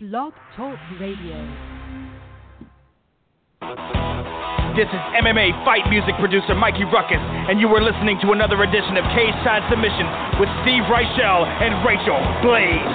Blog 0.00 0.32
Talk 0.56 0.74
Radio. 0.98 1.38
This 4.74 4.90
is 4.90 5.02
MMA 5.22 5.54
fight 5.62 5.86
music 5.86 6.18
producer 6.18 6.54
Mikey 6.58 6.82
Ruckus, 6.90 7.22
and 7.46 7.60
you 7.62 7.70
are 7.70 7.78
listening 7.78 8.18
to 8.26 8.34
another 8.34 8.58
edition 8.66 8.98
of 8.98 9.06
Cage 9.14 9.38
Side 9.46 9.62
Submission 9.70 10.02
with 10.42 10.50
Steve 10.66 10.82
Rychel 10.90 11.46
and 11.62 11.78
Rachel 11.86 12.18
Blaze. 12.42 12.90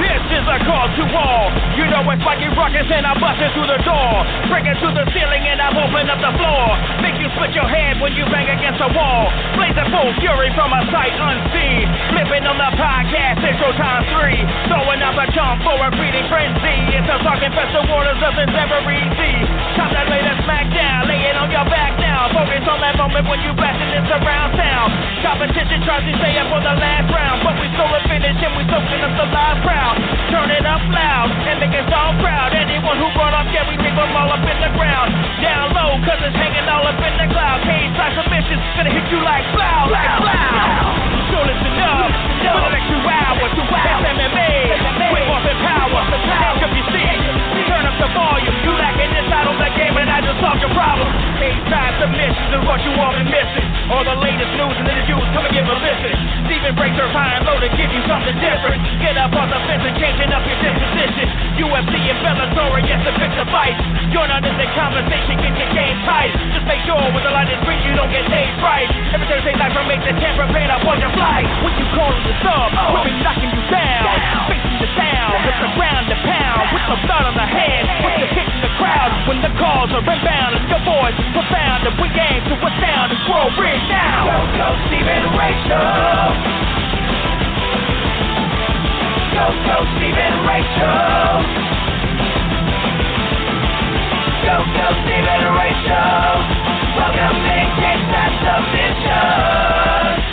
This 0.00 0.24
is 0.32 0.44
a 0.48 0.58
call 0.64 0.88
to 0.88 1.04
all. 1.12 1.52
You 1.76 1.84
know 1.92 2.08
it's 2.08 2.24
Mikey 2.24 2.48
Ruckus 2.56 2.88
and 2.88 3.04
I'm 3.04 3.20
busting 3.20 3.52
through 3.52 3.68
the 3.68 3.84
door. 3.84 4.12
Breaking 4.48 4.80
through 4.80 4.96
the 4.96 5.04
ceiling 5.12 5.44
and 5.44 5.60
I'm 5.60 5.76
opening 5.76 6.08
up 6.08 6.24
the 6.24 6.32
floor. 6.40 6.64
Make 7.02 7.18
you 7.18 7.26
split 7.34 7.50
your 7.50 7.66
head 7.66 7.98
when 7.98 8.14
you 8.14 8.22
bang 8.30 8.46
against 8.46 8.78
a 8.78 8.86
wall. 8.94 9.26
Blazing 9.58 9.90
full 9.90 10.14
fury 10.22 10.54
from 10.54 10.70
a 10.70 10.86
sight 10.94 11.10
unseen. 11.18 11.90
Flipping 12.14 12.46
on 12.46 12.54
the 12.54 12.70
podcast, 12.78 13.42
intro 13.42 13.74
time 13.74 14.06
three. 14.14 14.38
Throwing 14.70 15.02
up 15.02 15.18
a 15.18 15.26
jump 15.34 15.66
for 15.66 15.74
a 15.82 15.90
breeding 15.98 16.30
frenzy. 16.30 16.78
It's 16.94 17.10
a 17.10 17.18
talking 17.26 17.50
festival 17.50 17.90
waters, 17.90 18.22
nothing's 18.22 18.54
ever 18.54 18.78
easy. 18.86 19.34
Time 19.74 19.90
to 19.90 20.02
lay 20.14 20.22
the 20.22 20.34
smack 20.46 20.70
down, 20.70 21.10
lay 21.10 21.18
it 21.26 21.34
on 21.34 21.50
your 21.50 21.66
back 21.66 21.98
now. 21.98 22.30
Focus 22.30 22.62
on 22.70 22.78
that 22.78 22.94
moment 22.94 23.26
when 23.26 23.42
you 23.42 23.50
blasting 23.50 23.90
this 23.90 24.06
around 24.06 24.54
town. 24.54 24.94
Competition 25.26 25.82
tries 25.82 26.06
to 26.06 26.14
stay 26.22 26.38
up 26.38 26.46
for 26.54 26.62
the 26.62 26.74
last 26.78 27.10
round, 27.10 27.42
but 27.42 27.58
we 27.58 27.66
stole 27.74 27.90
a 27.90 28.00
finish 28.06 28.38
and 28.38 28.54
we 28.54 28.62
soaking 28.70 29.02
up 29.02 29.12
the 29.18 29.26
live 29.26 29.58
crowd. 29.66 29.98
Turn 30.30 30.54
it 30.54 30.62
up 30.62 30.82
loud 30.86 31.34
and 31.50 31.58
make 31.58 31.74
us 31.74 31.90
all 31.90 32.14
proud. 32.22 32.54
Anyone 32.54 32.94
who 33.02 33.10
brought 33.18 33.34
up 33.34 33.50
yeah, 33.50 33.66
we 33.66 33.74
leave 33.74 33.98
them 33.98 34.14
all 34.14 34.30
up 34.30 34.46
in 34.46 34.58
the 34.62 34.70
ground. 34.78 35.10
Down 35.42 35.74
low, 35.74 35.98
cause 36.06 36.22
it's 36.22 36.38
hanging 36.38 36.64
all 36.70 36.86
up 36.86 36.91
in 37.00 37.14
the 37.16 37.26
cloud. 37.32 37.64
Cage 37.64 37.92
side 37.96 38.12
submissions, 38.18 38.62
gonna 38.76 38.92
hit 38.92 39.06
you 39.08 39.20
like 39.22 39.46
blow, 39.54 39.88
like 39.88 40.12
blow. 40.20 41.32
So 41.32 41.38
listen 41.48 41.74
up, 41.80 42.10
for 42.44 42.60
the 42.60 42.70
next 42.76 42.88
two 42.92 43.00
hours, 43.00 43.50
two 43.56 43.68
hours. 43.72 44.04
MMA, 44.12 44.50
wave 45.14 45.30
off 45.32 45.46
in 45.48 45.56
power. 45.64 46.00
Hands 46.02 46.60
up 46.60 46.72
your 46.76 46.86
seat, 46.92 47.21
turn 47.68 47.84
up 47.84 47.96
the 48.00 48.08
volume. 48.16 48.56
You 48.64 48.72
lacking 48.76 49.12
inside 49.12 49.46
on 49.48 49.56
the 49.60 49.70
game 49.76 49.94
and 49.96 50.08
I 50.08 50.24
just 50.24 50.38
solved 50.40 50.60
your 50.64 50.72
problem. 50.72 51.08
Cage 51.38 51.60
side 51.68 51.94
submissions 52.00 52.50
is 52.54 52.62
what 52.64 52.80
you 52.86 52.92
all 52.96 53.12
been 53.12 53.28
missing. 53.28 53.66
All 53.92 54.04
the 54.06 54.16
latest 54.22 54.52
news 54.56 54.76
and 54.78 54.86
interviews, 54.88 55.26
come 55.36 55.44
and 55.44 55.54
give 55.54 55.66
a 55.68 55.76
listen. 55.76 56.12
Steven 56.48 56.72
breaks 56.78 56.96
her 56.96 57.10
high 57.12 57.36
and 57.36 57.44
low 57.44 57.58
to 57.60 57.68
give 57.76 57.90
you 57.92 58.02
something 58.08 58.36
different. 58.40 58.80
Get 59.02 59.18
up 59.20 59.34
on 59.36 59.50
the 59.52 59.60
fence 59.68 59.84
and 59.84 59.96
changing 60.00 60.30
up 60.32 60.44
your 60.48 60.58
disposition. 60.64 61.26
UFC 61.60 61.94
and 62.08 62.20
Bellator, 62.24 62.80
yes, 62.86 63.00
the 63.04 63.12
fix 63.20 63.32
a 63.36 63.46
fight. 63.52 63.76
You're 64.08 64.28
not 64.28 64.44
in 64.46 64.54
the 64.56 64.68
conversation, 64.72 65.36
get 65.40 65.54
your 65.56 65.70
game 65.76 65.98
tight. 66.08 66.32
Just 66.54 66.66
make 66.68 66.80
sure 66.88 67.00
with 67.12 67.24
the 67.26 67.32
line 67.32 67.50
is 67.50 67.60
green, 67.66 67.80
you 67.84 67.92
don't 67.98 68.10
get 68.12 68.24
paid 68.30 68.54
right. 68.62 68.88
Every 69.12 69.26
Thursday 69.28 69.54
night 69.58 69.74
from 69.74 69.90
8 69.90 69.98
to 69.98 70.12
10, 70.14 70.40
prepare 70.40 70.68
to 70.72 70.78
board 70.84 70.98
your 71.02 71.12
flight. 71.12 71.44
When 71.60 71.74
you 71.76 71.86
call 71.92 72.12
the 72.12 72.34
sub, 72.40 72.70
we'll 72.94 73.04
be 73.04 73.14
knocking 73.20 73.50
you 73.50 73.62
down. 73.68 74.12
Facing 74.48 74.78
the 74.78 74.88
sound, 74.94 75.36
with 75.44 75.58
the 75.58 75.70
ground 75.76 76.04
to 76.08 76.16
pound. 76.22 76.64
With 76.72 76.86
the 76.88 76.98
blood 77.04 77.24
on 77.28 77.34
the 77.36 77.41
hand, 77.46 77.86
with 78.04 78.16
the 78.22 78.28
hit 78.34 78.48
in 78.48 78.60
the 78.62 78.72
crowd. 78.78 79.10
When 79.28 79.38
the 79.42 79.52
calls 79.58 79.90
are 79.94 80.02
inbound, 80.02 80.56
it's 80.58 80.68
your 80.70 80.82
voice 80.84 81.16
profound. 81.34 81.86
And 81.86 81.94
we 81.98 82.08
aim 82.10 82.40
to 82.46 82.54
astound 82.58 83.10
this 83.10 83.22
world 83.28 83.54
ring 83.58 83.82
now. 83.88 84.26
Go, 84.26 84.38
go, 84.58 84.68
Steven 84.88 85.24
Rachel. 85.34 86.32
Go, 89.32 89.46
go, 89.66 89.76
Steven 89.96 90.34
Rachel. 90.44 91.42
Go, 94.44 94.56
go, 94.60 94.86
Steven 95.06 95.42
Rachel. 95.56 96.34
Welcome 96.92 97.36
to 97.40 97.92
Side 98.12 98.36
Submission. 98.44 100.31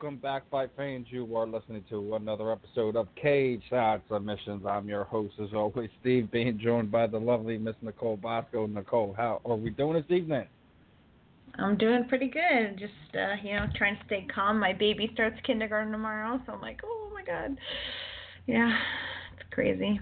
Welcome 0.00 0.18
back, 0.18 0.48
fight 0.50 0.70
fans. 0.78 1.06
You 1.10 1.36
are 1.36 1.46
listening 1.46 1.84
to 1.90 2.14
another 2.14 2.50
episode 2.50 2.96
of 2.96 3.06
Cage 3.20 3.60
Side 3.68 4.00
Submissions. 4.10 4.64
I'm 4.66 4.88
your 4.88 5.04
host, 5.04 5.34
as 5.42 5.50
always, 5.54 5.90
Steve, 6.00 6.30
being 6.30 6.58
joined 6.58 6.90
by 6.90 7.06
the 7.06 7.18
lovely 7.18 7.58
Miss 7.58 7.74
Nicole 7.82 8.16
Bosco. 8.16 8.66
Nicole, 8.66 9.12
how 9.14 9.42
are 9.44 9.56
we 9.56 9.68
doing 9.68 9.96
this 9.96 10.16
evening? 10.16 10.46
I'm 11.58 11.76
doing 11.76 12.06
pretty 12.08 12.28
good. 12.28 12.78
Just 12.78 12.94
uh, 13.14 13.34
you 13.44 13.54
know, 13.56 13.66
trying 13.76 13.98
to 13.98 14.04
stay 14.06 14.26
calm. 14.34 14.58
My 14.58 14.72
baby 14.72 15.10
starts 15.12 15.36
kindergarten 15.44 15.92
tomorrow, 15.92 16.40
so 16.46 16.52
I'm 16.52 16.62
like, 16.62 16.80
oh 16.82 17.10
my 17.12 17.22
god, 17.22 17.58
yeah, 18.46 18.74
it's 19.34 19.46
crazy. 19.50 20.00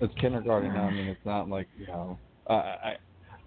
It's 0.00 0.14
kindergarten 0.20 0.74
now. 0.74 0.88
I 0.88 0.90
mean, 0.90 1.06
it's 1.06 1.24
not 1.24 1.48
like 1.48 1.68
you 1.78 1.86
know. 1.86 2.18
Uh, 2.48 2.52
I 2.52 2.96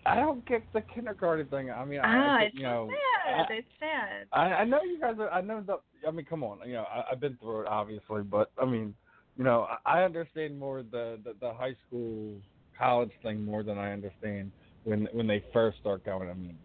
I 0.08 0.16
don't 0.16 0.46
get 0.48 0.64
the 0.74 0.82
kindergarten 0.94 1.48
thing. 1.48 1.70
I 1.72 1.84
mean, 1.86 2.00
Ah, 2.04 2.38
I, 2.38 2.44
it's 2.44 2.56
you 2.56 2.64
know, 2.64 2.90
sad. 2.90 3.46
I- 3.50 3.54
it's 3.54 3.68
sad. 3.80 4.28
I, 4.32 4.62
I 4.62 4.64
know 4.66 4.82
you 4.84 5.00
guys. 5.00 5.16
Are, 5.20 5.30
I 5.30 5.42
know 5.42 5.62
the. 5.62 5.78
I 6.08 6.12
mean, 6.12 6.26
come 6.26 6.44
on. 6.44 6.60
You 6.66 6.74
know, 6.74 6.86
I, 6.94 7.04
I've 7.12 7.20
been 7.20 7.38
through 7.38 7.62
it, 7.62 7.68
obviously, 7.68 8.22
but 8.24 8.52
I 8.62 8.66
mean, 8.66 8.94
you 9.38 9.44
know, 9.44 9.68
I, 9.86 10.00
I 10.00 10.04
understand 10.04 10.58
more 10.58 10.84
the, 10.84 11.20
the 11.24 11.34
the 11.40 11.54
high 11.54 11.76
school, 11.88 12.34
college 12.78 13.12
thing 13.24 13.44
more 13.44 13.64
than 13.64 13.78
I 13.78 13.92
understand 13.92 14.52
when 14.84 15.08
when 15.12 15.28
they 15.28 15.44
first 15.54 15.80
start 15.80 16.06
going. 16.06 16.30
I 16.30 16.34
mean, 16.34 16.58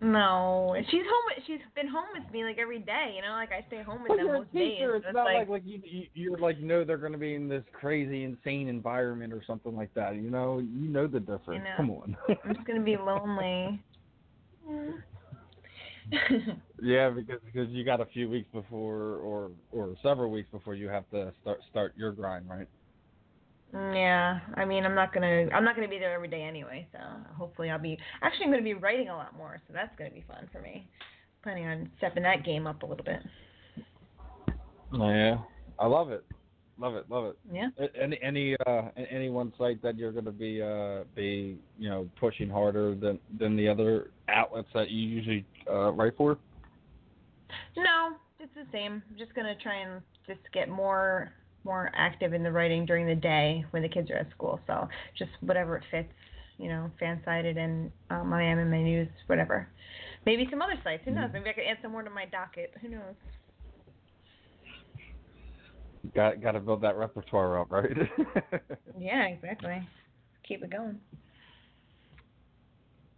No, 0.00 0.74
she's 0.90 1.02
home. 1.02 1.42
She's 1.46 1.60
been 1.74 1.88
home 1.88 2.04
with 2.12 2.30
me 2.32 2.44
like 2.44 2.58
every 2.58 2.80
day. 2.80 3.14
You 3.16 3.22
know, 3.22 3.32
like 3.32 3.50
I 3.52 3.64
stay 3.68 3.82
home 3.82 4.02
with 4.02 4.08
but 4.08 4.16
them 4.18 4.26
most 4.26 4.52
days. 4.52 4.78
It's 4.80 5.06
not 5.12 5.24
like 5.24 5.48
like 5.48 5.62
you, 5.64 5.80
you 5.84 6.06
you're 6.14 6.38
like 6.38 6.60
know 6.60 6.84
they're 6.84 6.98
going 6.98 7.12
to 7.12 7.18
be 7.18 7.34
in 7.34 7.48
this 7.48 7.64
crazy, 7.72 8.24
insane 8.24 8.68
environment 8.68 9.32
or 9.32 9.42
something 9.46 9.74
like 9.74 9.94
that. 9.94 10.16
You 10.16 10.30
know, 10.30 10.58
you 10.58 10.88
know 10.88 11.06
the 11.06 11.20
difference. 11.20 11.64
know. 11.64 11.76
Come 11.76 11.90
on. 11.90 12.16
I'm 12.28 12.54
just 12.54 12.66
gonna 12.66 12.80
be 12.80 12.96
lonely. 12.96 13.82
yeah, 16.82 17.10
because 17.10 17.40
because 17.44 17.68
you 17.70 17.84
got 17.84 18.00
a 18.00 18.06
few 18.06 18.28
weeks 18.28 18.48
before, 18.52 19.16
or 19.16 19.50
or 19.72 19.94
several 20.02 20.30
weeks 20.30 20.48
before 20.50 20.74
you 20.74 20.88
have 20.88 21.08
to 21.10 21.32
start 21.40 21.60
start 21.70 21.94
your 21.96 22.12
grind, 22.12 22.48
right? 22.48 22.68
Yeah, 23.74 24.38
I 24.54 24.64
mean, 24.64 24.84
I'm 24.84 24.94
not 24.94 25.12
gonna. 25.12 25.48
I'm 25.52 25.64
not 25.64 25.74
gonna 25.74 25.88
be 25.88 25.98
there 25.98 26.14
every 26.14 26.28
day 26.28 26.42
anyway. 26.42 26.86
So 26.92 26.98
hopefully, 27.36 27.70
I'll 27.70 27.78
be. 27.78 27.98
Actually, 28.22 28.46
I'm 28.46 28.52
gonna 28.52 28.62
be 28.62 28.74
writing 28.74 29.08
a 29.08 29.16
lot 29.16 29.36
more. 29.36 29.60
So 29.66 29.72
that's 29.72 29.94
gonna 29.98 30.10
be 30.10 30.24
fun 30.28 30.48
for 30.52 30.60
me. 30.60 30.88
Planning 31.42 31.66
on 31.66 31.90
stepping 31.98 32.22
that 32.22 32.44
game 32.44 32.66
up 32.66 32.82
a 32.82 32.86
little 32.86 33.04
bit. 33.04 33.20
Oh, 34.92 35.10
yeah, 35.10 35.38
I 35.78 35.86
love 35.86 36.12
it, 36.12 36.24
love 36.78 36.94
it, 36.94 37.10
love 37.10 37.24
it. 37.24 37.38
Yeah. 37.52 37.68
Any 38.00 38.18
any 38.22 38.56
uh 38.64 38.90
any 39.10 39.28
one 39.28 39.52
site 39.58 39.82
that 39.82 39.98
you're 39.98 40.12
going 40.12 40.24
to 40.24 40.32
be 40.32 40.62
uh 40.62 41.02
be 41.16 41.58
you 41.76 41.90
know 41.90 42.08
pushing 42.20 42.48
harder 42.48 42.94
than 42.94 43.18
than 43.38 43.56
the 43.56 43.68
other 43.68 44.10
outlets 44.28 44.68
that 44.72 44.90
you 44.90 45.08
usually 45.08 45.44
uh 45.68 45.90
write 45.92 46.16
for? 46.16 46.38
No, 47.76 48.12
it's 48.38 48.54
the 48.54 48.66
same. 48.72 49.02
I'm 49.10 49.18
just 49.18 49.34
gonna 49.34 49.56
try 49.60 49.80
and 49.80 50.00
just 50.28 50.40
get 50.52 50.68
more 50.68 51.32
more 51.64 51.90
active 51.94 52.32
in 52.34 52.42
the 52.42 52.52
writing 52.52 52.86
during 52.86 53.06
the 53.06 53.14
day 53.14 53.64
when 53.70 53.82
the 53.82 53.88
kids 53.88 54.10
are 54.10 54.16
at 54.16 54.30
school. 54.30 54.60
So 54.66 54.88
just 55.18 55.30
whatever 55.40 55.76
it 55.76 55.84
fits, 55.90 56.12
you 56.58 56.68
know, 56.68 56.90
fan 57.00 57.20
sided 57.24 57.56
and 57.56 57.90
um, 58.10 58.28
my 58.30 58.54
news, 58.54 59.08
whatever. 59.26 59.68
Maybe 60.26 60.46
some 60.50 60.62
other 60.62 60.78
sites. 60.84 61.02
Who 61.04 61.12
knows? 61.12 61.30
Maybe 61.32 61.50
I 61.50 61.52
could 61.52 61.64
add 61.70 61.78
some 61.82 61.92
more 61.92 62.02
to 62.02 62.10
my 62.10 62.26
docket. 62.26 62.72
Who 62.82 62.88
knows? 62.88 63.14
Got 66.14 66.40
got 66.42 66.52
to 66.52 66.60
build 66.60 66.82
that 66.82 66.96
repertoire 66.96 67.60
up, 67.60 67.70
right? 67.72 67.96
Yeah, 68.98 69.24
exactly. 69.26 69.86
Keep 70.46 70.64
it 70.64 70.70
going. 70.70 71.00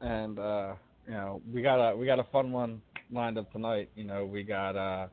and 0.01 0.39
uh 0.39 0.75
you 1.07 1.13
know 1.15 1.41
we 1.53 1.63
got 1.63 1.81
a 1.81 1.97
we 1.97 2.07
got 2.07 2.19
a 2.19 2.25
fun 2.25 2.53
one 2.53 2.83
lined 3.11 3.39
up 3.39 3.51
tonight. 3.53 3.91
You 3.95 4.05
know 4.05 4.25
we 4.25 4.43
got 4.43 4.77
uh 4.77 5.07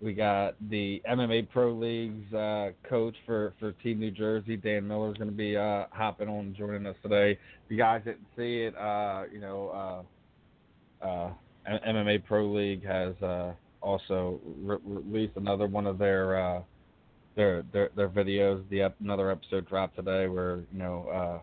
we 0.00 0.12
got 0.12 0.54
the 0.68 1.02
MMA 1.08 1.48
Pro 1.50 1.72
League's 1.72 2.32
uh, 2.32 2.70
coach 2.88 3.14
for, 3.24 3.54
for 3.58 3.72
Team 3.72 3.98
New 3.98 4.10
Jersey, 4.10 4.56
Dan 4.56 4.86
Miller, 4.86 5.10
is 5.10 5.16
going 5.16 5.30
to 5.30 5.36
be 5.36 5.56
uh, 5.56 5.84
hopping 5.90 6.28
on 6.28 6.46
and 6.46 6.56
joining 6.56 6.86
us 6.86 6.96
today. 7.02 7.32
If 7.32 7.70
you 7.70 7.76
guys 7.76 8.02
didn't 8.04 8.26
see 8.36 8.62
it, 8.62 8.76
uh, 8.76 9.22
you 9.32 9.40
know, 9.40 10.04
uh, 11.02 11.06
uh, 11.06 11.30
MMA 11.88 12.24
Pro 12.24 12.52
League 12.52 12.84
has 12.84 13.14
uh, 13.22 13.52
also 13.80 14.40
re- 14.62 14.78
released 14.84 15.36
another 15.36 15.66
one 15.66 15.86
of 15.86 15.98
their 15.98 16.62
their, 17.34 17.64
their 17.72 17.90
their 17.96 18.08
videos. 18.08 18.62
The 18.70 18.92
another 19.00 19.30
episode 19.30 19.68
dropped 19.68 19.96
today 19.96 20.26
where 20.28 20.58
you 20.72 20.78
know 20.78 21.42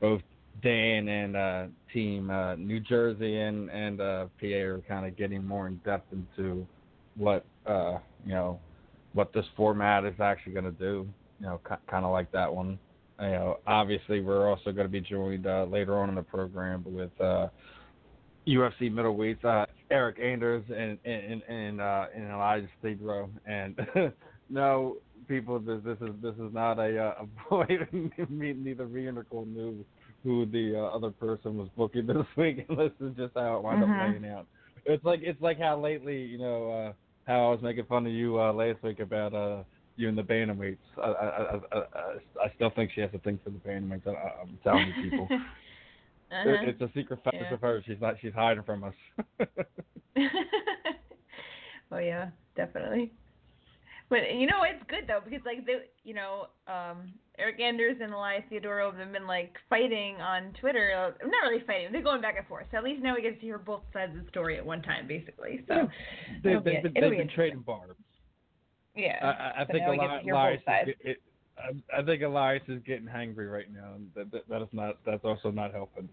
both 0.00 0.20
Dan 0.62 1.08
and 1.08 1.36
uh, 1.36 1.66
Team 1.92 2.30
uh, 2.30 2.54
New 2.56 2.80
Jersey 2.80 3.38
and 3.38 3.70
and 3.70 4.00
uh, 4.00 4.26
PA 4.40 4.46
are 4.46 4.82
kind 4.86 5.06
of 5.06 5.16
getting 5.16 5.46
more 5.46 5.66
in 5.66 5.76
depth 5.84 6.12
into 6.12 6.66
what 7.16 7.44
uh, 7.66 7.98
you 8.24 8.32
know 8.32 8.58
what 9.12 9.32
this 9.32 9.46
format 9.56 10.04
is 10.04 10.18
actually 10.20 10.52
going 10.52 10.64
to 10.64 10.70
do. 10.72 11.08
You 11.40 11.46
know, 11.46 11.60
k- 11.68 11.76
kind 11.88 12.04
of 12.04 12.12
like 12.12 12.30
that 12.32 12.52
one. 12.52 12.78
you 13.20 13.26
know, 13.28 13.58
obviously 13.66 14.20
we're 14.20 14.48
also 14.48 14.72
going 14.72 14.86
to 14.86 14.92
be 14.92 15.00
joined 15.00 15.46
uh, 15.46 15.64
later 15.64 15.98
on 15.98 16.08
in 16.08 16.14
the 16.14 16.22
program 16.22 16.82
with 16.86 17.10
uh, 17.20 17.48
UFC 18.46 18.90
middleweights 18.90 19.44
uh, 19.44 19.66
Eryk 19.90 20.20
Anders 20.20 20.64
and 20.74 20.98
and 21.04 21.42
and, 21.48 21.80
uh, 21.80 22.06
and 22.14 22.30
Elijah 22.30 22.68
Stegro. 22.82 23.28
And 23.46 23.76
no, 24.50 24.96
people, 25.28 25.58
this 25.60 25.80
this 25.84 25.98
is 26.00 26.14
this 26.22 26.34
is 26.34 26.52
not 26.52 26.78
a 26.78 26.98
uh, 26.98 27.14
a 27.22 27.26
boy. 27.48 27.66
Neither 28.28 28.86
me 28.86 29.06
or 29.06 29.12
Nicole 29.12 29.46
knew 29.46 29.84
who 30.22 30.46
the 30.46 30.74
uh, 30.78 30.96
other 30.96 31.10
person 31.10 31.56
was 31.56 31.68
booking 31.76 32.06
this 32.06 32.26
week, 32.36 32.64
and 32.68 32.78
this 32.78 32.92
is 33.00 33.14
just 33.16 33.34
how 33.34 33.56
it 33.56 33.62
wound 33.62 33.82
Mhm. 33.82 33.90
up 33.90 34.20
playing 34.20 34.32
out. 34.32 34.46
It's 34.86 35.04
like 35.04 35.20
it's 35.22 35.40
like 35.40 35.58
how 35.58 35.78
lately, 35.80 36.22
you 36.22 36.38
know, 36.38 36.70
uh, 36.70 36.92
how 37.26 37.46
I 37.46 37.50
was 37.50 37.60
making 37.62 37.84
fun 37.86 38.06
of 38.06 38.12
you 38.12 38.40
uh, 38.40 38.52
last 38.52 38.82
week 38.82 39.00
about 39.00 39.34
uh, 39.34 39.62
you 39.96 40.08
and 40.08 40.18
the 40.18 40.22
bantamweights. 40.22 40.76
I, 40.98 41.00
I, 41.00 41.26
I, 41.26 41.56
I, 41.72 41.82
I 42.44 42.52
still 42.56 42.70
think 42.70 42.90
she 42.94 43.00
has 43.00 43.10
a 43.14 43.18
thing 43.18 43.38
for 43.42 43.50
the 43.50 43.58
bantamweights. 43.58 44.06
I, 44.06 44.42
I'm 44.42 44.58
telling 44.62 44.86
you, 44.86 45.02
people, 45.02 45.28
uh-huh. 45.30 46.50
It- 46.50 46.68
it's 46.68 46.80
a 46.80 46.90
secret 46.94 47.20
fetish 47.24 47.40
Yeah. 47.48 47.54
of 47.54 47.60
hers. 47.60 47.84
She's 47.86 48.00
not. 48.00 48.14
She's 48.20 48.34
hiding 48.34 48.64
from 48.64 48.84
us. 48.84 48.94
oh 51.92 51.98
yeah, 51.98 52.28
definitely. 52.56 53.12
But 54.10 54.34
you 54.34 54.46
know 54.46 54.62
it's 54.64 54.82
good 54.88 55.04
though 55.06 55.20
because 55.24 55.40
like 55.46 55.64
they, 55.66 55.76
you 56.02 56.14
know, 56.14 56.46
um, 56.66 57.12
Eryk 57.40 57.60
Anders 57.60 57.96
and 58.00 58.12
Elias 58.14 58.44
Theodorou 58.50 58.96
have 58.96 59.12
been 59.12 59.26
like 59.26 59.54
fighting 59.68 60.16
on 60.20 60.52
Twitter. 60.60 60.92
uh, 60.96 61.26
Not 61.26 61.50
really 61.50 61.64
fighting; 61.66 61.90
they're 61.90 62.02
going 62.02 62.20
back 62.20 62.36
and 62.38 62.46
forth. 62.46 62.66
So 62.70 62.76
at 62.78 62.84
least 62.84 63.02
now 63.02 63.14
we 63.16 63.22
get 63.22 63.34
to 63.40 63.40
hear 63.40 63.58
both 63.58 63.82
sides 63.92 64.16
of 64.16 64.22
the 64.24 64.30
story 64.30 64.56
at 64.56 64.64
one 64.64 64.82
time, 64.82 65.08
basically. 65.08 65.64
So 65.66 65.88
they, 66.44 66.50
It'll 66.50 66.60
be- 66.62 66.70
they've 66.74 66.82
been, 66.84 66.92
they've 66.94 67.10
be 67.10 67.16
been 67.18 67.28
trading 67.28 67.60
barbs. 67.60 67.94
yeah, 68.94 69.18
I, 69.22 69.62
I- 69.62 69.66
So 69.66 69.72
think 69.72 69.84
now 69.84 69.90
we 69.90 69.98
get 69.98 70.06
to 70.06 70.28
Eli- 70.28 70.30
Elias 70.32 70.60
is 70.88 70.94
it, 71.00 71.16
I, 71.58 72.00
I 72.00 72.02
think 72.04 72.22
Elias 72.22 72.62
is 72.68 72.80
getting 72.86 73.06
hangry 73.06 73.50
right 73.50 73.72
now, 73.72 73.94
and 73.94 74.10
that, 74.14 74.30
that 74.32 74.48
that 74.48 74.62
is 74.62 74.68
not 74.72 74.98
that's 75.04 75.24
also 75.24 75.50
not 75.50 75.72
helping 75.72 76.08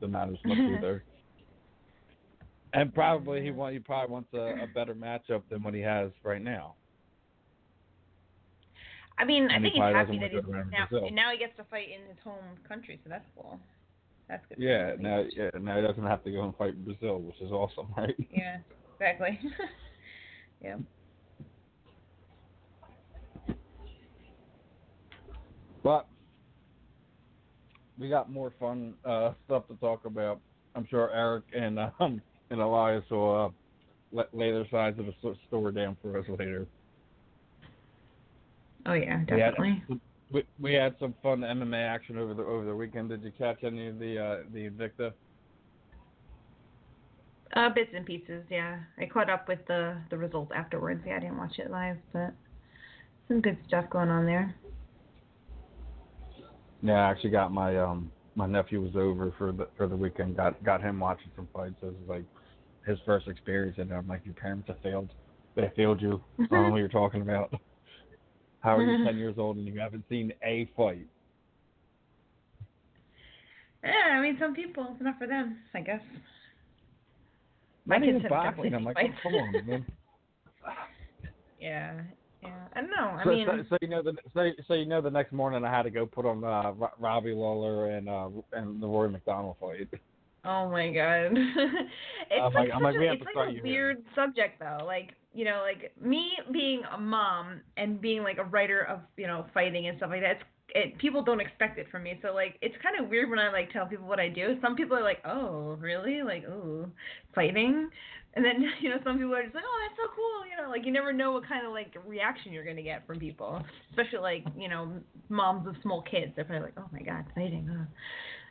the 0.00 0.08
matters 0.08 0.38
much 0.44 0.58
either. 0.78 1.04
And 2.72 2.92
probably 2.92 3.40
he 3.42 3.50
want 3.52 3.72
he 3.72 3.78
probably 3.78 4.12
wants 4.12 4.28
a, 4.34 4.64
a 4.64 4.66
better 4.74 4.94
matchup 4.94 5.42
than 5.48 5.62
what 5.62 5.74
he 5.74 5.80
has 5.80 6.10
right 6.24 6.42
now. 6.42 6.74
I 9.18 9.24
mean, 9.24 9.48
I 9.50 9.60
think 9.60 9.74
he's 9.74 9.82
happy 9.82 10.18
that 10.18 10.30
he's 10.30 10.42
now 10.44 11.08
now 11.10 11.32
he 11.32 11.38
gets 11.38 11.56
to 11.56 11.64
fight 11.64 11.88
in 11.88 12.06
his 12.08 12.18
home 12.22 12.58
country, 12.68 13.00
so 13.02 13.08
that's 13.08 13.24
cool. 13.34 13.58
That's 14.28 14.44
good. 14.48 14.58
Yeah, 14.58 14.92
now 14.98 15.24
yeah, 15.34 15.50
now 15.58 15.76
he 15.76 15.86
doesn't 15.86 16.04
have 16.04 16.22
to 16.24 16.30
go 16.30 16.44
and 16.44 16.56
fight 16.56 16.74
in 16.74 16.84
Brazil, 16.84 17.20
which 17.20 17.40
is 17.40 17.50
awesome, 17.50 17.88
right? 17.96 18.14
Yeah, 18.30 18.58
exactly. 18.94 19.40
yeah. 20.62 20.76
But 25.82 26.08
we 27.98 28.08
got 28.08 28.30
more 28.30 28.52
fun 28.58 28.94
uh, 29.04 29.32
stuff 29.46 29.68
to 29.68 29.76
talk 29.76 30.04
about. 30.04 30.40
I'm 30.74 30.86
sure 30.88 31.10
Eryk 31.14 31.58
and 31.58 31.78
um 31.78 32.20
and 32.50 32.60
Elias 32.60 33.04
will 33.10 33.46
uh, 33.46 33.48
let 34.12 34.34
lay 34.34 34.50
their 34.52 34.68
sides 34.68 34.98
of 34.98 35.06
the 35.06 35.34
story 35.46 35.72
down 35.72 35.96
for 36.02 36.18
us 36.18 36.26
later. 36.28 36.66
Oh 38.86 38.92
yeah, 38.94 39.22
We 39.30 39.40
had, 39.40 39.54
definitely. 39.56 39.82
we, 40.30 40.44
we 40.60 40.74
had 40.74 40.94
some 41.00 41.14
fun 41.22 41.40
MMA 41.40 41.86
action 41.88 42.18
over 42.18 42.34
the 42.34 42.42
over 42.42 42.64
the 42.64 42.74
weekend. 42.74 43.08
Did 43.08 43.22
you 43.22 43.32
catch 43.36 43.64
any 43.64 43.88
of 43.88 43.98
the 43.98 44.18
uh, 44.18 44.36
the 44.52 44.70
Invicta? 44.70 45.12
Uh, 47.54 47.70
bits 47.70 47.90
and 47.94 48.04
pieces, 48.04 48.44
yeah. 48.50 48.80
I 48.98 49.06
caught 49.06 49.30
up 49.30 49.48
with 49.48 49.60
the 49.66 49.96
the 50.10 50.16
results 50.16 50.52
afterwards. 50.54 51.02
Yeah, 51.06 51.16
I 51.16 51.20
didn't 51.20 51.38
watch 51.38 51.58
it 51.58 51.70
live, 51.70 51.96
but 52.12 52.32
some 53.28 53.40
good 53.40 53.58
stuff 53.66 53.88
going 53.90 54.08
on 54.08 54.26
there. 54.26 54.54
Yeah, 56.82 56.94
I 56.94 57.10
actually 57.10 57.30
got 57.30 57.52
my 57.52 57.76
um 57.78 58.10
my 58.36 58.46
nephew 58.46 58.82
was 58.82 58.94
over 58.94 59.32
for 59.38 59.52
the 59.52 59.68
for 59.76 59.88
the 59.88 59.96
weekend. 59.96 60.36
Got 60.36 60.62
got 60.62 60.80
him 60.80 61.00
watching 61.00 61.30
some 61.34 61.48
fights. 61.52 61.74
It 61.82 61.86
was 61.86 61.94
like 62.06 62.24
his 62.86 62.98
first 63.04 63.26
experience, 63.26 63.78
and 63.78 63.90
I'm 63.92 64.06
like, 64.06 64.20
your 64.24 64.34
parents 64.34 64.68
have 64.68 64.80
failed. 64.80 65.10
They 65.56 65.72
failed 65.74 66.00
you. 66.00 66.22
I 66.38 66.46
don't 66.50 66.62
know 66.64 66.70
what 66.70 66.76
you're 66.76 66.88
talking 66.88 67.22
about. 67.22 67.52
How 68.66 68.76
are 68.78 68.82
you 68.82 69.04
ten 69.04 69.16
years 69.16 69.36
old 69.38 69.58
and 69.58 69.66
you 69.66 69.78
haven't 69.78 70.04
seen 70.08 70.32
a 70.42 70.68
fight? 70.76 71.06
Yeah, 73.84 74.16
I 74.16 74.20
mean, 74.20 74.36
some 74.40 74.54
people 74.54 74.88
it's 74.92 75.02
not 75.02 75.18
for 75.18 75.28
them, 75.28 75.58
I 75.72 75.80
guess. 75.80 76.00
My 77.84 77.98
Not 77.98 78.06
kids 78.06 78.18
even 78.18 78.28
boxing. 78.28 78.74
I'm 78.74 78.82
like, 78.82 78.96
oh, 79.00 79.08
come 79.22 79.34
on, 79.34 79.66
man. 79.66 79.86
Yeah, 81.58 82.00
yeah. 82.42 82.66
I 82.74 82.80
don't 82.82 82.90
know. 82.90 83.16
I 83.18 83.24
so, 83.24 83.30
mean, 83.30 83.46
so, 83.46 83.64
so 83.70 83.76
you 83.80 83.88
know 83.88 84.02
the 84.02 84.12
so, 84.34 84.50
so 84.68 84.74
you 84.74 84.84
know 84.84 85.00
the 85.00 85.10
next 85.10 85.32
morning 85.32 85.64
I 85.64 85.74
had 85.74 85.84
to 85.84 85.90
go 85.90 86.04
put 86.04 86.26
on 86.26 86.44
uh, 86.44 86.72
Robbie 86.98 87.32
Lawler 87.32 87.90
and 87.90 88.08
uh 88.08 88.28
and 88.52 88.80
the 88.80 88.86
Rory 88.86 89.08
MacDonald 89.10 89.56
fight. 89.58 89.88
Oh 90.46 90.70
my 90.70 90.90
god. 90.92 91.32
it's 92.30 92.40
I'm 92.40 92.52
like, 92.54 92.54
like- 92.54 92.70
I'm 92.74 92.82
like, 92.82 92.94
a, 92.94 92.98
we 92.98 93.06
have 93.06 93.14
it's 93.14 93.22
to 93.22 93.24
like 93.26 93.34
start 93.34 93.48
a 93.48 93.52
you 93.52 93.62
here. 93.62 93.72
weird 93.72 94.04
subject 94.14 94.60
though. 94.60 94.84
Like, 94.84 95.10
you 95.34 95.44
know, 95.44 95.62
like 95.66 95.92
me 96.00 96.30
being 96.52 96.82
a 96.94 96.98
mom 96.98 97.60
and 97.76 98.00
being 98.00 98.22
like 98.22 98.38
a 98.38 98.44
writer 98.44 98.82
of, 98.82 99.00
you 99.16 99.26
know, 99.26 99.46
fighting 99.52 99.88
and 99.88 99.96
stuff 99.98 100.10
like 100.10 100.20
that. 100.22 100.36
It's 100.36 100.44
it 100.68 100.98
people 100.98 101.22
don't 101.22 101.40
expect 101.40 101.78
it 101.78 101.86
from 101.90 102.04
me. 102.04 102.18
So 102.22 102.32
like 102.34 102.56
it's 102.62 102.74
kind 102.82 102.94
of 103.02 103.08
weird 103.10 103.28
when 103.30 103.38
I 103.38 103.50
like 103.50 103.72
tell 103.72 103.86
people 103.86 104.06
what 104.06 104.20
I 104.20 104.28
do. 104.28 104.56
Some 104.62 104.76
people 104.76 104.96
are 104.96 105.02
like, 105.02 105.18
"Oh, 105.24 105.76
really? 105.80 106.22
Like, 106.22 106.44
ooh, 106.44 106.86
fighting?" 107.34 107.88
And 108.34 108.44
then, 108.44 108.62
you 108.80 108.90
know, 108.90 108.96
some 109.04 109.16
people 109.16 109.34
are 109.34 109.42
just 109.42 109.54
like, 109.54 109.64
"Oh, 109.66 109.78
that's 109.88 109.96
so 109.98 110.12
cool." 110.14 110.46
You 110.50 110.62
know, 110.62 110.70
like 110.70 110.84
you 110.84 110.92
never 110.92 111.12
know 111.12 111.32
what 111.32 111.48
kind 111.48 111.66
of 111.66 111.72
like 111.72 111.94
reaction 112.06 112.52
you're 112.52 112.64
going 112.64 112.76
to 112.76 112.82
get 112.82 113.06
from 113.06 113.18
people, 113.18 113.62
especially 113.90 114.18
like, 114.18 114.44
you 114.58 114.68
know, 114.68 114.92
moms 115.28 115.66
of 115.68 115.74
small 115.82 116.02
kids. 116.02 116.32
They're 116.36 116.44
probably 116.44 116.66
like, 116.66 116.78
"Oh 116.78 116.88
my 116.92 117.00
god, 117.02 117.24
fighting." 117.34 117.68
Uh. 117.70 117.86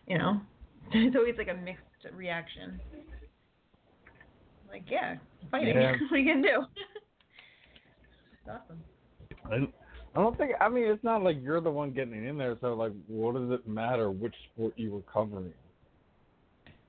You 0.08 0.18
know. 0.18 0.42
It's 0.94 1.16
always 1.16 1.36
like 1.38 1.48
a 1.48 1.54
mixed 1.54 1.84
reaction. 2.14 2.80
Like, 4.70 4.84
yeah, 4.90 5.16
fighting. 5.52 5.76
Yeah. 5.76 5.92
what 6.10 6.12
are 6.12 6.18
you 6.18 6.34
gonna 6.34 6.48
do? 6.48 6.66
it's 8.34 8.50
awesome. 8.50 8.84
I 9.52 9.56
I 10.18 10.22
don't 10.22 10.38
think. 10.38 10.52
I 10.62 10.70
mean, 10.70 10.86
it's 10.86 11.04
not 11.04 11.24
like 11.24 11.38
you're 11.42 11.60
the 11.62 11.72
one 11.72 11.92
getting 11.92 12.26
in 12.26 12.38
there. 12.38 12.56
So, 12.62 12.74
like, 12.74 12.94
what 13.08 13.36
does 13.36 13.52
it 13.52 13.68
matter 13.68 14.12
which 14.12 14.36
sport 14.54 14.74
you 14.78 14.92
were 14.92 15.02
covering? 15.02 15.52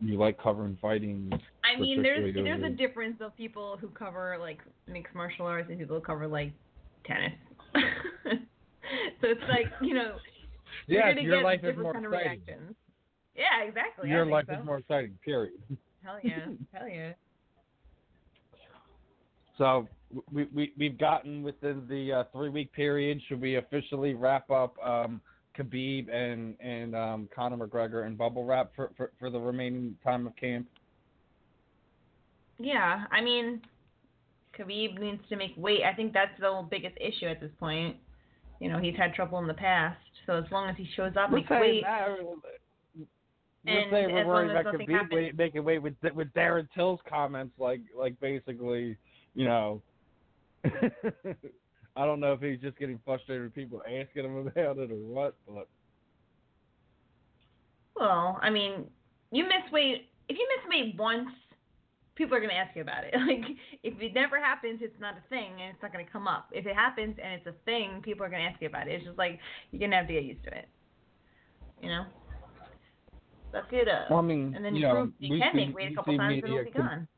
You 0.01 0.19
like 0.19 0.41
covering 0.41 0.77
fighting. 0.81 1.33
I 1.65 1.81
mean, 1.81 2.03
there's 2.03 2.35
there's 2.35 2.63
a 2.63 2.69
difference 2.71 3.17
of 3.21 3.37
people 3.37 3.79
who 3.81 3.89
cover 3.89 4.37
like 4.39 4.61
mixed 4.87 5.15
martial 5.15 5.47
arts 5.47 5.69
and 5.71 5.79
people 5.79 5.97
who 5.97 6.03
cover 6.03 6.29
like 6.29 6.53
tennis. 7.07 7.33
so 7.75 8.33
it's 9.23 9.41
like 9.49 9.67
you 9.81 9.95
know 9.95 10.17
you're 10.87 11.01
Yes, 11.01 11.15
gonna 11.15 11.23
your 11.27 11.37
get 11.39 11.45
life 11.45 11.61
is 11.61 11.67
different 11.67 11.83
more 11.83 11.93
kind 11.95 12.07
of 12.07 12.13
exciting. 12.13 12.43
reactions. 12.47 12.77
Yeah, 13.37 13.67
exactly. 13.67 14.09
Your 14.09 14.27
life 14.27 14.47
so. 14.49 14.55
is 14.55 14.65
more 14.65 14.79
exciting. 14.79 15.19
Period. 15.25 15.55
Hell 16.03 16.19
yeah, 16.23 16.47
hell 16.73 16.89
yeah. 16.89 17.13
So 19.59 19.89
we 20.33 20.45
we 20.55 20.73
we've 20.79 20.97
gotten 20.97 21.43
within 21.43 21.85
the 21.89 22.13
uh, 22.13 22.25
three 22.33 22.49
week 22.49 22.73
period. 22.73 23.21
Should 23.27 23.41
we 23.41 23.57
officially 23.57 24.15
wrap 24.15 24.49
up 24.49 24.77
um, 24.85 25.21
Khabib 25.59 26.09
and 26.15 26.55
and 26.61 26.95
um, 26.95 27.29
Conor 27.35 27.67
McGregor 27.67 28.07
and 28.07 28.17
bubble 28.17 28.45
wrap 28.45 28.71
for, 28.77 28.93
for 28.97 29.11
for 29.19 29.31
the 29.31 29.39
remaining 29.41 29.97
time 30.05 30.29
of 30.29 30.37
camp? 30.37 30.69
Yeah, 32.61 33.05
I 33.11 33.21
mean, 33.21 33.61
Khabib 34.57 34.99
needs 34.99 35.23
to 35.29 35.37
make 35.37 35.55
weight. 35.57 35.83
I 35.83 35.95
think 35.95 36.13
that's 36.13 36.39
the 36.39 36.67
biggest 36.71 36.97
issue 37.01 37.27
at 37.27 37.41
this 37.41 37.51
point. 37.59 37.97
You 38.61 38.71
know, 38.71 38.79
he's 38.79 38.97
had 38.97 39.13
trouble 39.13 39.39
in 39.41 39.47
the 39.47 39.55
past, 39.55 39.99
so 40.25 40.35
as 40.35 40.45
long 40.51 40.71
as 40.71 40.77
he 40.77 40.89
shows 40.97 41.13
up, 41.19 41.31
We're 41.31 41.39
makes 41.39 41.51
weight. 41.51 41.83
that. 41.85 42.17
We're 43.67 43.81
And 43.81 43.91
saying 43.91 44.15
we're 44.15 44.27
worried 44.27 44.51
about 44.53 45.11
wait, 45.11 45.37
making 45.37 45.65
weight 45.65 45.83
with 45.83 45.95
with 46.15 46.33
Darren 46.35 46.69
Till's 46.75 47.01
comments, 47.09 47.55
like 47.59 47.81
like 47.97 48.19
basically, 48.21 48.97
you 49.35 49.45
know. 49.45 49.83
I 50.65 52.05
don't 52.05 52.21
know 52.21 52.33
if 52.35 52.41
he's 52.41 52.61
just 52.61 52.79
getting 52.79 53.01
frustrated 53.05 53.45
with 53.45 53.55
people 53.55 53.81
asking 53.83 54.25
him 54.25 54.37
about 54.37 54.79
it 54.79 54.91
or 54.91 54.97
what, 54.97 55.35
but 55.49 55.69
Well, 57.97 58.39
I 58.43 58.51
mean, 58.51 58.85
you 59.33 59.45
miss 59.45 59.73
weight. 59.73 60.11
If 60.29 60.37
you 60.37 60.47
miss 60.57 60.71
weight 60.71 60.95
once, 60.99 61.31
people 62.15 62.37
are 62.37 62.41
gonna 62.41 62.53
ask 62.53 62.77
you 62.77 62.83
about 62.83 63.05
it. 63.05 63.15
Like, 63.27 63.57
if 63.83 64.01
it 64.01 64.15
never 64.15 64.39
happens, 64.39 64.81
it's 64.83 65.01
not 65.01 65.15
a 65.15 65.29
thing, 65.29 65.53
and 65.61 65.75
it's 65.75 65.83
not 65.83 65.93
gonna 65.93 66.05
come 66.05 66.29
up. 66.29 66.51
If 66.53 66.67
it 66.67 66.75
happens 66.75 67.17
and 67.23 67.35
it's 67.35 67.47
a 67.47 67.55
thing, 67.65 68.01
people 68.03 68.25
are 68.25 68.29
gonna 68.29 68.45
ask 68.45 68.61
you 68.61 68.69
about 68.69 68.89
it. 68.89 68.95
It's 68.95 69.07
just 69.07 69.19
like 69.19 69.41
you're 69.71 69.81
gonna 69.81 69.97
have 69.97 70.07
to 70.07 70.13
get 70.13 70.25
used 70.25 70.45
to 70.45 70.57
it. 70.57 70.69
You 71.83 71.89
know. 71.89 72.05
It 73.71 73.89
up. 73.89 74.03
Uh, 74.03 74.07
well, 74.11 74.19
I 74.19 74.23
mean, 74.23 74.53
and 74.55 74.65
then 74.65 74.75
you 74.75 74.83
you, 74.83 74.87
know, 74.87 74.95
prove 74.95 75.13
you 75.19 75.31
we 75.35 75.41
can 75.41 75.53
see- 75.53 75.67
make 75.67 75.77
weight 75.77 75.93
a 75.93 75.95
couple 75.95 76.17
times, 76.17 76.43
and 76.43 76.53
it'll 76.53 76.65
be 76.65 76.71
gone. 76.71 77.09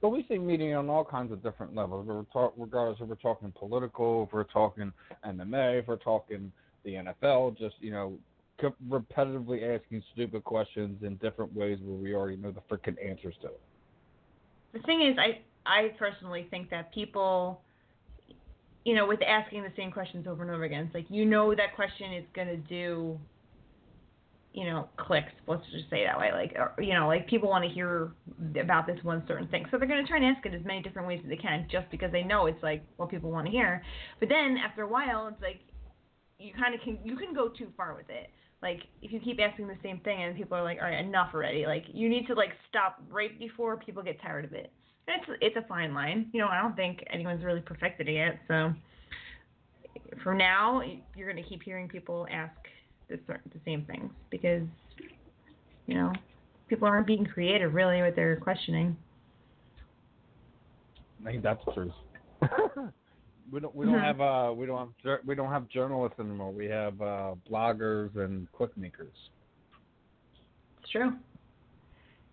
But 0.00 0.10
we 0.10 0.24
see 0.28 0.38
media 0.38 0.76
on 0.76 0.88
all 0.88 1.04
kinds 1.04 1.32
of 1.32 1.42
different 1.42 1.74
levels. 1.74 2.06
We're 2.06 2.22
talk, 2.32 2.54
regardless 2.56 2.98
if 3.00 3.08
we're 3.08 3.16
talking 3.16 3.52
political, 3.58 4.24
if 4.24 4.32
we're 4.32 4.44
talking 4.44 4.92
MMA, 5.26 5.80
if 5.80 5.88
we're 5.88 5.96
talking 5.96 6.52
the 6.84 6.92
NFL, 6.92 7.58
just 7.58 7.74
you 7.80 7.90
know, 7.90 8.16
co- 8.60 8.74
repetitively 8.88 9.76
asking 9.76 10.02
stupid 10.12 10.44
questions 10.44 11.02
in 11.02 11.16
different 11.16 11.52
ways 11.52 11.78
where 11.82 11.96
we 11.96 12.14
already 12.14 12.36
know 12.36 12.52
the 12.52 12.60
freaking 12.70 12.96
answers 13.04 13.34
to 13.42 13.48
it. 13.48 13.60
The 14.72 14.80
thing 14.80 15.02
is, 15.02 15.16
I 15.18 15.40
I 15.66 15.88
personally 15.98 16.46
think 16.50 16.70
that 16.70 16.92
people 16.94 17.62
you 18.88 18.94
know, 18.94 19.06
with 19.06 19.20
asking 19.20 19.62
the 19.62 19.72
same 19.76 19.90
questions 19.90 20.26
over 20.26 20.42
and 20.42 20.50
over 20.50 20.64
again, 20.64 20.86
it's 20.86 20.94
like 20.94 21.04
you 21.10 21.26
know 21.26 21.54
that 21.54 21.74
question 21.74 22.14
is 22.14 22.24
gonna 22.34 22.56
do, 22.56 23.18
you 24.52 24.64
know, 24.64 24.88
clicks. 24.96 25.32
Let's 25.46 25.62
just 25.72 25.88
say 25.90 26.04
that 26.04 26.18
way. 26.18 26.30
Like, 26.32 26.56
you 26.78 26.94
know, 26.94 27.06
like 27.06 27.28
people 27.28 27.48
want 27.48 27.64
to 27.64 27.70
hear 27.70 28.12
about 28.60 28.86
this 28.86 28.98
one 29.02 29.22
certain 29.28 29.48
thing, 29.48 29.66
so 29.70 29.78
they're 29.78 29.88
gonna 29.88 30.06
try 30.06 30.16
and 30.16 30.26
ask 30.26 30.44
it 30.46 30.54
as 30.54 30.64
many 30.64 30.82
different 30.82 31.06
ways 31.06 31.20
as 31.22 31.28
they 31.28 31.36
can, 31.36 31.66
just 31.70 31.90
because 31.90 32.10
they 32.12 32.22
know 32.22 32.46
it's 32.46 32.62
like 32.62 32.82
what 32.96 33.10
people 33.10 33.30
want 33.30 33.46
to 33.46 33.52
hear. 33.52 33.82
But 34.20 34.28
then 34.28 34.56
after 34.56 34.82
a 34.82 34.88
while, 34.88 35.28
it's 35.28 35.40
like 35.42 35.60
you 36.38 36.52
kind 36.54 36.74
of 36.74 36.80
can 36.80 36.98
you 37.04 37.16
can 37.16 37.34
go 37.34 37.48
too 37.48 37.68
far 37.76 37.94
with 37.94 38.08
it. 38.08 38.30
Like 38.62 38.80
if 39.02 39.12
you 39.12 39.20
keep 39.20 39.38
asking 39.40 39.68
the 39.68 39.76
same 39.82 40.00
thing 40.00 40.22
and 40.22 40.36
people 40.36 40.56
are 40.56 40.64
like, 40.64 40.78
all 40.78 40.88
right, 40.88 41.04
enough 41.04 41.30
already. 41.34 41.66
Like 41.66 41.84
you 41.92 42.08
need 42.08 42.26
to 42.26 42.34
like 42.34 42.50
stop 42.68 43.00
right 43.10 43.38
before 43.38 43.76
people 43.76 44.02
get 44.02 44.20
tired 44.20 44.44
of 44.44 44.52
it. 44.52 44.72
And 45.06 45.20
it's 45.20 45.38
it's 45.40 45.56
a 45.56 45.68
fine 45.68 45.94
line. 45.94 46.28
You 46.32 46.40
know, 46.40 46.48
I 46.48 46.60
don't 46.60 46.74
think 46.74 47.04
anyone's 47.12 47.44
really 47.44 47.60
perfected 47.60 48.08
it 48.08 48.14
yet. 48.14 48.38
So 48.48 48.72
for 50.22 50.34
now, 50.34 50.82
you're 51.16 51.28
gonna 51.28 51.46
keep 51.46 51.62
hearing 51.62 51.88
people 51.88 52.26
ask 52.32 52.52
the 53.08 53.18
cer- 53.26 53.40
the 53.52 53.60
same 53.64 53.84
things 53.84 54.10
because 54.30 54.62
you 55.86 55.94
know 55.94 56.12
people 56.68 56.86
aren't 56.86 57.06
being 57.06 57.24
creative 57.24 57.74
really 57.74 58.02
with 58.02 58.14
their 58.16 58.36
questioning. 58.36 58.96
I 61.26 61.30
think 61.30 61.42
that's 61.42 61.62
true. 61.74 61.92
we 63.50 63.60
don't 63.60 63.74
we 63.74 63.86
don't 63.86 63.94
Mhm. 63.96 64.02
have 64.02 64.20
uh 64.20 64.52
we 64.54 64.66
don't 64.66 64.92
have 65.04 65.20
we 65.26 65.34
don't 65.34 65.50
have 65.50 65.68
journalists 65.68 66.18
anymore. 66.20 66.52
We 66.52 66.66
have 66.66 67.00
uh 67.00 67.34
bloggers 67.50 68.16
and 68.16 68.50
click 68.52 68.76
makers. 68.76 69.14
It's 70.80 70.90
true. 70.90 71.12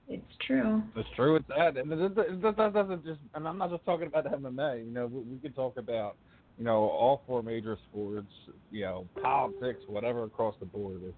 It's 0.08 0.38
true. 0.46 0.84
It's 0.96 1.10
true. 1.15 1.36
It's 1.38 1.48
that, 1.48 1.77
and 1.77 1.91
it, 1.91 2.00
it, 2.00 2.17
it, 2.17 2.41
that 2.58 2.74
doesn't 2.74 3.03
just. 3.03 3.20
And 3.34 3.48
I'm 3.48 3.58
not 3.58 3.72
just 3.72 3.84
talking 3.86 4.05
about 4.08 4.25
MMA. 4.25 4.86
You 4.86 4.91
know, 4.91 5.08
we, 5.08 5.22
we 5.22 5.38
could 5.39 5.55
talk 5.55 5.77
about, 5.77 6.15
you 6.58 6.64
know, 6.66 6.78
all 6.84 7.22
four 7.28 7.42
major 7.44 7.78
sports. 7.90 8.32
You 8.72 8.82
know, 8.86 9.08
politics, 9.22 9.82
whatever 9.88 10.24
across 10.24 10.56
the 10.60 10.66
board. 10.66 11.02
It's 11.04 11.16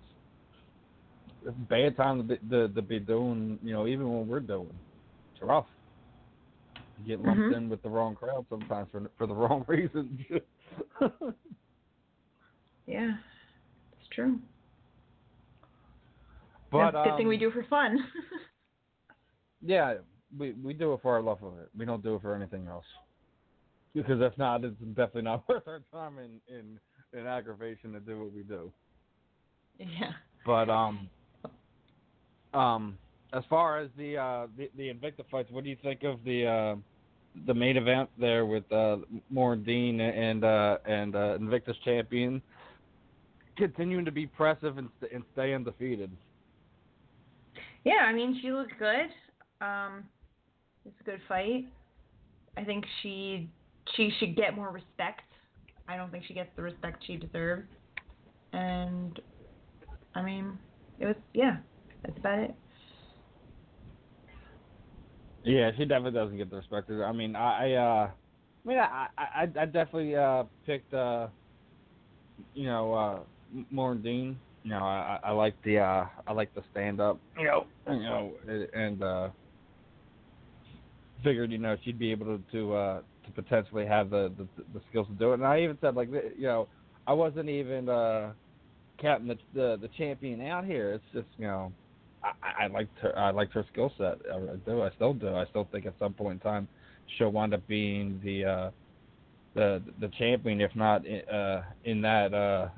it's 1.46 1.50
a 1.56 1.70
bad 1.70 1.96
time 1.96 2.17
to 2.17 2.24
be, 2.24 2.50
to, 2.50 2.67
to 2.70 2.82
be 2.82 3.00
doing. 3.00 3.60
You 3.63 3.74
know, 3.74 3.88
even 3.88 4.12
when 4.12 4.27
we're 4.27 4.39
doing, 4.39 4.74
it's 5.34 5.41
rough. 5.44 5.65
You 7.00 7.15
get 7.17 7.25
lumped 7.25 7.41
Mhm. 7.44 7.58
in 7.58 7.70
with 7.70 7.82
the 7.84 7.89
wrong 7.89 8.15
crowd 8.15 8.46
sometimes 8.50 8.89
for 8.91 9.10
for 9.17 9.27
the 9.27 9.34
wrong 9.41 9.63
reasons. 9.67 10.20
Yeah. 12.86 13.17
It's 14.00 14.08
true. 14.13 14.39
but 16.72 16.91
That's 16.91 16.96
a 17.06 17.10
good 17.10 17.17
thing 17.17 17.27
we 17.27 17.36
um, 17.36 17.39
do 17.41 17.51
for 17.51 17.63
fun. 17.70 17.98
Yeah, 19.62 19.96
we 20.38 20.53
we 20.53 20.74
do 20.74 20.94
it 20.94 21.01
for 21.01 21.15
our 21.15 21.22
love 21.22 21.41
of 21.44 21.58
it. 21.58 21.70
We 21.77 21.84
don't 21.86 22.03
do 22.03 22.15
it 22.15 22.22
for 22.22 22.36
anything 22.36 22.67
else. 22.67 22.86
Because 23.94 24.22
if 24.22 24.38
not, 24.38 24.63
it's 24.63 24.75
definitely 24.79 25.24
not 25.24 25.44
worth 25.50 25.67
our 25.67 25.82
time 25.91 26.17
in 26.20 26.39
in, 26.53 26.79
in 27.20 27.27
aggravation 27.27 27.94
to 27.94 28.00
do 28.00 28.20
what 28.20 28.34
we 28.34 28.44
do. 28.44 28.72
yeah. 29.79 30.12
But 30.46 30.70
um, 30.70 31.10
um, 32.53 32.98
as 33.34 33.44
far 33.50 33.79
as 33.79 33.89
the 33.98 34.17
uh 34.17 34.48
the, 34.58 34.70
the 34.77 34.94
Invicta 34.94 35.24
fights, 35.29 35.51
what 35.51 35.63
do 35.63 35.70
you 35.70 35.77
think 35.82 36.03
of 36.03 36.24
the 36.24 36.46
uh 36.46 36.75
the 37.46 37.53
main 37.53 37.77
event 37.77 38.10
there 38.20 38.46
with 38.46 38.70
uh 38.72 38.98
Dean 39.65 40.00
and 40.00 40.44
uh 40.44 40.77
and 40.86 41.15
uh 41.15 41.36
Invictus 41.36 41.75
champion 41.84 42.41
continuing 43.58 44.06
to 44.06 44.12
be 44.12 44.24
impressive 44.24 44.77
and, 44.77 44.89
and 45.13 45.24
stay 45.34 45.53
undefeated? 45.53 46.12
Yeah, 47.84 48.06
I 48.06 48.13
mean, 48.13 48.39
she 48.41 48.51
looked 48.51 48.77
good. 48.79 49.10
Um, 49.60 50.03
it's 50.86 50.96
a 51.01 51.03
good 51.03 51.20
fight. 51.27 51.65
I 52.56 52.63
think 52.63 52.86
she 53.01 53.50
she 53.96 54.12
should 54.20 54.36
get 54.36 54.56
more 54.56 54.72
respect. 54.72 55.22
I 55.88 55.96
don't 55.96 56.12
think 56.12 56.25
she 56.27 56.34
gets 56.34 56.50
the 56.56 56.63
respect 56.63 57.03
she 57.06 57.15
deserves. 57.15 57.67
And 58.53 59.20
I 60.15 60.22
mean, 60.22 60.58
it 61.00 61.06
was 61.06 61.15
yeah, 61.34 61.58
that's 62.03 62.17
about 62.17 62.39
it. 62.39 62.56
Yeah, 65.44 65.72
she 65.77 65.86
definitely 65.86 66.20
doesn't 66.20 66.38
get 66.38 66.50
the 66.50 66.58
respect. 66.58 66.91
I 66.91 67.12
mean, 67.12 67.36
I, 67.36 67.70
I 67.70 67.74
uh, 67.74 68.10
I 68.65 68.67
mean, 68.67 68.79
I, 68.79 69.08
I, 69.17 69.41
I 69.44 69.65
definitely 69.65 70.15
uh 70.15 70.44
picked 70.65 70.94
uh, 70.94 71.27
you 72.53 72.65
know, 72.65 72.94
uh, 72.94 73.20
Maureen 73.72 74.01
Dean. 74.01 74.39
You 74.63 74.72
know, 74.72 74.79
I, 74.79 75.20
I 75.24 75.32
like 75.32 75.56
the 75.63 75.79
uh, 75.79 76.06
I 76.25 76.34
like 76.34 76.53
the 76.53 76.63
stand 76.72 77.00
up. 77.00 77.20
You 77.38 77.46
know, 77.46 77.65
you 77.88 78.00
know, 78.00 78.32
and 78.74 79.01
uh, 79.01 79.29
figured 81.24 81.51
you 81.51 81.58
know 81.58 81.77
she'd 81.84 82.00
be 82.00 82.12
able 82.12 82.25
to 82.25 82.44
to 82.51 82.74
uh 82.74 83.01
to 83.27 83.41
potentially 83.41 83.86
have 83.86 84.10
the, 84.10 84.31
the 84.38 84.48
the 84.74 84.81
skills 84.89 85.07
to 85.07 85.13
do 85.13 85.31
it. 85.31 85.36
And 85.36 85.46
I 85.46 85.62
even 85.62 85.77
said 85.81 85.96
like 85.96 86.10
you 86.12 86.48
know 86.48 86.67
I 87.05 87.13
wasn't 87.13 87.50
even 87.50 87.89
uh 87.89 88.31
the 89.01 89.38
the, 89.53 89.77
the 89.81 89.89
champion 89.98 90.41
out 90.41 90.65
here. 90.65 90.91
It's 90.91 91.05
just 91.13 91.27
you 91.38 91.48
know 91.48 91.72
I, 92.24 92.65
I 92.65 92.67
liked 92.67 92.98
her 93.00 93.17
I 93.17 93.31
liked 93.31 93.53
her 93.53 93.65
skill 93.72 93.91
set. 93.98 94.17
I, 94.34 94.39
do. 94.65 94.81
I 94.81 94.89
still 94.96 95.13
do. 95.13 95.36
I 95.36 95.46
still 95.50 95.67
think 95.72 95.86
at 95.86 95.93
some 96.00 96.13
point 96.13 96.34
in 96.36 96.39
time 96.39 96.67
she'll 97.17 97.31
wind 97.31 97.53
up 97.53 97.65
being 97.67 98.19
the 98.24 98.46
uh 98.46 98.72
the 99.53 99.81
the 100.00 100.10
champion, 100.17 100.62
if 100.62 100.75
not 100.75 101.03
uh 101.31 101.62
in 101.86 102.01
that 102.01 102.34
uh 102.34 102.69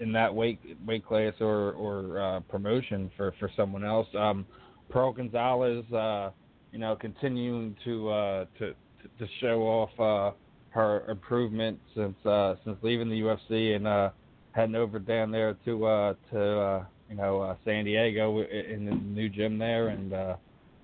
in 0.00 0.12
that 0.12 0.34
weight 0.34 0.58
weight 0.86 1.06
class 1.06 1.34
or 1.40 1.72
or 1.72 2.20
uh, 2.20 2.40
promotion 2.40 3.10
for 3.16 3.34
for 3.38 3.50
someone 3.56 3.84
else. 3.84 4.08
Um, 4.18 4.46
Pearl 4.88 5.12
Gonzalez, 5.12 5.84
uh, 5.92 6.30
you 6.72 6.78
know, 6.78 6.96
continuing 6.96 7.76
to 7.84 8.08
uh, 8.08 8.44
to 8.58 8.74
to 9.20 9.26
show 9.40 9.62
off 9.62 10.00
uh, 10.00 10.36
her 10.70 11.08
improvement 11.08 11.78
since 11.94 12.16
uh, 12.26 12.56
since 12.64 12.76
leaving 12.82 13.08
the 13.08 13.20
UFC 13.20 13.76
and 13.76 13.86
uh, 13.86 14.10
heading 14.52 14.74
over 14.74 14.98
down 14.98 15.30
there 15.30 15.56
to 15.64 15.86
uh, 15.86 16.14
to 16.32 16.60
uh, 16.60 16.84
you 17.08 17.16
know 17.16 17.40
uh, 17.40 17.56
San 17.64 17.84
Diego 17.84 18.40
in 18.40 18.86
the 18.86 18.92
new 18.92 19.28
gym 19.28 19.58
there, 19.58 19.88
and 19.88 20.12
uh, 20.12 20.36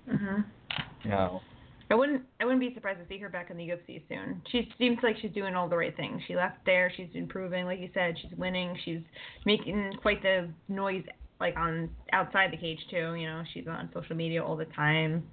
Mhm. 0.07 0.45
you 1.03 1.09
know. 1.09 1.41
I 1.89 1.95
wouldn't 1.95 2.23
I 2.41 2.45
wouldn't 2.45 2.59
be 2.59 2.73
surprised 2.73 2.99
to 2.99 3.07
see 3.07 3.17
her 3.19 3.29
back 3.29 3.49
in 3.49 3.55
the 3.55 3.69
UFC 3.69 4.01
soon. 4.09 4.41
She 4.51 4.69
seems 4.77 4.97
like 5.03 5.15
she's 5.21 5.31
doing 5.31 5.55
all 5.55 5.69
the 5.69 5.77
right 5.77 5.95
things. 5.95 6.21
She 6.27 6.35
left 6.35 6.57
there, 6.65 6.91
she's 6.95 7.07
improving, 7.13 7.65
like 7.65 7.79
you 7.79 7.89
said, 7.93 8.15
she's 8.21 8.37
winning, 8.37 8.77
she's 8.83 8.99
making 9.45 9.93
quite 10.01 10.21
the 10.21 10.49
noise 10.67 11.03
like 11.39 11.55
on 11.55 11.89
outside 12.11 12.51
the 12.51 12.57
cage 12.57 12.79
too, 12.89 13.15
you 13.15 13.25
know, 13.27 13.41
she's 13.53 13.67
on 13.67 13.89
social 13.93 14.17
media 14.17 14.43
all 14.43 14.57
the 14.57 14.65
time. 14.65 15.23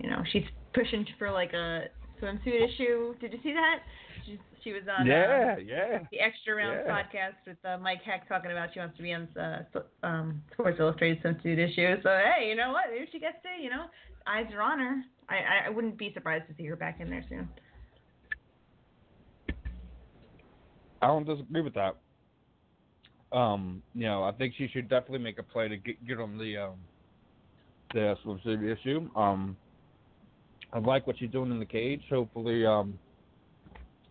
You 0.00 0.10
know, 0.10 0.22
she's 0.32 0.44
pushing 0.74 1.06
for 1.18 1.30
like 1.30 1.54
a 1.54 1.84
swimsuit 2.24 2.68
issue. 2.74 3.14
Did 3.20 3.32
you 3.32 3.38
see 3.42 3.52
that? 3.52 3.80
She's, 4.24 4.38
she 4.62 4.72
was 4.72 4.82
on 4.88 5.02
uh, 5.02 5.14
Yeah, 5.14 5.56
yeah. 5.58 5.98
the 6.10 6.20
Extra 6.20 6.54
Rounds 6.54 6.82
Yeah. 6.86 7.02
podcast 7.02 7.34
with 7.46 7.58
uh, 7.64 7.76
Mike 7.78 8.02
Heck 8.02 8.26
talking 8.28 8.50
about 8.52 8.70
she 8.72 8.80
wants 8.80 8.96
to 8.96 9.02
be 9.02 9.12
on 9.12 9.28
uh, 9.36 9.62
um, 10.02 10.42
Sports 10.52 10.78
Illustrated 10.80 11.22
swimsuit 11.22 11.58
issue. 11.58 12.02
So 12.02 12.08
hey, 12.08 12.48
you 12.48 12.56
know 12.56 12.72
what? 12.72 12.84
Maybe 12.90 13.06
she 13.12 13.18
gets 13.18 13.36
to, 13.42 13.62
you 13.62 13.68
know, 13.70 13.84
eyes 14.26 14.46
are 14.54 14.62
on 14.62 14.78
her. 14.78 15.02
I, 15.28 15.34
I 15.36 15.66
I 15.66 15.70
wouldn't 15.70 15.98
be 15.98 16.12
surprised 16.14 16.48
to 16.48 16.54
see 16.56 16.64
her 16.66 16.76
back 16.76 17.00
in 17.00 17.10
there 17.10 17.24
soon. 17.28 17.48
I 21.02 21.06
don't 21.08 21.26
disagree 21.26 21.60
with 21.60 21.74
that. 21.74 21.96
Um, 23.32 23.82
you 23.94 24.04
know, 24.04 24.22
I 24.22 24.32
think 24.32 24.54
she 24.56 24.68
should 24.68 24.88
definitely 24.88 25.18
make 25.18 25.38
a 25.38 25.42
play 25.42 25.68
to 25.68 25.76
get 25.76 26.06
get 26.06 26.18
on 26.18 26.38
the 26.38 26.56
um 26.56 26.74
the 27.92 28.16
swimsuit 28.24 28.78
issue. 28.78 29.08
Um, 29.14 29.56
I 30.74 30.78
like 30.78 31.06
what 31.06 31.16
she's 31.18 31.30
doing 31.30 31.52
in 31.52 31.60
the 31.60 31.64
cage. 31.64 32.02
Hopefully, 32.10 32.66
um, 32.66 32.98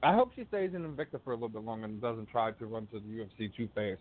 I 0.01 0.13
hope 0.13 0.31
she 0.35 0.45
stays 0.47 0.71
in 0.73 0.83
Invicta 0.83 1.19
for 1.23 1.31
a 1.31 1.35
little 1.35 1.49
bit 1.49 1.63
longer 1.63 1.85
and 1.85 2.01
doesn't 2.01 2.29
try 2.29 2.51
to 2.51 2.65
run 2.65 2.87
to 2.87 2.99
the 2.99 3.05
UFC 3.05 3.53
too 3.55 3.67
fast. 3.75 3.99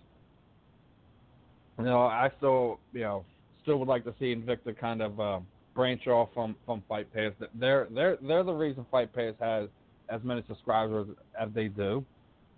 You 1.78 1.84
know, 1.84 2.02
I 2.02 2.30
still, 2.38 2.78
you 2.92 3.00
know, 3.00 3.24
still 3.62 3.78
would 3.78 3.88
like 3.88 4.04
to 4.04 4.14
see 4.20 4.34
Invicta 4.34 4.78
kind 4.78 5.02
of 5.02 5.18
uh, 5.20 5.40
branch 5.74 6.06
off 6.06 6.28
from 6.34 6.54
from 6.64 6.84
Fight 6.88 7.12
Pass. 7.12 7.32
They're 7.54 7.88
they're 7.90 8.18
they're 8.22 8.44
the 8.44 8.52
reason 8.52 8.86
Fight 8.90 9.12
Pass 9.12 9.34
has 9.40 9.68
as 10.08 10.20
many 10.22 10.44
subscribers 10.46 11.08
as 11.40 11.48
they 11.54 11.66
do, 11.66 12.04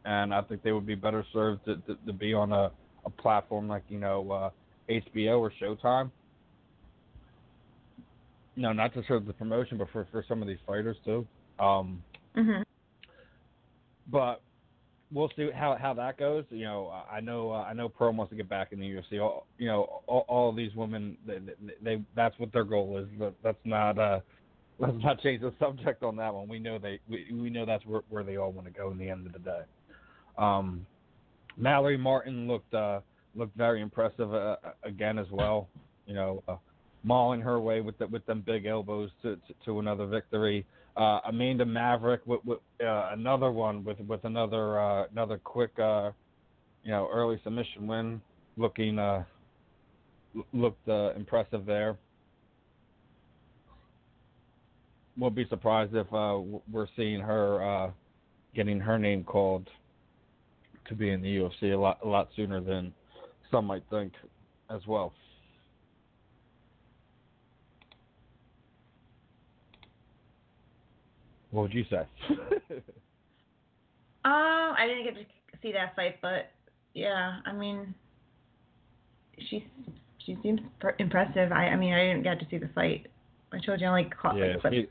and 0.04 0.34
I 0.34 0.42
think 0.42 0.62
they 0.62 0.72
would 0.72 0.86
be 0.86 0.96
better 0.96 1.24
served 1.32 1.64
to 1.64 1.76
to, 1.76 1.96
to 2.06 2.12
be 2.12 2.34
on 2.34 2.52
a, 2.52 2.70
a 3.06 3.10
platform 3.10 3.68
like 3.68 3.84
you 3.88 3.98
know 3.98 4.30
uh, 4.30 4.50
HBO 4.90 5.38
or 5.38 5.52
Showtime. 5.62 6.10
No, 8.56 8.72
not 8.72 8.94
to 8.94 9.02
serve 9.08 9.26
the 9.26 9.32
promotion, 9.32 9.78
but 9.78 9.88
for 9.92 10.06
for 10.10 10.24
some 10.28 10.40
of 10.42 10.48
these 10.48 10.58
fighters 10.66 10.96
too. 11.04 11.26
Um, 11.58 12.02
Mhm. 12.36 12.64
but 14.08 14.40
we'll 15.12 15.30
see 15.36 15.50
how 15.50 15.76
how 15.76 15.94
that 15.94 16.18
goes. 16.18 16.44
You 16.50 16.64
know, 16.64 17.04
I 17.10 17.20
know 17.20 17.50
uh, 17.50 17.62
I 17.62 17.72
know 17.72 17.88
Pearl 17.88 18.12
wants 18.12 18.30
to 18.30 18.36
get 18.36 18.48
back 18.48 18.72
in 18.72 18.80
the 18.80 18.86
UFC. 18.86 19.20
All, 19.22 19.46
you 19.58 19.66
know, 19.66 20.02
all, 20.06 20.24
all 20.28 20.50
of 20.50 20.56
these 20.56 20.74
women, 20.74 21.16
they, 21.26 21.38
they, 21.38 21.72
they 21.82 22.02
that's 22.14 22.38
what 22.38 22.52
their 22.52 22.64
goal 22.64 22.98
is. 22.98 23.06
But 23.18 23.34
that's 23.42 23.58
not 23.64 23.98
uh, 23.98 24.20
let's 24.78 24.96
not 25.02 25.20
change 25.20 25.40
the 25.40 25.52
subject 25.58 26.02
on 26.02 26.16
that 26.16 26.32
one. 26.34 26.48
We 26.48 26.58
know 26.58 26.78
they 26.78 27.00
we 27.08 27.26
we 27.32 27.50
know 27.50 27.64
that's 27.64 27.84
where 27.86 28.02
where 28.08 28.24
they 28.24 28.36
all 28.36 28.52
want 28.52 28.66
to 28.66 28.72
go 28.72 28.90
in 28.90 28.98
the 28.98 29.08
end 29.08 29.26
of 29.26 29.32
the 29.32 29.38
day. 29.40 29.62
Um, 30.38 30.86
Mallory 31.56 31.96
Martin 31.96 32.48
looked 32.48 32.74
uh 32.74 33.00
looked 33.36 33.56
very 33.56 33.80
impressive 33.80 34.32
uh, 34.32 34.56
again 34.82 35.18
as 35.18 35.26
well. 35.30 35.68
You 36.06 36.14
know, 36.14 36.42
uh, 36.48 36.56
mauling 37.04 37.40
her 37.40 37.60
way 37.60 37.80
with 37.80 37.96
the, 37.98 38.06
with 38.08 38.24
them 38.26 38.42
big 38.44 38.66
elbows 38.66 39.10
to, 39.22 39.36
to 39.36 39.54
to 39.64 39.78
another 39.78 40.06
victory. 40.06 40.66
uh, 40.96 41.20
Miranda 41.32 41.64
Maverick 41.64 42.22
with, 42.26 42.44
with 42.44 42.58
uh, 42.82 43.10
another 43.12 43.52
one 43.52 43.84
with 43.84 44.00
with 44.00 44.24
another 44.24 44.80
uh, 44.80 45.06
another 45.12 45.38
quick 45.38 45.78
uh, 45.78 46.10
you 46.82 46.90
know 46.90 47.08
early 47.12 47.40
submission 47.44 47.86
win, 47.86 48.20
looking 48.56 48.98
uh, 48.98 49.24
looked 50.52 50.88
uh, 50.88 51.12
impressive 51.14 51.66
there. 51.66 51.96
Won't 55.16 55.36
be 55.36 55.46
surprised 55.48 55.94
if 55.94 56.10
we're 56.10 56.88
seeing 56.96 57.20
her 57.20 57.92
getting 58.54 58.80
her 58.80 58.98
name 58.98 59.24
called 59.24 59.68
to 60.88 60.94
be 60.94 61.10
in 61.10 61.22
the 61.22 61.36
UFC 61.36 61.72
a 61.72 61.76
lot 61.76 61.98
a 62.04 62.08
lot 62.08 62.28
sooner 62.34 62.60
than 62.60 62.92
some 63.50 63.66
might 63.66 63.84
think 63.90 64.12
as 64.70 64.80
well. 64.86 65.12
What 71.54 71.62
would 71.62 71.74
you 71.74 71.84
say? 71.88 72.02
Um, 74.26 74.72
I 74.78 74.86
didn't 74.86 75.04
get 75.04 75.14
to 75.16 75.58
see 75.60 75.70
that 75.72 75.94
fight, 75.94 76.16
but 76.22 76.50
yeah, 76.94 77.40
I 77.44 77.52
mean, 77.52 77.94
she 79.50 79.66
she 80.24 80.38
seems 80.42 80.60
pr- 80.80 80.96
impressive. 80.98 81.52
I 81.52 81.66
I 81.66 81.76
mean, 81.76 81.92
I 81.92 82.06
didn't 82.06 82.22
get 82.22 82.40
to 82.40 82.46
see 82.50 82.56
the 82.56 82.70
fight. 82.74 83.06
I 83.52 83.58
told 83.58 83.82
you 83.82 83.86
I 83.86 83.90
only 83.90 84.04
caught 84.04 84.38
yeah, 84.38 84.52
like 84.52 84.60
clips. 84.62 84.76
she, 84.76 84.88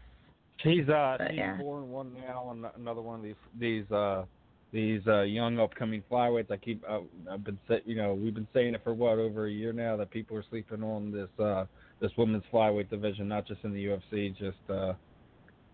she's 0.61 0.87
uh 0.87 1.15
But, 1.17 1.29
she's 1.31 1.39
yeah. 1.39 1.57
four 1.57 1.79
and 1.79 1.89
one 1.89 2.13
now 2.13 2.43
on 2.43 2.63
another 2.75 3.01
one 3.01 3.21
of 3.21 3.23
these 3.23 3.33
these 3.59 3.91
uh 3.91 4.25
these 4.71 5.01
uh 5.07 5.21
young 5.21 5.59
upcoming 5.59 6.03
flyweights. 6.11 6.51
I 6.51 6.57
keep 6.57 6.83
uh, 6.87 6.99
I've 7.31 7.43
been 7.43 7.57
say, 7.67 7.81
you 7.85 7.95
know 7.95 8.13
we've 8.13 8.35
been 8.35 8.47
saying 8.53 8.75
it 8.75 8.81
for 8.83 8.93
what 8.93 9.17
over 9.17 9.47
a 9.47 9.51
year 9.51 9.73
now 9.73 9.97
that 9.97 10.11
people 10.11 10.37
are 10.37 10.45
sleeping 10.47 10.83
on 10.83 11.11
this 11.11 11.29
uh 11.43 11.65
this 12.01 12.11
women's 12.19 12.43
flyweight 12.53 12.91
division, 12.91 13.27
not 13.27 13.47
just 13.47 13.63
in 13.63 13.73
the 13.73 13.83
UFC, 13.83 14.37
just 14.37 14.57
uh 14.69 14.93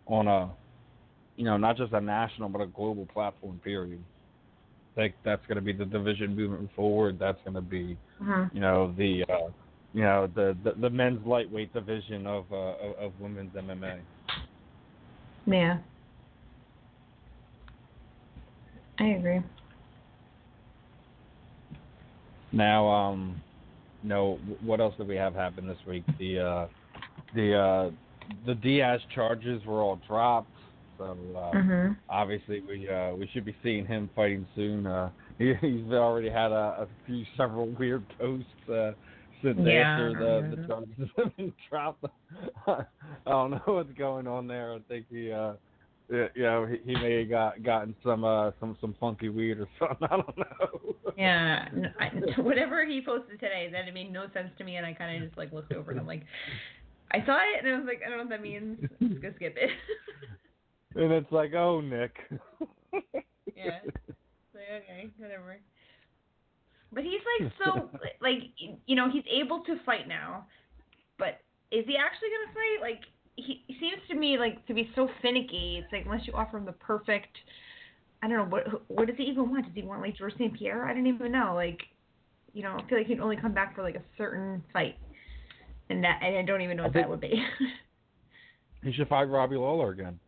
on 0.06 0.30
a 0.30 0.50
you 1.40 1.46
know 1.46 1.56
not 1.56 1.78
just 1.78 1.94
a 1.94 2.02
national 2.02 2.50
but 2.50 2.60
a 2.62 2.68
global 2.68 3.06
platform. 3.06 3.60
Period. 3.64 4.04
I 4.96 5.00
think 5.00 5.16
that's 5.24 5.42
going 5.48 5.56
to 5.56 5.62
be 5.62 5.72
the 5.72 5.86
division 5.86 6.36
moving 6.36 6.70
forward. 6.76 7.18
That's 7.18 7.40
going 7.46 7.56
to 7.56 7.62
be 7.62 7.98
Mhm. 8.22 8.54
you 8.54 8.60
know 8.60 8.94
the 8.98 9.24
uh, 9.30 9.50
you 9.94 10.02
know 10.04 10.28
the, 10.36 10.58
the 10.66 10.74
the 10.74 10.90
men's 10.90 11.26
lightweight 11.26 11.74
division 11.74 12.28
of 12.28 12.46
uh, 12.52 12.56
of, 12.56 12.96
of 12.98 13.20
women's 13.22 13.56
MMA. 13.56 14.00
Yeah. 15.48 15.78
I 19.00 19.06
agree. 19.06 19.42
Now, 22.52 22.88
um, 22.90 23.42
you 24.04 24.10
know 24.10 24.40
what 24.62 24.82
else 24.82 24.94
did 24.98 25.08
we 25.08 25.16
have 25.16 25.34
happen 25.34 25.66
this 25.68 25.78
week? 25.88 26.04
The 26.18 26.40
uh, 26.40 26.68
the 27.34 27.56
uh, 27.56 27.92
the 28.46 28.56
Diaz 28.56 29.00
charges 29.16 29.66
were 29.66 29.82
all 29.82 30.00
dropped, 30.06 30.52
so 31.00 31.18
uh, 31.36 31.56
Mhm. 31.56 31.98
obviously 32.10 32.62
we 32.62 32.88
uh, 32.88 33.16
we 33.16 33.28
should 33.34 33.46
be 33.46 33.56
seeing 33.64 33.88
him 33.88 34.10
fighting 34.16 34.46
soon. 34.56 34.86
Uh, 34.86 35.10
he, 35.40 35.56
he's 35.62 35.92
already 35.94 36.30
had 36.30 36.52
a, 36.52 36.86
a 36.86 36.88
few 37.08 37.26
several 37.38 37.68
weird 37.80 38.04
posts 38.20 38.70
uh, 38.70 38.92
since 39.42 39.58
Yeah, 39.66 39.92
after 39.94 40.14
the, 40.14 40.56
the 40.56 40.68
charges 40.68 41.10
have 41.18 41.36
been 41.38 41.54
dropped. 41.70 42.06
I 42.68 42.84
don't 43.26 43.52
know 43.52 43.62
what's 43.66 43.94
going 43.98 44.28
on 44.28 44.48
there. 44.48 44.74
I 44.74 44.80
think 44.88 45.08
he. 45.10 45.32
Uh, 45.32 45.54
yeah, 46.12 46.28
you 46.36 46.42
know, 46.44 46.66
he, 46.66 46.78
he 46.86 46.94
may 46.96 47.20
have 47.20 47.30
got 47.30 47.64
gotten 47.64 47.96
some 48.04 48.24
uh 48.24 48.52
some 48.60 48.76
some 48.82 48.96
funky 49.00 49.30
weed 49.30 49.60
or 49.60 49.68
something. 49.80 50.08
I 50.12 50.18
don't 50.18 50.38
know. 50.38 50.96
Yeah. 51.18 51.68
I, 52.00 52.08
whatever 52.42 52.86
he 52.86 53.02
posted 53.06 53.40
today, 53.40 53.70
that 53.72 53.88
it 53.88 53.94
made 53.94 54.12
no 54.12 54.26
sense 54.34 54.50
to 54.58 54.64
me, 54.64 54.78
and 54.78 54.86
I 54.86 54.94
kind 54.94 55.16
of 55.22 55.28
just 55.30 55.38
like 55.38 55.52
looked 55.54 55.72
over 55.74 55.92
and 55.92 56.00
I'm 56.00 56.08
like, 56.08 56.24
I 57.12 57.24
saw 57.26 57.38
it, 57.38 57.64
and 57.64 57.68
I 57.74 57.78
was 57.78 57.86
like, 57.88 58.02
I 58.06 58.10
don't 58.10 58.18
know 58.18 58.24
what 58.24 58.30
that 58.32 58.42
means. 58.42 58.80
Just 59.00 59.22
gonna 59.22 59.36
skip 59.36 59.56
it. 59.58 59.70
And 60.96 61.12
it's 61.12 61.32
like, 61.32 61.54
oh, 61.54 61.82
Nick. 61.82 62.16
Yeah. 63.56 63.80
like, 64.54 64.84
okay, 64.84 65.10
whatever. 65.18 65.60
But 66.94 67.04
he's 67.04 67.20
like 67.40 67.52
so 67.64 67.90
like 68.22 68.38
you 68.86 68.96
know 68.96 69.10
he's 69.12 69.24
able 69.30 69.64
to 69.66 69.76
fight 69.86 70.08
now, 70.08 70.46
but 71.18 71.42
is 71.72 71.86
he 71.86 71.98
actually 71.98 72.30
gonna 72.30 72.54
fight? 72.54 72.82
Like 72.82 73.02
he, 73.36 73.64
seems 73.80 74.02
to 74.10 74.16
me 74.16 74.38
like 74.38 74.66
to 74.68 74.74
be 74.74 74.90
so 74.96 75.10
finicky. 75.22 75.82
It's 75.82 75.92
like 75.92 76.06
unless 76.06 76.26
you 76.26 76.34
offer 76.34 76.58
him 76.58 76.66
the 76.66 76.72
perfect, 76.72 77.38
I 78.24 78.28
don't 78.28 78.38
know 78.38 78.46
what 78.46 78.90
what 78.90 79.08
does 79.08 79.18
he 79.18 79.24
even 79.24 79.50
want? 79.50 79.66
Does 79.66 79.76
he 79.76 79.84
want 79.84 80.02
like 80.02 80.18
George 80.18 80.34
St 80.38 80.54
Pierre? 80.58 80.86
I 80.86 80.94
don't 80.94 81.08
even 81.08 81.32
know. 81.32 81.54
Like 81.54 81.82
you 82.54 82.64
know 82.64 82.78
I 82.78 82.88
feel 82.90 82.98
like 82.98 83.08
he'd 83.08 83.20
only 83.20 83.38
come 83.38 83.54
back 83.54 83.76
for 83.76 83.84
like 83.84 83.96
a 83.96 84.04
certain 84.18 84.64
fight, 84.74 84.96
and 85.90 86.04
that 86.04 86.22
and 86.24 86.38
I 86.38 86.42
don't 86.44 86.62
even 86.62 86.78
know 86.78 86.84
what 86.84 86.94
that 86.94 87.10
would 87.10 87.22
be. 87.22 87.44
he 88.84 88.92
should 88.94 89.08
fight 89.10 89.26
Robbie 89.26 89.58
Lawler 89.58 89.92
again. 89.92 90.20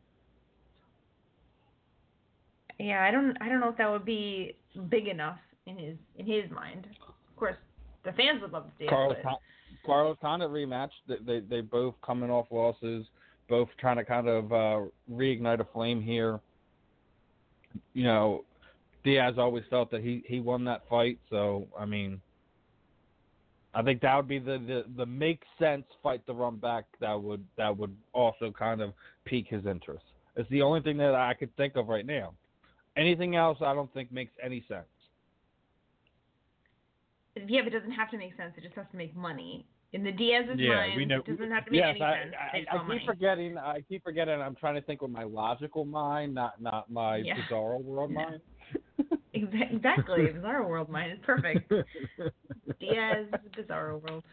Yeah, 2.81 3.03
I 3.03 3.11
don't 3.11 3.37
I 3.41 3.49
don't 3.49 3.59
know 3.59 3.69
if 3.69 3.77
that 3.77 3.89
would 3.89 4.05
be 4.05 4.55
big 4.89 5.07
enough 5.07 5.37
in 5.65 5.77
his 5.77 5.95
in 6.17 6.25
his 6.25 6.49
mind. 6.51 6.87
Of 7.07 7.35
course, 7.37 7.55
the 8.03 8.11
fans 8.13 8.41
would 8.41 8.51
love 8.51 8.65
to 8.65 8.71
see 8.77 8.85
it. 8.85 8.89
Carlos 8.89 9.17
but- 9.17 9.29
Con- 9.29 9.39
Carlos 9.85 10.17
Condit 10.21 10.49
rematch. 10.49 10.91
They, 11.07 11.17
they 11.25 11.39
they 11.39 11.61
both 11.61 11.95
coming 12.05 12.29
off 12.29 12.47
losses, 12.51 13.05
both 13.49 13.69
trying 13.79 13.97
to 13.97 14.05
kind 14.05 14.27
of 14.27 14.51
uh, 14.51 14.79
reignite 15.11 15.59
a 15.59 15.67
flame 15.73 16.01
here. 16.01 16.39
You 17.93 18.03
know, 18.03 18.45
Diaz 19.03 19.35
always 19.37 19.63
felt 19.69 19.91
that 19.91 20.01
he 20.01 20.23
he 20.27 20.39
won 20.39 20.63
that 20.65 20.81
fight, 20.89 21.19
so 21.29 21.67
I 21.77 21.85
mean, 21.85 22.21
I 23.73 23.81
think 23.81 24.01
that 24.01 24.15
would 24.15 24.27
be 24.27 24.39
the 24.39 24.57
the, 24.57 24.85
the 24.97 25.05
make 25.05 25.41
sense 25.59 25.85
fight 26.03 26.25
to 26.27 26.33
run 26.33 26.57
back 26.57 26.85
that 26.99 27.21
would 27.21 27.43
that 27.57 27.75
would 27.75 27.95
also 28.13 28.51
kind 28.51 28.81
of 28.81 28.93
pique 29.25 29.47
his 29.47 29.65
interest. 29.65 30.03
It's 30.35 30.49
the 30.49 30.61
only 30.61 30.81
thing 30.81 30.97
that 30.97 31.15
I 31.15 31.33
could 31.33 31.55
think 31.57 31.75
of 31.75 31.87
right 31.87 32.05
now. 32.05 32.33
Anything 32.97 33.36
else, 33.36 33.58
I 33.62 33.73
don't 33.73 33.91
think 33.93 34.12
makes 34.12 34.34
any 34.43 34.63
sense. 34.67 34.86
Yeah, 37.47 37.62
but 37.63 37.73
it 37.73 37.77
doesn't 37.80 37.91
have 37.93 38.12
to 38.12 38.17
make 38.17 38.36
sense. 38.36 38.54
It 38.58 38.63
just 38.63 38.75
has 38.75 38.86
to 38.91 38.97
make 38.97 39.15
money. 39.15 39.65
In 39.93 40.04
the 40.04 40.12
Diaz's 40.12 40.58
Yeah, 40.58 40.75
mind, 40.75 40.93
we 40.97 41.06
know. 41.06 41.19
it 41.19 41.25
doesn't 41.25 41.51
have 41.51 41.65
to 41.65 41.71
make 41.71 41.80
yes, 41.80 41.89
any 41.91 42.01
I, 42.01 42.21
sense. 42.21 42.34
I, 42.39 42.58
They 42.60 42.67
I, 42.67 42.77
keep 42.77 42.88
money. 42.88 43.04
forgetting. 43.06 43.58
I 43.58 43.82
keep 43.88 44.04
forgetting. 44.04 44.41
I'm 44.41 44.56
trying 44.56 44.75
to 44.75 44.82
think 44.82 45.01
with 45.01 45.12
my 45.12 45.23
logical 45.23 45.86
mind, 45.86 46.34
not 46.34 46.62
not 46.62 46.89
my 46.89 47.17
Yeah. 47.17 47.36
bizarre 47.41 47.77
world 47.77 48.12
No. 48.12 48.21
mind. 48.21 48.41
Exactly. 49.34 50.27
Bizarro 50.27 50.67
World 50.67 50.89
mind 50.89 51.13
is 51.13 51.19
perfect. 51.23 51.71
Diaz, 52.80 53.27
Bizarro 53.58 54.01
World. 54.01 54.23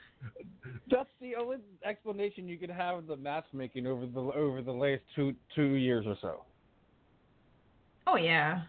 That's 0.91 1.09
the 1.21 1.37
only 1.37 1.59
explanation 1.85 2.49
you 2.49 2.59
could 2.59 2.71
have 2.71 2.99
of 2.99 3.07
the 3.07 3.17
matchmaking 3.17 3.87
over 3.87 4.07
the 4.07 4.21
over 4.21 4.61
the 4.61 4.73
last 4.73 5.03
two 5.15 5.35
two 5.55 5.75
years 5.75 6.05
or 6.07 6.17
so. 6.21 6.43
Oh 8.09 8.17
yeah. 8.17 8.63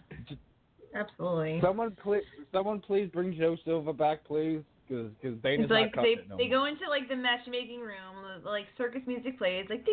Absolutely. 0.95 1.59
Someone 1.61 1.95
please, 2.03 2.23
someone 2.51 2.79
please 2.79 3.09
bring 3.13 3.37
Joe 3.37 3.55
Silva 3.63 3.93
back, 3.93 4.25
please, 4.25 4.61
because 4.87 5.11
because 5.21 5.37
it's 5.43 5.71
like 5.71 5.93
they 5.95 6.15
no 6.27 6.37
they 6.37 6.47
go 6.47 6.65
into 6.65 6.89
like 6.89 7.07
the 7.07 7.15
matchmaking 7.15 7.79
room, 7.79 8.43
like 8.43 8.65
circus 8.77 9.01
music 9.05 9.37
plays, 9.37 9.67
like 9.69 9.85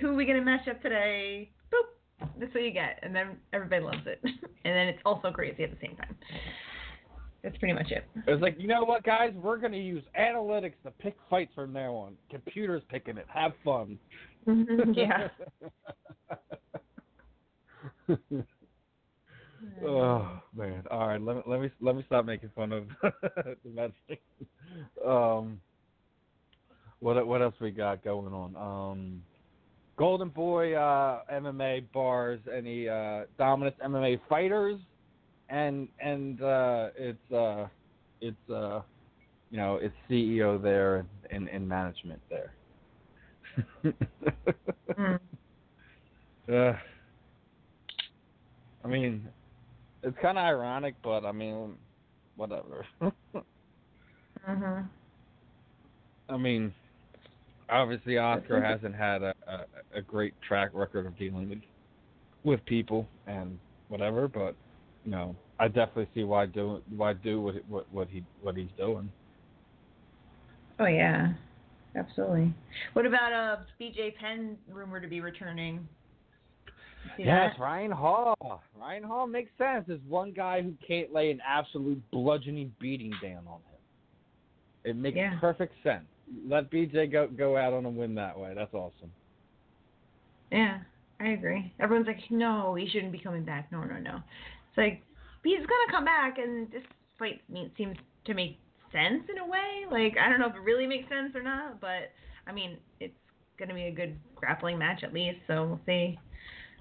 who 0.00 0.08
are 0.08 0.14
we 0.14 0.26
gonna 0.26 0.42
match 0.42 0.68
up 0.68 0.82
today? 0.82 1.50
Boop. 1.72 2.28
That's 2.38 2.54
what 2.54 2.62
you 2.62 2.72
get, 2.72 2.98
and 3.02 3.14
then 3.14 3.36
everybody 3.52 3.82
loves 3.82 4.06
it, 4.06 4.20
and 4.24 4.32
then 4.64 4.88
it's 4.88 5.00
also 5.04 5.30
crazy 5.30 5.64
at 5.64 5.70
the 5.70 5.78
same 5.80 5.96
time. 5.96 6.16
That's 7.42 7.56
pretty 7.58 7.74
much 7.74 7.90
it. 7.90 8.04
It's 8.26 8.42
like 8.42 8.56
you 8.58 8.68
know 8.68 8.84
what, 8.84 9.02
guys, 9.02 9.32
we're 9.34 9.58
gonna 9.58 9.76
use 9.76 10.04
analytics 10.18 10.74
to 10.84 10.90
pick 10.90 11.16
fights 11.30 11.52
from 11.54 11.72
now 11.72 11.94
on. 11.94 12.16
Computers 12.30 12.82
picking 12.90 13.16
it. 13.16 13.26
Have 13.32 13.52
fun. 13.64 13.98
yeah. 14.92 15.28
oh 19.84 20.40
man! 20.54 20.84
All 20.90 21.08
right, 21.08 21.20
let 21.20 21.36
me 21.36 21.42
let 21.46 21.60
me 21.60 21.70
let 21.80 21.96
me 21.96 22.04
stop 22.06 22.24
making 22.24 22.50
fun 22.54 22.72
of 22.72 22.86
the 23.02 23.56
magic. 23.74 24.22
Um, 25.04 25.60
what 27.00 27.26
what 27.26 27.42
else 27.42 27.54
we 27.60 27.70
got 27.70 28.02
going 28.04 28.32
on? 28.32 28.56
Um, 28.56 29.22
Golden 29.96 30.28
Boy 30.28 30.74
uh, 30.74 31.22
MMA 31.32 31.84
bars 31.92 32.40
any 32.54 32.88
uh, 32.88 33.22
dominant 33.38 33.76
MMA 33.80 34.20
fighters, 34.28 34.78
and 35.48 35.88
and 36.00 36.42
uh, 36.42 36.88
it's 36.96 37.32
uh, 37.32 37.66
it's 38.20 38.50
uh, 38.50 38.82
you 39.50 39.56
know 39.56 39.76
it's 39.76 39.94
CEO 40.10 40.62
there 40.62 41.06
and, 41.30 41.48
and, 41.48 41.68
management 41.68 42.20
there. 42.30 42.52
Mm. 44.98 45.18
Uh, 46.48 46.72
I 48.86 48.88
mean, 48.88 49.28
it's 50.04 50.16
kind 50.22 50.38
of 50.38 50.44
ironic, 50.44 50.94
but 51.02 51.24
I 51.24 51.32
mean, 51.32 51.74
whatever. 52.36 52.86
Mhm. 54.48 54.88
I 56.28 56.36
mean, 56.36 56.72
obviously 57.68 58.18
Oscar 58.18 58.62
hasn't 58.62 58.94
had 58.94 59.22
a, 59.22 59.34
a 59.46 59.98
a 59.98 60.02
great 60.02 60.34
track 60.46 60.70
record 60.72 61.06
of 61.06 61.18
dealing 61.18 61.48
with 61.48 61.58
with 62.44 62.64
people 62.66 63.08
and 63.26 63.58
whatever, 63.88 64.28
but 64.28 64.54
you 65.04 65.10
know, 65.10 65.34
I 65.58 65.66
definitely 65.66 66.08
see 66.14 66.22
why 66.22 66.46
do 66.46 66.80
why 66.96 67.12
do 67.12 67.40
what 67.40 67.54
what 67.68 67.92
what 67.92 68.08
he 68.08 68.22
what 68.40 68.56
he's 68.56 68.70
doing. 68.76 69.10
Oh 70.78 70.86
yeah. 70.86 71.32
absolutely. 71.96 72.54
What 72.92 73.04
about 73.04 73.32
uh 73.32 73.56
BJ 73.80 74.14
Penn 74.16 74.56
rumored 74.68 75.02
to 75.02 75.08
be 75.08 75.20
returning? 75.20 75.88
Yes, 77.18 77.54
that? 77.56 77.62
Ryan 77.62 77.90
Hall. 77.90 78.62
Ryan 78.78 79.02
Hall 79.02 79.26
makes 79.26 79.50
sense. 79.58 79.84
There's 79.86 80.00
one 80.08 80.32
guy 80.32 80.62
who 80.62 80.74
can't 80.86 81.12
lay 81.12 81.30
an 81.30 81.40
absolute 81.46 82.02
bludgeoning 82.10 82.72
beating 82.80 83.12
down 83.22 83.46
on 83.46 83.60
him. 83.60 83.80
It 84.84 84.96
makes 84.96 85.16
Yeah. 85.16 85.38
perfect 85.40 85.74
sense. 85.82 86.06
Let 86.46 86.70
BJ 86.70 87.06
go 87.06 87.28
go 87.28 87.56
out 87.56 87.72
on 87.72 87.84
a 87.84 87.90
win 87.90 88.14
that 88.16 88.38
way. 88.38 88.54
That's 88.54 88.74
awesome. 88.74 89.12
Yeah, 90.50 90.78
I 91.20 91.28
agree. 91.28 91.72
Everyone's 91.80 92.06
like, 92.06 92.30
no, 92.30 92.74
he 92.74 92.88
shouldn't 92.88 93.12
be 93.12 93.18
coming 93.18 93.44
back. 93.44 93.70
No, 93.72 93.82
no, 93.82 93.98
no. 93.98 94.16
It's 94.68 94.76
like 94.78 95.02
he's 95.42 95.60
gonna 95.60 95.90
come 95.90 96.04
back, 96.04 96.38
and 96.38 96.70
this 96.70 96.84
fight 97.18 97.42
seems 97.76 97.96
to 98.24 98.34
make 98.34 98.58
sense 98.92 99.24
in 99.28 99.38
a 99.38 99.46
way. 99.46 99.86
Like 99.90 100.16
I 100.18 100.28
don't 100.28 100.38
know 100.38 100.48
if 100.48 100.54
it 100.54 100.60
really 100.60 100.86
makes 100.86 101.08
sense 101.08 101.34
or 101.34 101.42
not, 101.42 101.80
but 101.80 102.12
I 102.46 102.52
mean, 102.52 102.78
it's 103.00 103.14
gonna 103.58 103.74
be 103.74 103.84
a 103.84 103.92
good 103.92 104.16
grappling 104.34 104.78
match 104.78 105.02
at 105.02 105.12
least. 105.12 105.38
So 105.46 105.66
we'll 105.66 105.80
see 105.86 106.18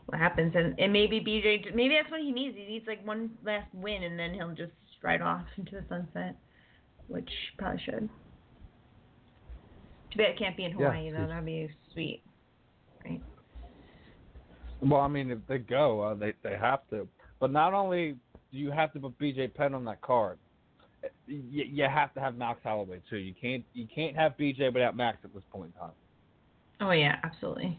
what 0.08 0.18
happens, 0.20 0.54
and 0.56 0.76
and 0.80 0.92
maybe 0.94 1.20
BJ, 1.20 1.74
maybe 1.76 1.96
that's 1.96 2.12
what 2.12 2.22
he 2.22 2.32
needs. 2.32 2.56
He 2.56 2.66
needs 2.66 2.86
like 2.88 3.06
one 3.06 3.32
last 3.44 3.68
win, 3.74 4.04
and 4.04 4.18
then 4.20 4.34
he'll 4.34 4.54
just 4.54 4.72
ride 5.02 5.22
off 5.22 5.46
into 5.58 5.72
the 5.72 5.84
sunset, 5.90 6.36
which 7.08 7.30
probably 7.58 7.82
should. 7.86 8.10
Too 10.12 10.18
bad 10.18 10.30
it 10.32 10.40
can't 10.40 10.56
be 10.56 10.66
in 10.66 10.72
Yeah, 10.72 10.78
Hawaii 10.92 11.12
though. 11.12 11.18
he's- 11.18 11.30
That'd 11.30 11.46
be 11.46 11.70
sweet. 11.94 12.22
Right. 13.04 13.22
Well, 14.82 15.02
I 15.02 15.08
mean, 15.08 15.32
if 15.32 15.40
they 15.48 15.58
go, 15.58 16.02
uh, 16.02 16.14
they 16.16 16.34
they 16.44 16.56
have 16.58 16.88
to. 16.92 17.08
But 17.40 17.52
not 17.52 17.74
only 17.74 18.16
do 18.52 18.58
you 18.58 18.72
have 18.72 18.94
to 18.94 19.00
put 19.00 19.18
BJ 19.20 19.54
Penn 19.54 19.74
on 19.74 19.84
that 19.86 20.02
card, 20.02 20.38
you, 21.28 21.64
you 21.66 21.84
have 21.84 22.14
to 22.14 22.20
have 22.20 22.36
Max 22.36 22.60
Holloway 22.64 23.02
too. 23.10 23.18
You 23.18 23.34
can't 23.40 23.64
you 23.74 23.88
can't 23.94 24.16
have 24.16 24.38
BJ 24.38 24.72
without 24.74 24.96
Max 24.96 25.18
at 25.24 25.34
this 25.34 25.44
point 25.52 25.72
in 25.74 25.80
time. 25.82 25.92
Oh 26.82 26.92
yeah, 26.92 27.18
absolutely. 27.24 27.78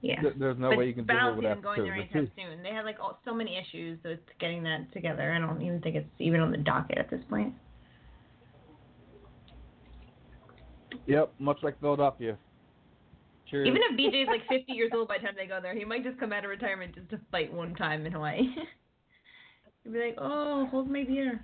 Yeah. 0.00 0.22
There- 0.22 0.34
There's 0.38 0.58
no 0.58 0.70
but 0.70 0.78
way 0.78 0.86
you 0.86 0.94
can 0.94 1.06
do 1.06 1.12
it 1.12 1.36
without 1.36 1.62
going 1.62 1.82
there 1.84 1.94
The 1.94 2.00
anytime 2.02 2.30
soon. 2.36 2.62
They 2.62 2.70
had 2.70 2.84
like 2.84 2.98
all, 3.00 3.20
so 3.24 3.34
many 3.34 3.56
issues 3.56 3.98
with 4.04 4.20
getting 4.38 4.62
that 4.64 4.92
together. 4.92 5.32
I 5.32 5.38
don't 5.38 5.60
even 5.62 5.80
think 5.80 5.96
it's 5.96 6.08
even 6.18 6.40
on 6.40 6.50
the 6.50 6.58
docket 6.58 6.98
at 6.98 7.10
this 7.10 7.20
point. 7.28 7.52
Yep, 11.06 11.32
much 11.38 11.58
like 11.62 11.80
Philadelphia. 11.80 12.36
Cheers. 13.50 13.66
Even 13.66 13.80
if 13.82 13.98
BJ's 13.98 14.28
like 14.28 14.42
50 14.48 14.72
years 14.72 14.90
old 14.94 15.08
by 15.08 15.16
the 15.18 15.24
time 15.24 15.34
they 15.36 15.46
go 15.46 15.58
there, 15.60 15.74
he 15.74 15.84
might 15.84 16.04
just 16.04 16.18
come 16.20 16.32
out 16.32 16.44
of 16.44 16.50
retirement 16.50 16.94
just 16.94 17.08
to 17.10 17.20
fight 17.32 17.52
one 17.52 17.74
time 17.74 18.04
in 18.04 18.12
Hawaii. 18.12 18.42
He'd 19.84 19.92
be 19.92 19.98
like, 19.98 20.16
"Oh, 20.18 20.66
hold 20.70 20.90
my 20.90 21.04
beer." 21.04 21.40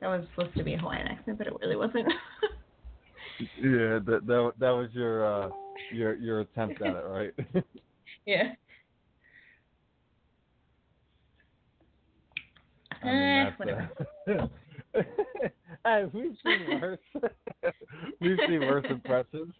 That 0.00 0.08
was 0.08 0.26
supposed 0.34 0.56
to 0.56 0.64
be 0.64 0.74
a 0.74 0.78
Hawaiian 0.78 1.06
accent, 1.06 1.38
but 1.38 1.46
it 1.46 1.52
really 1.60 1.76
wasn't. 1.76 2.08
Yeah, 3.60 3.98
that 4.06 4.20
that 4.26 4.52
that 4.60 4.70
was 4.70 4.88
your 4.92 5.24
uh 5.26 5.48
your 5.92 6.14
your 6.14 6.40
attempt 6.40 6.80
at 6.82 6.94
it, 6.96 7.04
right? 7.04 7.32
yeah. 8.26 8.52
I 13.02 13.06
mean, 13.06 13.14
Eh, 13.14 13.50
whatever. 13.56 13.90
uh, 14.28 14.46
hey, 15.84 16.04
we've 16.12 16.36
seen 16.44 16.80
worse. 16.80 16.98
we've 18.20 18.38
seen 18.48 18.60
worse 18.60 18.84
impressions. 18.88 19.52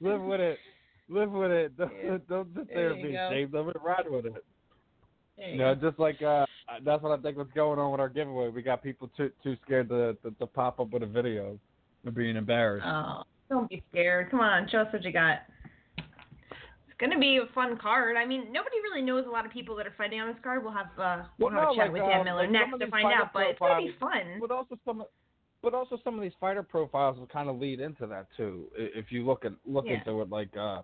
Live 0.00 0.20
with 0.22 0.40
it. 0.40 0.58
Live 1.08 1.30
with 1.30 1.50
it. 1.50 1.76
Don't, 1.76 1.92
Yeah. 2.02 2.18
don't 2.28 2.48
sit 2.56 2.66
There 2.68 2.76
there 2.76 2.92
and 2.92 3.02
be 3.02 3.12
go. 3.12 3.28
ashamed 3.28 3.54
of 3.54 3.68
it. 3.68 3.76
Ride 3.82 4.10
with 4.10 4.26
it. 4.26 4.44
There 5.36 5.48
You 5.50 5.58
know, 5.58 5.74
go. 5.74 5.88
just 5.90 5.98
like 6.00 6.20
uh, 6.22 6.46
that's 6.84 7.02
what 7.02 7.16
I 7.18 7.22
think 7.22 7.36
what's 7.36 7.52
going 7.52 7.78
on 7.78 7.92
with 7.92 8.00
our 8.00 8.08
giveaway. 8.08 8.48
We 8.48 8.62
got 8.62 8.82
people 8.82 9.10
too 9.16 9.30
too 9.44 9.56
scared 9.64 9.88
to 9.90 10.14
to, 10.22 10.30
to 10.32 10.46
pop 10.46 10.80
up 10.80 10.90
with 10.90 11.02
a 11.02 11.06
video 11.06 11.58
of 12.06 12.14
being 12.14 12.36
embarrassed. 12.36 12.86
Oh, 12.86 13.22
don't 13.48 13.68
be 13.68 13.82
scared. 13.90 14.30
Come 14.30 14.40
on, 14.40 14.68
show 14.70 14.78
us 14.78 14.92
what 14.92 15.04
you 15.04 15.12
got. 15.12 15.40
It's 15.98 16.98
gonna 16.98 17.18
be 17.18 17.38
a 17.38 17.52
fun 17.54 17.76
card. 17.78 18.16
I 18.16 18.24
mean, 18.24 18.52
nobody 18.52 18.76
really 18.82 19.02
knows 19.02 19.26
a 19.26 19.30
lot 19.30 19.44
of 19.44 19.52
people 19.52 19.74
that 19.76 19.86
are 19.86 19.94
fighting 19.98 20.20
on 20.20 20.28
this 20.28 20.36
card. 20.42 20.62
We'll 20.62 20.72
have 20.72 20.86
uh, 20.98 21.24
we'll, 21.38 21.50
Well, 21.50 21.60
have 21.60 21.62
no, 21.62 21.72
a 21.72 21.76
chat 21.76 21.84
like, 21.84 21.92
with 21.92 22.02
uh, 22.02 22.08
Dan 22.08 22.24
Miller 22.24 22.42
like 22.42 22.50
next 22.50 22.78
to 22.78 22.90
find 22.90 23.12
out. 23.12 23.32
But 23.32 23.42
it's 23.48 23.58
gonna 23.58 23.86
be 23.86 23.94
fun. 23.98 24.38
But 24.40 24.50
also 24.50 24.78
some, 24.84 25.04
but 25.62 25.74
also 25.74 25.98
some 26.04 26.14
of 26.14 26.22
these 26.22 26.32
fighter 26.40 26.62
profiles 26.62 27.18
will 27.18 27.26
kind 27.26 27.48
of 27.48 27.58
lead 27.58 27.80
into 27.80 28.06
that 28.06 28.26
too. 28.36 28.66
If 28.76 29.10
you 29.10 29.24
look 29.24 29.44
at 29.44 29.52
look 29.66 29.86
Yeah. 29.86 29.94
into 29.94 30.20
it, 30.22 30.30
like 30.30 30.56
uh, 30.56 30.82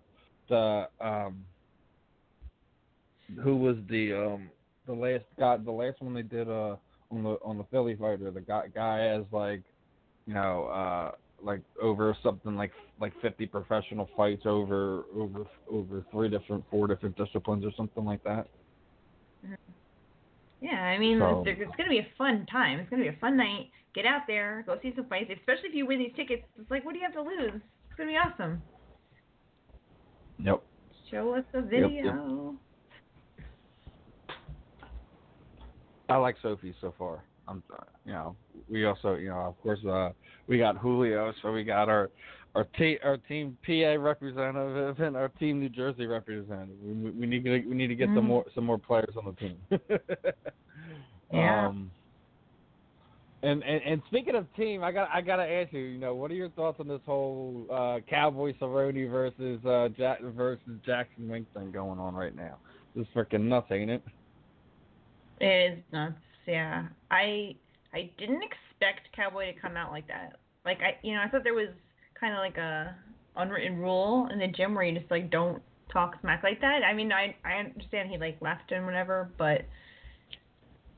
the 0.49 0.89
um, 0.99 1.45
who 3.43 3.55
was 3.55 3.77
the 3.89 4.13
um 4.13 4.49
the 4.87 4.93
last 4.93 5.25
guy, 5.37 5.57
the 5.57 5.71
last 5.71 6.01
one 6.01 6.13
they 6.13 6.21
did 6.23 6.49
uh 6.49 6.75
on 7.11 7.23
the 7.23 7.37
on 7.43 7.57
the 7.57 7.63
Philly 7.65 7.95
fighter, 7.95 8.31
the 8.31 8.41
guy 8.41 8.67
guy 8.73 8.99
has 8.99 9.23
like, 9.31 9.63
you 10.25 10.33
know 10.33 10.65
uh 10.65 11.11
like 11.43 11.61
over 11.81 12.15
something 12.23 12.55
like 12.55 12.71
like 12.99 13.13
50 13.21 13.45
professional 13.47 14.09
fights 14.15 14.43
over 14.45 15.03
over 15.15 15.45
over 15.69 16.05
three 16.11 16.29
different 16.29 16.63
four 16.69 16.87
different 16.87 17.15
disciplines 17.17 17.65
or 17.65 17.71
something 17.75 18.05
like 18.05 18.23
that. 18.23 18.47
Mm-hmm. 19.45 19.53
Yeah, 20.61 20.81
I 20.81 20.97
mean, 20.97 21.19
So- 21.19 21.43
it's, 21.45 21.59
it's 21.61 21.75
gonna 21.75 21.89
be 21.89 21.99
a 21.99 22.07
fun 22.17 22.45
time. 22.51 22.79
It's 22.79 22.89
gonna 22.89 23.03
be 23.03 23.09
a 23.09 23.17
fun 23.19 23.37
night. 23.37 23.71
Get 23.95 24.05
out 24.05 24.21
there, 24.27 24.63
go 24.67 24.77
see 24.81 24.93
some 24.95 25.05
fights. 25.05 25.31
Especially 25.35 25.69
if 25.69 25.75
you 25.75 25.85
win 25.85 25.99
these 25.99 26.13
tickets, 26.15 26.43
it's 26.59 26.69
like, 26.69 26.85
what 26.85 26.93
do 26.93 26.99
you 26.99 27.05
have 27.05 27.13
to 27.13 27.21
lose? 27.21 27.61
It's 27.61 27.97
gonna 27.97 28.09
be 28.09 28.17
awesome. 28.17 28.61
Yep. 30.39 30.61
Show 31.09 31.35
us 31.35 31.43
the 31.51 31.59
yep. 31.59 31.69
video. 31.69 32.55
I 36.07 36.17
like 36.17 36.35
Sophie 36.41 36.73
so 36.81 36.93
far. 36.97 37.23
I'm, 37.49 37.63
you 38.05 38.13
know, 38.13 38.35
we 38.69 38.85
also, 38.85 39.15
you 39.15 39.29
know, 39.29 39.39
of 39.39 39.61
course, 39.61 39.83
uh, 39.85 40.09
we 40.47 40.57
got 40.57 40.77
Julio, 40.77 41.33
so 41.41 41.51
we 41.51 41.63
got 41.63 41.89
our 41.89 42.09
our 42.55 42.63
team 42.77 42.97
our 43.03 43.17
team 43.17 43.57
PA 43.65 43.95
representative 44.01 44.99
and 44.99 45.15
our 45.15 45.29
team 45.29 45.59
New 45.59 45.69
Jersey 45.69 46.05
representative. 46.07 46.75
We, 46.83 47.11
we 47.11 47.25
need 47.27 47.43
to 47.43 47.59
we 47.67 47.75
need 47.75 47.87
to 47.87 47.95
get 47.95 48.07
some 48.09 48.23
Mm. 48.25 48.27
more 48.27 48.45
some 48.55 48.65
more 48.65 48.77
players 48.77 49.15
on 49.17 49.25
the 49.25 49.33
team. 49.33 49.57
Yeah. 51.31 51.67
Um, 51.67 51.91
and, 53.43 53.63
and 53.63 53.81
and 53.85 54.01
speaking 54.07 54.35
of 54.35 54.51
team, 54.55 54.83
I 54.83 54.91
got 54.91 55.09
I 55.13 55.21
gotta 55.21 55.43
ask 55.43 55.71
you, 55.71 55.79
you 55.79 55.99
know, 55.99 56.15
what 56.15 56.31
are 56.31 56.33
your 56.33 56.49
thoughts 56.49 56.79
on 56.79 56.87
this 56.87 57.01
whole 57.05 57.67
uh, 57.71 57.99
Cowboy 58.09 58.53
Cerrone 58.59 59.09
versus 59.09 59.63
uh, 59.63 59.89
Jack 59.95 60.21
versus 60.21 60.63
Jackson 60.85 61.29
Wink 61.29 61.45
thing 61.53 61.71
going 61.71 61.99
on 61.99 62.15
right 62.15 62.35
now? 62.35 62.57
This 62.95 63.03
is 63.05 63.13
freaking 63.15 63.43
nuts, 63.43 63.67
ain't 63.71 63.91
it? 63.91 64.03
It 65.39 65.77
is 65.77 65.83
nuts. 65.93 66.15
Yeah, 66.49 66.85
I 67.11 67.55
I 67.93 68.09
didn't 68.17 68.41
expect 68.41 69.15
Cowboy 69.15 69.53
to 69.53 69.59
come 69.59 69.77
out 69.77 69.91
like 69.91 70.07
that. 70.07 70.39
Like 70.65 70.79
I, 70.79 70.97
you 71.03 71.13
know, 71.13 71.21
I 71.21 71.29
thought 71.29 71.43
there 71.43 71.53
was 71.53 71.69
kind 72.19 72.33
of 72.33 72.39
like 72.39 72.57
a 72.57 72.95
unwritten 73.35 73.77
rule 73.77 74.27
in 74.33 74.39
the 74.39 74.47
gym 74.47 74.73
where 74.73 74.83
you 74.83 74.97
just 74.97 75.11
like 75.11 75.29
don't 75.29 75.61
talk 75.93 76.19
smack 76.21 76.41
like 76.43 76.59
that. 76.61 76.81
I 76.83 76.93
mean, 76.93 77.11
I 77.11 77.35
I 77.45 77.59
understand 77.59 78.09
he 78.09 78.17
like 78.17 78.37
left 78.41 78.71
and 78.71 78.83
whatever, 78.83 79.29
but 79.37 79.61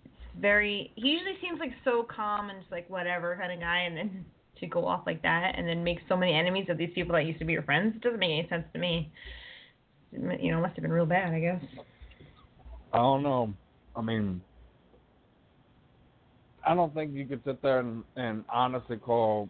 it's 0.05 0.39
very. 0.39 0.93
He 0.95 1.09
usually 1.09 1.37
seems 1.41 1.59
like 1.59 1.73
so 1.83 2.03
calm 2.03 2.49
and 2.49 2.61
just 2.61 2.71
like 2.71 2.89
whatever 2.89 3.35
kind 3.35 3.51
of 3.51 3.59
guy, 3.59 3.79
and 3.79 3.97
then 3.97 4.25
to 4.61 4.67
go 4.67 4.87
off 4.87 5.01
like 5.05 5.21
that 5.23 5.55
and 5.57 5.67
then 5.67 5.83
make 5.83 5.99
so 6.07 6.15
many 6.15 6.33
enemies 6.33 6.67
of 6.69 6.77
these 6.77 6.91
people 6.95 7.13
that 7.13 7.25
used 7.25 7.39
to 7.39 7.45
be 7.45 7.51
your 7.51 7.63
friends, 7.63 7.95
it 7.95 8.01
doesn't 8.01 8.19
make 8.19 8.31
any 8.31 8.47
sense 8.47 8.63
to 8.71 8.79
me. 8.79 9.11
You 10.13 10.51
know, 10.51 10.61
must 10.61 10.75
have 10.75 10.83
been 10.83 10.93
real 10.93 11.05
bad, 11.05 11.33
I 11.33 11.39
guess. 11.39 11.61
I 12.93 12.97
don't 12.99 13.23
know. 13.23 13.53
I 13.95 14.01
mean, 14.01 14.41
I 16.65 16.75
don't 16.75 16.93
think 16.93 17.13
you 17.13 17.25
could 17.25 17.41
sit 17.45 17.61
there 17.61 17.79
and, 17.79 18.03
and 18.15 18.43
honestly 18.49 18.97
call 18.97 19.49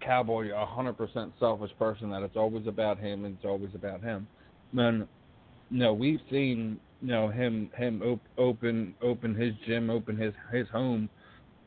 Cowboy 0.00 0.50
a 0.54 0.66
hundred 0.66 0.94
percent 0.94 1.32
selfish 1.38 1.70
person. 1.78 2.10
That 2.10 2.22
it's 2.22 2.36
always 2.36 2.66
about 2.66 2.98
him 2.98 3.24
and 3.24 3.36
it's 3.36 3.44
always 3.44 3.74
about 3.74 4.02
him. 4.02 4.26
Then, 4.72 5.06
no, 5.70 5.92
we've 5.92 6.20
seen 6.30 6.80
you 7.00 7.08
know 7.08 7.28
him 7.28 7.70
him 7.76 8.02
op- 8.02 8.20
open 8.38 8.94
open 9.02 9.34
his 9.34 9.52
gym, 9.66 9.90
open 9.90 10.16
his 10.16 10.32
his 10.52 10.68
home 10.68 11.08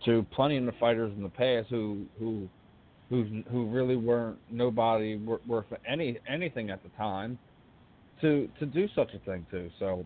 to 0.06 0.26
plenty 0.32 0.58
of 0.58 0.66
the 0.66 0.74
fighters 0.74 1.12
in 1.16 1.24
the 1.24 1.30
past 1.30 1.68
who 1.70 2.06
who 2.20 2.48
who 3.10 3.44
who 3.52 3.70
really 3.70 3.96
weren't 3.96 4.38
nobody 4.52 5.18
wor- 5.18 5.42
worth 5.48 5.66
any 5.88 6.18
anything 6.28 6.70
at 6.70 6.82
the 6.84 6.90
time 6.90 7.38
to 8.22 8.50
to 8.60 8.66
do 8.66 8.88
such 8.96 9.14
a 9.14 9.20
thing 9.20 9.46
to. 9.52 9.70
So 9.80 10.06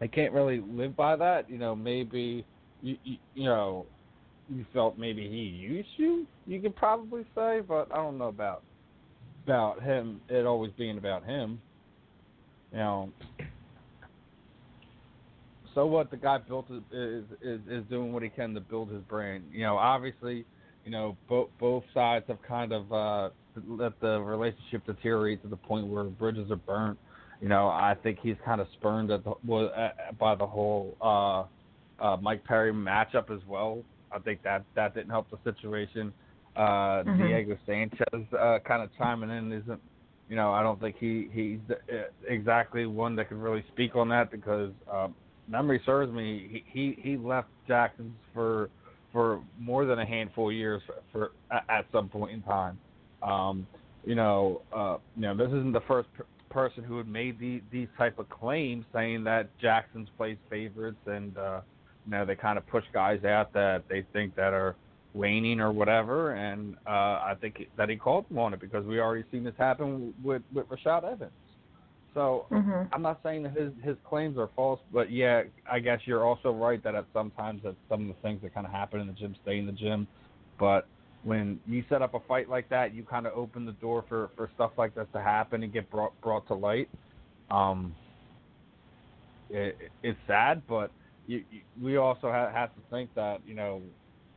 I 0.00 0.06
can't 0.06 0.32
really 0.32 0.60
live 0.60 0.96
by 0.96 1.16
that. 1.16 1.48
You 1.50 1.58
know, 1.58 1.74
maybe 1.74 2.44
you 2.82 2.96
you, 3.04 3.16
you 3.34 3.44
know 3.44 3.86
you 4.48 4.66
felt 4.72 4.98
maybe 4.98 5.28
he 5.28 5.36
used 5.36 5.88
you. 5.96 6.26
You 6.46 6.60
could 6.60 6.76
probably 6.76 7.24
say, 7.34 7.60
but 7.66 7.88
I 7.92 7.96
don't 7.96 8.18
know 8.18 8.28
about 8.28 8.62
about 9.44 9.82
him. 9.82 10.20
It 10.28 10.46
always 10.46 10.72
being 10.76 10.98
about 10.98 11.24
him. 11.24 11.60
You 12.72 12.78
know. 12.78 13.12
So 15.74 15.86
what? 15.86 16.10
The 16.10 16.16
guy 16.16 16.38
built 16.38 16.66
is 16.70 17.24
is 17.42 17.60
is, 17.68 17.84
doing 17.88 18.12
what 18.12 18.22
he 18.22 18.28
can 18.28 18.54
to 18.54 18.60
build 18.60 18.90
his 18.90 19.02
brand. 19.02 19.44
You 19.52 19.62
know, 19.62 19.76
obviously, 19.76 20.44
you 20.84 20.90
know 20.90 21.16
both 21.28 21.48
both 21.58 21.84
sides 21.94 22.26
have 22.28 22.42
kind 22.46 22.72
of 22.72 22.92
uh, 22.92 23.30
let 23.66 23.98
the 24.00 24.20
relationship 24.20 24.84
deteriorate 24.86 25.42
to 25.42 25.48
the 25.48 25.56
point 25.56 25.86
where 25.86 26.04
bridges 26.04 26.50
are 26.50 26.56
burnt. 26.56 26.98
You 27.40 27.48
know, 27.48 27.68
I 27.68 27.96
think 28.02 28.18
he's 28.22 28.36
kind 28.44 28.60
of 28.60 28.68
spurned 28.74 29.10
at 29.10 29.24
the, 29.24 29.32
by 30.18 30.36
the 30.36 30.46
whole 30.46 30.96
uh, 31.00 31.44
uh, 32.02 32.16
Mike 32.20 32.44
Perry 32.44 32.72
matchup 32.72 33.30
as 33.30 33.40
well. 33.48 33.82
I 34.10 34.18
think 34.18 34.42
that 34.42 34.64
that 34.74 34.94
didn't 34.94 35.10
help 35.10 35.28
the 35.30 35.38
situation. 35.44 36.12
Uh, 36.54 37.02
Mhm. 37.04 37.16
Diego 37.28 37.56
Sanchez 37.64 38.32
uh, 38.38 38.58
kind 38.66 38.82
of 38.82 38.90
chiming 38.98 39.30
in 39.30 39.52
isn't, 39.52 39.80
you 40.28 40.36
know, 40.36 40.52
I 40.52 40.62
don't 40.62 40.78
think 40.78 40.96
he 40.98 41.28
he's 41.32 41.60
uh, 41.70 42.02
exactly 42.26 42.84
one 42.84 43.16
that 43.16 43.28
can 43.28 43.40
really 43.40 43.64
speak 43.72 43.96
on 43.96 44.08
that 44.10 44.30
because 44.30 44.72
um, 44.90 45.14
memory 45.48 45.80
serves 45.86 46.12
me, 46.12 46.48
he 46.50 46.64
he, 46.66 47.00
he 47.00 47.16
left 47.16 47.48
Jackson's 47.66 48.14
for 48.34 48.68
for 49.12 49.42
more 49.58 49.84
than 49.84 49.98
a 49.98 50.06
handful 50.06 50.48
of 50.48 50.54
years 50.54 50.82
for, 50.86 50.94
for 51.12 51.60
at, 51.68 51.84
some 51.92 52.08
point 52.08 52.32
in 52.32 52.42
time. 52.42 52.78
Um, 53.22 53.66
you 54.04 54.14
know, 54.14 54.62
uh, 54.74 54.96
you 55.16 55.22
know, 55.22 55.36
this 55.36 55.48
isn't 55.48 55.72
the 55.72 55.82
first 55.86 56.08
p- 56.16 56.24
person 56.48 56.82
who 56.82 56.96
had 56.96 57.06
made 57.06 57.38
the, 57.38 57.62
these 57.70 57.88
type 57.98 58.18
of 58.18 58.28
claims, 58.30 58.86
saying 58.92 59.22
that 59.24 59.50
Jackson's 59.60 60.08
plays 60.16 60.38
favorites, 60.48 60.96
and 61.06 61.36
uh, 61.36 61.60
you 62.04 62.12
know, 62.12 62.24
they 62.24 62.34
kind 62.34 62.58
of 62.58 62.66
push 62.66 62.84
guys 62.92 63.24
out 63.24 63.52
that 63.52 63.84
they 63.88 64.04
think 64.12 64.34
that 64.36 64.52
are 64.52 64.76
waning 65.14 65.60
or 65.60 65.72
whatever. 65.72 66.32
And 66.32 66.76
uh, 66.86 66.90
I 66.90 67.34
think 67.40 67.68
that 67.76 67.88
he 67.88 67.96
called 67.96 68.28
them 68.28 68.38
on 68.38 68.54
it 68.54 68.60
because 68.60 68.84
we 68.86 69.00
already 69.00 69.24
seen 69.30 69.44
this 69.44 69.54
happen 69.58 70.14
with 70.22 70.42
with 70.52 70.68
Rashad 70.68 71.04
Evans. 71.04 71.32
So 72.14 72.46
Mhm. 72.50 72.88
I'm 72.92 73.02
not 73.02 73.20
saying 73.22 73.44
that 73.44 73.56
his 73.56 73.72
his 73.82 73.96
claims 74.04 74.36
are 74.38 74.48
false, 74.48 74.80
but 74.92 75.10
yeah, 75.10 75.44
I 75.70 75.78
guess 75.78 76.00
you're 76.06 76.24
also 76.24 76.52
right 76.52 76.82
that 76.82 76.94
at 76.94 77.06
sometimes 77.12 77.62
that 77.62 77.74
some 77.88 78.02
of 78.02 78.08
the 78.08 78.20
things 78.22 78.42
that 78.42 78.52
kind 78.52 78.66
of 78.66 78.72
happen 78.72 79.00
in 79.00 79.06
the 79.06 79.14
gym 79.14 79.34
stay 79.42 79.58
in 79.58 79.66
the 79.66 79.72
gym. 79.72 80.06
But 80.58 80.86
when 81.22 81.60
you 81.66 81.84
set 81.88 82.02
up 82.02 82.14
a 82.14 82.20
fight 82.20 82.48
like 82.48 82.68
that, 82.68 82.94
you 82.94 83.04
kind 83.04 83.26
of 83.26 83.32
open 83.34 83.64
the 83.64 83.72
door 83.72 84.04
for 84.08 84.30
for 84.36 84.50
stuff 84.54 84.72
like 84.76 84.94
this 84.94 85.06
to 85.12 85.22
happen 85.22 85.62
and 85.62 85.72
get 85.72 85.90
brought 85.90 86.18
brought 86.20 86.46
to 86.48 86.54
light. 86.54 86.88
Um, 87.50 87.94
it, 89.50 89.90
it's 90.02 90.18
sad, 90.26 90.62
but 90.68 90.90
you, 91.32 91.44
you, 91.50 91.60
we 91.82 91.96
also 91.96 92.30
have, 92.30 92.52
have 92.52 92.74
to 92.74 92.80
think 92.90 93.10
that 93.14 93.40
you 93.46 93.54
know, 93.54 93.82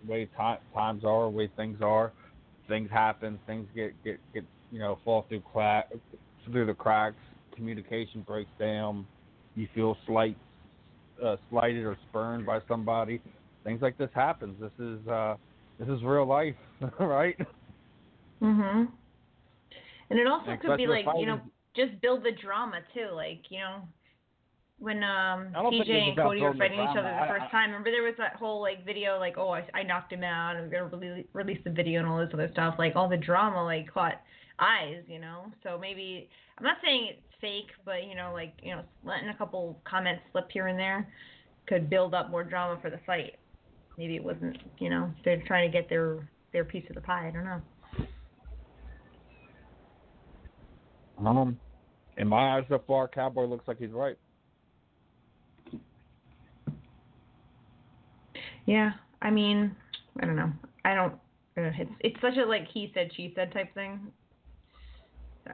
the 0.06 0.12
way 0.12 0.30
time, 0.38 0.60
times 0.74 1.04
are, 1.06 1.26
the 1.30 1.38
way 1.38 1.50
things 1.56 1.82
are, 1.82 2.12
things 2.68 2.90
happen, 2.92 3.40
things 3.48 3.68
get 3.76 3.92
get 4.04 4.20
get 4.34 4.44
you 4.72 4.80
know 4.80 4.98
fall 5.04 5.26
through 5.30 5.44
cla- 5.52 5.86
through 6.52 6.66
the 6.66 6.74
cracks 6.74 7.16
communication 7.56 8.22
breaks 8.28 8.52
down, 8.60 9.06
you 9.56 9.68
feel 9.74 9.98
slight, 10.06 10.38
uh, 11.24 11.38
slighted 11.50 11.84
or 11.86 11.98
spurned 12.10 12.46
by 12.46 12.60
somebody, 12.68 13.22
things 13.64 13.82
like 13.82 13.98
this 13.98 14.10
happens. 14.14 14.56
This 14.60 14.72
is 14.80 15.08
uh, 15.08 15.36
this 15.80 15.88
is 15.90 16.04
real 16.04 16.26
life, 16.28 16.56
right? 17.00 17.36
Mhm. 18.42 18.92
And 20.10 20.20
it 20.20 20.28
also 20.28 20.52
And 20.52 20.60
could 20.62 20.76
be 20.76 20.88
like 20.88 21.12
you 21.16 21.26
know 21.26 21.42
just 21.76 22.00
build 22.02 22.24
the 22.24 22.32
drama 22.32 22.82
too, 22.94 23.10
like 23.14 23.42
you 23.50 23.60
know 23.60 23.88
when 24.80 25.04
um 25.04 25.54
I 25.56 25.62
don't 25.62 25.72
think 25.72 25.86
TJ 25.86 26.10
and 26.10 26.18
Cody 26.18 26.42
were 26.42 26.54
fighting 26.54 26.80
each 26.80 26.98
other 26.98 27.04
the 27.04 27.28
first 27.28 27.46
I- 27.48 27.52
time. 27.52 27.70
Remember 27.72 27.92
there 27.92 28.04
was 28.04 28.16
that 28.18 28.36
whole 28.36 28.62
like 28.62 28.86
video 28.86 29.18
like 29.20 29.38
oh 29.38 29.50
I, 29.50 29.64
I 29.74 29.84
knocked 29.84 30.12
him 30.12 30.24
out 30.24 30.56
and 30.56 30.70
we're 30.70 30.90
gonna 30.90 31.06
rele- 31.06 31.26
release 31.34 31.60
the 31.64 31.70
video 31.72 32.00
and 32.00 32.10
all 32.10 32.20
this 32.20 32.30
other 32.34 32.50
stuff. 32.52 32.76
Like 32.78 32.96
all 32.96 33.08
the 33.08 33.18
drama 33.18 33.64
like 33.64 33.92
caught 33.92 34.22
eyes, 34.60 35.04
you 35.08 35.20
know. 35.20 35.52
So 35.64 35.78
maybe 35.80 36.30
I'm 36.58 36.64
not 36.64 36.78
saying 36.84 37.10
it's 37.12 37.36
fake, 37.40 37.72
but 37.86 38.06
you 38.08 38.16
know 38.16 38.32
like 38.34 38.54
you 38.62 38.76
know 38.76 38.82
letting 39.06 39.30
a 39.30 39.38
couple 39.38 39.80
comments 39.86 40.24
slip 40.32 40.50
here 40.52 40.68
and 40.68 40.78
there 40.78 41.08
could 41.68 41.90
build 41.90 42.14
up 42.14 42.30
more 42.30 42.44
drama 42.44 42.78
for 42.82 42.90
the 42.90 43.00
fight. 43.06 43.36
Maybe 43.98 44.16
it 44.16 44.24
wasn't 44.24 44.58
you 44.78 44.90
know 44.90 45.10
they're 45.24 45.42
trying 45.48 45.72
to 45.72 45.78
get 45.78 45.90
their 45.90 46.28
their 46.52 46.66
piece 46.66 46.86
of 46.90 46.96
the 46.96 47.02
pie. 47.02 47.30
I 47.30 47.32
don't 47.32 47.46
know. 47.46 47.62
Um, 51.18 51.58
in 52.18 52.28
my 52.28 52.58
eyes 52.58 52.66
so 52.68 52.82
far, 52.86 53.08
Cowboy 53.08 53.46
looks 53.46 53.68
like 53.70 53.78
he's 53.78 53.92
right. 53.92 54.18
Yeah, 58.66 58.92
I 59.22 59.30
mean, 59.30 59.76
I 60.20 60.26
don't 60.26 60.36
know. 60.36 60.52
I 60.84 60.96
don't. 60.96 61.14
Uh, 61.58 61.72
it's 61.78 61.92
it's 62.02 62.22
such 62.22 62.38
a 62.38 62.46
like 62.46 62.68
he 62.74 62.92
said 62.94 63.12
she 63.16 63.32
said 63.36 63.54
type 63.54 63.74
thing. 63.74 64.00
So 65.46 65.52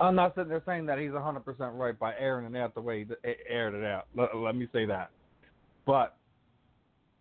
I'm 0.00 0.14
not 0.14 0.34
sitting 0.34 0.48
there 0.48 0.62
saying 0.66 0.86
that 0.86 0.98
he's 0.98 1.10
100% 1.10 1.44
right 1.78 1.98
by 1.98 2.14
airing 2.18 2.52
it 2.52 2.58
out 2.58 2.74
the 2.74 2.80
way 2.80 3.04
he 3.04 3.34
aired 3.48 3.74
it 3.74 3.84
out. 3.84 4.06
Let, 4.16 4.36
let 4.36 4.56
me 4.56 4.68
say 4.72 4.84
that. 4.86 5.10
But 5.86 6.16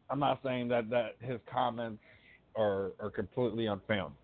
I'm 0.10 0.20
not 0.20 0.40
saying 0.44 0.68
that, 0.70 0.90
that 0.90 1.16
his 1.20 1.40
comments 1.52 2.02
are 2.56 2.92
are 3.00 3.10
completely 3.10 3.68
unfounded. 3.68 4.18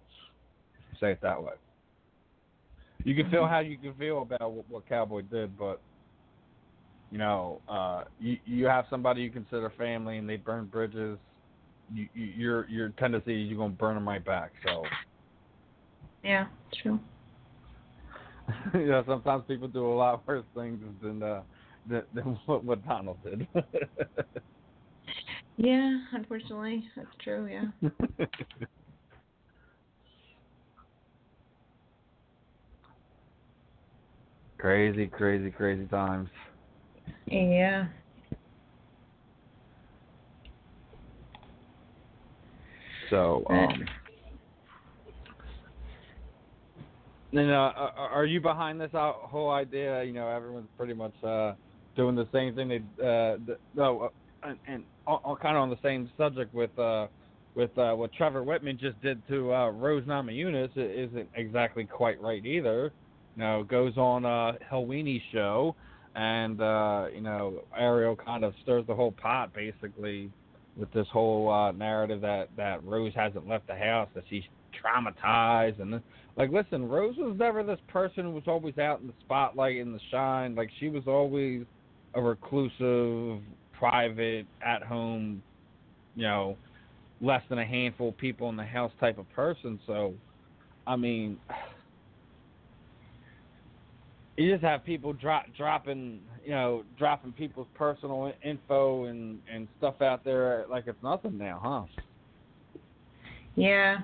Say 1.00 1.12
it 1.12 1.22
that 1.22 1.42
way. 1.42 1.54
You 3.04 3.16
can 3.16 3.30
feel 3.30 3.48
how 3.48 3.60
you 3.60 3.78
can 3.78 3.94
feel 3.94 4.24
about 4.24 4.52
what, 4.52 4.70
what 4.70 4.90
Cowboy 4.90 5.22
did, 5.22 5.58
but 5.58 5.80
you 7.12 7.18
know, 7.18 7.62
uh, 7.70 8.04
you 8.20 8.38
you 8.46 8.66
have 8.66 8.86
somebody 8.90 9.22
you 9.22 9.32
consider 9.32 9.72
family, 9.78 10.18
and 10.18 10.30
they 10.30 10.38
burn 10.38 10.66
bridges. 10.66 11.18
You, 11.94 12.08
you, 12.14 12.26
your 12.26 12.70
your 12.70 12.90
tendency 12.90 13.44
is 13.44 13.50
you're 13.50 13.58
gonna 13.58 13.74
burn 13.74 13.96
them 13.96 14.08
right 14.08 14.24
back. 14.24 14.52
So 14.66 14.84
yeah, 16.24 16.48
true. 16.82 17.00
you 18.74 18.88
know, 18.88 19.04
sometimes 19.08 19.44
people 19.48 19.68
do 19.68 19.86
a 19.86 19.96
lot 19.96 20.22
worse 20.28 20.46
things 20.56 20.80
than 21.02 21.24
uh, 21.24 21.42
than, 21.90 22.04
than 22.14 22.24
what, 22.46 22.64
what 22.64 22.86
Donald 22.86 23.18
did. 23.24 23.48
Yeah, 25.58 25.98
unfortunately, 26.12 26.84
that's 26.96 27.08
true. 27.24 27.48
Yeah. 27.48 27.90
crazy, 34.60 35.08
crazy, 35.08 35.50
crazy 35.50 35.86
times. 35.88 36.30
Yeah. 37.28 37.88
So, 43.10 43.46
um, 43.50 43.86
you 47.32 47.42
uh, 47.42 47.92
are, 47.98 48.26
you 48.26 48.42
behind 48.42 48.80
this 48.82 48.92
whole 48.94 49.50
idea? 49.50 50.04
You 50.04 50.14
know, 50.14 50.28
everyone's 50.28 50.70
pretty 50.78 50.94
much 50.94 51.14
uh, 51.24 51.54
doing 51.96 52.16
the 52.16 52.28
same 52.34 52.56
thing. 52.56 52.68
They, 52.68 52.82
uh, 53.04 53.38
th- 53.46 53.60
no, 53.76 54.02
uh, 54.02 54.10
and, 54.44 54.58
and 54.68 54.84
all, 55.06 55.22
all 55.24 55.36
kind 55.36 55.56
of 55.56 55.64
on 55.64 55.70
the 55.70 55.80
same 55.84 56.10
subject 56.18 56.54
with 56.54 56.78
uh, 56.78 57.08
with 57.56 57.76
uh, 57.78 57.94
what 57.94 58.14
Trevor 58.14 58.44
Wittman 58.44 58.80
just 58.80 59.02
did 59.02 59.26
to 59.28 59.54
uh, 59.54 59.70
Rose 59.70 60.04
Namajunas 60.06 60.76
it 60.76 61.10
isn't 61.10 61.30
exactly 61.36 61.86
quite 61.86 62.22
right 62.22 62.46
either. 62.46 62.94
You 63.36 63.42
know, 63.44 63.64
goes 63.64 63.98
on 63.98 64.26
uh, 64.26 64.54
Helwani's 64.72 65.22
show, 65.32 65.76
and 66.18 66.60
uh, 66.62 67.06
you 67.14 67.22
know, 67.22 67.64
Ariel 67.78 68.18
kind 68.18 68.44
of 68.44 68.54
stirs 68.64 68.86
the 68.88 68.96
whole 68.96 69.14
pot 69.14 69.54
basically 69.54 70.30
with 70.76 70.92
this 70.92 71.08
whole 71.12 71.50
uh, 71.50 71.72
narrative 71.72 72.22
that 72.22 72.50
that 72.58 72.84
Rose 72.84 73.14
hasn't 73.16 73.48
left 73.48 73.68
the 73.68 73.76
house, 73.76 74.10
that 74.16 74.26
she's 74.30 74.44
traumatized, 74.84 75.80
and 75.80 76.02
like, 76.38 76.52
listen, 76.52 76.88
Rose 76.88 77.16
was 77.18 77.36
never 77.38 77.64
this 77.64 77.80
person 77.88 78.26
who 78.26 78.32
was 78.32 78.44
always 78.46 78.78
out 78.78 79.02
in 79.02 79.08
the 79.08 79.14
spotlight, 79.26 79.78
in 79.78 79.92
the 79.92 80.00
shine. 80.12 80.54
Like, 80.54 80.70
she 80.80 80.88
was 80.88 81.04
always 81.08 81.64
a 82.14 82.22
reclusive, 82.22 83.42
private, 83.74 84.46
at 84.64 84.84
home, 84.84 85.42
you 86.16 86.24
know, 86.24 86.56
less 87.22 87.42
than 87.50 87.58
a 87.58 87.66
handful 87.66 88.10
of 88.10 88.18
people 88.18 88.50
in 88.50 88.56
the 88.56 88.64
house 88.64 88.92
type 89.00 89.18
of 89.18 89.28
person. 89.34 89.80
So, 89.88 90.14
I 90.86 90.96
mean, 90.96 91.40
you 94.38 94.52
just 94.52 94.64
have 94.64 94.86
people 94.86 95.14
drop 95.14 95.46
dropping 95.58 96.22
you 96.46 96.52
know 96.52 96.84
dropping 96.98 97.32
people's 97.34 97.68
personal 97.74 98.32
info 98.44 99.06
and 99.06 99.40
and 99.52 99.68
stuff 99.78 100.02
out 100.02 100.24
there 100.24 100.66
like 100.70 100.86
it's 100.88 101.02
nothing 101.04 101.38
now 101.38 101.60
huh 101.62 102.82
Yeah, 103.56 103.98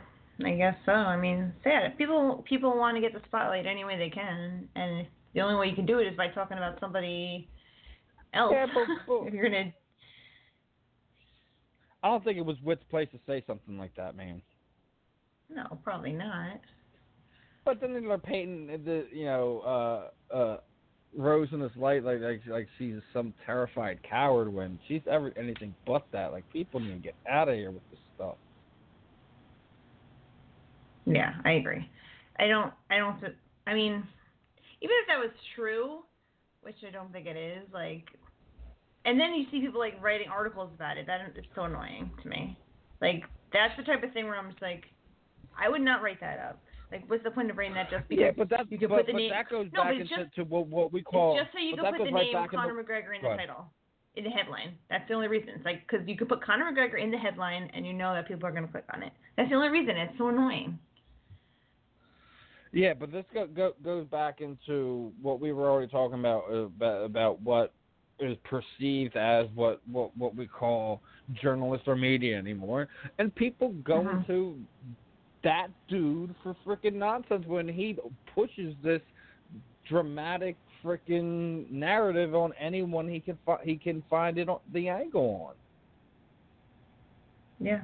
I 0.44 0.52
guess 0.56 0.76
so. 0.86 0.92
I 0.92 1.16
mean, 1.16 1.54
sad. 1.64 1.96
People 1.98 2.44
people 2.50 2.76
want 2.78 2.96
to 2.98 3.02
get 3.02 3.14
the 3.14 3.22
spotlight 3.28 3.66
any 3.68 3.86
way 3.86 3.98
they 3.98 4.10
can, 4.10 4.68
and 4.76 5.06
the 5.36 5.42
only 5.42 5.56
way 5.56 5.68
you 5.68 5.76
can 5.76 5.86
do 5.86 6.00
it 6.00 6.08
is 6.08 6.18
by 6.18 6.28
talking 6.30 6.58
about 6.58 6.80
somebody 6.80 7.48
else. 8.34 8.52
Yeah, 8.52 8.66
but- 8.74 8.88
but- 9.08 9.28
if 9.28 9.34
you're 9.34 9.48
gonna, 9.50 9.72
i 12.02 12.08
don't 12.10 12.24
think 12.24 12.38
it 12.38 12.46
was 12.46 12.58
Witt's 12.64 12.84
place 12.90 13.08
to 13.14 13.20
say 13.28 13.44
something 13.48 13.78
like 13.78 13.96
that 13.96 14.16
man 14.16 14.42
no, 15.50 15.78
probably 15.84 16.14
not. 16.14 16.60
But 17.66 17.80
then 17.82 17.94
they're 17.94 18.18
painting 18.18 18.68
the 18.86 19.06
you 19.12 19.26
know 19.26 20.10
uh 20.32 20.36
uh 20.36 20.58
rose 21.16 21.48
in 21.52 21.60
this 21.60 21.72
light 21.76 22.04
like 22.04 22.20
like 22.20 22.42
like 22.48 22.68
she's 22.78 22.96
some 23.14 23.34
terrified 23.46 24.00
coward 24.08 24.52
when 24.52 24.80
she's 24.88 25.02
ever 25.10 25.32
anything 25.38 25.74
but 25.86 26.06
that 26.12 26.32
like 26.32 26.44
people 26.52 26.80
need 26.80 26.94
to 26.94 27.00
get 27.00 27.16
out 27.30 27.48
of 27.48 27.56
here 27.56 27.72
with 27.72 27.88
this 27.92 28.00
stuff 28.16 28.36
Yeah, 31.06 31.34
I 31.46 31.52
agree. 31.54 31.88
I 32.40 32.48
don't. 32.48 32.74
I 32.90 32.98
don't. 32.98 33.18
I 33.68 33.74
mean, 33.74 33.92
even 34.82 34.96
if 35.02 35.08
that 35.08 35.20
was 35.20 35.32
true, 35.56 36.00
which 36.62 36.76
I 36.88 36.92
don't 36.92 37.12
think 37.12 37.28
it 37.28 37.38
is, 37.38 37.64
like, 37.74 38.06
and 39.06 39.20
then 39.20 39.34
you 39.34 39.46
see 39.52 39.60
people 39.60 39.80
like 39.80 40.02
writing 40.02 40.30
articles 40.30 40.70
about 40.74 40.98
it. 40.98 41.06
That 41.08 41.22
is 41.38 41.46
so 41.56 41.64
annoying 41.64 42.12
to 42.22 42.30
me. 42.30 42.58
Like, 43.02 43.24
that's 43.52 43.74
the 43.78 43.84
type 43.84 44.04
of 44.04 44.14
thing 44.14 44.26
where 44.26 44.38
I'm 44.38 44.50
just 44.50 44.62
like, 44.62 44.86
I 45.62 45.70
would 45.70 45.82
not 45.82 46.02
write 46.02 46.22
that 46.22 46.40
up. 46.40 46.62
Like, 46.94 47.10
what's 47.10 47.24
the 47.24 47.32
point 47.32 47.50
of 47.50 47.58
writing 47.58 47.74
that 47.74 47.90
just 47.90 48.08
because 48.08 48.22
yeah 48.22 48.32
but 48.38 48.50
that's 48.50 48.70
you 48.70 48.78
could 48.78 48.90
but, 48.90 48.98
put 48.98 49.08
the 49.08 49.14
but 49.14 49.18
name? 49.18 49.32
that 49.32 49.50
goes 49.50 49.68
No, 49.74 49.84
back 49.84 49.94
into 49.96 50.06
just- 50.06 50.36
to 50.36 50.44
what 50.44 50.68
what 50.68 50.94
we 50.94 51.02
call 51.02 51.34
it's 51.36 51.44
just 51.44 51.54
so 51.54 51.60
you 51.60 51.76
can 51.76 51.84
put 51.92 51.98
the 52.06 52.12
right 52.12 52.32
name 52.32 52.48
Conor 52.50 52.76
McGregor 52.84 53.16
in 53.18 53.22
the 53.24 53.36
title. 53.36 53.66
in 54.16 54.24
the 54.24 54.30
headline. 54.30 54.78
That's 54.92 55.08
the 55.08 55.16
only 55.16 55.28
reason. 55.28 55.50
It's 55.56 55.66
like 55.66 55.82
because 55.90 56.08
you 56.08 56.16
could 56.16 56.30
put 56.30 56.44
Conor 56.44 56.72
McGregor 56.72 57.02
in 57.02 57.10
the 57.10 57.18
headline 57.18 57.70
and 57.74 57.84
you 57.86 57.94
know 57.94 58.14
that 58.14 58.28
people 58.28 58.46
are 58.48 58.52
going 58.52 58.66
to 58.66 58.72
click 58.72 58.86
on 58.94 59.02
it. 59.02 59.12
That's 59.38 59.50
the 59.50 59.56
only 59.56 59.70
reason. 59.70 59.98
It's 59.98 60.16
so 60.20 60.28
annoying. 60.28 60.78
Yeah, 62.72 62.94
but 62.96 63.12
this 63.12 63.26
go, 63.34 63.46
go, 63.48 63.74
goes 63.84 64.06
back 64.08 64.42
into 64.42 65.12
what 65.22 65.40
we 65.40 65.52
were 65.52 65.70
already 65.70 65.88
talking 65.92 66.20
about 66.20 66.44
about, 66.52 67.06
about 67.06 67.42
what 67.42 67.72
is 68.20 68.38
perceived 68.44 69.16
as 69.16 69.48
what, 69.54 69.82
what 69.92 70.16
what 70.18 70.36
we 70.36 70.48
call 70.48 71.02
journalists 71.42 71.88
or 71.88 71.96
media 71.96 72.38
anymore, 72.38 72.88
and 73.20 73.34
people 73.36 73.70
go 73.84 74.02
Mhm. 74.02 74.18
into 74.20 74.60
that 75.44 75.68
dude 75.88 76.34
for 76.42 76.56
freaking 76.66 76.94
nonsense 76.94 77.46
when 77.48 77.68
he 77.68 77.98
pushes 78.34 78.74
this 78.84 79.02
dramatic 79.88 80.56
freaking 80.84 81.70
narrative 81.70 82.36
on 82.36 82.54
anyone 82.60 83.08
he 83.08 83.20
can 83.20 83.38
fi- 83.46 83.62
he 83.64 83.76
can 83.76 84.04
find 84.10 84.38
it 84.38 84.50
on 84.50 84.60
the 84.74 84.90
angle 84.90 85.48
on. 85.48 85.56
Yeah. 87.66 87.82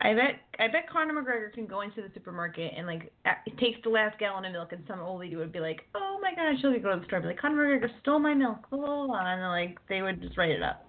I 0.00 0.14
bet 0.14 0.40
I 0.60 0.68
bet 0.68 0.88
Conor 0.88 1.14
McGregor 1.14 1.52
can 1.52 1.66
go 1.66 1.80
into 1.80 2.02
the 2.02 2.10
supermarket 2.14 2.72
and 2.76 2.86
like 2.86 3.12
a- 3.24 3.50
takes 3.58 3.78
the 3.82 3.90
last 3.90 4.18
gallon 4.18 4.44
of 4.44 4.52
milk 4.52 4.72
and 4.72 4.84
some 4.86 5.00
old 5.00 5.20
lady 5.20 5.36
would 5.36 5.52
be 5.52 5.60
like, 5.60 5.88
"Oh 5.94 6.18
my 6.22 6.34
gosh!" 6.34 6.60
She'll 6.60 6.72
go 6.78 6.94
to 6.94 7.00
the 7.00 7.06
store 7.06 7.18
and 7.18 7.24
be 7.24 7.28
like, 7.28 7.38
"Conor 7.38 7.78
McGregor 7.80 8.00
stole 8.00 8.18
my 8.20 8.34
milk," 8.34 8.68
blah, 8.70 8.78
blah, 8.78 9.06
blah, 9.06 9.26
and 9.26 9.42
like 9.42 9.78
they 9.88 10.02
would 10.02 10.20
just 10.22 10.36
write 10.36 10.50
it 10.50 10.62
up. 10.62 10.88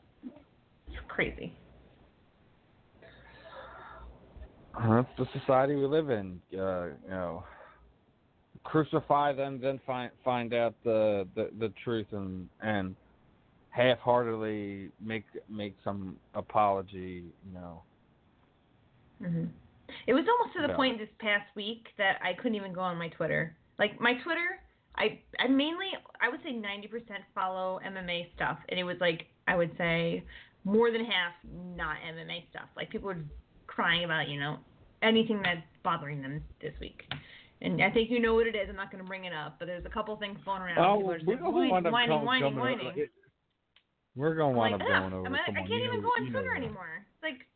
It's 0.88 0.98
crazy. 1.08 1.54
That's 4.78 5.08
the 5.18 5.28
society 5.40 5.76
we 5.76 5.86
live 5.86 6.10
in. 6.10 6.40
Uh, 6.54 6.86
you 6.86 7.10
know, 7.10 7.44
crucify 8.64 9.34
them, 9.34 9.60
then 9.62 9.80
find 9.86 10.12
find 10.24 10.54
out 10.54 10.76
the, 10.84 11.28
the, 11.36 11.50
the 11.60 11.74
truth 11.84 12.08
and 12.12 12.48
and 12.62 12.96
half-heartedly 13.70 14.90
make 15.04 15.26
make 15.50 15.76
some 15.84 16.18
apology. 16.34 17.24
You 17.46 17.54
know. 17.54 17.84
hmm 19.22 19.46
It 20.08 20.14
was 20.14 20.26
almost 20.30 20.56
to 20.58 20.68
the 20.68 20.74
point 20.74 21.00
this 21.00 21.10
past 21.20 21.46
week 21.56 21.88
that 21.98 22.20
I 22.24 22.34
couldn't 22.34 22.56
even 22.56 22.74
go 22.74 22.82
on 22.82 22.98
my 22.98 23.10
Twitter. 23.10 23.56
Like 23.78 24.00
my 24.00 24.14
Twitter, 24.24 24.60
I 24.96 25.20
I 25.40 25.48
mainly 25.48 25.88
I 26.22 26.30
would 26.30 26.42
say 26.44 26.52
90% 26.52 26.90
follow 27.34 27.80
MMA 27.86 28.28
stuff, 28.36 28.60
and 28.70 28.80
it 28.80 28.84
was 28.84 28.98
like 29.02 29.28
I 29.48 29.56
would 29.56 29.72
say 29.78 30.24
more 30.64 30.92
than 30.92 31.06
half 31.06 31.34
not 31.76 31.98
MMA 32.06 32.50
stuff. 32.50 32.68
Like 32.76 32.90
people 32.90 33.08
were 33.08 33.24
crying 33.80 34.04
about 34.04 34.28
you 34.28 34.40
know 34.40 34.58
anything 35.02 35.42
that's 35.42 35.64
bothering 35.84 36.22
them 36.22 36.44
this 36.62 36.74
week. 36.82 37.04
And 37.62 37.82
I 37.82 37.90
think 37.92 38.10
you 38.10 38.20
know 38.20 38.36
what 38.36 38.48
it 38.48 38.56
is. 38.56 38.68
I'm 38.70 38.76
not 38.76 38.92
going 38.92 39.04
to 39.04 39.08
bring 39.08 39.26
it 39.26 39.34
up, 39.34 39.56
but 39.60 39.66
there's 39.68 39.86
a 39.86 39.90
couple 39.90 40.16
things 40.18 40.38
going 40.46 40.62
around. 40.62 40.80
Oh, 40.80 41.00
we're 41.00 41.20
gonna 41.20 41.50
whining, 41.50 41.72
wind 41.72 41.88
up 41.88 41.94
whining, 41.94 42.26
whining, 42.26 42.56
whining. 42.56 42.88
over- 42.88 43.08
We're 44.16 44.36
gonna 44.36 44.58
wind 44.58 44.72
like, 44.74 44.82
up 44.82 44.88
going 44.88 45.14
over. 45.14 45.30
Like, 45.30 45.50
I 45.50 45.68
can't 45.68 45.84
even 45.84 46.02
go 46.02 46.08
on 46.08 46.32
Twitter 46.32 46.56
anymore. 46.56 47.06
It's 47.08 47.24
like 47.24 47.48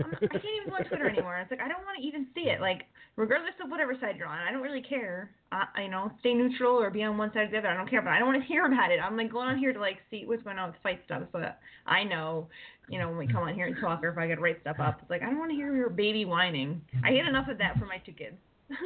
I 0.00 0.38
can't 0.38 0.44
even 0.60 0.70
go 0.70 0.76
on 0.76 0.84
Twitter 0.84 1.08
anymore. 1.08 1.38
It's 1.38 1.50
like 1.50 1.60
I 1.60 1.68
don't 1.68 1.84
want 1.84 1.98
to 2.00 2.06
even 2.06 2.26
see 2.34 2.50
it. 2.50 2.60
Like 2.60 2.82
regardless 3.16 3.54
of 3.62 3.70
whatever 3.70 3.94
side 4.00 4.16
you're 4.16 4.28
on, 4.28 4.38
I 4.38 4.52
don't 4.52 4.62
really 4.62 4.82
care. 4.82 5.30
I, 5.50 5.82
you 5.82 5.88
know 5.88 6.12
stay 6.20 6.34
neutral 6.34 6.76
or 6.76 6.90
be 6.90 7.02
on 7.02 7.18
one 7.18 7.32
side 7.32 7.48
or 7.48 7.50
the 7.50 7.58
other. 7.58 7.68
I 7.68 7.76
don't 7.76 7.88
care, 7.88 8.02
but 8.02 8.10
I 8.10 8.18
don't 8.18 8.28
want 8.28 8.42
to 8.42 8.48
hear 8.48 8.66
about 8.66 8.92
it. 8.92 9.00
I'm 9.00 9.16
like 9.16 9.32
going 9.32 9.48
on 9.48 9.58
here 9.58 9.72
to 9.72 9.80
like 9.80 9.98
see 10.10 10.24
what's 10.24 10.42
going 10.42 10.58
on 10.58 10.70
with 10.70 10.78
fight 10.82 11.00
stuff 11.04 11.22
so 11.32 11.40
that 11.40 11.60
I 11.86 12.04
know, 12.04 12.48
you 12.88 12.98
know, 12.98 13.08
when 13.08 13.18
we 13.18 13.26
come 13.26 13.42
on 13.42 13.54
here 13.54 13.66
and 13.66 13.76
talk 13.80 14.02
or 14.04 14.10
if 14.10 14.18
I 14.18 14.26
to 14.26 14.36
write 14.36 14.60
stuff 14.60 14.76
up. 14.80 14.98
It's 15.02 15.10
like 15.10 15.22
I 15.22 15.26
don't 15.26 15.38
want 15.38 15.50
to 15.50 15.56
hear 15.56 15.74
your 15.74 15.90
baby 15.90 16.24
whining. 16.24 16.80
I 17.04 17.12
get 17.12 17.26
enough 17.26 17.48
of 17.48 17.58
that 17.58 17.78
for 17.78 17.86
my 17.86 17.98
two 18.04 18.12
kids. 18.12 18.36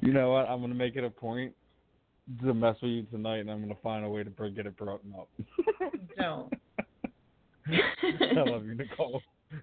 You 0.00 0.12
know 0.12 0.30
what? 0.30 0.48
I'm 0.48 0.60
gonna 0.60 0.74
make 0.74 0.96
it 0.96 1.04
a 1.04 1.10
point 1.10 1.54
to 2.42 2.54
mess 2.54 2.76
with 2.82 2.90
you 2.90 3.02
tonight, 3.04 3.38
and 3.38 3.50
I'm 3.50 3.60
gonna 3.60 3.74
find 3.82 4.04
a 4.04 4.08
way 4.08 4.24
to 4.24 4.30
bring, 4.30 4.54
get 4.54 4.66
it 4.66 4.76
brought 4.76 5.00
up. 5.18 5.28
Don't. 6.18 6.52
I 8.02 8.50
love 8.50 8.64
you, 8.66 8.74
Nicole. 8.74 9.22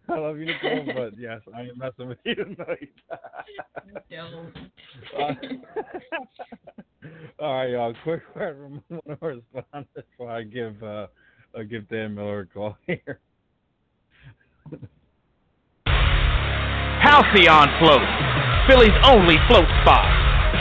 I 0.09 0.17
love 0.17 0.37
you, 0.37 0.45
Nicole, 0.45 0.85
but 0.93 1.17
yes, 1.17 1.41
I 1.55 1.61
am 1.61 1.77
messing 1.77 2.07
with 2.07 2.17
you 2.23 2.35
tonight. 2.35 2.89
don't. 4.09 4.53
Uh, 5.17 5.33
all 7.39 7.53
right, 7.53 7.69
y'all. 7.69 7.93
Quick 8.03 8.21
word 8.35 8.57
from 8.57 8.83
one 8.87 9.01
of 9.15 9.23
our 9.23 9.29
respondents 9.29 9.91
before 9.95 10.31
I 10.31 10.43
give 10.43 10.81
uh, 10.83 11.07
I 11.57 11.63
give 11.63 11.87
Dan 11.89 12.15
Miller 12.15 12.41
a 12.41 12.45
call 12.45 12.77
here. 12.85 13.19
Halcyon 16.99 17.69
Float, 17.79 18.03
Philly's 18.67 18.97
only 19.05 19.37
float 19.47 19.67
spa. 19.81 20.03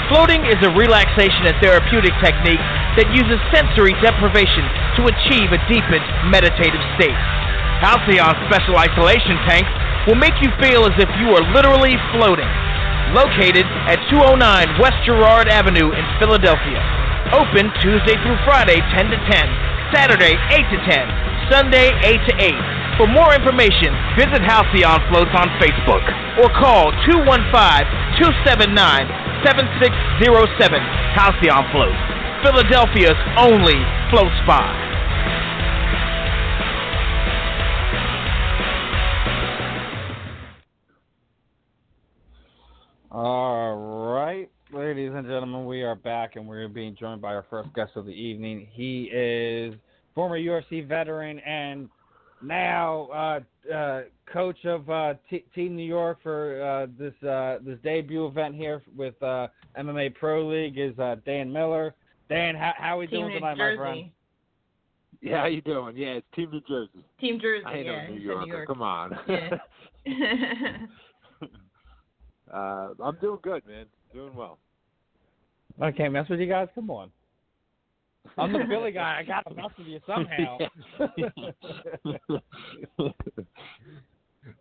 Floating 0.09 0.47
is 0.47 0.55
a 0.63 0.71
relaxation 0.79 1.51
and 1.51 1.57
therapeutic 1.61 2.15
technique 2.23 2.63
that 2.95 3.11
uses 3.11 3.43
sensory 3.51 3.91
deprivation 3.99 4.86
to 4.97 5.05
achieve 5.09 5.53
a 5.53 5.61
deepened 5.69 6.05
meditative 6.33 6.81
state. 6.97 7.21
Halcyon 7.85 8.33
special 8.49 8.81
isolation 8.81 9.37
tanks 9.45 9.69
will 10.09 10.17
make 10.17 10.41
you 10.41 10.49
feel 10.63 10.87
as 10.89 10.97
if 10.97 11.11
you 11.21 11.37
are 11.37 11.45
literally 11.53 11.99
floating. 12.17 12.49
Located 13.13 13.69
at 13.87 14.01
209 14.11 14.81
West 14.81 14.97
Girard 15.05 15.47
Avenue 15.47 15.93
in 15.93 16.05
Philadelphia. 16.19 16.81
Open 17.35 17.71
Tuesday 17.83 18.17
through 18.23 18.39
Friday 18.47 18.81
10 18.95 19.11
to 19.11 19.19
10, 19.19 19.51
Saturday 19.93 20.39
8 20.51 20.71
to 20.73 20.79
10, 20.89 21.11
Sunday 21.51 21.93
8 22.03 22.21
to 22.23 22.35
8. 22.39 22.55
For 22.97 23.07
more 23.11 23.35
information, 23.35 23.93
visit 24.17 24.41
Halcyon 24.41 25.03
Floats 25.13 25.35
on 25.37 25.51
Facebook 25.61 26.01
or 26.41 26.49
call 26.55 26.95
215-279-7607. 28.17 30.81
Halcyon 31.13 31.65
Floats, 31.75 32.01
Philadelphia's 32.41 33.21
only 33.37 33.77
float 34.11 34.33
spa. 34.43 34.86
All 43.19 44.13
right, 44.13 44.51
ladies 44.71 45.11
and 45.15 45.27
gentlemen, 45.27 45.65
we 45.65 45.83
are 45.83 45.95
back, 45.95 46.37
and 46.37 46.47
we're 46.47 46.69
being 46.69 46.95
joined 46.95 47.23
by 47.23 47.35
our 47.35 47.47
first 47.49 47.73
guest 47.73 47.93
of 47.95 48.05
the 48.05 48.13
evening. 48.13 48.69
He 48.71 49.05
is 49.05 49.75
former 50.15 50.39
UFC 50.39 50.87
veteran 50.87 51.39
and 51.39 51.89
now 52.43 53.07
uh, 53.07 53.73
uh, 53.75 54.03
coach 54.31 54.63
of 54.67 54.91
uh, 54.91 55.15
T- 55.31 55.47
Team 55.55 55.77
New 55.77 55.83
York 55.83 56.19
for 56.23 56.63
uh, 56.63 56.93
this 56.99 57.15
uh, 57.27 57.57
this 57.65 57.79
debut 57.83 58.27
event 58.27 58.55
here 58.55 58.83
with 58.95 59.15
uh, 59.23 59.49
MMA 59.79 60.15
Pro 60.15 60.47
League. 60.47 60.79
Is 60.79 60.99
uh, 60.99 61.17
Dan 61.25 61.51
Miller? 61.51 61.95
Dan, 62.29 62.55
how 62.55 62.75
how 62.77 62.99
we 62.99 63.07
Team 63.07 63.21
doing 63.21 63.29
New 63.29 63.35
tonight, 63.37 63.57
my 63.57 63.77
friend? 63.77 64.11
Yeah, 65.23 65.41
how 65.41 65.47
you 65.47 65.63
doing? 65.63 65.97
Yeah, 65.97 66.19
it's 66.19 66.27
Team 66.35 66.51
New 66.51 66.61
Jersey. 66.69 67.03
Team 67.19 67.41
Jersey. 67.41 67.65
I 67.65 67.77
ain't 67.77 67.87
yeah, 67.87 68.09
no 68.09 68.15
New 68.15 68.21
Yorker. 68.21 68.45
New 68.45 68.53
York. 68.53 68.69
Come 68.69 68.83
on. 68.83 69.19
Yeah. 69.27 69.57
uh, 72.53 72.89
I'm 73.03 73.17
doing 73.21 73.39
good, 73.43 73.67
man. 73.67 73.87
Doing 74.13 74.35
well. 74.35 74.59
I 75.81 75.91
can't 75.91 76.13
mess 76.13 76.29
with 76.29 76.41
you 76.41 76.47
guys. 76.47 76.69
Come 76.75 76.91
on. 76.91 77.11
I'm 78.39 78.53
the 78.53 78.65
Philly 78.69 78.93
guy. 78.93 79.19
I 79.21 79.23
got 79.23 79.49
to 79.49 79.55
mess 79.55 79.71
with 79.79 79.87
you 79.87 80.01
somehow. 80.07 80.59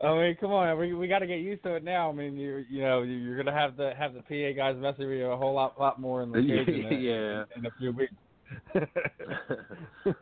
I 0.02 0.14
mean, 0.14 0.36
come 0.40 0.52
on, 0.52 0.78
we 0.80 0.94
we 0.94 1.08
got 1.08 1.20
to 1.20 1.28
get 1.28 1.40
used 1.40 1.64
to 1.64 1.76
it 1.76 1.84
now. 1.84 2.10
I 2.10 2.14
mean, 2.14 2.36
you 2.38 2.64
you 2.70 2.82
know 2.82 3.02
you're 3.04 3.38
gonna 3.38 3.54
have 3.58 3.78
to 3.78 3.94
have 3.98 4.14
the 4.14 4.22
PA 4.22 4.52
guys 4.56 4.76
messing 4.80 5.08
with 5.08 5.18
you 5.18 5.26
a 5.28 5.38
whole 5.38 5.54
lot 5.54 5.80
lot 5.80 6.00
more 6.02 6.22
in 6.24 6.32
the 6.32 6.42
cage 6.48 6.68
in, 6.68 7.02
Yeah. 7.02 7.44
in 7.56 7.66
a 7.66 7.72
few 7.80 7.92
weeks. 7.92 8.14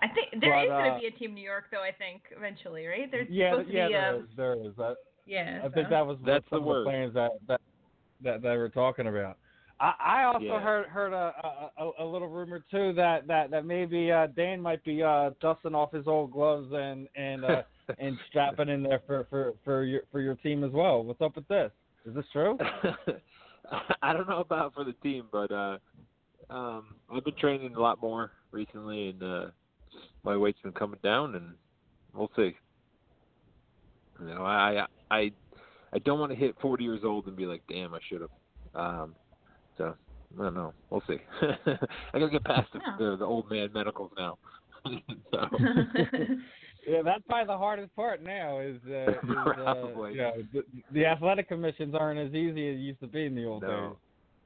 I 0.00 0.08
think 0.08 0.40
there 0.40 0.52
But, 0.54 0.64
is 0.64 0.70
uh, 0.70 0.78
going 0.78 0.94
to 0.94 1.00
be 1.00 1.06
a 1.06 1.10
Team 1.18 1.34
New 1.34 1.42
York, 1.42 1.64
though. 1.70 1.82
I 1.82 1.92
think 1.92 2.22
eventually, 2.36 2.86
right? 2.86 3.10
There's 3.10 3.28
yeah, 3.30 3.50
supposed 3.52 3.68
to 3.68 3.74
yeah, 3.74 3.86
be. 3.88 3.92
there 3.94 4.14
um, 4.14 4.20
is, 4.22 4.28
there 4.36 4.54
is. 4.54 4.72
That, 4.76 4.96
Yeah. 5.26 5.60
I 5.64 5.68
think 5.68 5.88
that 5.90 6.06
was 6.06 6.18
That's 6.24 6.44
some 6.50 6.58
the 6.58 6.62
of 6.62 6.64
word. 6.66 6.86
the 6.86 6.90
plans 6.90 7.14
that 7.14 7.30
that 7.48 7.60
that 8.22 8.42
they 8.42 8.56
were 8.56 8.68
talking 8.68 9.06
about. 9.06 9.38
I, 9.80 9.92
I 10.00 10.24
also 10.24 10.44
Yeah. 10.44 10.60
heard 10.60 10.86
heard 10.86 11.12
a, 11.12 11.70
a 11.78 11.84
a- 11.84 12.04
a 12.04 12.04
little 12.04 12.28
rumor 12.28 12.64
too 12.70 12.92
that 12.94 13.26
that 13.28 13.50
that 13.50 13.64
maybe 13.64 14.10
uh, 14.10 14.26
Dan 14.28 14.60
might 14.60 14.82
be 14.84 15.02
uh, 15.02 15.30
dusting 15.40 15.74
off 15.74 15.92
his 15.92 16.06
old 16.06 16.32
gloves 16.32 16.68
and 16.72 17.08
and 17.14 17.44
uh, 17.44 17.62
and 17.98 18.16
strapping 18.28 18.68
in 18.68 18.82
there 18.82 19.00
for 19.06 19.26
for 19.30 19.54
for 19.64 19.84
your 19.84 20.02
for 20.10 20.20
your 20.20 20.34
team 20.36 20.64
as 20.64 20.72
well. 20.72 21.02
What's 21.04 21.20
up 21.20 21.36
with 21.36 21.46
this? 21.48 21.70
Is 22.06 22.14
this 22.14 22.24
true? 22.32 22.58
I 24.02 24.12
don't 24.12 24.28
know 24.28 24.40
about 24.40 24.74
for 24.74 24.84
the 24.84 24.94
team, 24.94 25.26
but 25.30 25.50
uh 25.52 25.78
um 26.50 26.96
I've 27.12 27.24
been 27.24 27.34
training 27.36 27.74
a 27.74 27.80
lot 27.80 28.00
more 28.00 28.32
recently 28.50 29.10
and 29.10 29.22
uh 29.22 29.46
my 30.24 30.36
weight's 30.36 30.60
been 30.62 30.72
coming 30.72 30.98
down 31.02 31.34
and 31.34 31.54
we'll 32.14 32.30
see. 32.36 32.56
You 34.20 34.26
know, 34.26 34.44
I 34.44 34.86
I 35.10 35.30
I 35.92 35.98
don't 36.04 36.18
want 36.18 36.32
to 36.32 36.36
hit 36.36 36.54
40 36.60 36.84
years 36.84 37.00
old 37.04 37.26
and 37.26 37.36
be 37.36 37.46
like, 37.46 37.62
"Damn, 37.68 37.94
I 37.94 38.00
should 38.08 38.20
have." 38.22 38.30
Um 38.74 39.14
so 39.76 39.94
I 40.38 40.42
don't 40.42 40.54
know. 40.54 40.74
We'll 40.90 41.02
see. 41.06 41.18
I 41.42 42.18
gotta 42.18 42.30
get 42.30 42.44
past 42.44 42.68
the, 42.72 42.80
Yeah. 42.84 42.96
the, 42.98 43.16
the 43.18 43.24
old 43.24 43.50
man 43.50 43.70
medicals 43.72 44.10
now. 44.18 44.38
so 44.84 45.48
Yeah, 46.86 47.02
that's 47.02 47.22
probably 47.28 47.46
the 47.46 47.58
hardest 47.58 47.94
part 47.94 48.22
now. 48.22 48.60
Is, 48.60 48.76
uh, 48.88 49.10
is 49.10 49.16
uh, 49.22 50.06
you 50.08 50.16
know, 50.16 50.32
the, 50.54 50.62
the 50.92 51.04
athletic 51.04 51.46
commissions 51.48 51.94
aren't 51.94 52.18
as 52.18 52.32
easy 52.34 52.66
as 52.70 52.76
it 52.76 52.78
used 52.78 53.00
to 53.00 53.06
be 53.06 53.26
in 53.26 53.34
the 53.34 53.44
old 53.44 53.62
No. 53.62 53.98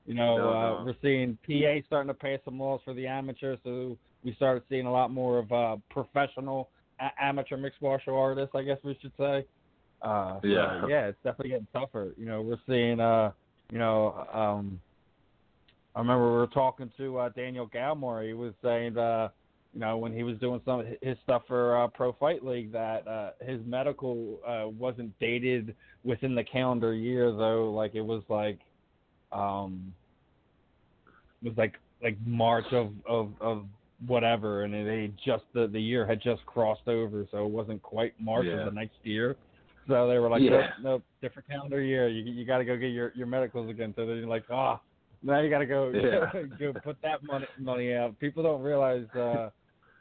You 0.07 0.15
know, 0.15 0.37
No, 0.39 0.49
uh, 0.49 0.53
no. 0.53 0.85
we're 0.87 0.97
seeing 1.03 1.39
PA 1.47 1.87
starting 1.87 2.09
to 2.09 2.15
pass 2.15 2.41
some 2.45 2.59
laws 2.59 2.81
for 2.85 2.95
the 2.95 3.07
amateurs, 3.07 3.61
so 3.63 3.97
we 4.25 4.35
started 4.35 4.63
seeing 4.69 4.87
a 4.87 4.93
lot 4.93 5.11
more 5.11 5.39
of 5.39 5.53
uh, 5.53 5.77
professional 5.91 6.69
a- 7.01 7.23
amateur 7.23 7.57
mixed 7.57 7.83
martial 7.83 8.17
artists, 8.17 8.55
I 8.55 8.63
guess 8.63 8.79
we 8.83 8.97
should 9.01 9.13
say. 9.19 9.45
Uh, 10.01 10.41
so, 10.41 10.47
Yeah. 10.47 10.87
yeah, 10.87 11.07
it's 11.07 11.19
definitely 11.23 11.51
getting 11.51 11.67
tougher. 11.73 12.13
You 12.17 12.27
know, 12.27 12.43
we're 12.43 12.61
seeing, 12.67 13.01
uh, 13.01 13.33
you 13.71 13.79
know, 13.79 14.27
um, 14.33 14.81
I 15.95 16.01
remember 16.01 16.27
we 16.27 16.39
were 16.39 16.47
talking 16.49 16.91
to 16.97 17.19
uh, 17.19 17.29
Daniel 17.31 17.67
Galmore. 17.67 18.23
He 18.23 18.33
was 18.33 18.55
saying, 18.63 18.97
uh, 18.97 19.29
you 19.75 19.81
know, 19.81 19.97
when 19.99 20.13
he 20.13 20.23
was 20.23 20.39
doing 20.39 20.61
some 20.65 20.81
of 20.81 20.87
his 21.01 21.17
stuff 21.23 21.43
for 21.47 21.77
uh, 21.77 21.89
Pro 21.89 22.13
Fight 22.13 22.45
League, 22.45 22.73
that 22.73 23.07
uh, 23.07 23.31
his 23.41 23.61
medical 23.67 24.39
uh, 24.47 24.69
wasn't 24.69 25.19
dated 25.19 25.75
within 26.05 26.35
the 26.35 26.45
calendar 26.45 26.95
year, 26.95 27.31
though. 27.33 27.71
Like 27.71 27.95
it 27.95 28.03
was 28.03 28.23
like, 28.29 28.59
um, 29.33 29.95
it 31.43 31.49
was 31.49 31.57
like 31.57 31.75
like 32.03 32.17
March 32.27 32.71
of 32.73 32.93
of 33.07 33.33
of 33.41 33.67
whatever, 34.07 34.65
and 34.65 34.73
they 34.75 35.13
just 35.25 35.45
the 35.55 35.67
the 35.67 35.81
year 35.81 36.07
had 36.07 36.21
just 36.23 36.45
crossed 36.47 36.89
over, 36.89 37.27
so 37.31 37.45
it 37.45 37.51
wasn't 37.51 37.83
quite 37.83 38.13
March 38.21 38.47
Yeah. 38.47 38.59
of 38.59 38.65
the 38.67 38.71
next 38.81 38.97
year. 39.03 39.37
So 39.89 40.09
they 40.09 40.19
were 40.19 40.29
like, 40.31 40.43
Yeah. 40.43 40.51
nope, 40.51 40.71
nope, 40.83 41.03
different 41.21 41.49
calendar 41.49 41.81
year. 41.81 42.09
You 42.09 42.23
you 42.31 42.45
got 42.45 42.59
to 42.59 42.65
go 42.65 42.77
get 42.77 42.89
your 42.89 43.13
your 43.15 43.27
medicals 43.27 43.69
again. 43.71 43.93
So 43.97 44.07
they're 44.07 44.27
like, 44.27 44.45
ah, 44.51 44.81
now 45.23 45.41
you 45.41 45.51
got 45.51 45.59
to 45.59 45.67
go 45.67 45.91
Yeah. 45.95 46.43
go 46.59 46.73
put 46.73 47.01
that 47.03 47.23
money 47.23 47.47
money 47.59 47.95
out. 47.95 48.19
People 48.19 48.43
don't 48.43 48.63
realize 48.63 49.07
uh, 49.15 49.51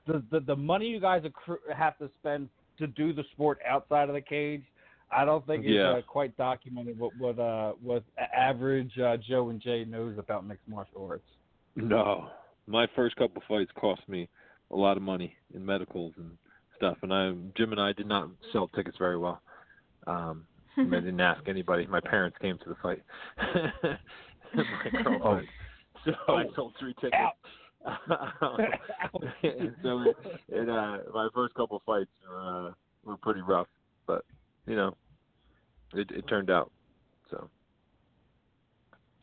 the, 0.08 0.24
the 0.32 0.40
the 0.42 0.56
money 0.56 0.88
you 0.88 1.00
guys 1.00 1.24
accrue, 1.26 1.58
have 1.76 1.98
to 2.00 2.10
spend 2.20 2.50
to 2.80 2.88
do 2.88 3.14
the 3.14 3.24
sport 3.34 3.60
outside 3.68 4.10
of 4.10 4.16
the 4.16 4.22
cage. 4.22 4.64
I 5.12 5.26
don't 5.26 5.46
think 5.46 5.66
is 5.66 5.72
Yeah. 5.72 5.90
uh, 5.98 6.02
quite 6.04 6.36
documented 6.38 6.98
what 6.98 7.16
what 7.18 7.38
uh 7.38 7.74
what 7.82 8.04
average 8.36 8.98
uh, 8.98 9.18
Joe 9.18 9.50
and 9.50 9.62
Jay 9.62 9.84
knows 9.84 10.18
about 10.18 10.46
mixed 10.46 10.68
martial 10.68 11.06
arts. 11.10 11.26
No, 11.76 12.30
my 12.72 12.88
first 12.96 13.16
couple 13.18 13.42
fights 13.48 13.72
cost 13.76 14.02
me 14.08 14.30
a 14.72 14.76
lot 14.76 14.98
of 14.98 15.04
money 15.04 15.36
in 15.54 15.66
medicals 15.66 16.14
and 16.18 16.32
stuff, 16.78 16.98
and 17.04 17.14
I 17.14 17.32
Jim 17.58 17.72
and 17.72 17.82
I 17.82 17.94
did 17.94 18.08
not 18.08 18.30
sell 18.52 18.70
tickets 18.70 18.98
very 18.98 19.18
well. 19.18 19.42
Um, 20.08 20.46
I 20.78 20.84
didn't 20.96 21.20
ask 21.20 21.48
anybody. 21.48 21.86
My 21.86 22.00
parents 22.00 22.38
came 22.42 22.58
to 22.60 22.70
the 22.70 22.76
fight. 22.82 23.02
my 24.56 25.04
girlfriend. 25.04 25.48
So 26.06 26.12
I 26.30 26.44
Oh. 26.46 26.54
sold 26.56 26.74
three 26.80 26.96
tickets. 26.96 27.16
so 29.84 30.02
it, 30.04 30.16
it 30.50 30.70
uh 30.70 30.98
my 31.14 31.28
first 31.34 31.54
couple 31.56 31.82
fights 31.86 32.10
were 32.28 32.40
uh, 32.40 32.72
were 33.04 33.18
pretty 33.18 33.42
rough, 33.42 33.68
but 34.08 34.24
you 34.68 34.76
know, 34.76 34.96
it 35.94 36.10
it 36.12 36.28
turned 36.28 36.50
out. 36.50 36.72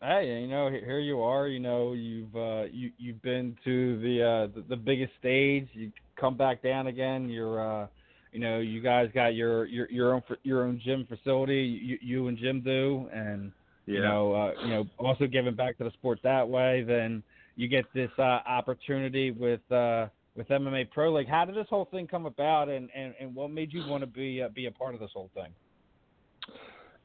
Hey, 0.00 0.40
you 0.42 0.46
know, 0.46 0.70
here 0.70 1.00
you 1.00 1.22
are. 1.22 1.48
You 1.48 1.58
know, 1.58 1.92
you've 1.92 2.34
uh, 2.36 2.64
you 2.70 2.92
you've 2.98 3.20
been 3.22 3.56
to 3.64 3.98
the 4.00 4.22
uh, 4.22 4.54
the, 4.54 4.64
the 4.68 4.76
biggest 4.76 5.12
stage. 5.18 5.68
You 5.72 5.90
come 6.16 6.36
back 6.36 6.62
down 6.62 6.86
again. 6.86 7.28
You're, 7.28 7.60
uh, 7.60 7.86
you 8.32 8.38
know, 8.38 8.60
you 8.60 8.80
guys 8.80 9.08
got 9.12 9.34
your 9.34 9.66
your 9.66 9.90
your 9.90 10.14
own 10.14 10.22
your 10.44 10.64
own 10.64 10.80
gym 10.84 11.04
facility. 11.08 11.62
You 11.62 11.98
you 12.00 12.28
and 12.28 12.38
Jim 12.38 12.60
do, 12.60 13.08
and 13.12 13.50
you 13.86 14.00
know, 14.00 14.34
uh, 14.34 14.52
you 14.62 14.68
know, 14.68 14.86
also 14.98 15.26
giving 15.26 15.54
back 15.54 15.78
to 15.78 15.84
the 15.84 15.90
sport 15.92 16.20
that 16.22 16.48
way. 16.48 16.84
Then 16.86 17.22
you 17.56 17.66
get 17.68 17.84
this 17.92 18.10
uh, 18.18 18.40
opportunity 18.46 19.32
with 19.32 19.60
uh, 19.72 20.06
with 20.36 20.48
MMA 20.48 20.90
Pro 20.90 21.12
League. 21.12 21.28
How 21.28 21.44
did 21.44 21.56
this 21.56 21.66
whole 21.68 21.86
thing 21.86 22.06
come 22.06 22.26
about, 22.26 22.68
and 22.68 22.88
and, 22.94 23.14
and 23.18 23.34
what 23.34 23.50
made 23.50 23.72
you 23.72 23.82
want 23.88 24.02
to 24.02 24.06
be 24.06 24.42
uh, 24.42 24.48
be 24.48 24.66
a 24.66 24.70
part 24.70 24.94
of 24.94 25.00
this 25.00 25.10
whole 25.12 25.30
thing? 25.34 25.52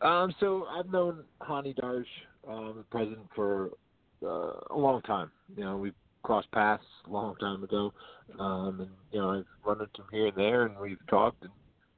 Um, 0.01 0.35
so 0.39 0.65
I've 0.65 0.91
known 0.91 1.23
Hani 1.41 1.75
Darj, 1.79 2.03
um, 2.47 2.85
president, 2.89 3.27
for 3.35 3.71
uh, 4.23 4.53
a 4.71 4.77
long 4.77 5.01
time. 5.03 5.31
You 5.55 5.63
know, 5.63 5.77
we've 5.77 5.95
crossed 6.23 6.51
paths 6.51 6.83
a 7.07 7.09
long 7.09 7.35
time 7.37 7.63
ago, 7.63 7.93
um, 8.39 8.81
and 8.81 8.89
you 9.11 9.19
know, 9.19 9.31
I've 9.31 9.45
run 9.65 9.81
into 9.81 10.01
him 10.01 10.07
here 10.11 10.27
and 10.27 10.37
there, 10.37 10.65
and 10.65 10.77
we've 10.79 11.05
talked, 11.09 11.43
and 11.43 11.51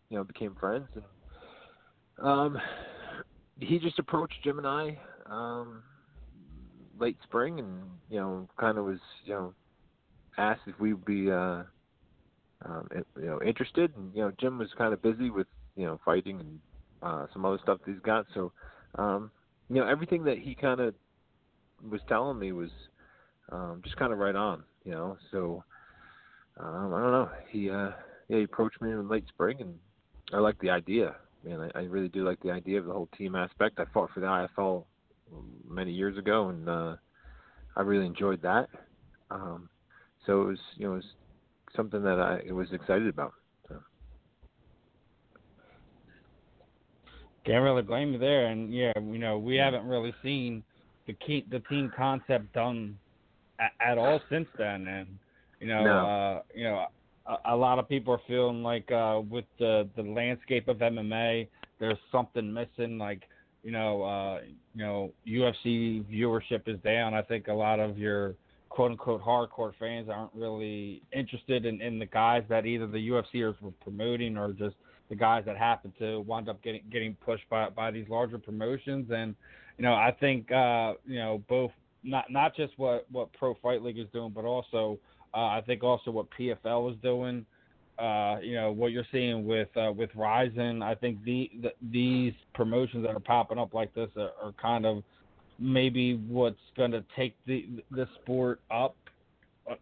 you 0.10 0.18
know, 0.18 0.24
became 0.24 0.56
friends. 0.60 0.88
And 0.96 2.28
um, 2.28 2.58
he 3.60 3.80
just 3.80 4.00
approached 4.00 4.36
Jim 4.44 4.58
and 4.58 4.68
I 4.68 4.98
um, 5.28 5.84
late 7.00 7.18
spring, 7.24 7.60
and 7.60 7.84
you 8.10 8.20
know, 8.20 8.48
kind 8.60 8.78
of 8.78 8.86
was 8.86 9.00
you 9.26 9.34
know 9.34 9.54
asked 10.38 10.62
if 10.68 10.80
we 10.80 10.94
would 10.94 11.06
be 11.06 11.32
uh, 11.32 11.64
um, 12.66 12.88
you 13.18 13.26
know 13.26 13.42
interested, 13.46 13.92
and 13.96 14.14
you 14.14 14.22
know, 14.22 14.32
Jim 14.40 14.58
was 14.58 14.70
kind 14.78 14.94
of 14.94 15.02
busy 15.02 15.30
with 15.30 15.48
you 15.76 15.86
know 15.86 16.00
fighting 16.04 16.40
and 16.40 16.60
uh, 17.02 17.28
some 17.34 17.46
other 17.46 17.60
stuff 17.64 17.80
that 17.86 17.92
he's 17.92 18.02
got. 18.02 18.26
So, 18.34 18.52
um, 18.98 19.32
you 19.70 19.76
know, 19.76 19.88
everything 19.88 20.24
that 20.26 20.38
he 20.38 20.56
kind 20.56 20.80
of 20.80 20.94
was 21.90 22.02
telling 22.08 22.40
me 22.40 22.52
was 22.52 22.70
um, 23.52 23.82
just 23.84 23.98
kind 23.98 24.14
of 24.14 24.20
right 24.20 24.36
on. 24.36 24.64
You 24.84 24.92
know, 24.92 25.18
so 25.32 25.64
um, 26.60 26.94
I 26.94 27.02
don't 27.02 27.12
know. 27.12 27.30
He 27.50 27.70
uh, 27.70 27.92
yeah, 28.28 28.38
he 28.38 28.44
approached 28.44 28.82
me 28.82 28.92
in 28.92 29.08
late 29.08 29.26
spring, 29.28 29.58
and 29.62 29.76
I 30.34 30.38
like 30.38 30.60
the 30.60 30.70
idea. 30.70 31.16
Man, 31.44 31.60
I, 31.62 31.80
I 31.80 31.84
really 31.84 32.10
do 32.10 32.26
like 32.26 32.42
the 32.42 32.52
idea 32.52 32.80
of 32.80 32.86
the 32.86 32.94
whole 32.94 33.10
team 33.18 33.36
aspect. 33.36 33.80
I 33.80 33.86
fought 33.94 34.10
for 34.14 34.20
the 34.20 34.28
IFL 34.28 34.86
many 35.68 35.92
years 35.92 36.18
ago, 36.18 36.50
and 36.50 36.68
uh, 36.70 36.96
I 37.76 37.82
really 37.82 38.06
enjoyed 38.06 38.42
that. 38.42 38.68
Um, 39.30 39.70
so 40.26 40.42
it 40.42 40.46
was, 40.46 40.60
you 40.76 40.88
know, 40.88 40.94
it 40.94 40.98
was 40.98 41.06
something 41.76 42.04
that 42.04 42.20
I 42.20 42.52
was 42.52 42.72
excited 42.72 43.08
about. 43.08 43.34
So. 43.68 43.76
Can't 47.46 47.64
really 47.64 47.84
blame 47.84 48.14
you 48.14 48.20
there, 48.20 48.48
and 48.48 48.74
yeah, 48.74 48.92
you 48.98 49.20
know 49.20 49.38
we 49.38 49.56
haven't 49.56 49.86
really 49.88 50.14
seen 50.24 50.64
the 51.08 51.14
key, 51.14 51.46
the 51.52 51.60
team 51.62 51.92
concept 51.96 52.52
done 52.54 52.98
at, 53.60 53.72
at 53.80 53.98
all 53.98 54.20
since 54.30 54.48
then, 54.58 54.88
and 54.88 55.08
you 55.60 55.68
know, 55.68 55.84
No. 55.84 56.06
uh, 56.08 56.42
you 56.54 56.64
know, 56.64 56.86
a, 57.28 57.54
a 57.54 57.56
lot 57.56 57.80
of 57.80 57.88
people 57.88 58.14
are 58.14 58.22
feeling 58.28 58.64
like 58.64 58.92
uh, 58.92 59.22
with 59.30 59.46
the 59.60 59.88
the 59.96 60.02
landscape 60.02 60.68
of 60.68 60.78
MMA, 60.78 61.48
there's 61.80 61.98
something 62.12 62.52
missing. 62.52 62.98
Like 62.98 63.22
you 63.64 63.72
know, 63.72 64.04
uh, 64.04 64.42
you 64.74 64.84
know, 64.84 65.12
UFC 65.28 66.04
viewership 66.06 66.68
is 66.68 66.80
down. 66.82 67.14
I 67.14 67.22
think 67.22 67.48
a 67.48 67.54
lot 67.54 67.80
of 67.80 67.98
your 67.98 68.36
quote 68.70 68.92
unquote 68.92 69.24
hardcore 69.24 69.74
fans 69.80 70.10
aren't 70.10 70.34
really 70.34 71.02
interested 71.14 71.66
in, 71.66 71.82
in 71.82 71.98
the 71.98 72.06
guys 72.06 72.44
that 72.50 72.66
either 72.66 72.88
the 72.88 73.10
UFCers 73.10 73.60
were 73.62 73.72
promoting 73.82 74.38
or 74.38 74.52
just 74.52 74.76
the 75.10 75.16
guys 75.16 75.44
that 75.46 75.58
happen 75.58 75.94
to 76.00 76.22
wind 76.22 76.50
up 76.50 76.62
getting 76.64 76.82
getting 76.92 77.16
pushed 77.26 77.48
by 77.50 77.70
by 77.70 77.92
these 77.92 78.08
larger 78.10 78.38
promotions 78.38 79.10
and 79.12 79.36
you 79.78 79.84
know 79.84 79.94
I 79.94 80.16
think 80.20 80.52
uh 80.52 80.94
you 81.06 81.20
know 81.20 81.44
both 81.48 81.72
not 82.04 82.26
not 82.32 82.56
just 82.56 82.74
what 82.78 83.06
what 83.12 83.32
Pro 83.34 83.54
Fight 83.62 83.82
League 83.82 84.00
is 84.00 84.08
doing 84.14 84.32
but 84.34 84.46
also 84.46 84.98
uh, 85.34 85.48
I 85.48 85.62
think 85.66 85.84
also 85.84 86.12
what 86.12 86.28
PFL 86.38 86.92
is 86.92 86.98
doing 87.02 87.46
uh 88.00 88.38
you 88.42 88.56
know 88.56 88.72
what 88.72 88.92
you're 88.92 89.06
seeing 89.12 89.46
with 89.46 89.70
uh 89.78 89.92
with 89.92 90.10
Rizin 90.16 90.82
I 90.82 90.96
think 90.96 91.24
the, 91.24 91.50
the 91.62 91.72
these 91.92 92.34
promotions 92.54 93.06
that 93.06 93.16
are 93.16 93.20
popping 93.20 93.58
up 93.60 93.74
like 93.74 93.94
this 93.94 94.10
are, 94.18 94.32
are 94.42 94.54
kind 94.62 94.86
of 94.86 95.04
maybe 95.60 96.16
what's 96.28 96.60
going 96.76 96.92
to 96.92 97.04
take 97.16 97.36
the 97.46 97.68
the 97.92 98.08
sport 98.22 98.60
up 98.72 98.96
uh, 99.70 99.76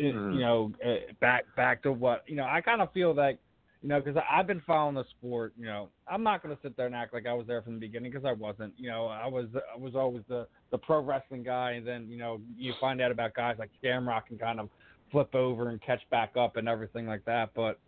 Mhm. 0.00 0.34
you 0.34 0.40
know 0.40 0.72
uh, 0.84 1.12
back 1.20 1.44
back 1.56 1.82
to 1.82 1.92
what 1.92 2.22
you 2.28 2.36
know 2.36 2.44
I 2.44 2.60
kind 2.60 2.80
of 2.80 2.92
feel 2.92 3.14
like 3.14 3.38
you 3.82 3.88
know, 3.88 4.00
because 4.00 4.20
I've 4.30 4.46
been 4.46 4.62
following 4.66 4.96
the 4.96 5.04
sport. 5.10 5.52
You 5.56 5.66
know, 5.66 5.88
I'm 6.08 6.22
not 6.22 6.42
going 6.42 6.54
to 6.54 6.60
sit 6.62 6.76
there 6.76 6.86
and 6.86 6.94
act 6.94 7.14
like 7.14 7.26
I 7.26 7.32
was 7.32 7.46
there 7.46 7.62
from 7.62 7.74
the 7.74 7.80
beginning 7.80 8.10
because 8.10 8.24
I 8.24 8.32
wasn't. 8.32 8.74
You 8.76 8.90
know, 8.90 9.06
I 9.06 9.26
was 9.26 9.46
I 9.54 9.78
was 9.78 9.94
always 9.94 10.22
the 10.28 10.46
the 10.70 10.78
pro 10.78 11.00
wrestling 11.00 11.44
guy, 11.44 11.72
and 11.72 11.86
then 11.86 12.06
you 12.08 12.18
know 12.18 12.40
you 12.56 12.72
find 12.80 13.00
out 13.00 13.12
about 13.12 13.34
guys 13.34 13.56
like 13.58 13.70
Shamrock 13.82 14.30
and 14.30 14.40
kind 14.40 14.58
of 14.58 14.68
flip 15.12 15.34
over 15.34 15.70
and 15.70 15.80
catch 15.80 16.00
back 16.10 16.36
up 16.36 16.56
and 16.56 16.68
everything 16.68 17.06
like 17.06 17.24
that. 17.26 17.50
But 17.54 17.78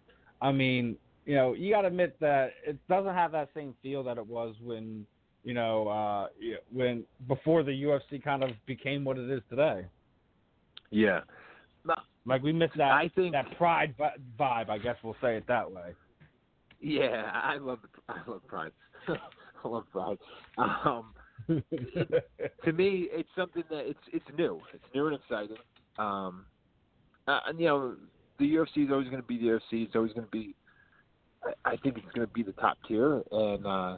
I 0.41 0.53
mean, 0.53 0.97
you 1.27 1.35
know, 1.35 1.55
you 1.55 1.73
got 1.73 1.83
to 1.83 1.89
admit 1.89 2.17
that 2.21 2.53
it 2.65 2.79
doesn't 2.89 3.15
have 3.15 3.33
that 3.33 3.49
same 3.55 3.75
feel 3.83 4.05
that 4.05 4.17
it 4.17 4.27
was 4.27 4.55
when 4.63 5.05
you 5.43 5.55
know 5.55 5.89
uh 5.89 6.27
when 6.73 7.03
before 7.27 7.63
the 7.63 7.73
UFC 7.73 8.23
kind 8.23 8.45
of 8.45 8.51
became 8.67 9.05
what 9.05 9.19
it 9.19 9.29
is 9.29 9.43
today. 9.51 9.87
Yeah. 10.91 11.21
Like 12.27 12.43
we 12.43 12.53
missed 12.53 12.77
that 12.77 12.93
I 12.93 13.11
think 13.15 13.33
that 13.33 13.57
pride 13.57 13.95
vibe. 14.39 14.69
I 14.69 14.79
guess 14.79 14.97
we'll 15.03 15.17
say 15.21 15.37
it 15.37 15.45
that 15.49 15.71
way. 15.71 15.95
Yeah, 16.81 17.31
I 17.33 17.59
love 17.59 17.81
I 18.09 18.19
love 18.27 18.47
Pride. 18.47 18.73
I 19.09 19.69
love 19.69 19.85
Pride. 19.93 20.19
Um, 20.57 21.13
to 21.49 22.73
me, 22.73 23.09
it's 23.11 23.29
something 23.37 23.65
that 23.71 23.89
it's 23.89 23.99
it's 24.13 24.25
new. 24.37 24.61
It's 24.73 24.85
new 24.95 25.07
and 25.07 25.17
exciting. 25.17 25.57
Um, 25.99 26.47
uh, 27.29 27.41
and 27.47 27.61
you 27.61 27.67
know, 27.67 27.97
the 28.39 28.55
UFC 28.55 28.85
is 28.85 28.91
always 28.91 29.09
going 29.09 29.21
to 29.21 29.27
be 29.27 29.39
the 29.39 29.47
UFC. 29.47 29.85
It's 29.85 29.95
always 29.95 30.13
going 30.13 30.27
to 30.27 30.31
be. 30.31 30.55
I, 31.45 31.73
I 31.73 31.77
think 31.77 31.99
it's 31.99 32.13
going 32.15 32.27
to 32.27 32.33
be 32.33 32.43
the 32.43 32.53
top 32.53 32.79
tier, 32.89 33.23
and 33.31 33.67
uh, 33.67 33.97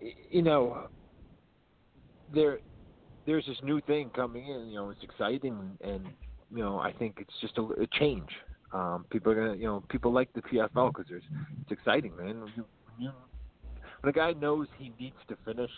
y- 0.00 0.14
you 0.30 0.42
know, 0.42 0.88
there 2.34 2.60
there's 3.26 3.44
this 3.46 3.58
new 3.62 3.80
thing 3.82 4.10
coming 4.14 4.46
in. 4.48 4.68
You 4.68 4.76
know, 4.76 4.90
it's 4.90 5.02
exciting, 5.02 5.76
and 5.82 6.06
you 6.54 6.62
know, 6.62 6.78
I 6.78 6.92
think 6.92 7.16
it's 7.18 7.34
just 7.40 7.58
a, 7.58 7.62
a 7.62 7.86
change. 7.98 8.28
Um, 8.72 9.06
people 9.10 9.32
are 9.32 9.34
gonna, 9.34 9.56
you 9.56 9.64
know, 9.64 9.82
people 9.88 10.12
like 10.12 10.32
the 10.32 10.42
PFL 10.42 10.92
because 10.94 11.10
it's 11.10 11.70
exciting, 11.70 12.16
man. 12.16 12.40
When, 12.40 12.52
you, 12.56 12.64
when, 12.96 13.06
you, 13.06 13.10
when 14.00 14.10
a 14.10 14.12
guy 14.12 14.32
knows 14.32 14.66
he 14.78 14.92
needs 14.98 15.16
to 15.28 15.36
finish, 15.44 15.70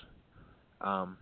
um, 0.81 1.17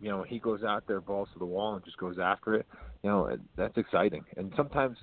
you 0.00 0.08
know, 0.08 0.22
he 0.22 0.38
goes 0.38 0.62
out 0.62 0.84
there, 0.86 1.00
balls 1.00 1.28
to 1.34 1.38
the 1.38 1.46
wall, 1.46 1.74
and 1.74 1.84
just 1.84 1.98
goes 1.98 2.18
after 2.18 2.54
it. 2.54 2.66
You 3.02 3.10
know, 3.10 3.36
that's 3.56 3.76
exciting. 3.76 4.24
And 4.36 4.52
sometimes 4.56 4.96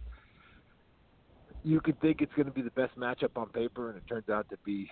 you 1.64 1.80
could 1.82 2.00
think 2.02 2.22
it's 2.22 2.34
going 2.34 2.46
to 2.46 2.52
be 2.52 2.62
the 2.62 2.72
best 2.72 2.98
matchup 2.98 3.36
on 3.36 3.50
paper, 3.50 3.90
and 3.90 3.98
it 3.98 4.08
turns 4.08 4.30
out 4.30 4.50
to 4.50 4.58
be, 4.66 4.90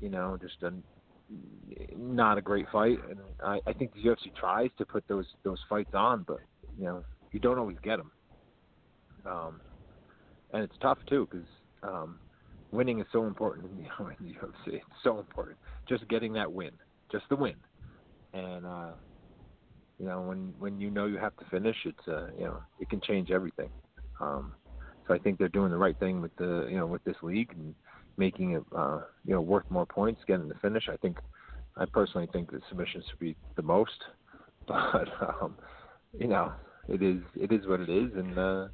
you 0.00 0.08
know, 0.08 0.38
just 0.40 0.62
a 0.62 0.72
not 1.96 2.38
a 2.38 2.40
great 2.40 2.66
fight. 2.72 2.98
And 3.08 3.20
I, 3.44 3.60
I 3.66 3.72
think 3.72 3.94
the 3.94 4.00
UFC 4.00 4.34
tries 4.38 4.70
to 4.78 4.84
put 4.84 5.06
those 5.08 5.26
those 5.44 5.58
fights 5.68 5.94
on, 5.94 6.24
but 6.26 6.40
you 6.78 6.84
know, 6.84 7.04
you 7.32 7.40
don't 7.40 7.58
always 7.58 7.76
get 7.82 7.96
them. 7.96 8.10
Um, 9.26 9.60
and 10.52 10.62
it's 10.62 10.76
tough 10.80 10.98
too 11.08 11.28
because 11.30 11.46
um, 11.82 12.18
winning 12.72 13.00
is 13.00 13.06
so 13.12 13.26
important 13.26 13.70
in 13.70 13.76
the, 13.76 14.04
in 14.18 14.32
the 14.32 14.38
UFC. 14.38 14.76
It's 14.76 14.84
so 15.02 15.18
important. 15.18 15.56
Just 15.88 16.08
getting 16.08 16.32
that 16.34 16.52
win, 16.52 16.70
just 17.10 17.24
the 17.28 17.36
win, 17.36 17.54
and 18.32 18.66
uh, 18.66 18.90
you 19.98 20.06
know 20.06 20.22
when 20.22 20.54
when 20.58 20.80
you 20.80 20.90
know 20.90 21.06
you 21.06 21.18
have 21.18 21.36
to 21.36 21.44
finish, 21.50 21.76
it's 21.84 22.08
uh, 22.08 22.28
you 22.38 22.44
know 22.44 22.60
it 22.80 22.88
can 22.88 23.00
change 23.00 23.30
everything. 23.30 23.70
Um, 24.20 24.52
so 25.06 25.14
I 25.14 25.18
think 25.18 25.38
they're 25.38 25.48
doing 25.48 25.70
the 25.70 25.78
right 25.78 25.98
thing 25.98 26.20
with 26.20 26.34
the 26.36 26.66
you 26.70 26.76
know 26.76 26.86
with 26.86 27.02
this 27.04 27.16
league 27.22 27.52
and 27.52 27.74
making 28.16 28.52
it 28.52 28.62
uh, 28.76 29.00
you 29.24 29.34
know 29.34 29.40
worth 29.40 29.64
more 29.70 29.86
points, 29.86 30.20
getting 30.26 30.48
the 30.48 30.54
finish. 30.56 30.88
I 30.88 30.96
think 30.96 31.18
I 31.76 31.84
personally 31.86 32.28
think 32.32 32.50
that 32.52 32.62
submissions 32.68 33.04
should 33.08 33.18
be 33.18 33.36
the 33.56 33.62
most, 33.62 34.04
but 34.68 35.08
um, 35.20 35.56
you 36.18 36.28
know 36.28 36.52
it 36.90 37.02
is 37.02 37.22
it 37.36 37.52
is 37.52 37.66
what 37.66 37.80
it 37.80 37.88
is, 37.88 38.10
and 38.14 38.38
uh, 38.38 38.68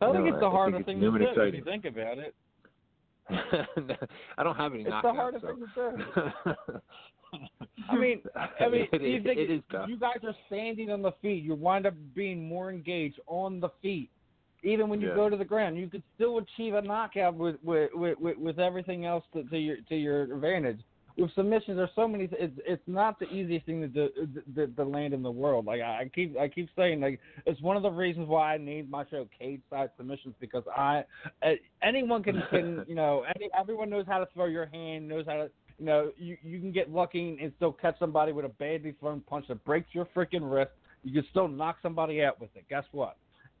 I 0.00 0.12
think 0.12 0.28
it's 0.28 0.40
the 0.40 0.50
harder 0.50 0.78
it's 0.78 0.86
thing 0.86 1.00
to 1.00 1.10
do 1.10 1.16
if 1.16 1.54
you 1.54 1.64
think 1.64 1.84
about 1.84 2.18
it. 2.18 2.34
I 4.38 4.42
don't 4.42 4.56
have 4.56 4.72
any 4.74 4.82
It's 4.82 4.90
the 5.02 5.12
hardest 5.12 5.44
so. 5.44 5.48
thing 5.48 5.66
to 5.74 5.96
do. 6.54 6.78
I 7.88 7.96
mean, 7.96 8.22
I 8.34 8.68
mean, 8.68 8.88
it, 8.92 9.02
you 9.02 9.16
is, 9.18 9.22
think 9.24 9.38
it 9.38 9.50
is 9.50 9.62
tough. 9.70 9.88
you 9.88 9.96
guys 9.96 10.18
are 10.24 10.34
standing 10.48 10.90
on 10.90 11.02
the 11.02 11.12
feet. 11.22 11.44
You 11.44 11.54
wind 11.54 11.86
up 11.86 11.94
being 12.14 12.48
more 12.48 12.70
engaged 12.70 13.20
on 13.26 13.60
the 13.60 13.68
feet. 13.82 14.10
Even 14.62 14.88
when 14.88 15.00
you 15.00 15.08
Yeah. 15.08 15.14
go 15.14 15.30
to 15.30 15.36
the 15.36 15.44
ground, 15.44 15.76
you 15.78 15.88
could 15.88 16.02
still 16.14 16.38
achieve 16.38 16.74
a 16.74 16.82
knockout 16.82 17.34
with 17.34 17.56
with 17.62 17.90
with, 17.94 18.18
with, 18.18 18.36
with 18.38 18.58
everything 18.58 19.06
else 19.06 19.24
to, 19.32 19.44
to 19.44 19.58
your 19.58 19.76
to 19.88 19.96
your 19.96 20.22
advantage. 20.22 20.80
With 21.20 21.34
submissions, 21.34 21.76
there's 21.76 21.90
so 21.94 22.08
many. 22.08 22.28
It's 22.32 22.54
it's 22.66 22.82
not 22.86 23.18
the 23.18 23.26
easiest 23.26 23.66
thing 23.66 23.80
to 23.82 23.88
do, 23.88 24.08
the, 24.54 24.70
the 24.74 24.84
land 24.84 25.12
in 25.12 25.22
the 25.22 25.30
world. 25.30 25.66
Like 25.66 25.82
I 25.82 26.10
keep 26.14 26.36
I 26.38 26.48
keep 26.48 26.68
saying, 26.74 27.00
like 27.00 27.20
it's 27.46 27.60
one 27.60 27.76
of 27.76 27.82
the 27.82 27.90
reasons 27.90 28.26
why 28.28 28.54
I 28.54 28.58
need 28.58 28.90
my 28.90 29.04
show 29.10 29.28
Cage 29.38 29.60
Side 29.68 29.90
Submissions 29.96 30.34
because 30.40 30.64
I 30.74 31.04
uh, 31.42 31.50
anyone 31.82 32.22
can 32.22 32.42
can 32.50 32.84
you 32.88 32.94
know 32.94 33.24
any, 33.36 33.50
everyone 33.58 33.90
knows 33.90 34.06
how 34.08 34.18
to 34.18 34.28
throw 34.32 34.46
your 34.46 34.66
hand, 34.66 35.08
knows 35.08 35.26
how 35.26 35.34
to 35.34 35.50
you 35.80 35.86
know, 35.86 36.12
you 36.18 36.36
you 36.42 36.60
can 36.60 36.70
get 36.70 36.92
lucky 36.92 37.38
and 37.40 37.52
still 37.56 37.72
catch 37.72 37.98
somebody 37.98 38.32
with 38.32 38.44
a 38.44 38.50
badly 38.50 38.94
thrown 39.00 39.20
punch 39.22 39.46
that 39.48 39.64
breaks 39.64 39.88
your 39.92 40.06
freaking 40.14 40.42
wrist. 40.42 40.70
You 41.02 41.12
can 41.12 41.28
still 41.30 41.48
knock 41.48 41.78
somebody 41.82 42.22
out 42.22 42.38
with 42.38 42.50
it. 42.54 42.66
Guess 42.68 42.84
what? 42.92 43.16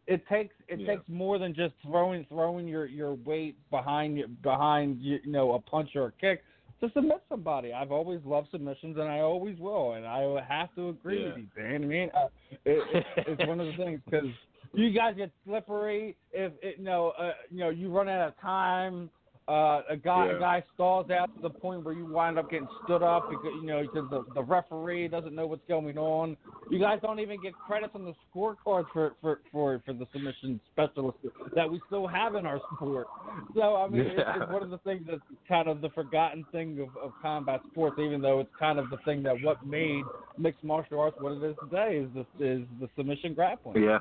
It 0.06 0.26
takes 0.28 0.54
it 0.68 0.80
Yeah. 0.80 0.96
takes 0.96 1.08
more 1.08 1.38
than 1.38 1.54
just 1.54 1.74
throwing 1.82 2.24
throwing 2.26 2.68
your 2.68 2.84
your 2.84 3.14
weight 3.14 3.56
behind 3.70 4.42
behind 4.42 5.00
you 5.00 5.18
know 5.24 5.54
a 5.54 5.60
punch 5.60 5.96
or 5.96 6.06
a 6.06 6.12
kick 6.12 6.42
to 6.80 6.90
submit 6.94 7.22
somebody. 7.28 7.72
I've 7.72 7.92
always 7.92 8.20
loved 8.24 8.48
submissions 8.50 8.96
and 8.98 9.08
I 9.08 9.20
always 9.20 9.58
will, 9.58 9.92
and 9.92 10.06
I 10.06 10.22
have 10.48 10.74
to 10.76 10.90
agree 10.90 11.24
with 11.26 11.36
you, 11.36 11.46
Dan. 11.56 11.84
I 11.84 11.86
mean, 11.86 12.10
uh, 12.14 12.28
it, 12.64 12.82
it, 12.94 13.06
it's 13.28 13.48
one 13.48 13.60
of 13.60 13.66
the 13.66 13.76
things 13.76 14.00
because 14.04 14.28
you 14.72 14.90
guys 14.90 15.14
get 15.16 15.30
slippery 15.44 16.16
if 16.32 16.52
it, 16.62 16.76
you 16.78 16.84
know 16.84 17.12
uh, 17.18 17.32
you 17.50 17.58
know 17.58 17.70
you 17.70 17.90
run 17.90 18.08
out 18.08 18.28
of 18.28 18.40
time. 18.40 19.10
Uh, 19.50 19.82
a 19.88 19.96
guy 19.96 20.26
Yeah. 20.26 20.36
a 20.36 20.38
guy 20.38 20.64
stalls 20.74 21.10
out 21.10 21.28
to 21.34 21.42
the 21.42 21.50
point 21.50 21.82
where 21.82 21.92
you 21.92 22.04
wind 22.04 22.38
up 22.38 22.48
getting 22.48 22.68
stood 22.84 23.02
up 23.02 23.28
because 23.28 23.52
you 23.60 23.66
know 23.66 23.82
because 23.82 24.08
the, 24.08 24.24
the 24.32 24.42
referee 24.44 25.08
doesn't 25.08 25.34
know 25.34 25.48
what's 25.48 25.66
going 25.66 25.98
on. 25.98 26.36
You 26.68 26.78
guys 26.78 27.00
don't 27.02 27.18
even 27.18 27.42
get 27.42 27.54
credits 27.66 27.92
on 27.96 28.04
the 28.04 28.14
scorecards 28.32 28.86
for 28.92 29.16
for 29.20 29.40
for, 29.50 29.82
for 29.84 29.92
the 29.92 30.06
submission 30.12 30.60
specialist 30.72 31.18
that 31.56 31.68
we 31.68 31.80
still 31.88 32.06
have 32.06 32.36
in 32.36 32.46
our 32.46 32.60
sport. 32.76 33.08
So 33.56 33.74
I 33.74 33.88
mean, 33.88 34.02
it's, 34.02 34.18
Yeah. 34.18 34.40
it's 34.40 34.52
one 34.52 34.62
of 34.62 34.70
the 34.70 34.78
things 34.78 35.02
that's 35.10 35.20
kind 35.48 35.66
of 35.68 35.80
the 35.80 35.90
forgotten 35.90 36.46
thing 36.52 36.78
of, 36.78 36.96
of 37.02 37.12
combat 37.20 37.60
sports, 37.72 37.98
even 37.98 38.22
though 38.22 38.38
it's 38.38 38.54
kind 38.56 38.78
of 38.78 38.88
the 38.88 38.98
thing 38.98 39.20
that 39.24 39.34
what 39.42 39.66
made 39.66 40.04
mixed 40.38 40.62
martial 40.62 41.00
arts 41.00 41.16
what 41.18 41.32
it 41.32 41.42
is 41.42 41.56
today 41.68 41.96
is 41.96 42.08
the 42.14 42.20
is 42.38 42.62
the 42.78 42.88
submission 42.96 43.34
grappling. 43.34 43.82
Yeah, 43.82 43.98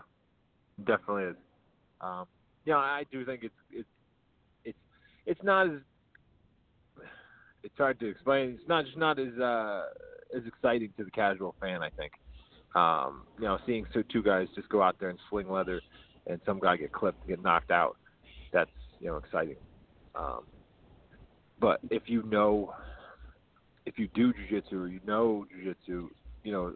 definitely 0.86 1.24
is. 1.24 1.36
Um, 2.02 2.28
you 2.66 2.74
know, 2.74 2.80
I 2.80 3.04
do 3.12 3.26
think 3.26 3.44
it's 3.44 3.56
it's 3.72 3.90
it's 5.26 5.42
not 5.44 5.68
as 5.68 5.80
it's 7.64 7.76
hard 7.78 8.00
to 8.00 8.08
explain. 8.08 8.52
It's 8.52 8.68
not 8.68 8.86
just 8.86 8.98
not 8.98 9.20
as 9.20 9.38
uh, 9.40 9.84
as 10.36 10.44
exciting 10.46 10.94
to 10.98 11.04
the 11.04 11.12
casual 11.12 11.56
fan. 11.60 11.82
I 11.82 11.90
think. 11.90 12.12
Um, 12.76 13.24
you 13.40 13.46
know, 13.46 13.58
seeing 13.66 13.86
so 13.94 14.04
two 14.12 14.22
guys 14.22 14.48
just 14.56 14.70
go 14.70 14.82
out 14.82 14.96
there 15.00 15.10
and 15.10 15.20
sling 15.30 15.50
leather, 15.50 15.82
and 16.28 16.40
some 16.46 16.60
guy 16.60 16.78
get 16.78 16.92
clipped, 16.92 17.28
get 17.28 17.42
knocked 17.42 17.72
out. 17.72 17.98
That's 18.54 18.70
you 19.00 19.08
know 19.08 19.18
exciting. 19.18 19.56
Um, 20.16 20.46
but 21.60 21.80
if 21.90 22.04
you 22.06 22.24
know, 22.24 22.74
if 23.86 23.98
you 23.98 24.08
do 24.14 24.34
jujitsu 24.34 24.74
or 24.74 24.88
you 24.88 25.00
know 25.06 25.46
jujitsu, 25.56 26.08
you 26.44 26.52
know, 26.52 26.74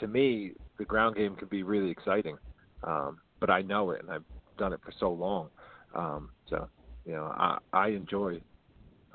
to 0.00 0.06
me, 0.06 0.52
the 0.78 0.84
ground 0.84 1.16
game 1.16 1.36
can 1.36 1.48
be 1.48 1.62
really 1.62 1.90
exciting. 1.90 2.36
Um, 2.82 3.18
but 3.40 3.50
I 3.50 3.62
know 3.62 3.90
it, 3.90 4.02
and 4.02 4.10
I've 4.10 4.24
done 4.58 4.72
it 4.72 4.80
for 4.84 4.92
so 4.98 5.10
long. 5.10 5.48
Um, 5.94 6.30
so, 6.48 6.68
you 7.06 7.12
know, 7.12 7.32
I 7.36 7.58
I 7.72 7.88
enjoy 7.88 8.40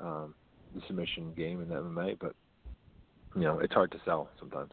um, 0.00 0.34
the 0.74 0.80
submission 0.86 1.32
game 1.36 1.60
in 1.62 1.68
MMA, 1.68 2.18
but 2.20 2.34
you 3.36 3.42
know, 3.42 3.60
it's 3.60 3.74
hard 3.74 3.92
to 3.92 4.00
sell 4.04 4.30
sometimes. 4.40 4.72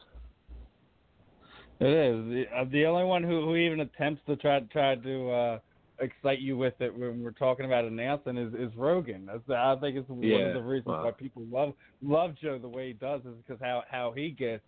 It 1.80 1.88
is. 1.88 2.26
The, 2.26 2.46
uh, 2.58 2.66
the 2.72 2.86
only 2.86 3.06
one 3.06 3.24
who, 3.24 3.46
who 3.46 3.56
even 3.56 3.82
attempts 3.82 4.22
to 4.28 4.36
try 4.36 4.60
try 4.72 4.96
to 4.96 5.32
uh, 5.32 5.60
excite 6.00 6.40
you 6.40 6.58
with 6.58 6.74
it 6.80 6.94
when 6.98 7.24
we're 7.24 7.32
talking 7.32 7.66
about 7.66 7.86
announcing 7.86 8.38
is, 8.38 8.54
is 8.54 8.76
Rogan. 8.76 9.26
That's, 9.28 9.42
I 9.50 9.76
think 9.80 9.98
it's 9.98 10.10
one 10.10 10.42
Yeah, 10.42 10.48
of 10.48 10.54
the 10.54 10.62
reasons 10.62 10.96
wow. 10.96 11.04
why 11.04 11.12
people 11.12 11.44
love 11.52 11.74
love 12.02 12.36
Joe 12.42 12.58
the 12.60 12.68
way 12.68 12.88
he 12.88 12.94
does 12.94 13.22
is 13.22 13.36
because 13.46 13.62
how 13.62 13.84
how 13.90 14.12
he 14.16 14.32
gets 14.32 14.64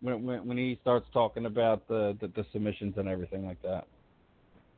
when 0.00 0.22
when 0.24 0.46
when 0.46 0.56
he 0.58 0.78
starts 0.82 1.06
talking 1.12 1.46
about 1.46 1.86
the, 1.88 2.16
the 2.20 2.28
the 2.28 2.46
submissions 2.52 2.94
and 2.96 3.08
everything 3.08 3.44
like 3.46 3.60
that. 3.62 3.86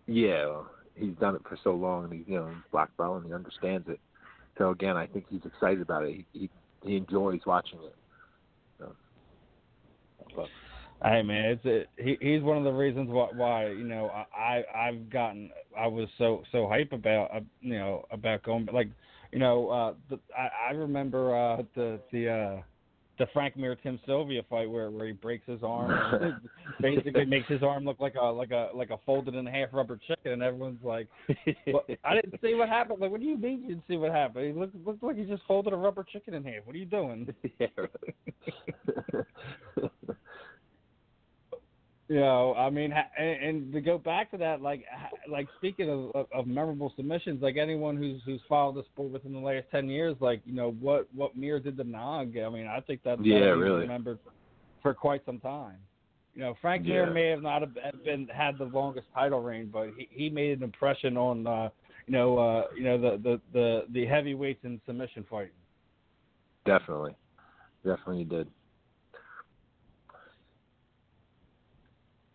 Yeah, 0.06 0.62
he's 0.94 1.14
done 1.20 1.34
it 1.34 1.42
for 1.48 1.58
so 1.62 1.74
long, 1.74 2.04
and 2.04 2.12
he's 2.12 2.24
you 2.26 2.36
know 2.36 2.48
he's 2.48 2.70
black 2.72 2.96
belt 2.96 3.18
and 3.18 3.26
he 3.26 3.32
understands 3.32 3.88
it. 3.88 4.00
So 4.58 4.70
again, 4.70 4.96
I 4.96 5.06
think 5.06 5.26
he's 5.28 5.44
excited 5.44 5.80
about 5.80 6.04
it. 6.04 6.24
He 6.32 6.38
he, 6.38 6.50
he 6.82 6.96
enjoys 6.96 7.40
watching 7.46 7.80
it. 7.82 7.94
So, 8.78 8.94
but, 10.36 10.48
Hey 11.02 11.22
man, 11.22 11.44
it's 11.50 11.60
it, 11.64 11.88
he 11.98 12.16
he's 12.20 12.42
one 12.42 12.56
of 12.56 12.64
the 12.64 12.72
reasons 12.72 13.10
why 13.10 13.28
why 13.34 13.68
you 13.68 13.84
know 13.84 14.10
I 14.34 14.62
I've 14.74 15.10
gotten 15.10 15.50
I 15.78 15.86
was 15.86 16.08
so 16.16 16.42
so 16.50 16.66
hype 16.66 16.92
about 16.92 17.34
uh, 17.34 17.40
you 17.60 17.78
know 17.78 18.06
about 18.10 18.42
going 18.42 18.68
like 18.72 18.88
you 19.30 19.38
know 19.38 19.68
uh 19.68 19.94
the, 20.08 20.18
I 20.36 20.70
I 20.70 20.72
remember 20.72 21.36
uh 21.36 21.62
the 21.74 22.00
the 22.10 22.28
uh 22.30 22.62
the 23.18 23.26
Frank 23.32 23.56
Mir 23.56 23.76
Tim 23.76 23.98
Sylvia 24.06 24.42
fight 24.48 24.68
where 24.68 24.90
where 24.90 25.06
he 25.06 25.12
breaks 25.12 25.46
his 25.46 25.62
arm 25.62 26.40
basically 26.80 27.24
makes 27.24 27.48
his 27.48 27.62
arm 27.62 27.84
look 27.84 28.00
like 28.00 28.14
a 28.20 28.24
like 28.24 28.50
a 28.50 28.70
like 28.74 28.90
a 28.90 28.98
folded 29.06 29.34
in 29.34 29.46
half 29.46 29.68
rubber 29.72 29.98
chicken 30.08 30.32
and 30.32 30.42
everyone's 30.42 30.82
like 30.82 31.08
well, 31.66 31.84
I 32.04 32.14
didn't 32.14 32.40
see 32.42 32.54
what 32.54 32.68
happened. 32.68 33.00
Like 33.00 33.10
what 33.10 33.20
do 33.20 33.26
you 33.26 33.36
mean 33.36 33.62
you 33.62 33.68
didn't 33.68 33.84
see 33.88 33.96
what 33.96 34.12
happened? 34.12 34.46
He 34.46 34.52
looked 34.52 34.74
looked 34.84 35.02
like 35.02 35.16
he 35.16 35.24
just 35.24 35.42
folded 35.46 35.72
a 35.72 35.76
rubber 35.76 36.04
chicken 36.04 36.34
in 36.34 36.44
half. 36.44 36.64
What 36.64 36.74
are 36.74 36.78
you 36.78 36.86
doing? 36.86 37.32
Yeah. 37.60 37.68
You 42.08 42.20
know, 42.20 42.54
I 42.54 42.68
mean, 42.68 42.92
and, 43.18 43.28
and 43.42 43.72
to 43.72 43.80
go 43.80 43.96
back 43.96 44.30
to 44.32 44.36
that, 44.36 44.60
like, 44.60 44.84
like 45.26 45.48
speaking 45.56 45.88
of, 45.88 46.10
of, 46.14 46.26
of 46.34 46.46
memorable 46.46 46.92
submissions, 46.96 47.40
like 47.42 47.56
anyone 47.56 47.96
who's 47.96 48.20
who's 48.26 48.42
followed 48.46 48.74
the 48.76 48.82
sport 48.92 49.10
within 49.10 49.32
the 49.32 49.38
last 49.38 49.64
ten 49.70 49.88
years, 49.88 50.14
like, 50.20 50.42
you 50.44 50.52
know, 50.52 50.72
what 50.80 51.08
what 51.14 51.34
Mir 51.34 51.58
did 51.60 51.78
to 51.78 51.84
Nog, 51.84 52.36
I 52.36 52.48
mean, 52.50 52.66
I 52.66 52.80
think 52.80 53.02
that 53.04 53.24
Yeah, 53.24 53.40
that'll 53.40 53.56
really. 53.56 53.80
remembered 53.80 54.18
for 54.82 54.92
quite 54.92 55.24
some 55.24 55.40
time. 55.40 55.78
You 56.34 56.42
know, 56.42 56.54
Frank 56.60 56.84
Yeah. 56.84 57.06
Mir 57.06 57.10
may 57.10 57.28
have 57.28 57.40
not 57.42 57.62
have 57.62 58.04
been 58.04 58.28
had 58.28 58.58
the 58.58 58.64
longest 58.64 59.06
title 59.14 59.40
reign, 59.40 59.70
but 59.72 59.88
he 59.96 60.06
he 60.10 60.28
made 60.28 60.58
an 60.58 60.64
impression 60.64 61.16
on, 61.16 61.46
uh, 61.46 61.70
you 62.06 62.12
know, 62.12 62.36
uh, 62.36 62.64
you 62.76 62.84
know 62.84 62.98
the 63.00 63.16
the 63.16 63.40
the 63.54 63.84
the 63.92 64.04
heavyweights 64.04 64.62
in 64.64 64.78
submission 64.84 65.24
fighting. 65.30 65.52
definitely, 66.66 67.14
definitely 67.82 68.18
he 68.18 68.24
did. 68.24 68.48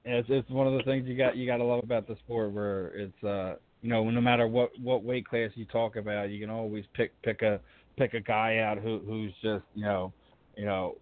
It's 0.06 0.28
it's 0.30 0.50
one 0.50 0.68
of 0.68 0.74
the 0.74 0.84
things 0.84 1.08
you 1.08 1.18
got 1.18 1.36
you 1.36 1.46
got 1.46 1.58
to 1.58 1.64
love 1.64 1.84
about 1.84 2.08
the 2.08 2.16
sport 2.18 2.52
where 2.52 2.88
it's 2.88 3.24
uh 3.24 3.56
you 3.82 3.90
know 3.90 4.10
no 4.10 4.22
matter 4.22 4.48
what 4.48 4.72
what 4.82 5.04
weight 5.04 5.28
class 5.28 5.52
you 5.56 5.66
talk 5.66 5.96
about 5.96 6.30
you 6.30 6.40
can 6.40 6.50
always 6.50 6.86
pick 6.94 7.12
pick 7.22 7.42
a 7.42 7.60
pick 7.98 8.14
a 8.14 8.20
guy 8.20 8.60
out 8.60 8.78
who 8.78 9.00
who's 9.06 9.34
just 9.42 9.66
you 9.76 9.84
know 9.84 10.14
you 10.56 10.66
know 10.66 10.96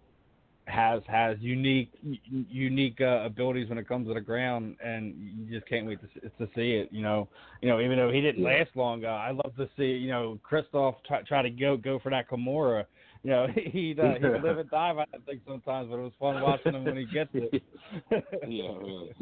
has 0.66 1.00
has 1.06 1.36
unique 1.40 1.90
unique 2.28 3.00
uh, 3.00 3.22
abilities 3.24 3.68
when 3.70 3.78
it 3.78 3.88
comes 3.88 4.06
to 4.06 4.14
the 4.14 4.20
ground 4.20 4.76
and 4.84 5.14
you 5.16 5.58
just 5.58 5.66
can't 5.68 5.86
wait 5.86 5.98
to 6.00 6.26
s- 6.26 6.30
to 6.38 6.46
see 6.54 6.72
it 6.72 6.88
you 6.92 7.02
know. 7.02 7.26
You 7.62 7.68
know 7.68 7.80
even 7.80 7.96
though 7.96 8.10
he 8.10 8.20
didn't 8.20 8.44
last 8.44 8.70
long 8.74 9.04
uh, 9.04 9.08
I 9.08 9.30
love 9.30 9.56
to 9.56 9.68
see 9.76 9.92
you 9.92 10.08
know 10.08 10.38
Christoph 10.42 10.96
try, 11.06 11.22
try 11.22 11.42
to 11.42 11.50
go 11.50 11.76
go 11.76 11.98
for 11.98 12.10
that 12.10 12.28
Kimura 12.28 12.84
you 13.22 13.30
know, 13.30 13.46
he'd 13.54 14.00
uh, 14.00 14.14
he'd 14.14 14.42
live 14.42 14.58
and 14.58 14.70
die 14.70 14.92
by 14.92 15.04
that 15.12 15.24
thing 15.26 15.40
sometimes. 15.46 15.88
But 15.90 15.98
it 15.98 16.02
was 16.02 16.12
fun 16.18 16.42
watching 16.42 16.74
him 16.74 16.84
when 16.84 16.96
he 16.96 17.06
gets 17.06 17.30
it. 17.34 17.62
yeah, 18.48 18.68
really. 18.78 19.14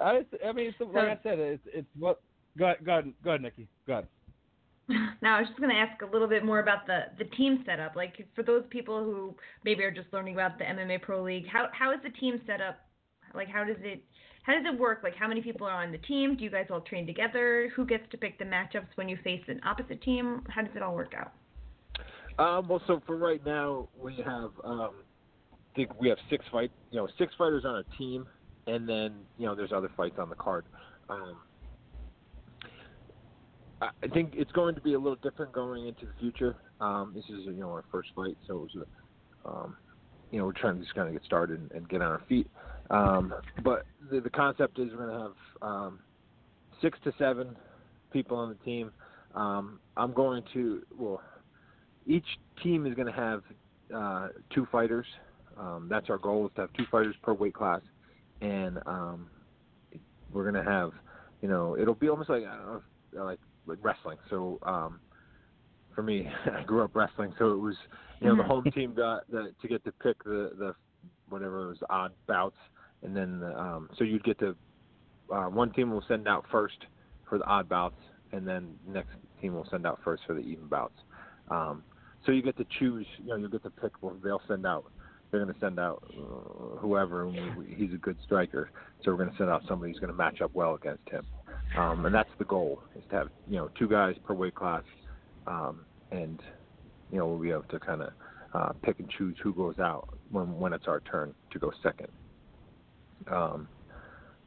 I, 0.00 0.22
I 0.46 0.52
mean, 0.52 0.66
it's, 0.66 0.80
like 0.80 1.08
I 1.08 1.18
said, 1.22 1.38
it's 1.38 1.62
it's 1.66 1.88
what. 1.98 2.20
Go 2.58 2.66
ahead, 2.66 2.84
go 2.84 2.92
ahead, 2.92 3.12
go 3.24 3.30
ahead, 3.30 3.42
Nikki. 3.42 3.66
Go 3.86 3.94
ahead. 3.94 4.08
Now, 5.22 5.36
I 5.36 5.40
was 5.40 5.48
just 5.48 5.58
going 5.58 5.70
to 5.70 5.76
ask 5.76 6.02
a 6.02 6.06
little 6.06 6.28
bit 6.28 6.44
more 6.44 6.58
about 6.58 6.86
the 6.86 7.04
the 7.18 7.24
team 7.36 7.62
setup. 7.64 7.96
Like 7.96 8.26
for 8.34 8.42
those 8.42 8.64
people 8.70 9.02
who 9.02 9.34
maybe 9.64 9.84
are 9.84 9.90
just 9.90 10.12
learning 10.12 10.34
about 10.34 10.58
the 10.58 10.64
MMA 10.64 11.02
Pro 11.02 11.22
League, 11.22 11.46
how 11.50 11.68
how 11.72 11.92
is 11.92 11.98
the 12.02 12.10
team 12.10 12.40
set 12.46 12.60
up? 12.60 12.78
Like 13.34 13.48
how 13.48 13.64
does 13.64 13.76
it 13.80 14.02
how 14.42 14.54
does 14.54 14.64
it 14.66 14.78
work? 14.78 15.00
Like 15.02 15.16
how 15.16 15.28
many 15.28 15.40
people 15.40 15.66
are 15.66 15.82
on 15.82 15.92
the 15.92 15.98
team? 15.98 16.36
Do 16.36 16.44
you 16.44 16.50
guys 16.50 16.66
all 16.70 16.80
train 16.80 17.06
together? 17.06 17.70
Who 17.74 17.86
gets 17.86 18.04
to 18.10 18.16
pick 18.16 18.38
the 18.38 18.44
matchups 18.44 18.88
when 18.96 19.08
you 19.08 19.16
face 19.22 19.42
an 19.48 19.60
opposite 19.64 20.02
team? 20.02 20.44
How 20.48 20.62
does 20.62 20.74
it 20.74 20.82
all 20.82 20.94
work 20.94 21.12
out? 21.16 21.32
Um, 22.38 22.68
well, 22.68 22.82
so 22.86 23.02
for 23.06 23.16
right 23.16 23.44
now, 23.44 23.88
we 24.00 24.16
have 24.16 24.50
um, 24.64 24.90
I 25.72 25.76
think 25.76 26.00
we 26.00 26.08
have 26.08 26.18
six 26.28 26.44
fight, 26.50 26.70
you 26.90 26.98
know, 26.98 27.08
six 27.18 27.32
fighters 27.38 27.64
on 27.64 27.76
a 27.76 27.96
team, 27.98 28.26
and 28.66 28.88
then 28.88 29.14
you 29.38 29.46
know 29.46 29.54
there's 29.54 29.72
other 29.72 29.90
fights 29.96 30.16
on 30.18 30.28
the 30.28 30.34
card. 30.34 30.64
Um, 31.08 31.36
I 33.80 34.06
think 34.08 34.34
it's 34.34 34.52
going 34.52 34.74
to 34.76 34.80
be 34.80 34.94
a 34.94 34.98
little 34.98 35.18
different 35.22 35.52
going 35.52 35.88
into 35.88 36.06
the 36.06 36.12
future. 36.20 36.56
Um, 36.80 37.12
this 37.14 37.24
is 37.24 37.46
you 37.46 37.52
know 37.52 37.70
our 37.70 37.84
first 37.90 38.10
fight, 38.14 38.36
so 38.46 38.54
it 38.58 38.74
was 38.74 38.76
a, 38.76 39.48
um, 39.48 39.76
you 40.30 40.38
know 40.38 40.46
we're 40.46 40.52
trying 40.52 40.76
to 40.76 40.82
just 40.82 40.94
kind 40.94 41.08
of 41.08 41.14
get 41.14 41.24
started 41.24 41.60
and, 41.60 41.72
and 41.72 41.88
get 41.88 42.00
on 42.00 42.08
our 42.08 42.22
feet. 42.28 42.48
Um, 42.92 43.32
but 43.64 43.86
the, 44.10 44.20
the 44.20 44.30
concept 44.30 44.78
is 44.78 44.90
we're 44.90 45.06
going 45.06 45.18
to 45.18 45.22
have 45.22 45.32
um, 45.62 45.98
six 46.80 46.98
to 47.04 47.12
seven 47.18 47.56
people 48.12 48.36
on 48.36 48.50
the 48.50 48.64
team. 48.64 48.92
Um, 49.34 49.80
I'm 49.96 50.12
going 50.12 50.42
to 50.52 50.82
well, 50.98 51.22
each 52.06 52.26
team 52.62 52.86
is 52.86 52.94
going 52.94 53.06
to 53.06 53.12
have 53.12 53.42
uh, 53.94 54.28
two 54.54 54.66
fighters. 54.70 55.06
Um, 55.58 55.88
that's 55.90 56.10
our 56.10 56.18
goal 56.18 56.46
is 56.46 56.52
to 56.56 56.62
have 56.62 56.72
two 56.74 56.84
fighters 56.90 57.14
per 57.22 57.32
weight 57.32 57.54
class, 57.54 57.80
and 58.40 58.78
um, 58.86 59.30
we're 60.32 60.50
going 60.50 60.62
to 60.62 60.70
have 60.70 60.90
you 61.40 61.48
know 61.48 61.76
it'll 61.78 61.94
be 61.94 62.08
almost 62.08 62.28
like 62.28 62.44
I 62.44 62.56
don't 62.56 62.82
know 63.14 63.24
like 63.24 63.40
like 63.66 63.78
wrestling. 63.82 64.18
So 64.28 64.58
um, 64.64 65.00
for 65.94 66.02
me, 66.02 66.28
I 66.58 66.62
grew 66.64 66.82
up 66.84 66.94
wrestling, 66.94 67.32
so 67.38 67.52
it 67.52 67.58
was 67.58 67.76
you 68.20 68.28
know 68.28 68.36
the 68.36 68.42
home 68.42 68.64
team 68.74 68.94
got 68.94 69.30
the, 69.30 69.52
to 69.62 69.68
get 69.68 69.82
to 69.84 69.92
pick 69.92 70.22
the 70.24 70.50
the 70.58 70.74
whatever 71.28 71.64
it 71.64 71.68
was 71.68 71.78
odd 71.88 72.12
bouts, 72.26 72.56
and 73.02 73.16
then 73.16 73.42
um, 73.56 73.90
so 73.96 74.04
you'd 74.04 74.24
get 74.24 74.38
to 74.40 74.56
uh, 75.32 75.46
one 75.46 75.72
team 75.72 75.90
will 75.90 76.04
send 76.08 76.28
out 76.28 76.44
first 76.50 76.76
for 77.28 77.38
the 77.38 77.44
odd 77.44 77.68
bouts, 77.68 78.00
and 78.32 78.46
then 78.46 78.74
the 78.86 78.92
next 78.92 79.10
team 79.40 79.54
will 79.54 79.66
send 79.70 79.86
out 79.86 80.00
first 80.04 80.22
for 80.26 80.34
the 80.34 80.40
even 80.40 80.66
bouts. 80.66 80.98
Um, 81.50 81.82
so 82.24 82.32
you 82.32 82.42
get 82.42 82.56
to 82.58 82.66
choose. 82.78 83.06
You 83.18 83.28
know, 83.28 83.36
you 83.36 83.48
get 83.48 83.62
to 83.64 83.70
pick. 83.70 83.92
Well, 84.02 84.16
they'll 84.22 84.42
send 84.46 84.66
out. 84.66 84.84
They're 85.30 85.42
going 85.42 85.54
to 85.54 85.60
send 85.60 85.80
out 85.80 86.02
uh, 86.10 86.76
whoever. 86.78 87.32
He's 87.66 87.92
a 87.94 87.96
good 87.96 88.18
striker, 88.24 88.70
so 89.02 89.10
we're 89.10 89.16
going 89.16 89.30
to 89.30 89.36
send 89.36 89.48
out 89.48 89.62
somebody 89.66 89.90
who's 89.92 89.98
going 89.98 90.12
to 90.12 90.16
match 90.16 90.42
up 90.42 90.50
well 90.54 90.74
against 90.74 91.08
him 91.08 91.24
um, 91.76 92.04
and 92.04 92.14
that's 92.14 92.28
the 92.38 92.44
goal 92.44 92.82
is 92.96 93.02
to 93.10 93.16
have 93.16 93.28
you 93.48 93.56
know 93.56 93.70
two 93.78 93.88
guys 93.88 94.14
per 94.24 94.34
weight 94.34 94.54
class, 94.54 94.82
um, 95.46 95.84
and 96.10 96.40
you 97.10 97.18
know 97.18 97.26
we'll 97.26 97.38
be 97.38 97.50
able 97.50 97.62
to 97.64 97.80
kind 97.80 98.02
of 98.02 98.12
uh, 98.54 98.72
pick 98.82 98.98
and 98.98 99.08
choose 99.16 99.36
who 99.42 99.54
goes 99.54 99.78
out 99.78 100.08
when 100.30 100.58
when 100.58 100.72
it's 100.72 100.86
our 100.86 101.00
turn 101.00 101.34
to 101.50 101.58
go 101.58 101.72
second. 101.82 102.08
Um, 103.30 103.68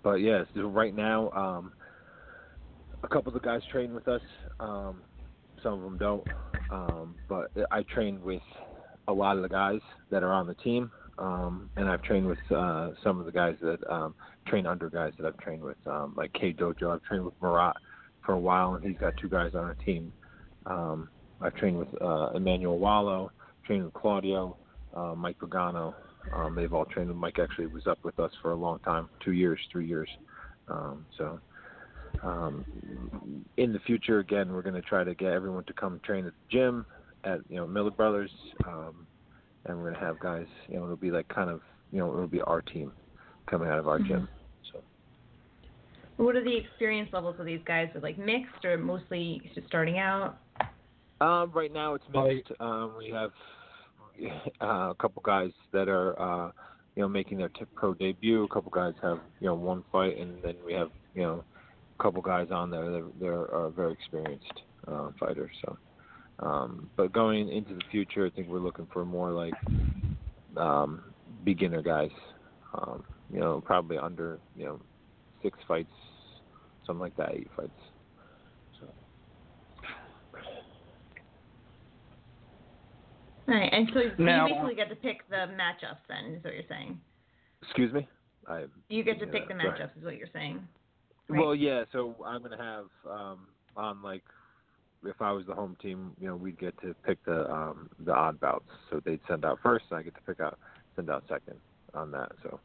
but 0.03 0.15
yeah, 0.15 0.43
so 0.55 0.67
right 0.67 0.95
now, 0.95 1.31
um, 1.31 1.73
a 3.03 3.07
couple 3.07 3.35
of 3.35 3.41
the 3.41 3.45
guys 3.47 3.61
train 3.71 3.93
with 3.93 4.07
us. 4.07 4.21
Um, 4.59 5.01
some 5.63 5.73
of 5.73 5.81
them 5.81 5.97
don't, 5.97 6.27
um, 6.69 7.15
but 7.27 7.51
I 7.71 7.83
train 7.83 8.21
with 8.21 8.41
a 9.07 9.13
lot 9.13 9.37
of 9.37 9.43
the 9.43 9.49
guys 9.49 9.79
that 10.11 10.23
are 10.23 10.33
on 10.33 10.47
the 10.47 10.53
team, 10.55 10.91
um, 11.17 11.69
and 11.75 11.89
I've 11.89 12.01
trained 12.03 12.27
with 12.27 12.39
uh, 12.51 12.91
some 13.03 13.19
of 13.19 13.25
the 13.25 13.31
guys 13.31 13.55
that 13.61 13.79
um, 13.91 14.13
train 14.47 14.65
under 14.65 14.89
guys 14.89 15.13
that 15.17 15.25
I've 15.25 15.37
trained 15.37 15.63
with, 15.63 15.77
um, 15.87 16.13
like 16.17 16.33
K 16.33 16.53
Dojo. 16.53 16.93
I've 16.93 17.03
trained 17.03 17.25
with 17.25 17.33
Marat 17.41 17.73
for 18.25 18.33
a 18.33 18.39
while, 18.39 18.75
and 18.75 18.83
he's 18.83 18.97
got 18.99 19.13
two 19.17 19.29
guys 19.29 19.55
on 19.55 19.69
a 19.69 19.75
team. 19.83 20.11
Um, 20.65 21.09
I've 21.41 21.55
trained 21.55 21.77
with 21.77 21.89
uh, 22.01 22.31
Emmanuel 22.35 22.79
Walo, 22.79 23.31
trained 23.65 23.85
with 23.85 23.93
Claudio, 23.93 24.57
uh, 24.95 25.13
Mike 25.15 25.37
Pagano. 25.39 25.93
Um, 26.33 26.55
they've 26.55 26.73
all 26.73 26.85
trained 26.85 27.09
with 27.09 27.17
Mike. 27.17 27.39
Actually, 27.39 27.67
was 27.67 27.87
up 27.87 27.99
with 28.03 28.19
us 28.19 28.31
for 28.41 28.51
a 28.51 28.55
long 28.55 28.79
time, 28.79 29.09
two 29.23 29.31
years, 29.31 29.59
three 29.71 29.87
years. 29.87 30.09
Um, 30.67 31.05
so, 31.17 31.39
um, 32.23 32.65
in 33.57 33.73
the 33.73 33.79
future, 33.79 34.19
again, 34.19 34.51
we're 34.51 34.61
going 34.61 34.75
to 34.75 34.81
try 34.81 35.03
to 35.03 35.13
get 35.13 35.31
everyone 35.31 35.63
to 35.65 35.73
come 35.73 35.99
train 36.03 36.25
at 36.25 36.33
the 36.33 36.57
gym 36.57 36.85
at 37.23 37.39
you 37.49 37.57
know 37.57 37.67
Miller 37.67 37.91
Brothers, 37.91 38.31
um, 38.67 39.07
and 39.65 39.77
we're 39.77 39.91
going 39.91 39.95
to 39.95 40.05
have 40.05 40.19
guys. 40.19 40.47
You 40.67 40.77
know, 40.77 40.83
it'll 40.83 40.95
be 40.95 41.11
like 41.11 41.27
kind 41.27 41.49
of 41.49 41.61
you 41.91 41.99
know 41.99 42.11
it'll 42.13 42.27
be 42.27 42.41
our 42.41 42.61
team 42.61 42.91
coming 43.47 43.69
out 43.69 43.79
of 43.79 43.87
our 43.87 43.99
mm-hmm. 43.99 44.07
gym. 44.07 44.27
So. 44.71 44.81
What 46.17 46.35
are 46.35 46.43
the 46.43 46.55
experience 46.55 47.09
levels 47.13 47.35
of 47.39 47.45
these 47.45 47.61
guys? 47.65 47.89
Are 47.95 48.01
like 48.01 48.17
mixed 48.17 48.63
or 48.63 48.77
mostly 48.77 49.41
just 49.53 49.67
starting 49.67 49.99
out? 49.99 50.37
Um, 51.21 51.51
right 51.53 51.71
now 51.71 51.93
it's 51.93 52.03
mixed. 52.13 52.51
Um, 52.59 52.93
we 52.97 53.09
have 53.09 53.31
uh, 54.61 54.89
a 54.91 54.95
couple 54.99 55.21
guys 55.23 55.51
that 55.71 55.87
are 55.87 56.19
uh, 56.19 56.51
you 56.95 57.01
know 57.01 57.07
making 57.07 57.37
their 57.37 57.49
tip 57.49 57.69
pro 57.75 57.93
debut. 57.93 58.43
A 58.43 58.47
couple 58.47 58.71
guys 58.71 58.93
have 59.01 59.19
you 59.39 59.47
know 59.47 59.55
one 59.55 59.83
fight, 59.91 60.17
and 60.17 60.41
then 60.43 60.55
we 60.65 60.73
have 60.73 60.89
you 61.13 61.23
know 61.23 61.43
a 61.97 62.03
couple 62.03 62.21
guys 62.21 62.47
on 62.51 62.69
there 62.69 62.89
that 62.91 63.11
they're 63.19 63.45
uh, 63.45 63.69
very 63.69 63.93
experienced 63.93 64.61
uh, 64.87 65.09
fighters. 65.19 65.51
So, 65.65 65.77
um, 66.39 66.89
but 66.95 67.13
going 67.13 67.49
into 67.49 67.73
the 67.73 67.83
future, 67.91 68.25
I 68.25 68.29
think 68.29 68.47
we're 68.47 68.59
looking 68.59 68.87
for 68.91 69.05
more 69.05 69.31
like 69.31 69.53
um, 70.57 71.03
beginner 71.43 71.81
guys. 71.81 72.11
Um, 72.73 73.03
you 73.31 73.39
know, 73.39 73.61
probably 73.65 73.97
under 73.97 74.39
you 74.55 74.65
know 74.65 74.79
six 75.41 75.57
fights, 75.67 75.91
something 76.85 77.01
like 77.01 77.15
that, 77.17 77.31
eight 77.33 77.47
fights. 77.55 77.71
So. 78.79 78.87
Right, 83.47 83.71
and 83.71 83.89
so 83.93 84.01
now, 84.17 84.47
you 84.47 84.53
basically 84.53 84.75
get 84.75 84.89
to 84.89 84.95
pick 84.95 85.27
the 85.29 85.35
matchups. 85.35 86.01
Then 86.07 86.35
is 86.35 86.43
what 86.43 86.53
you're 86.53 86.63
saying. 86.67 86.99
Excuse 87.61 87.93
me. 87.93 88.07
I, 88.47 88.65
you 88.89 89.03
get 89.03 89.19
to 89.19 89.27
pick 89.27 89.47
the 89.47 89.53
matchups, 89.53 89.97
is 89.97 90.03
what 90.03 90.17
you're 90.17 90.27
saying. 90.33 90.59
Right? 91.27 91.41
Well, 91.41 91.55
yeah. 91.55 91.83
So 91.91 92.15
I'm 92.25 92.41
gonna 92.41 92.57
have 92.57 92.85
um, 93.09 93.47
on 93.75 94.01
like 94.01 94.23
if 95.03 95.21
I 95.21 95.31
was 95.31 95.45
the 95.45 95.53
home 95.53 95.77
team, 95.81 96.11
you 96.19 96.27
know, 96.27 96.35
we'd 96.35 96.59
get 96.59 96.79
to 96.81 96.95
pick 97.05 97.23
the 97.25 97.49
um, 97.51 97.89
the 97.99 98.13
odd 98.13 98.39
bouts. 98.39 98.69
So 98.89 99.01
they'd 99.03 99.19
send 99.27 99.45
out 99.45 99.59
first, 99.61 99.85
and 99.89 99.99
I 99.99 100.03
get 100.03 100.15
to 100.15 100.21
pick 100.21 100.39
out 100.39 100.57
send 100.95 101.09
out 101.09 101.23
second 101.29 101.57
on 101.93 102.11
that. 102.11 102.31
So, 102.43 102.59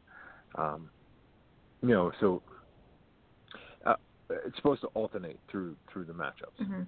um, 0.55 0.89
you 1.81 1.89
know, 1.89 2.11
so 2.19 2.41
it's 4.45 4.55
supposed 4.55 4.81
to 4.81 4.87
alternate 4.87 5.39
through 5.49 5.75
through 5.91 6.05
the 6.05 6.13
matchups. 6.13 6.61
Mm-hmm. 6.61 6.81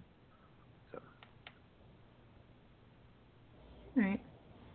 Right. 3.96 4.20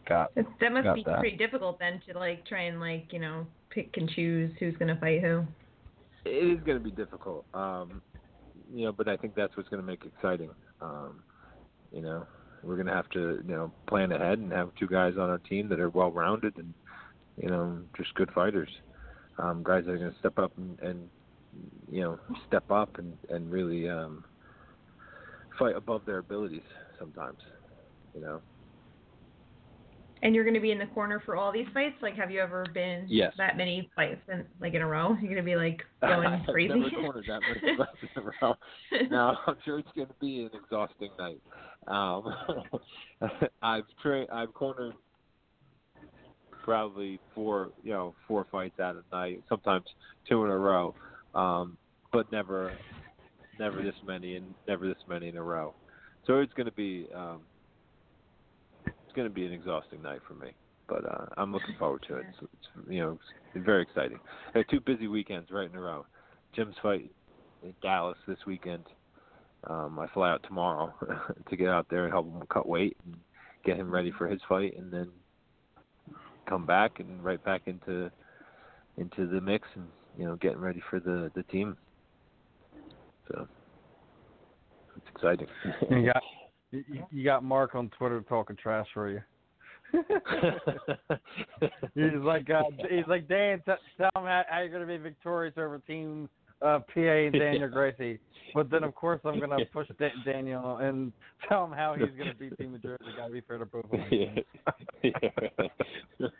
Got. 0.08 0.34
that 0.34 0.72
must 0.72 0.84
got 0.84 0.94
be 0.94 1.02
that. 1.04 1.18
pretty 1.18 1.36
difficult 1.36 1.78
then 1.78 2.00
to 2.08 2.18
like 2.18 2.46
try 2.46 2.62
and 2.62 2.80
like 2.80 3.12
you 3.12 3.18
know 3.18 3.46
pick 3.70 3.96
and 3.96 4.08
choose 4.10 4.50
who's 4.58 4.74
going 4.76 4.88
to 4.88 5.00
fight 5.00 5.20
who. 5.20 5.44
It 6.24 6.30
is 6.30 6.64
going 6.64 6.78
to 6.78 6.84
be 6.84 6.90
difficult, 6.90 7.44
um, 7.54 8.02
you 8.74 8.84
know, 8.84 8.92
but 8.92 9.08
I 9.08 9.16
think 9.16 9.34
that's 9.34 9.56
what's 9.56 9.68
going 9.68 9.80
to 9.80 9.86
make 9.86 10.04
it 10.04 10.12
exciting. 10.16 10.50
Um, 10.80 11.22
you 11.92 12.02
know, 12.02 12.26
we're 12.62 12.76
going 12.76 12.86
to 12.86 12.92
have 12.92 13.08
to 13.10 13.42
you 13.46 13.54
know 13.54 13.72
plan 13.86 14.12
ahead 14.12 14.38
and 14.38 14.50
have 14.52 14.70
two 14.78 14.86
guys 14.88 15.14
on 15.14 15.28
our 15.28 15.38
team 15.38 15.68
that 15.68 15.80
are 15.80 15.90
well 15.90 16.10
rounded 16.10 16.56
and 16.56 16.72
you 17.36 17.50
know 17.50 17.78
just 17.96 18.14
good 18.14 18.30
fighters, 18.32 18.70
um, 19.38 19.62
guys 19.62 19.84
that 19.84 19.92
are 19.92 19.98
going 19.98 20.12
to 20.12 20.18
step 20.18 20.38
up 20.38 20.52
and, 20.56 20.78
and 20.80 21.08
you 21.90 22.00
know 22.00 22.18
step 22.46 22.70
up 22.70 22.98
and 22.98 23.16
and 23.28 23.50
really 23.50 23.88
um, 23.88 24.24
fight 25.58 25.76
above 25.76 26.02
their 26.06 26.18
abilities 26.18 26.62
sometimes. 26.98 27.38
You 28.14 28.22
know. 28.22 28.40
And 30.22 30.34
you're 30.34 30.44
going 30.44 30.54
to 30.54 30.60
be 30.60 30.72
in 30.72 30.78
the 30.78 30.86
corner 30.86 31.22
for 31.24 31.36
all 31.36 31.52
these 31.52 31.66
fights. 31.72 31.94
Like, 32.02 32.16
have 32.16 32.30
you 32.30 32.40
ever 32.40 32.66
been 32.74 33.06
yes. 33.08 33.32
that 33.38 33.56
many 33.56 33.88
fights 33.94 34.20
in 34.30 34.44
like 34.60 34.74
in 34.74 34.82
a 34.82 34.86
row? 34.86 35.16
You're 35.20 35.32
going 35.32 35.36
to 35.36 35.42
be 35.42 35.56
like 35.56 35.82
going 36.00 36.44
crazy. 36.48 36.74
Never 36.74 36.90
cornered 36.90 37.24
that 37.28 37.40
many 37.40 37.76
fights 37.78 38.12
in 38.16 38.22
a 38.22 38.30
row. 38.42 38.54
No, 39.10 39.36
I'm 39.46 39.56
sure 39.64 39.78
it's 39.78 39.88
going 39.94 40.08
to 40.08 40.14
be 40.20 40.42
an 40.42 40.50
exhausting 40.60 41.10
night. 41.18 41.40
Um, 41.86 42.34
I've 43.62 43.84
tra- 44.02 44.26
I've 44.32 44.52
cornered 44.54 44.94
probably 46.64 47.18
four, 47.34 47.70
you 47.82 47.92
know, 47.92 48.14
four 48.26 48.46
fights 48.50 48.78
out 48.78 48.96
a 48.96 49.16
night. 49.16 49.42
Sometimes 49.48 49.86
two 50.28 50.44
in 50.44 50.50
a 50.50 50.58
row 50.58 50.94
um, 51.34 51.76
but 52.12 52.30
never, 52.32 52.72
never 53.58 53.82
this 53.82 53.94
many 54.06 54.36
and 54.36 54.54
never 54.66 54.86
this 54.86 54.96
many 55.08 55.28
in 55.28 55.36
a 55.36 55.42
row. 55.42 55.74
So 56.26 56.38
it's 56.38 56.52
going 56.54 56.66
to 56.66 56.72
be, 56.72 57.06
um, 57.14 57.40
going 59.18 59.28
to 59.28 59.34
be 59.34 59.46
an 59.46 59.52
exhausting 59.52 60.02
night 60.02 60.20
for 60.26 60.34
me. 60.34 60.52
But 60.88 61.04
uh, 61.04 61.26
I'm 61.36 61.52
looking 61.52 61.74
forward 61.78 62.04
to 62.08 62.16
it. 62.16 62.26
It's, 62.30 62.38
it's 62.42 62.88
you 62.88 63.00
know, 63.00 63.18
it's 63.54 63.64
very 63.64 63.82
exciting. 63.82 64.18
I 64.54 64.58
had 64.58 64.66
two 64.70 64.80
busy 64.80 65.08
weekends 65.08 65.50
right 65.50 65.68
in 65.68 65.76
a 65.76 65.80
row. 65.80 66.06
Jim's 66.54 66.76
fight 66.82 67.10
in 67.62 67.74
Dallas 67.82 68.16
this 68.26 68.38
weekend, 68.46 68.84
um, 69.66 69.98
I 69.98 70.06
fly 70.08 70.30
out 70.30 70.42
tomorrow 70.44 70.94
to 71.50 71.56
get 71.56 71.68
out 71.68 71.86
there 71.90 72.04
and 72.04 72.12
help 72.12 72.26
him 72.26 72.42
cut 72.48 72.68
weight 72.68 72.96
and 73.04 73.16
get 73.64 73.76
him 73.76 73.90
ready 73.90 74.12
for 74.16 74.28
his 74.28 74.40
fight, 74.48 74.76
and 74.78 74.92
then 74.92 75.08
come 76.48 76.64
back 76.64 77.00
and 77.00 77.22
right 77.22 77.42
back 77.44 77.62
into 77.66 78.10
into 78.96 79.26
the 79.26 79.40
mix 79.40 79.68
and 79.74 79.86
you 80.16 80.24
know 80.24 80.36
getting 80.36 80.60
ready 80.60 80.82
for 80.88 81.00
the 81.00 81.30
the 81.34 81.42
team. 81.44 81.76
So 83.28 83.48
it's 84.96 85.06
exciting. 85.14 85.48
you 85.90 86.06
got 86.06 86.22
you, 86.70 86.84
you 87.10 87.24
got 87.24 87.44
Mark 87.44 87.74
on 87.74 87.90
Twitter 87.98 88.20
talking 88.28 88.56
trash 88.56 88.86
for 88.92 89.10
you. 89.10 89.20
he's 91.94 92.22
like 92.22 92.50
uh, 92.50 92.62
he's 92.90 93.06
like 93.06 93.26
Dan. 93.26 93.62
T- 93.64 93.72
tell 93.96 94.10
him 94.16 94.24
how, 94.24 94.42
how 94.48 94.58
you're 94.60 94.68
going 94.68 94.82
to 94.82 94.86
be 94.86 94.98
victorious 94.98 95.54
over 95.56 95.78
Team 95.78 96.28
uh, 96.60 96.80
PA 96.92 97.00
and 97.00 97.32
Daniel 97.38 97.68
Gracie. 97.68 98.18
But 98.54 98.70
then 98.70 98.84
of 98.84 98.94
course 98.94 99.20
I'm 99.24 99.38
going 99.38 99.58
to 99.58 99.64
push 99.72 99.88
da- 99.98 100.10
Daniel 100.24 100.76
and 100.76 101.12
tell 101.48 101.64
him 101.64 101.72
how 101.72 101.94
he's 101.94 102.14
going 102.18 102.28
to 102.28 102.34
beat 102.34 102.56
Team 102.58 102.72
New 102.72 102.78
Jersey. 102.78 103.04
Got 103.16 103.28
to 103.28 103.32
be 103.32 103.40
fair 103.40 103.58
to 103.58 103.66
both 103.66 103.84
of 103.84 103.90
them. 103.90 104.38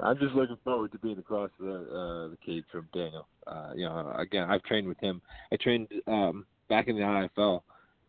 I'm 0.00 0.18
just 0.18 0.34
looking 0.34 0.56
forward 0.64 0.92
to 0.92 0.98
being 0.98 1.18
across 1.18 1.50
the 1.58 1.72
uh, 1.72 2.28
the 2.30 2.38
cage 2.44 2.64
from 2.72 2.88
Daniel. 2.92 3.28
Uh, 3.46 3.72
you 3.74 3.84
know, 3.84 4.12
again, 4.18 4.50
I've 4.50 4.62
trained 4.62 4.88
with 4.88 4.98
him. 4.98 5.20
I 5.52 5.56
trained 5.56 5.88
um, 6.06 6.46
back 6.68 6.88
in 6.88 6.96
the 6.96 7.02
IFL. 7.02 7.62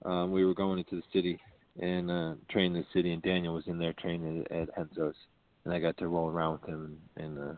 Um, 0.05 0.31
we 0.31 0.45
were 0.45 0.53
going 0.53 0.79
into 0.79 0.95
the 0.95 1.03
city 1.13 1.39
and 1.79 2.11
uh, 2.11 2.33
trained 2.49 2.75
in 2.75 2.81
the 2.81 2.87
city, 2.93 3.13
and 3.13 3.21
Daniel 3.21 3.53
was 3.53 3.63
in 3.67 3.77
there 3.77 3.93
training 3.93 4.45
at, 4.51 4.69
Renzo's, 4.77 5.15
and 5.63 5.73
I 5.73 5.79
got 5.79 5.97
to 5.97 6.07
roll 6.07 6.29
around 6.29 6.59
with 6.59 6.69
him, 6.69 6.97
and, 7.15 7.25
and 7.25 7.49
uh, 7.49 7.53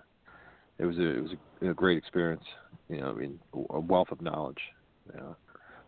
it 0.79 0.85
was 0.85 0.97
a 0.97 1.17
it 1.17 1.21
was 1.21 1.31
a, 1.61 1.69
a 1.69 1.73
great 1.73 1.97
experience. 1.97 2.43
You 2.89 3.01
know, 3.01 3.09
I 3.09 3.13
mean, 3.13 3.39
a 3.69 3.79
wealth 3.79 4.09
of 4.11 4.21
knowledge. 4.21 4.59
You 5.11 5.19
know, 5.19 5.35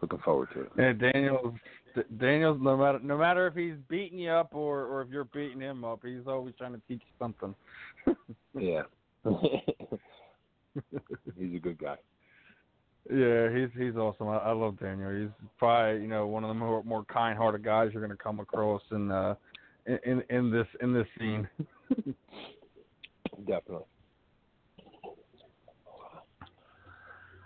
looking 0.02 0.20
forward 0.20 0.50
to 0.54 0.62
it. 0.62 0.72
Yeah, 0.78 0.94
Daniel's 0.94 1.56
Daniel's 2.18 2.60
no 2.62 2.78
matter 2.78 3.00
no 3.00 3.18
matter 3.18 3.48
if 3.48 3.56
he's 3.56 3.76
beating 3.90 4.20
you 4.20 4.32
up 4.32 4.54
or 4.54 4.86
or 4.86 5.02
if 5.02 5.10
you're 5.10 5.26
beating 5.26 5.62
him 5.62 5.84
up, 5.84 6.02
he's 6.04 6.28
always 6.28 6.54
trying 6.58 6.74
to 6.74 6.82
teach 6.88 7.02
you 7.02 7.14
something. 7.20 7.56
yeah. 8.60 8.84
he's 11.38 11.56
a 11.56 11.60
good 11.60 11.78
guy. 11.80 11.96
Yeah, 13.12 13.50
he's 13.56 13.70
he's 13.78 13.96
awesome. 13.96 14.28
I, 14.28 14.38
I 14.38 14.52
love 14.52 14.80
Daniel. 14.80 15.12
He's 15.12 15.30
probably 15.60 16.02
you 16.02 16.08
know 16.08 16.26
one 16.28 16.44
of 16.44 16.48
the 16.48 16.56
more 16.56 16.84
more 16.84 17.04
kind-hearted 17.06 17.64
guys 17.64 17.92
you're 17.94 18.02
going 18.06 18.16
to 18.16 18.24
come 18.24 18.40
across 18.40 18.82
in 18.92 19.12
uh 19.12 19.36
in 19.86 20.24
in 20.30 20.52
this 20.52 20.68
in 20.82 20.94
this 20.94 21.08
scene. 21.20 21.48
Definitely. 23.48 23.86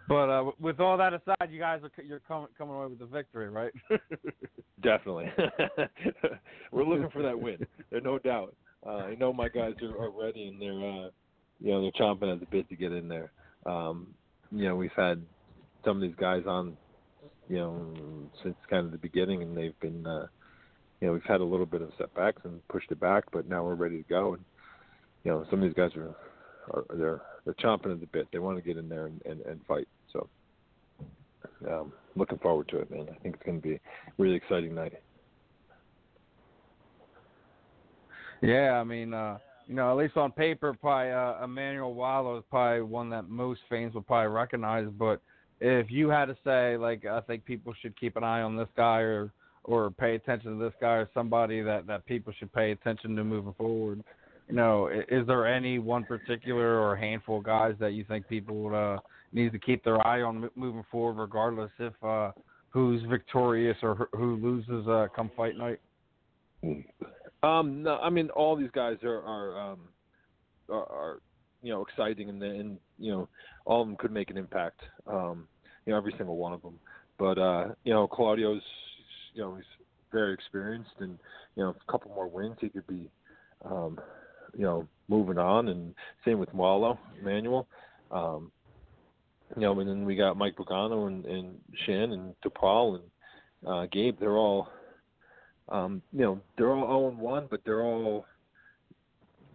But 0.07 0.30
uh, 0.30 0.51
with 0.60 0.80
all 0.80 0.97
that 0.97 1.14
aside, 1.14 1.51
you 1.51 1.60
guys 1.60 1.82
are 1.84 2.03
you're 2.03 2.22
coming 2.22 2.47
coming 2.57 2.74
away 2.74 2.88
with 2.88 2.99
the 2.99 3.05
victory, 3.05 3.49
right? 3.49 3.72
Definitely. 4.82 5.28
We're 6.72 6.84
looking 6.84 7.12
for 7.12 7.22
that 7.22 7.39
win. 7.39 7.57
There's 7.91 8.03
no 8.03 8.18
doubt. 8.18 8.55
Uh, 8.84 8.89
I 8.89 9.16
know 9.16 9.32
my 9.34 9.49
guys 9.49 9.74
are, 9.84 10.05
are 10.05 10.10
ready 10.10 10.47
and 10.47 10.60
they're 10.60 10.72
uh, 10.72 11.10
you 11.60 11.72
know 11.72 11.82
they're 11.82 11.91
chomping 11.91 12.34
at 12.34 12.39
the 12.39 12.47
bit 12.47 12.68
to 12.70 12.76
get 12.76 12.91
in 12.91 13.07
there. 13.07 13.32
Um, 13.66 14.07
you 14.51 14.68
know 14.68 14.76
we've 14.76 14.89
had 14.95 15.22
some 15.84 15.98
of 15.98 16.02
these 16.02 16.16
guys 16.20 16.44
on 16.46 16.78
you 17.48 17.58
know 17.58 17.94
since 18.44 18.56
kind 18.70 18.86
of 18.86 18.92
the 18.92 18.98
beginning 18.98 19.42
and 19.42 19.58
they've 19.58 19.80
been 19.80 20.06
uh, 20.06 20.28
you 21.02 21.08
know 21.08 21.14
we've 21.14 21.24
had 21.24 21.42
a 21.42 21.46
little 21.46 21.66
bit 21.66 21.82
of 21.82 21.92
setbacks 21.98 22.42
and 22.46 22.66
pushed 22.68 22.92
it 22.92 23.00
back, 23.00 23.26
but 23.32 23.48
now 23.48 23.64
we're 23.64 23.76
ready 23.76 23.98
to 23.98 24.10
go 24.10 24.34
and 24.34 24.44
you 25.24 25.32
know 25.32 25.46
some 25.50 25.62
of 25.62 25.66
these 25.68 25.76
guys 25.76 25.92
are, 25.96 26.16
are 26.72 26.86
they're 26.96 27.22
they're 27.46 27.54
chomping 27.56 27.92
at 27.92 28.00
the 28.00 28.08
bit. 28.08 28.28
They 28.32 28.40
want 28.40 28.58
to 28.58 28.64
get 28.64 28.78
in 28.78 28.90
there 28.90 29.08
and, 29.08 29.22
and, 29.26 29.42
and 29.42 29.62
fight. 29.68 29.88
So 30.14 30.28
um, 31.68 31.94
looking 32.16 32.38
forward 32.40 32.68
to 32.70 32.80
it, 32.80 32.92
man. 32.92 33.08
I 33.10 33.18
think 33.22 33.36
it's 33.36 33.44
going 33.44 33.62
to 33.62 33.68
be 33.68 33.76
a 33.76 33.80
really 34.18 34.36
exciting 34.36 34.76
night. 34.76 34.94
Yeah, 38.42 38.80
I 38.80 38.84
mean, 38.84 39.14
uh, 39.14 39.38
you 39.68 39.76
know, 39.76 39.92
at 39.92 39.98
least 39.98 40.18
on 40.18 40.32
paper, 40.32 40.74
probably 40.74 41.12
uh, 41.12 41.44
Emmanuel 41.44 41.94
Wilder 41.94 42.40
is 42.40 42.44
probably 42.50 42.82
one 42.82 43.10
that 43.10 43.30
most 43.30 43.62
fans 43.70 43.94
would 43.94 44.08
probably 44.08 44.34
recognize. 44.34 44.88
But 44.98 45.22
if 45.60 45.91
you 45.91 46.10
had 46.10 46.26
to 46.26 46.38
say, 46.43 46.78
like, 46.78 47.05
I 47.05 47.22
think 47.22 47.45
people 47.45 47.74
should 47.82 47.99
keep 47.99 48.16
an 48.16 48.24
eye 48.24 48.41
on 48.41 48.55
this 48.55 48.70
guy 48.76 48.99
or 48.99 49.32
or 49.66 49.91
pay 49.91 50.16
attention 50.16 50.57
to 50.57 50.64
this 50.64 50.74
guy 50.80 50.93
or 50.93 51.10
somebody 51.14 51.62
that 51.62 51.86
that 51.88 52.05
people 52.05 52.34
should 52.38 52.51
pay 52.53 52.72
attention 52.72 53.16
to 53.16 53.24
moving 53.24 53.53
forward, 53.57 54.03
you 54.47 54.55
know, 54.55 54.88
is 54.88 55.28
there 55.28 55.45
any 55.45 55.78
one 55.78 56.03
particular 56.05 56.80
or 56.80 56.95
handful 56.95 57.38
of 57.38 57.43
guys 57.43 57.76
that 57.80 57.91
you 57.93 58.03
think 58.05 58.28
people 58.28 58.55
would 58.64 58.74
uh, 58.74 58.97
need 59.32 59.51
to 59.51 59.60
keep 59.60 59.84
their 59.84 60.05
eye 60.07 60.22
on 60.22 60.49
moving 60.55 60.84
forward, 60.89 61.22
regardless 61.22 61.72
if 61.78 61.93
uh, 62.03 62.32
who's 62.70 63.01
victorious 63.03 63.78
or 63.84 64.10
who 64.14 64.38
loses 64.38 64.88
uh, 64.88 65.07
come 65.16 65.30
fight 65.38 65.55
night? 65.55 65.80
Um, 67.43 67.84
no, 67.84 67.97
I 67.97 68.10
mean 68.10 68.30
all 68.32 68.55
these 68.55 68.72
guys 68.74 68.97
are 69.03 69.22
are 69.22 69.72
um, 69.72 69.80
are, 70.70 70.86
are 70.86 71.20
you 71.62 71.72
know 71.72 71.82
exciting 71.82 72.30
and 72.30 72.41
and 72.41 72.78
you 72.97 73.12
know 73.12 73.28
all 73.66 73.82
of 73.82 73.88
them 73.88 73.97
could 73.97 74.12
make 74.12 74.30
an 74.30 74.38
impact. 74.38 74.82
Um, 75.07 75.47
you 75.86 75.93
know 75.93 75.97
every 75.97 76.14
single 76.18 76.38
one 76.38 76.53
of 76.53 76.62
them. 76.62 76.80
But 77.18 77.38
uh, 77.38 77.68
you 77.84 77.93
know 77.93 78.07
Claudio's 78.07 78.62
you 79.34 79.41
know 79.41 79.55
he's 79.55 79.66
very 80.12 80.34
experienced 80.34 80.91
and 80.99 81.18
you 81.55 81.64
know 81.64 81.70
a 81.70 81.91
couple 81.91 82.12
more 82.14 82.28
wins 82.28 82.57
he 82.60 82.70
could 82.70 82.88
be 82.88 83.10
um, 83.66 83.99
you 84.57 84.64
know 84.64 84.88
moving 85.07 85.38
on 85.38 85.70
and 85.70 85.93
same 86.26 86.39
with 86.39 86.53
Walo, 86.53 86.97
Manuel. 87.24 87.68
Um, 88.12 88.51
you 89.55 89.64
know, 89.64 89.80
and 89.80 89.89
then 89.89 90.05
we 90.05 90.16
got 90.16 90.38
Mike 90.38 90.55
Pagano 90.55 91.07
and, 91.07 91.26
and 91.26 91.60
Shan 91.86 92.12
and 92.12 92.36
DePaul 92.45 92.99
and 92.99 93.68
uh, 93.68 93.86
Gabe. 93.91 94.20
They're 94.20 94.38
all 94.38 94.70
um, 95.70 96.01
you 96.12 96.22
know, 96.22 96.39
they're 96.57 96.72
all 96.72 97.12
0 97.12 97.22
1, 97.22 97.47
but 97.49 97.62
they're 97.64 97.84
all 97.84 98.26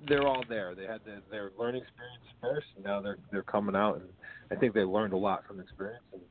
they're 0.08 0.26
all 0.26 0.44
there. 0.48 0.74
They 0.74 0.86
had 0.86 1.00
the, 1.04 1.22
their 1.30 1.50
learning 1.58 1.82
experience 1.82 2.24
first, 2.40 2.66
and 2.76 2.84
now 2.84 3.00
they're 3.00 3.18
they're 3.32 3.42
coming 3.42 3.76
out, 3.76 3.96
and 3.96 4.04
I 4.50 4.56
think 4.56 4.74
they 4.74 4.80
learned 4.82 5.12
a 5.12 5.16
lot 5.16 5.46
from 5.46 5.58
the 5.58 5.62
experience, 5.62 6.04
and 6.12 6.22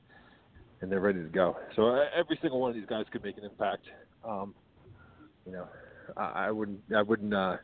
and 0.81 0.91
they're 0.91 0.99
ready 0.99 1.23
to 1.23 1.29
go. 1.29 1.55
So 1.75 1.87
uh, 1.87 2.05
every 2.15 2.37
single 2.41 2.59
one 2.59 2.69
of 2.69 2.75
these 2.75 2.85
guys 2.85 3.05
could 3.11 3.23
make 3.23 3.37
an 3.37 3.45
impact. 3.45 3.85
Um, 4.23 4.53
you 5.45 5.53
know, 5.53 5.67
I, 6.17 6.47
I 6.47 6.51
wouldn't 6.51 6.81
I 6.95 7.01
wouldn't 7.01 7.33
uh, 7.33 7.57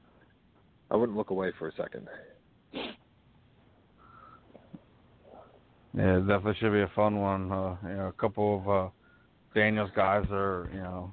I 0.90 0.96
wouldn't 0.96 1.18
look 1.18 1.30
away 1.30 1.52
for 1.60 1.68
a 1.68 1.76
second. 1.76 2.08
Yeah, 5.94 6.18
it 6.18 6.28
definitely 6.28 6.56
should 6.60 6.72
be 6.72 6.82
a 6.82 6.92
fun 6.96 7.20
one. 7.20 7.52
Uh, 7.52 7.76
you 7.84 7.96
know, 7.96 8.08
a 8.08 8.14
couple 8.14 8.60
of 8.60 8.70
uh, 8.70 8.90
Daniel's 9.54 9.92
guys 9.96 10.26
are 10.32 10.70
you 10.74 10.80
know 10.80 11.12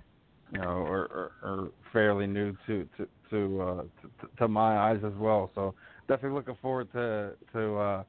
you 0.53 0.61
know, 0.61 0.65
are, 0.65 1.09
are, 1.13 1.33
are 1.43 1.69
fairly 1.93 2.27
new 2.27 2.57
to 2.67 2.89
to 2.97 3.09
to, 3.31 3.63
uh, 3.63 3.83
to 3.83 4.29
to 4.39 4.49
my 4.49 4.79
eyes 4.79 5.01
as 5.05 5.15
well. 5.19 5.51
So 5.55 5.75
definitely 6.09 6.37
looking 6.37 6.57
forward 6.63 6.91
to 6.93 7.33
to 7.53 7.77
uh, 7.77 8.05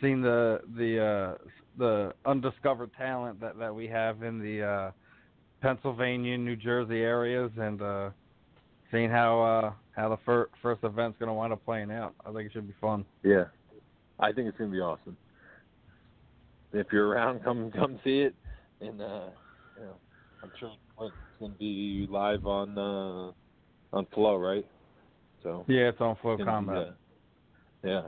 seeing 0.00 0.20
the 0.20 0.60
the 0.76 1.02
uh, 1.02 1.44
the 1.78 2.14
undiscovered 2.26 2.90
talent 2.96 3.40
that 3.40 3.58
that 3.58 3.74
we 3.74 3.86
have 3.88 4.22
in 4.22 4.38
the 4.38 4.62
uh, 4.62 4.90
Pennsylvania, 5.60 6.36
New 6.36 6.56
Jersey 6.56 7.00
areas, 7.00 7.50
and 7.56 7.80
uh, 7.80 8.10
seeing 8.90 9.10
how 9.10 9.40
uh, 9.42 9.72
how 9.96 10.10
the 10.10 10.18
fir- 10.24 10.50
first 10.62 10.84
event's 10.84 11.18
going 11.18 11.28
to 11.28 11.34
wind 11.34 11.52
up 11.52 11.64
playing 11.64 11.90
out. 11.90 12.14
I 12.24 12.32
think 12.32 12.46
it 12.46 12.52
should 12.52 12.68
be 12.68 12.74
fun. 12.80 13.04
Yeah, 13.22 13.44
I 14.20 14.32
think 14.32 14.48
it's 14.48 14.58
going 14.58 14.70
to 14.70 14.76
be 14.76 14.80
awesome. 14.80 15.16
If 16.72 16.88
you're 16.92 17.08
around, 17.08 17.42
come 17.42 17.72
come 17.72 17.98
see 18.04 18.20
it, 18.20 18.34
and 18.80 19.00
uh, 19.00 19.30
you 19.78 19.84
know, 19.84 19.96
I'm 20.42 20.50
sure 20.58 20.72
it's 21.00 21.14
going 21.38 21.52
to 21.52 21.58
be 21.58 22.06
live 22.10 22.46
on 22.46 22.78
uh, 22.78 23.96
on 23.96 24.06
Flo, 24.14 24.36
right? 24.36 24.66
So 25.42 25.64
yeah, 25.68 25.88
it's 25.88 26.00
on 26.00 26.16
Flo 26.20 26.34
it's 26.34 26.44
gonna 26.44 26.60
be, 26.60 26.66
Combat. 26.66 26.88
uh, 26.88 26.92
yeah. 27.84 28.02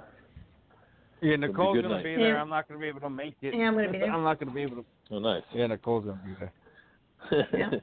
Yeah, 1.23 1.37
Nicole's 1.37 1.77
gonna 1.77 1.97
night. 1.97 2.05
be 2.05 2.17
there. 2.17 2.35
Yeah. 2.35 2.41
I'm 2.41 2.49
not 2.49 2.67
gonna 2.67 2.81
be 2.81 2.87
able 2.87 3.01
to 3.01 3.11
make 3.11 3.37
it. 3.43 3.55
Yeah, 3.55 3.69
I'm 3.69 3.75
gonna 3.75 3.93
be 3.93 3.99
there. 4.01 4.13
I'm 4.13 4.25
not 4.25 4.41
gonna 4.41 4.53
be 4.53 4.63
able 4.63 4.77
to. 4.77 4.85
Oh, 5.11 5.19
nice. 5.19 5.43
Yeah, 5.55 5.67
Nicole's 5.67 6.05
gonna 6.05 6.21
be 6.25 6.37
there. 6.39 7.49
Yeah. 7.55 7.71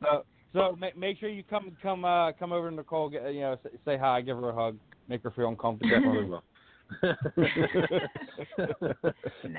So, 0.00 0.24
so 0.52 0.76
make 0.78 0.96
make 0.96 1.18
sure 1.18 1.28
you 1.28 1.42
come 1.42 1.76
come 1.82 2.04
uh 2.04 2.30
come 2.32 2.52
over 2.52 2.70
to 2.70 2.76
Nicole. 2.76 3.08
Get, 3.08 3.34
you 3.34 3.40
know, 3.40 3.56
say, 3.64 3.70
say 3.84 3.98
hi, 3.98 4.20
give 4.20 4.36
her 4.36 4.50
a 4.50 4.54
hug, 4.54 4.78
make 5.08 5.24
her 5.24 5.32
feel 5.32 5.48
uncomfortable. 5.48 6.40
Nah. 9.48 9.58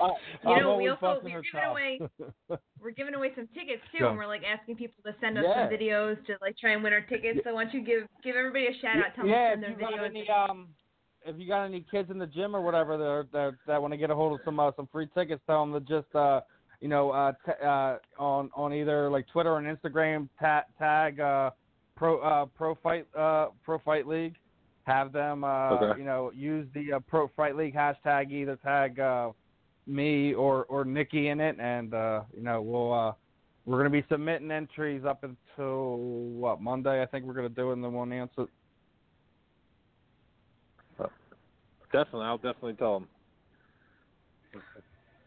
I, 0.00 0.10
You 0.44 0.60
know, 0.60 0.76
we 0.76 0.88
also 0.88 1.20
we're 1.22 1.42
giving 1.42 1.42
chops. 1.52 1.66
away 1.70 2.00
we're 2.82 2.90
giving 2.90 3.14
away 3.14 3.30
some 3.34 3.48
tickets 3.54 3.82
too, 3.92 4.00
Go. 4.00 4.08
and 4.10 4.18
we're 4.18 4.26
like 4.26 4.42
asking 4.44 4.76
people 4.76 4.96
to 5.04 5.14
send 5.20 5.38
us 5.38 5.44
Yeah. 5.46 5.68
some 5.68 5.72
videos 5.78 6.24
to 6.26 6.36
like 6.40 6.56
try 6.58 6.72
and 6.72 6.82
win 6.82 6.92
our 6.92 7.00
tickets. 7.02 7.40
So 7.44 7.54
why 7.54 7.64
don't 7.64 7.74
you 7.74 7.82
give 7.84 8.02
give 8.24 8.36
everybody 8.36 8.66
a 8.66 8.72
shout 8.80 8.96
out? 8.98 9.14
Tell 9.16 9.26
yeah, 9.26 9.50
them 9.54 9.60
to 9.62 9.66
if 9.68 9.72
send 9.78 9.80
you 9.80 9.86
their 9.88 9.98
got 9.98 10.10
videos. 10.12 10.46
any 10.46 10.50
um, 10.50 10.68
if 11.26 11.36
you 11.38 11.46
got 11.48 11.64
any 11.64 11.84
kids 11.90 12.10
in 12.10 12.18
the 12.18 12.26
gym 12.26 12.54
or 12.56 12.62
whatever 12.62 12.96
that 12.96 13.28
that, 13.32 13.54
that 13.66 13.80
want 13.82 13.92
to 13.92 13.98
get 13.98 14.10
a 14.10 14.14
hold 14.14 14.38
of 14.38 14.40
some 14.44 14.58
uh, 14.60 14.70
some 14.76 14.88
free 14.90 15.08
tickets, 15.14 15.42
tell 15.46 15.64
them 15.66 15.72
to 15.74 15.80
just 15.80 16.14
uh, 16.14 16.40
you 16.80 16.88
know, 16.88 17.10
uh, 17.10 17.32
t- 17.44 17.52
uh, 17.64 17.96
on 18.18 18.50
on 18.54 18.72
either 18.72 19.10
like 19.10 19.26
Twitter 19.28 19.56
and 19.58 19.66
Instagram, 19.76 20.28
ta- 20.40 20.64
tag 20.78 21.20
uh, 21.20 21.50
pro 21.96 22.18
uh, 22.20 22.46
pro 22.46 22.74
fight 22.76 23.06
uh, 23.16 23.48
pro 23.64 23.78
fight 23.80 24.06
league. 24.06 24.36
Have 24.88 25.12
them, 25.12 25.44
uh, 25.44 25.74
Okay. 25.74 25.98
you 25.98 26.06
know, 26.06 26.32
use 26.34 26.66
the 26.72 26.94
uh, 26.94 27.00
pro 27.00 27.28
fight 27.36 27.54
league 27.54 27.74
hashtag. 27.74 28.32
Either 28.32 28.56
tag, 28.56 28.98
uh, 28.98 29.32
me 29.86 30.32
or 30.32 30.64
or 30.64 30.82
Nikki 30.82 31.28
in 31.28 31.40
it, 31.40 31.56
and 31.60 31.92
uh, 31.92 32.22
you 32.34 32.42
know 32.42 32.62
we'll 32.62 32.94
uh, 32.94 33.12
we're 33.66 33.76
gonna 33.76 33.90
be 33.90 34.02
submitting 34.08 34.50
entries 34.50 35.04
up 35.04 35.24
until 35.24 35.98
what 35.98 36.62
Monday. 36.62 37.02
I 37.02 37.06
think 37.06 37.26
we're 37.26 37.34
gonna 37.34 37.50
do, 37.50 37.68
it, 37.68 37.74
and 37.74 37.84
then 37.84 37.92
we'll 37.92 38.04
announce 38.04 38.32
it. 38.38 38.48
Definitely, 41.92 42.24
I'll 42.24 42.38
definitely 42.38 42.74
tell 42.74 43.00
them. 43.00 43.08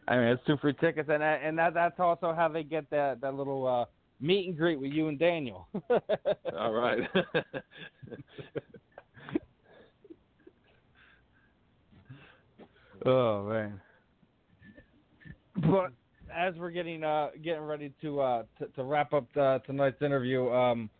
I 0.08 0.16
mean, 0.16 0.24
it's 0.26 0.42
two 0.44 0.56
free 0.56 0.74
tickets, 0.74 1.08
and 1.08 1.22
that, 1.22 1.40
and 1.44 1.56
that 1.56 1.72
that's 1.72 2.00
also 2.00 2.32
how 2.34 2.48
they 2.48 2.64
get 2.64 2.90
that 2.90 3.20
that 3.20 3.34
little 3.34 3.64
uh, 3.64 3.84
meet 4.20 4.48
and 4.48 4.56
greet 4.56 4.80
with 4.80 4.90
you 4.90 5.06
and 5.06 5.20
Daniel. 5.20 5.68
All 6.58 6.72
right. 6.72 6.98
oh 13.06 13.48
man. 13.48 13.80
But 15.56 15.92
as 16.34 16.54
we're 16.56 16.70
getting 16.70 17.04
uh 17.04 17.28
getting 17.42 17.62
ready 17.62 17.92
to 18.02 18.20
uh 18.20 18.42
to, 18.58 18.66
to 18.68 18.84
wrap 18.84 19.12
up 19.12 19.26
the, 19.34 19.60
tonight's 19.66 20.00
interview, 20.02 20.48
um, 20.50 20.90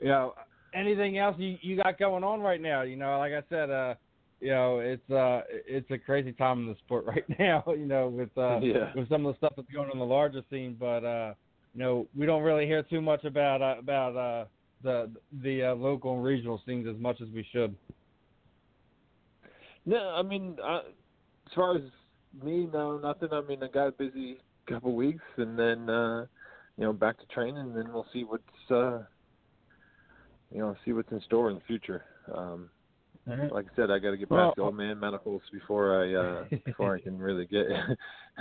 you 0.00 0.08
know, 0.08 0.34
anything 0.74 1.18
else 1.18 1.36
you 1.38 1.56
you 1.60 1.76
got 1.76 1.98
going 1.98 2.24
on 2.24 2.40
right 2.40 2.60
now? 2.60 2.82
You 2.82 2.96
know, 2.96 3.18
like 3.18 3.32
I 3.32 3.42
said, 3.48 3.70
uh, 3.70 3.94
you 4.40 4.50
know, 4.50 4.78
it's 4.78 5.10
uh 5.10 5.42
it's 5.50 5.90
a 5.90 5.98
crazy 5.98 6.32
time 6.32 6.60
in 6.60 6.66
the 6.68 6.76
sport 6.84 7.04
right 7.06 7.24
now. 7.38 7.64
You 7.66 7.86
know, 7.86 8.08
with 8.08 8.36
uh 8.36 8.58
yeah. 8.62 8.92
with 8.94 9.08
some 9.08 9.26
of 9.26 9.34
the 9.34 9.38
stuff 9.38 9.54
that's 9.56 9.70
going 9.70 9.86
on 9.90 9.92
in 9.92 9.98
the 9.98 10.04
larger 10.04 10.42
scene, 10.50 10.76
but 10.78 11.04
uh, 11.04 11.34
you 11.74 11.80
know, 11.80 12.06
we 12.16 12.26
don't 12.26 12.42
really 12.42 12.66
hear 12.66 12.82
too 12.82 13.00
much 13.00 13.24
about 13.24 13.62
uh, 13.62 13.78
about 13.78 14.16
uh 14.16 14.44
the 14.82 15.10
the 15.42 15.64
uh, 15.64 15.74
local 15.74 16.14
and 16.14 16.24
regional 16.24 16.60
scenes 16.66 16.86
as 16.86 17.00
much 17.00 17.20
as 17.20 17.28
we 17.34 17.46
should. 17.52 17.74
No, 19.88 19.98
I 19.98 20.22
mean, 20.22 20.56
uh, 20.62 20.80
as 21.46 21.52
far 21.54 21.76
as 21.76 21.82
me, 22.42 22.66
no, 22.72 22.98
nothing. 22.98 23.28
I 23.32 23.40
mean, 23.42 23.62
I 23.62 23.68
got 23.68 23.86
a 23.88 23.92
busy 23.92 24.38
couple 24.68 24.94
weeks, 24.94 25.22
and 25.36 25.58
then 25.58 25.88
uh, 25.88 26.26
you 26.76 26.84
know, 26.84 26.92
back 26.92 27.18
to 27.18 27.26
training, 27.26 27.58
and 27.58 27.76
then 27.76 27.92
we'll 27.92 28.06
see 28.12 28.24
what's 28.24 28.42
uh, 28.70 29.02
you 30.52 30.58
know, 30.58 30.76
see 30.84 30.92
what's 30.92 31.10
in 31.12 31.20
store 31.22 31.50
in 31.50 31.56
the 31.56 31.62
future. 31.66 32.04
Um, 32.32 32.70
Mhm. 33.28 33.50
like 33.50 33.66
I 33.72 33.74
said, 33.74 33.90
I 33.90 33.98
got 33.98 34.12
to 34.12 34.16
get 34.16 34.30
Well- 34.30 34.50
past 34.50 34.56
the 34.56 34.62
old 34.62 34.76
man 34.76 35.00
medicals 35.00 35.42
before 35.50 36.00
I 36.00 36.14
uh, 36.14 36.44
before 36.64 36.94
I 36.94 37.00
can 37.00 37.18
really 37.18 37.44
get 37.46 37.66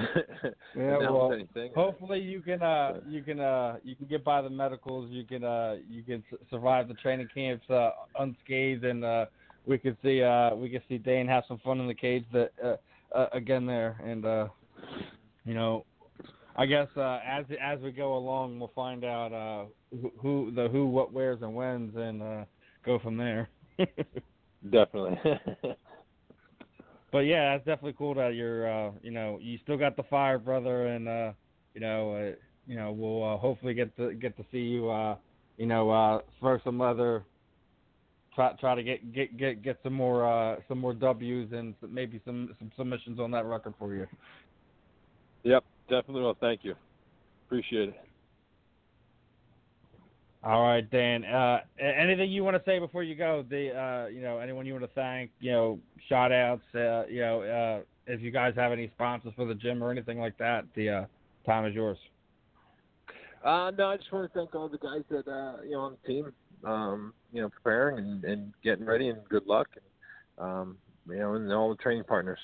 Yeah, 0.76 0.98
well, 1.00 1.32
anything. 1.34 1.72
Hopefully 1.74 2.20
you 2.20 2.42
can 2.42 2.62
uh 2.62 2.92
But- 3.02 3.08
you 3.08 3.24
can 3.24 3.40
uh 3.40 3.78
you 3.84 3.96
can 3.96 4.06
get 4.06 4.24
by 4.24 4.44
the 4.44 4.50
medicals. 4.50 5.10
You 5.10 5.24
can 5.24 5.44
uh 5.44 5.78
you 5.90 6.04
can 6.04 6.24
survive 6.52 6.88
the 6.88 6.94
training 6.96 7.30
camps 7.34 7.68
uh, 7.70 7.92
unscathed, 8.20 8.84
and 8.84 9.04
uh 9.04 9.26
we 9.66 9.80
can 9.80 9.98
see 10.04 10.22
uh 10.22 10.54
we 10.54 10.70
can 10.70 10.82
see 10.88 11.00
Dane 11.00 11.28
have 11.28 11.46
some 11.48 11.58
fun 11.60 11.80
in 11.80 11.88
the 11.88 11.94
cage 11.96 12.26
that 12.34 12.52
uh, 12.64 12.76
uh 13.14 13.28
again 13.34 13.66
there, 13.66 14.00
and 14.04 14.26
uh 14.26 14.48
you 15.46 15.54
know 15.54 15.86
I 16.56 16.66
guess 16.66 16.88
uh 16.98 17.20
as 17.26 17.46
as 17.62 17.80
we 17.82 17.92
go 17.92 18.18
along 18.18 18.60
we'll 18.60 18.72
find 18.76 19.04
out 19.04 19.34
uh 19.34 19.66
who, 19.92 20.12
who 20.18 20.52
the 20.56 20.70
who 20.70 20.88
what 20.88 21.14
where's 21.14 21.42
and 21.42 21.56
whens 21.56 21.94
and 21.96 22.22
uh 22.22 22.46
go 22.86 23.00
from 23.00 23.18
there. 23.18 23.50
Definitely. 24.72 25.20
But 27.16 27.22
yeah, 27.28 27.54
that's 27.54 27.66
definitely 27.66 27.96
cool 27.98 28.14
that 28.16 28.36
you're, 28.36 28.70
uh, 28.70 28.92
you 29.02 29.12
know, 29.12 29.40
you 29.42 29.58
still 29.64 29.78
got 29.78 29.96
the 29.96 30.04
fire, 30.04 30.38
brother, 30.38 30.88
and 30.88 31.08
uh, 31.08 31.32
you 31.74 31.80
know, 31.80 32.14
uh, 32.14 32.36
you 32.68 32.76
know, 32.76 32.92
we'll 32.92 33.24
uh, 33.24 33.38
hopefully 33.38 33.74
get 33.74 33.96
to 33.96 34.14
get 34.16 34.36
to 34.36 34.44
see 34.52 34.58
you, 34.58 34.90
uh, 34.90 35.16
you 35.58 35.66
know, 35.66 35.90
uh, 35.90 36.20
throw 36.42 36.60
some 36.66 36.82
other, 36.82 37.24
try 38.36 38.54
try 38.60 38.76
to 38.76 38.84
get 38.84 39.14
get 39.14 39.38
get 39.38 39.64
get 39.64 39.80
some 39.84 39.94
more 39.94 40.28
uh, 40.28 40.58
some 40.68 40.80
more 40.80 40.94
W's 40.94 41.52
and 41.52 41.74
maybe 41.90 42.22
some 42.26 42.54
some 42.60 42.72
submissions 42.78 43.20
on 43.20 43.32
that 43.32 43.46
record 43.46 43.74
for 43.80 43.94
you. 43.96 44.06
yep, 45.44 45.64
definitely. 45.90 46.22
Well, 46.22 46.38
thank 46.40 46.64
you. 46.64 46.76
Appreciate 47.48 47.90
it. 47.90 47.96
All 50.44 50.62
right, 50.62 50.88
Dan. 50.92 51.26
Uh, 51.26 51.62
anything 51.80 52.30
you 52.30 52.44
want 52.44 52.56
to 52.56 52.62
say 52.70 52.78
before 52.78 53.02
you 53.02 53.16
go? 53.16 53.44
The, 53.50 53.76
uh, 53.76 54.08
you 54.10 54.22
know, 54.22 54.38
anyone 54.38 54.68
you 54.68 54.74
want 54.74 54.86
to 54.86 54.92
thank? 54.94 55.32
You 55.40 55.52
know, 55.52 55.80
shout 56.08 56.32
outs. 56.32 56.62
Uh, 56.76 57.08
you 57.08 57.22
know, 57.22 57.42
uh, 57.42 57.84
if 58.06 58.22
you 58.22 58.30
guys 58.30 58.54
have 58.56 58.72
any 58.72 58.92
sponsors 58.94 59.34
for 59.36 59.46
the 59.46 59.56
gym 59.56 59.84
or 59.84 59.90
anything 59.90 60.20
like 60.20 60.38
that, 60.38 60.66
the 60.76 60.90
uh, 60.90 61.06
time 61.48 61.66
is 61.66 61.74
yours. 61.74 61.98
Uh, 63.44 63.72
no, 63.76 63.90
I 63.90 63.98
just 63.98 64.12
want 64.12 64.32
to 64.32 64.40
thank 64.40 64.54
all 64.54 64.70
the 64.70 64.78
guys 64.78 65.02
that 65.10 65.28
uh, 65.28 65.64
you 65.64 65.72
know 65.72 65.82
on 65.82 65.98
the 66.02 66.08
team, 66.08 66.32
um, 66.64 67.14
you 67.32 67.42
know, 67.42 67.50
preparing 67.50 67.98
and, 68.00 68.24
and 68.24 68.54
getting 68.64 68.86
ready, 68.86 69.10
and 69.10 69.20
good 69.30 69.46
luck, 69.46 69.68
and 69.76 70.46
um, 70.48 70.78
you 71.08 71.18
know, 71.18 71.36
and 71.36 71.52
all 71.52 71.70
the 71.70 71.76
training 71.76 72.04
partners. 72.04 72.40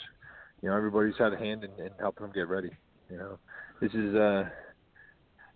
You 0.62 0.70
know, 0.70 0.76
everybody's 0.76 1.18
had 1.18 1.34
a 1.34 1.38
hand 1.38 1.64
in, 1.64 1.72
in 1.84 1.92
helping 2.00 2.24
them 2.24 2.34
get 2.34 2.48
ready. 2.48 2.70
You 3.10 3.18
know, 3.18 3.40
this 3.82 3.92
is 3.94 4.16
uh, 4.16 4.50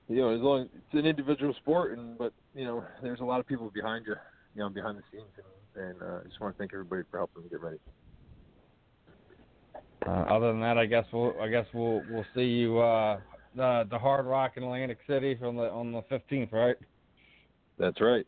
you 0.08 0.18
know, 0.18 0.30
as 0.30 0.42
long 0.42 0.70
it's 0.76 0.94
an 0.94 1.06
individual 1.06 1.54
sport, 1.62 1.98
and 1.98 2.18
but 2.18 2.34
you 2.54 2.66
know, 2.66 2.84
there's 3.02 3.20
a 3.20 3.26
lot 3.26 3.40
of 3.40 3.48
people 3.48 3.72
behind 3.74 4.06
you, 4.08 4.16
you 4.56 4.62
know, 4.62 4.70
behind 4.70 4.98
the 4.98 5.04
scenes, 5.12 5.30
and, 5.76 5.86
and 5.86 6.02
uh, 6.02 6.20
I 6.22 6.28
just 6.28 6.40
want 6.40 6.56
to 6.56 6.58
thank 6.58 6.74
everybody 6.74 7.04
for 7.10 7.18
helping 7.18 7.44
them 7.44 7.50
get 7.50 7.62
ready. 7.62 7.78
Uh, 10.06 10.34
other 10.34 10.52
than 10.52 10.62
that, 10.62 10.78
I 10.78 10.86
guess 10.86 11.06
we'll 11.12 11.36
I 11.42 11.48
guess 11.48 11.66
we'll 11.74 12.04
we'll 12.10 12.26
see 12.36 12.44
you 12.44 12.80
uh, 12.80 13.20
the 13.56 13.88
the 13.90 13.98
Hard 13.98 14.26
Rock 14.26 14.54
in 14.56 14.64
Atlantic 14.64 15.00
City 15.08 15.36
from 15.36 15.56
the 15.56 15.64
on 15.64 15.92
the 15.92 16.02
15th, 16.04 16.52
right? 16.52 16.76
That's 17.78 18.00
right. 18.00 18.26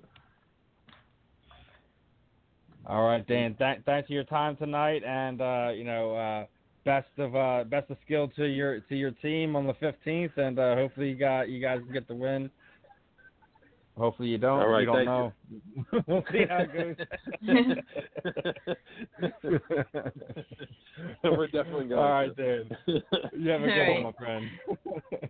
All 2.87 3.05
right, 3.05 3.27
Dan. 3.27 3.55
Th- 3.59 3.79
thanks 3.85 4.07
for 4.07 4.13
your 4.13 4.23
time 4.23 4.55
tonight, 4.55 5.03
and 5.05 5.41
uh, 5.41 5.71
you 5.75 5.83
know, 5.83 6.15
uh, 6.15 6.45
best 6.85 7.09
of 7.17 7.35
uh, 7.35 7.65
best 7.65 7.91
of 7.91 7.97
skill 8.05 8.29
to 8.37 8.45
your 8.45 8.79
to 8.79 8.95
your 8.95 9.11
team 9.11 9.57
on 9.57 9.67
the 9.67 9.73
15th, 9.73 10.37
and 10.37 10.57
uh, 10.57 10.75
hopefully 10.75 11.09
you 11.09 11.15
got 11.15 11.49
you 11.49 11.61
guys 11.61 11.81
get 11.91 12.07
the 12.07 12.15
win. 12.15 12.49
Hopefully 13.97 14.29
you 14.29 14.37
don't. 14.37 14.61
All 14.61 14.69
right, 14.69 14.79
you 14.81 14.85
don't 14.85 14.95
thank 14.95 15.07
know. 15.07 15.33
we'll 16.07 16.23
see 16.31 16.45
how 16.47 16.59
it 16.59 16.71
goes. 16.73 16.95
We're 21.23 21.47
definitely 21.47 21.87
going. 21.87 21.93
All 21.93 22.11
right, 22.11 22.35
to. 22.35 22.63
Dan. 22.63 22.77
You 23.37 23.49
have 23.51 23.63
a 23.63 23.65
good 23.65 23.87
All 23.87 23.93
one, 23.95 24.03
my 24.03 24.11
friend. 24.13 24.49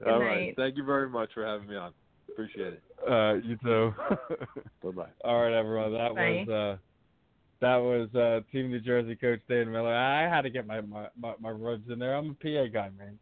All 0.05 0.19
right. 0.19 0.47
night. 0.47 0.53
Thank 0.57 0.77
you 0.77 0.83
very 0.85 1.09
much 1.09 1.29
for 1.33 1.43
having 1.45 1.67
me 1.67 1.75
on. 1.75 1.91
Appreciate 2.29 2.73
it. 2.73 2.83
Uh, 3.09 3.33
you 3.35 3.57
too. 3.63 3.93
Bye 4.83 4.91
bye. 4.91 5.07
All 5.23 5.41
right, 5.41 5.53
everyone. 5.57 5.93
That 5.93 6.13
Bye. 6.13 6.43
was 6.45 6.49
uh, 6.49 6.77
that 7.61 7.77
was 7.77 8.13
uh, 8.15 8.41
Team 8.51 8.69
New 8.69 8.79
Jersey 8.79 9.15
coach 9.15 9.39
Dan 9.49 9.71
Miller. 9.71 9.93
I 9.93 10.23
had 10.23 10.41
to 10.43 10.49
get 10.49 10.67
my 10.67 10.81
my 10.81 11.07
my, 11.19 11.33
my 11.39 11.49
ribs 11.49 11.89
in 11.89 11.99
there. 11.99 12.15
I'm 12.15 12.31
a 12.31 12.33
PA 12.33 12.71
guy, 12.71 12.89
man. 12.97 13.19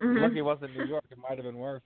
Mhm. 0.00 0.22
Lucky 0.22 0.38
it 0.38 0.42
wasn't 0.42 0.76
New 0.76 0.84
York. 0.84 1.04
It 1.10 1.18
might 1.18 1.36
have 1.36 1.44
been 1.44 1.58
worse. 1.58 1.82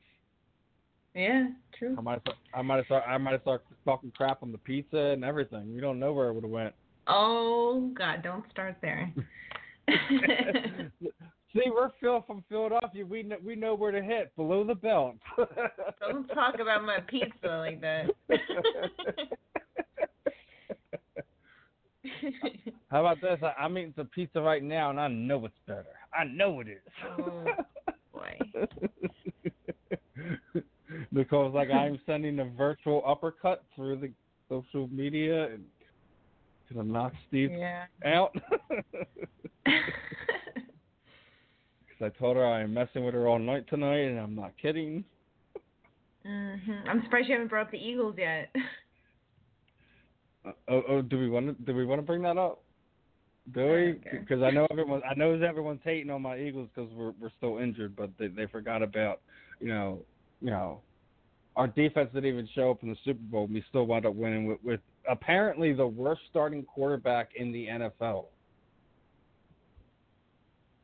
Yeah, 1.14 1.48
true. 1.78 1.94
I 1.98 2.00
might 2.00 2.22
have 2.24 2.34
I 2.54 2.62
might 2.62 2.76
have 2.76 2.86
start, 2.86 3.04
I 3.06 3.18
might 3.18 3.32
have 3.32 3.42
started 3.42 3.64
talking 3.84 4.12
crap 4.16 4.42
on 4.42 4.52
the 4.52 4.58
pizza 4.58 4.96
and 4.96 5.24
everything. 5.24 5.74
We 5.74 5.80
don't 5.80 5.98
know 5.98 6.12
where 6.12 6.28
it 6.28 6.34
would 6.34 6.44
have 6.44 6.50
went. 6.50 6.74
Oh 7.06 7.90
God, 7.96 8.22
don't 8.22 8.44
start 8.50 8.76
there. 8.80 9.12
See, 11.52 11.70
we're 11.70 11.90
Phil 12.00 12.24
from 12.26 12.42
Philadelphia. 12.48 13.04
We 13.04 13.22
know, 13.22 13.36
we 13.44 13.54
know 13.56 13.74
where 13.74 13.92
to 13.92 14.02
hit 14.02 14.34
below 14.36 14.64
the 14.64 14.74
belt. 14.74 15.16
don't 16.00 16.26
talk 16.28 16.58
about 16.60 16.84
my 16.84 17.00
pizza 17.00 17.48
like 17.58 17.80
that. 17.82 18.06
How 22.90 23.00
about 23.00 23.20
this? 23.20 23.38
I, 23.42 23.62
I'm 23.62 23.76
eating 23.78 23.94
some 23.96 24.06
pizza 24.06 24.40
right 24.40 24.62
now, 24.62 24.90
and 24.90 25.00
I 25.00 25.08
know 25.08 25.44
it's 25.44 25.54
better. 25.66 25.86
I 26.12 26.24
know 26.24 26.60
it 26.60 26.68
is. 26.68 26.78
Oh, 27.18 27.44
boy. 28.12 28.38
because 31.12 31.54
like 31.54 31.70
I'm 31.70 31.98
sending 32.06 32.38
a 32.40 32.44
virtual 32.44 33.02
uppercut 33.06 33.64
through 33.74 33.96
the 33.96 34.10
social 34.48 34.88
media 34.88 35.46
and 35.46 35.64
gonna 36.72 36.88
knock 36.88 37.12
Steve 37.28 37.50
yeah. 37.52 37.84
out. 38.04 38.34
Because 41.88 42.14
I 42.16 42.18
told 42.18 42.36
her 42.36 42.44
I 42.44 42.62
am 42.62 42.74
messing 42.74 43.04
with 43.04 43.14
her 43.14 43.28
all 43.28 43.38
night 43.38 43.68
tonight, 43.68 44.08
and 44.08 44.18
I'm 44.18 44.34
not 44.34 44.52
kidding. 44.60 45.04
hmm 46.24 46.88
I'm 46.88 47.02
surprised 47.04 47.28
you 47.28 47.34
haven't 47.34 47.48
brought 47.48 47.66
up 47.66 47.70
the 47.70 47.78
Eagles 47.78 48.16
yet. 48.18 48.54
Uh, 50.44 50.52
oh, 50.68 50.82
oh, 50.88 51.02
do 51.02 51.18
we 51.18 51.28
want 51.28 51.46
to? 51.46 51.64
Do 51.64 51.76
we 51.76 51.84
want 51.84 52.00
to 52.00 52.06
bring 52.06 52.22
that 52.22 52.36
up? 52.36 52.62
Do 53.52 53.60
we? 53.60 53.66
Okay. 53.70 54.18
Because 54.20 54.42
I 54.42 54.50
know 54.50 54.66
everyone. 54.70 55.02
I 55.08 55.14
know 55.14 55.32
everyone's 55.32 55.80
hating 55.84 56.10
on 56.10 56.22
my 56.22 56.38
Eagles 56.38 56.68
because 56.74 56.90
we're 56.94 57.12
we're 57.20 57.30
still 57.38 57.58
injured, 57.58 57.94
but 57.96 58.10
they 58.18 58.28
they 58.28 58.46
forgot 58.46 58.82
about 58.82 59.20
you 59.60 59.68
know 59.68 59.98
you 60.40 60.50
know 60.50 60.80
our 61.56 61.66
defense 61.66 62.10
didn't 62.14 62.30
even 62.30 62.48
show 62.54 62.70
up 62.70 62.82
in 62.82 62.90
the 62.90 62.96
Super 63.04 63.20
Bowl. 63.22 63.46
We 63.46 63.64
still 63.68 63.84
wound 63.84 64.06
up 64.06 64.14
winning 64.14 64.46
with, 64.46 64.58
with 64.64 64.80
apparently 65.08 65.72
the 65.72 65.86
worst 65.86 66.22
starting 66.30 66.64
quarterback 66.64 67.30
in 67.36 67.52
the 67.52 67.66
NFL. 67.66 68.26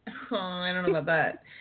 oh, 0.31 0.37
I 0.37 0.73
don't 0.73 0.85
know 0.85 0.91
about 0.91 1.07
that. 1.07 1.43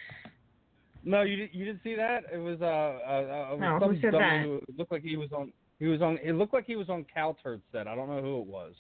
No, 1.04 1.22
you 1.22 1.38
didn't. 1.38 1.56
You 1.56 1.64
didn't 1.64 1.80
see 1.86 1.96
that? 1.96 2.24
It 2.34 2.38
was 2.38 2.58
uh, 2.62 2.66
uh, 2.66 3.54
uh 3.54 3.56
No, 3.56 3.80
who 3.80 3.96
said 4.02 4.12
dummy 4.12 4.20
that? 4.20 4.44
who 4.44 4.56
it 4.56 4.78
looked 4.78 4.92
like 4.92 5.04
he 5.04 5.16
was 5.16 5.30
on. 5.32 5.54
He 5.80 5.86
was 5.88 6.02
on. 6.02 6.18
It 6.24 6.34
looked 6.34 6.54
like 6.54 6.66
he 6.66 6.76
was 6.76 6.90
on 6.90 7.06
Cowherd 7.14 7.62
set. 7.72 7.88
I 7.88 7.96
don't 7.96 8.10
know 8.10 8.22
who 8.22 8.42
it 8.42 8.48
was. 8.48 8.74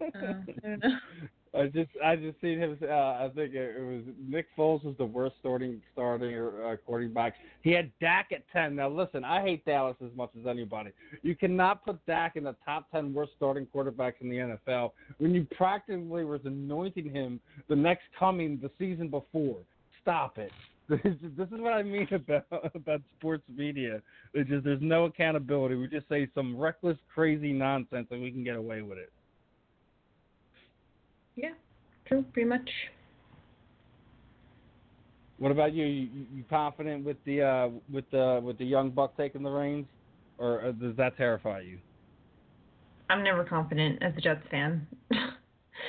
Uh, 0.00 0.32
I. 0.64 0.98
I 1.54 1.66
just 1.66 1.90
I 2.04 2.16
just 2.16 2.40
seen 2.40 2.58
him. 2.58 2.78
Uh, 2.82 2.86
I 2.86 3.30
think 3.34 3.54
it, 3.54 3.76
it 3.76 3.82
was 3.82 4.02
Nick 4.28 4.46
Foles 4.56 4.84
was 4.84 4.94
the 4.98 5.04
worst 5.04 5.36
starting 5.40 5.80
starting 5.92 6.36
uh, 6.36 6.76
quarterback. 6.84 7.34
He 7.62 7.70
had 7.70 7.90
Dak 8.00 8.28
at 8.32 8.48
ten. 8.52 8.76
Now 8.76 8.88
listen, 8.88 9.24
I 9.24 9.42
hate 9.42 9.64
Dallas 9.64 9.96
as 10.04 10.10
much 10.16 10.30
as 10.38 10.46
anybody. 10.46 10.90
You 11.22 11.34
cannot 11.34 11.84
put 11.84 12.04
Dak 12.06 12.36
in 12.36 12.44
the 12.44 12.56
top 12.64 12.90
ten 12.90 13.14
worst 13.14 13.32
starting 13.36 13.66
quarterbacks 13.74 14.20
in 14.20 14.28
the 14.28 14.58
NFL 14.68 14.92
when 15.18 15.34
you 15.34 15.46
practically 15.56 16.24
was 16.24 16.40
anointing 16.44 17.10
him 17.10 17.40
the 17.68 17.76
next 17.76 18.04
coming 18.18 18.58
the 18.62 18.70
season 18.78 19.08
before. 19.08 19.58
Stop 20.02 20.38
it. 20.38 20.52
This 20.88 21.00
is, 21.04 21.50
what 21.50 21.74
I 21.74 21.82
mean 21.82 22.08
about 22.12 22.46
about 22.74 23.02
sports 23.18 23.44
media. 23.54 24.00
It's 24.32 24.48
just 24.48 24.64
there's 24.64 24.80
no 24.80 25.04
accountability. 25.04 25.74
We 25.74 25.86
just 25.86 26.08
say 26.08 26.28
some 26.34 26.56
reckless, 26.56 26.96
crazy 27.14 27.52
nonsense, 27.52 28.08
and 28.10 28.22
we 28.22 28.30
can 28.30 28.42
get 28.42 28.56
away 28.56 28.80
with 28.80 28.96
it. 28.96 29.12
Yeah, 31.36 31.52
true, 32.06 32.24
pretty 32.32 32.48
much. 32.48 32.68
What 35.38 35.52
about 35.52 35.74
you? 35.74 35.84
You, 35.84 36.08
you 36.34 36.44
confident 36.48 37.04
with 37.04 37.18
the 37.26 37.42
uh, 37.42 37.68
with 37.92 38.10
the 38.10 38.40
with 38.42 38.56
the 38.56 38.64
young 38.64 38.90
buck 38.90 39.14
taking 39.16 39.42
the 39.42 39.50
reins, 39.50 39.86
or 40.38 40.64
uh, 40.64 40.72
does 40.72 40.96
that 40.96 41.16
terrify 41.18 41.60
you? 41.60 41.78
I'm 43.10 43.22
never 43.22 43.44
confident 43.44 44.02
as 44.02 44.14
a 44.16 44.20
Jets 44.20 44.46
fan. 44.50 44.86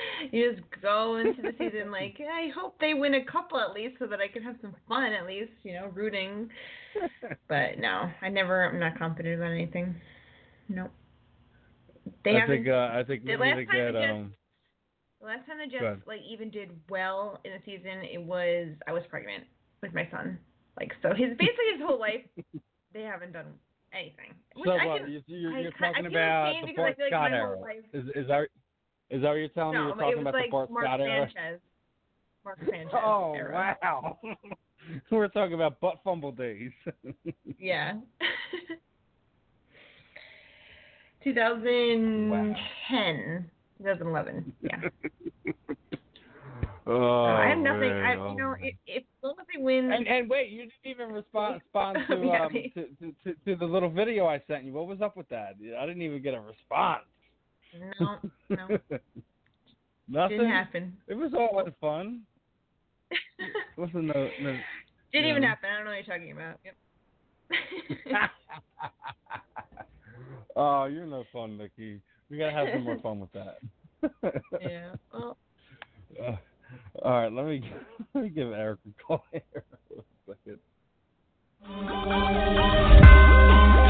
you 0.32 0.52
just 0.52 0.62
go 0.82 1.16
into 1.16 1.42
the 1.42 1.52
season 1.58 1.90
like, 1.90 2.20
I 2.20 2.48
hope 2.54 2.76
they 2.80 2.94
win 2.94 3.14
a 3.14 3.24
couple 3.24 3.58
at 3.58 3.72
least, 3.72 3.96
so 3.98 4.06
that 4.06 4.20
I 4.20 4.28
can 4.28 4.42
have 4.42 4.56
some 4.60 4.74
fun 4.88 5.12
at 5.12 5.26
least, 5.26 5.52
you 5.62 5.72
know, 5.74 5.90
rooting. 5.94 6.48
but 7.48 7.78
no, 7.78 8.10
I 8.22 8.28
never. 8.28 8.64
I'm 8.66 8.78
not 8.80 8.98
confident 8.98 9.36
about 9.40 9.52
anything. 9.52 9.94
Nope. 10.68 10.90
They 12.24 12.36
I 12.36 12.46
think 12.46 12.68
uh, 12.68 12.90
I 12.92 13.02
think 13.06 13.24
the 13.24 13.36
last 13.36 13.56
they 13.56 13.64
time 13.64 13.74
get 13.76 13.92
the 13.92 14.00
Jets- 14.00 14.12
um. 14.12 14.34
The 15.20 15.26
last 15.26 15.46
time 15.46 15.58
the 15.58 15.70
Go. 15.78 15.80
Jets 15.94 16.02
like 16.06 16.20
even 16.28 16.50
did 16.50 16.70
well 16.88 17.40
in 17.44 17.52
the 17.52 17.58
season, 17.64 18.02
it 18.10 18.22
was 18.22 18.68
I 18.86 18.92
was 18.92 19.02
pregnant 19.08 19.44
with 19.82 19.92
my 19.94 20.08
son. 20.10 20.38
Like 20.78 20.92
so, 21.02 21.10
his 21.10 21.30
basically 21.38 21.72
his 21.76 21.82
whole 21.84 21.98
life, 22.00 22.22
they 22.94 23.02
haven't 23.02 23.32
done 23.32 23.46
anything. 23.92 24.32
Which 24.54 24.66
So 24.66 24.72
I 24.72 24.86
what? 24.86 25.02
can, 25.02 25.12
you, 25.12 25.20
you're, 25.26 25.58
you're 25.58 25.68
I 25.68 25.92
talking 25.92 25.94
can't 25.94 26.06
about 26.06 26.52
say 26.54 26.60
the 26.62 26.66
because 26.66 26.76
Bart 26.76 26.90
I 26.90 26.94
feel 26.94 27.04
like 27.04 27.12
Scott 27.12 27.32
era. 27.32 27.60
life- 27.60 27.84
Is 27.92 28.04
is 28.14 28.28
that 28.28 28.48
is 29.10 29.22
that 29.22 29.28
what 29.28 29.34
you're 29.34 29.48
telling 29.48 29.76
me? 29.76 29.82
You're 29.84 29.96
talking 29.96 30.20
about 30.20 30.34
like 30.34 30.44
the 30.46 30.50
Bart 30.50 30.70
Mark 30.70 30.84
Scott 30.86 31.00
era. 31.00 31.28
Sanchez. 31.34 31.60
Mark 32.44 32.58
Sanchez. 32.70 32.92
Oh 32.94 33.34
era. 33.34 33.76
wow! 33.82 34.18
We're 35.10 35.28
talking 35.28 35.54
about 35.54 35.80
butt 35.80 36.00
fumble 36.04 36.32
days. 36.32 36.70
Yeah. 37.58 37.94
2010, 41.22 43.50
2011. 43.76 44.52
Yeah. 44.62 44.76
oh, 46.86 47.24
I 47.24 47.48
have 47.48 47.58
nothing. 47.58 47.80
man, 47.80 48.02
I, 48.02 48.16
oh, 48.16 48.30
you 48.30 48.36
know, 48.38 48.54
if, 48.58 48.74
if 48.86 49.02
as 49.02 49.22
long 49.22 49.34
as 49.38 49.46
they 49.54 49.62
win, 49.62 49.92
And 49.92 50.08
and 50.08 50.30
wait, 50.30 50.48
you 50.48 50.60
didn't 50.60 50.72
even 50.86 51.12
respond 51.12 51.60
respond 51.62 51.98
to 52.08 52.14
um 52.30 52.50
to, 52.52 52.70
to, 52.70 52.86
to 53.24 53.34
to 53.44 53.56
the 53.56 53.66
little 53.66 53.90
video 53.90 54.26
I 54.26 54.40
sent 54.48 54.64
you. 54.64 54.72
What 54.72 54.86
was 54.86 55.02
up 55.02 55.18
with 55.18 55.28
that? 55.28 55.56
I 55.78 55.84
didn't 55.84 56.00
even 56.00 56.22
get 56.22 56.32
a 56.32 56.40
response. 56.40 57.04
No, 57.78 58.18
no, 58.50 58.68
Nothing. 60.08 60.38
didn't 60.38 60.50
happen. 60.50 60.96
It 61.06 61.14
was 61.14 61.32
all 61.34 61.60
in 61.64 61.72
fun. 61.80 62.22
Listen, 63.76 64.06
no, 64.08 64.28
no. 64.42 64.58
Didn't 65.12 65.30
even 65.30 65.42
happen. 65.42 65.68
I 65.70 65.76
don't 65.76 65.84
know 65.84 65.90
what 65.92 66.06
you're 66.06 66.16
talking 66.18 66.32
about. 66.32 66.58
Yep. 66.64 66.76
oh, 70.56 70.84
you're 70.86 71.06
no 71.06 71.24
fun, 71.32 71.56
Nikki. 71.56 72.00
We 72.28 72.38
gotta 72.38 72.52
have 72.52 72.68
some 72.72 72.84
more 72.84 72.98
fun 73.00 73.20
with 73.20 73.32
that. 73.32 73.58
yeah. 74.60 74.94
Well, 75.12 75.36
Uh, 76.20 76.36
all 77.02 77.12
right, 77.12 77.32
let 77.32 77.46
me 77.46 77.62
let 78.14 78.24
me 78.24 78.30
give 78.30 78.48
Eryk 78.48 78.78
a 78.88 79.02
call 79.02 79.24
here. 79.32 79.42
for 79.88 80.32
a 80.32 80.36
second. 80.36 80.60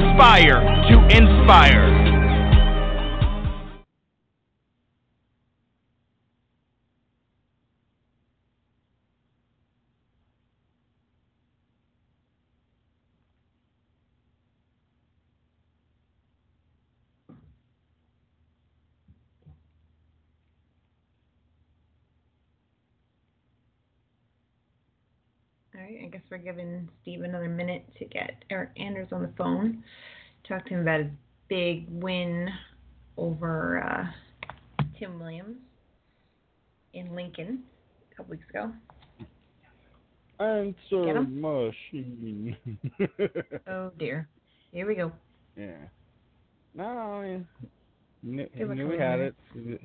Aspire 0.00 0.64
to 0.88 0.96
inspire. 1.12 1.95
We're 26.30 26.38
giving 26.38 26.88
Steve 27.02 27.22
another 27.22 27.48
minute 27.48 27.84
to 27.98 28.04
get 28.04 28.44
Eryk 28.50 28.70
Anders 28.76 29.08
on 29.12 29.22
the 29.22 29.30
phone. 29.38 29.84
Talk 30.48 30.64
to 30.66 30.74
him 30.74 30.80
about 30.80 31.00
his 31.00 31.10
big 31.48 31.86
win 31.88 32.48
over 33.16 33.82
uh, 33.82 34.84
Tim 34.98 35.20
Williams 35.20 35.56
in 36.94 37.14
Lincoln 37.14 37.62
a 38.10 38.14
couple 38.16 38.32
weeks 38.32 38.46
ago. 38.50 38.72
Answer 40.40 41.22
machine. 41.22 42.56
Oh 43.68 43.90
dear. 43.98 44.28
Here 44.72 44.86
we 44.86 44.94
go. 44.94 45.12
yeah. 45.56 45.76
No, 46.74 46.84
I 46.84 47.22
mean, 47.22 47.46
knew, 48.22 48.46
knew 48.74 48.88
we 48.88 48.98
had 48.98 49.18
minutes. 49.18 49.36
it. 49.54 49.80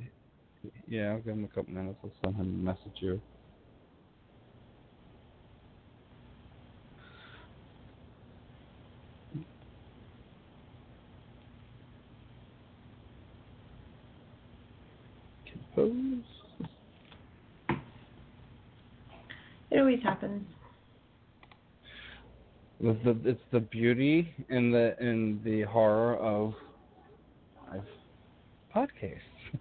Yeah, 0.87 1.11
I'll 1.11 1.19
give 1.19 1.33
him 1.35 1.45
a 1.45 1.55
couple 1.55 1.73
minutes. 1.73 1.97
I'll 2.03 2.11
send 2.23 2.35
him 2.35 2.41
a 2.41 2.63
message 2.73 2.97
you. 2.99 3.21
It 19.71 19.79
always 19.79 20.01
happens. 20.03 20.45
The, 22.81 22.97
the, 23.03 23.29
it's 23.29 23.41
the 23.51 23.59
beauty 23.59 24.33
and 24.49 24.73
the 24.73 24.95
and 24.99 25.43
the 25.43 25.61
horror 25.63 26.17
of 26.17 26.53
live 27.69 27.83
podcasts. 28.75 29.19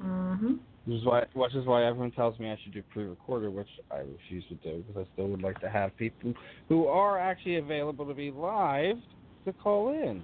Mhm. 0.00 0.60
Which 0.84 0.98
is 1.00 1.04
why, 1.04 1.24
which 1.34 1.54
is 1.56 1.66
why 1.66 1.84
everyone 1.84 2.12
tells 2.12 2.38
me 2.38 2.50
I 2.50 2.56
should 2.62 2.72
do 2.72 2.82
pre-recorded, 2.92 3.52
which 3.52 3.68
I 3.90 3.96
refuse 3.96 4.44
to 4.48 4.54
do 4.54 4.84
because 4.86 5.06
I 5.06 5.12
still 5.12 5.26
would 5.26 5.42
like 5.42 5.60
to 5.60 5.68
have 5.68 5.96
people 5.96 6.32
who 6.68 6.86
are 6.86 7.18
actually 7.18 7.56
available 7.56 8.06
to 8.06 8.14
be 8.14 8.30
live 8.30 8.96
to 9.44 9.52
call 9.52 9.88
in. 9.88 10.22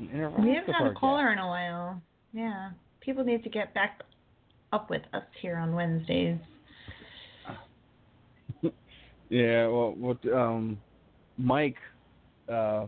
We 0.00 0.08
haven't 0.08 0.72
had 0.72 0.86
a 0.88 0.94
caller 0.94 1.32
in 1.32 1.38
a 1.38 1.46
while. 1.46 2.02
Yeah. 2.32 2.70
People 3.00 3.24
need 3.24 3.44
to 3.44 3.48
get 3.48 3.72
back 3.74 4.02
up 4.72 4.90
with 4.90 5.02
us 5.12 5.22
here 5.40 5.56
on 5.56 5.74
Wednesdays. 5.74 6.38
Yeah, 9.32 9.66
well, 9.68 9.94
what 9.96 10.18
um, 10.30 10.78
Mike, 11.38 11.78
uh, 12.50 12.86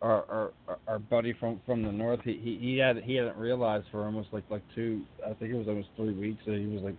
our, 0.00 0.24
our 0.30 0.52
our 0.88 0.98
buddy 0.98 1.34
from 1.34 1.60
from 1.66 1.82
the 1.82 1.92
north, 1.92 2.20
he 2.24 2.40
he 2.42 2.56
he 2.58 2.78
had 2.78 2.96
he 3.02 3.16
hadn't 3.16 3.36
realized 3.36 3.84
for 3.90 4.06
almost 4.06 4.28
like 4.32 4.44
like 4.48 4.62
two, 4.74 5.02
I 5.22 5.34
think 5.34 5.50
it 5.52 5.58
was 5.58 5.68
almost 5.68 5.90
three 5.94 6.14
weeks 6.14 6.42
that 6.46 6.56
he 6.56 6.66
was 6.68 6.82
like 6.82 6.96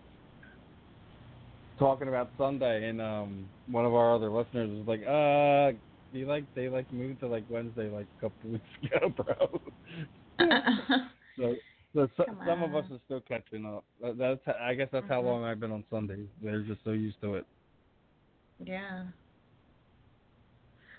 talking 1.80 2.10
about 2.10 2.30
Sunday, 2.38 2.88
and 2.88 3.02
um, 3.02 3.50
one 3.72 3.86
of 3.86 3.96
our 3.96 4.14
other 4.14 4.30
listeners 4.30 4.70
was 4.70 4.88
like, 4.88 5.02
uh, 5.08 5.76
you 6.12 6.28
like 6.28 6.44
they 6.54 6.70
like 6.70 6.92
moved 6.94 7.22
to 7.22 7.28
like 7.28 7.46
Wednesday 7.50 7.90
like 7.90 8.06
a 8.20 8.22
couple 8.22 8.52
weeks 8.52 8.64
ago, 8.84 9.10
bro. 9.10 9.62
so 11.40 11.56
so, 11.96 12.08
so 12.18 12.26
some 12.46 12.62
of 12.62 12.76
us 12.76 12.86
are 12.92 13.00
still 13.06 13.22
catching 13.22 13.66
up. 13.66 13.84
That's 14.16 14.42
I 14.62 14.76
guess 14.76 14.90
that's 14.92 15.08
how 15.10 15.24
Mhm. 15.24 15.26
long 15.26 15.44
I've 15.44 15.60
been 15.60 15.72
on 15.72 15.84
Sundays. 15.90 16.28
They're 16.44 16.62
just 16.62 16.84
so 16.84 16.92
used 16.92 17.20
to 17.22 17.34
it. 17.34 17.46
Yeah. 18.64 19.04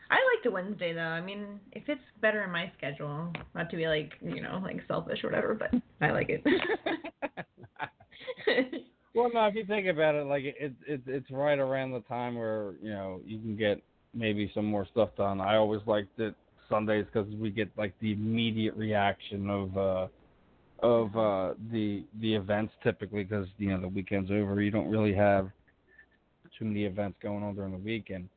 I 0.09 0.15
like 0.15 0.45
the 0.45 0.51
Wednesday 0.51 0.93
though. 0.93 1.01
I 1.01 1.21
mean, 1.21 1.61
if 1.73 1.83
it's 1.89 2.01
better 2.21 2.45
in 2.45 2.53
my 2.53 2.71
schedule, 2.79 3.33
not 3.55 3.71
to 3.71 3.77
be 3.77 3.89
like, 3.89 4.13
you 4.23 4.41
know, 4.41 4.61
like 4.63 4.81
selfish 4.87 5.25
or 5.25 5.31
whatever, 5.31 5.55
but 5.55 5.71
I 6.01 6.13
like 6.13 6.29
it. 6.29 6.45
well, 9.15 9.31
no, 9.35 9.47
if 9.47 9.57
you 9.57 9.67
think 9.67 9.89
about 9.89 10.15
it, 10.15 10.27
like 10.27 10.45
it, 10.45 10.55
it's 10.59 10.77
it's 10.87 11.03
it's 11.07 11.31
right 11.31 11.59
around 11.59 11.93
the 11.93 12.01
time 12.01 12.37
where 12.37 12.75
you 12.81 12.91
know 12.91 13.21
you 13.25 13.39
can 13.39 13.57
get 13.57 13.83
maybe 14.15 14.51
some 14.55 14.65
more 14.65 14.87
stuff 14.93 15.11
done. 15.17 15.41
I 15.41 15.57
always 15.57 15.81
liked 15.87 16.21
it 16.21 16.35
Sundays 16.69 17.07
because 17.13 17.29
we 17.35 17.51
get 17.51 17.69
like 17.77 17.93
the 18.01 18.13
immediate 18.13 18.77
reaction 18.77 19.51
of 19.51 19.77
uh 19.77 20.07
of 20.83 21.17
uh 21.17 21.55
the 21.73 22.05
the 22.21 22.35
events 22.35 22.73
typically 22.83 23.25
because 23.25 23.47
you 23.59 23.71
know 23.71 23.81
the 23.81 23.89
weekend's 23.89 24.31
over. 24.31 24.61
You 24.61 24.71
don't 24.71 24.89
really 24.89 25.15
have 25.15 25.51
too 26.59 26.65
many 26.65 26.85
events 26.85 27.19
going 27.23 27.43
on 27.43 27.55
during 27.55 27.73
the 27.73 27.79
week, 27.79 28.11
and 28.11 28.29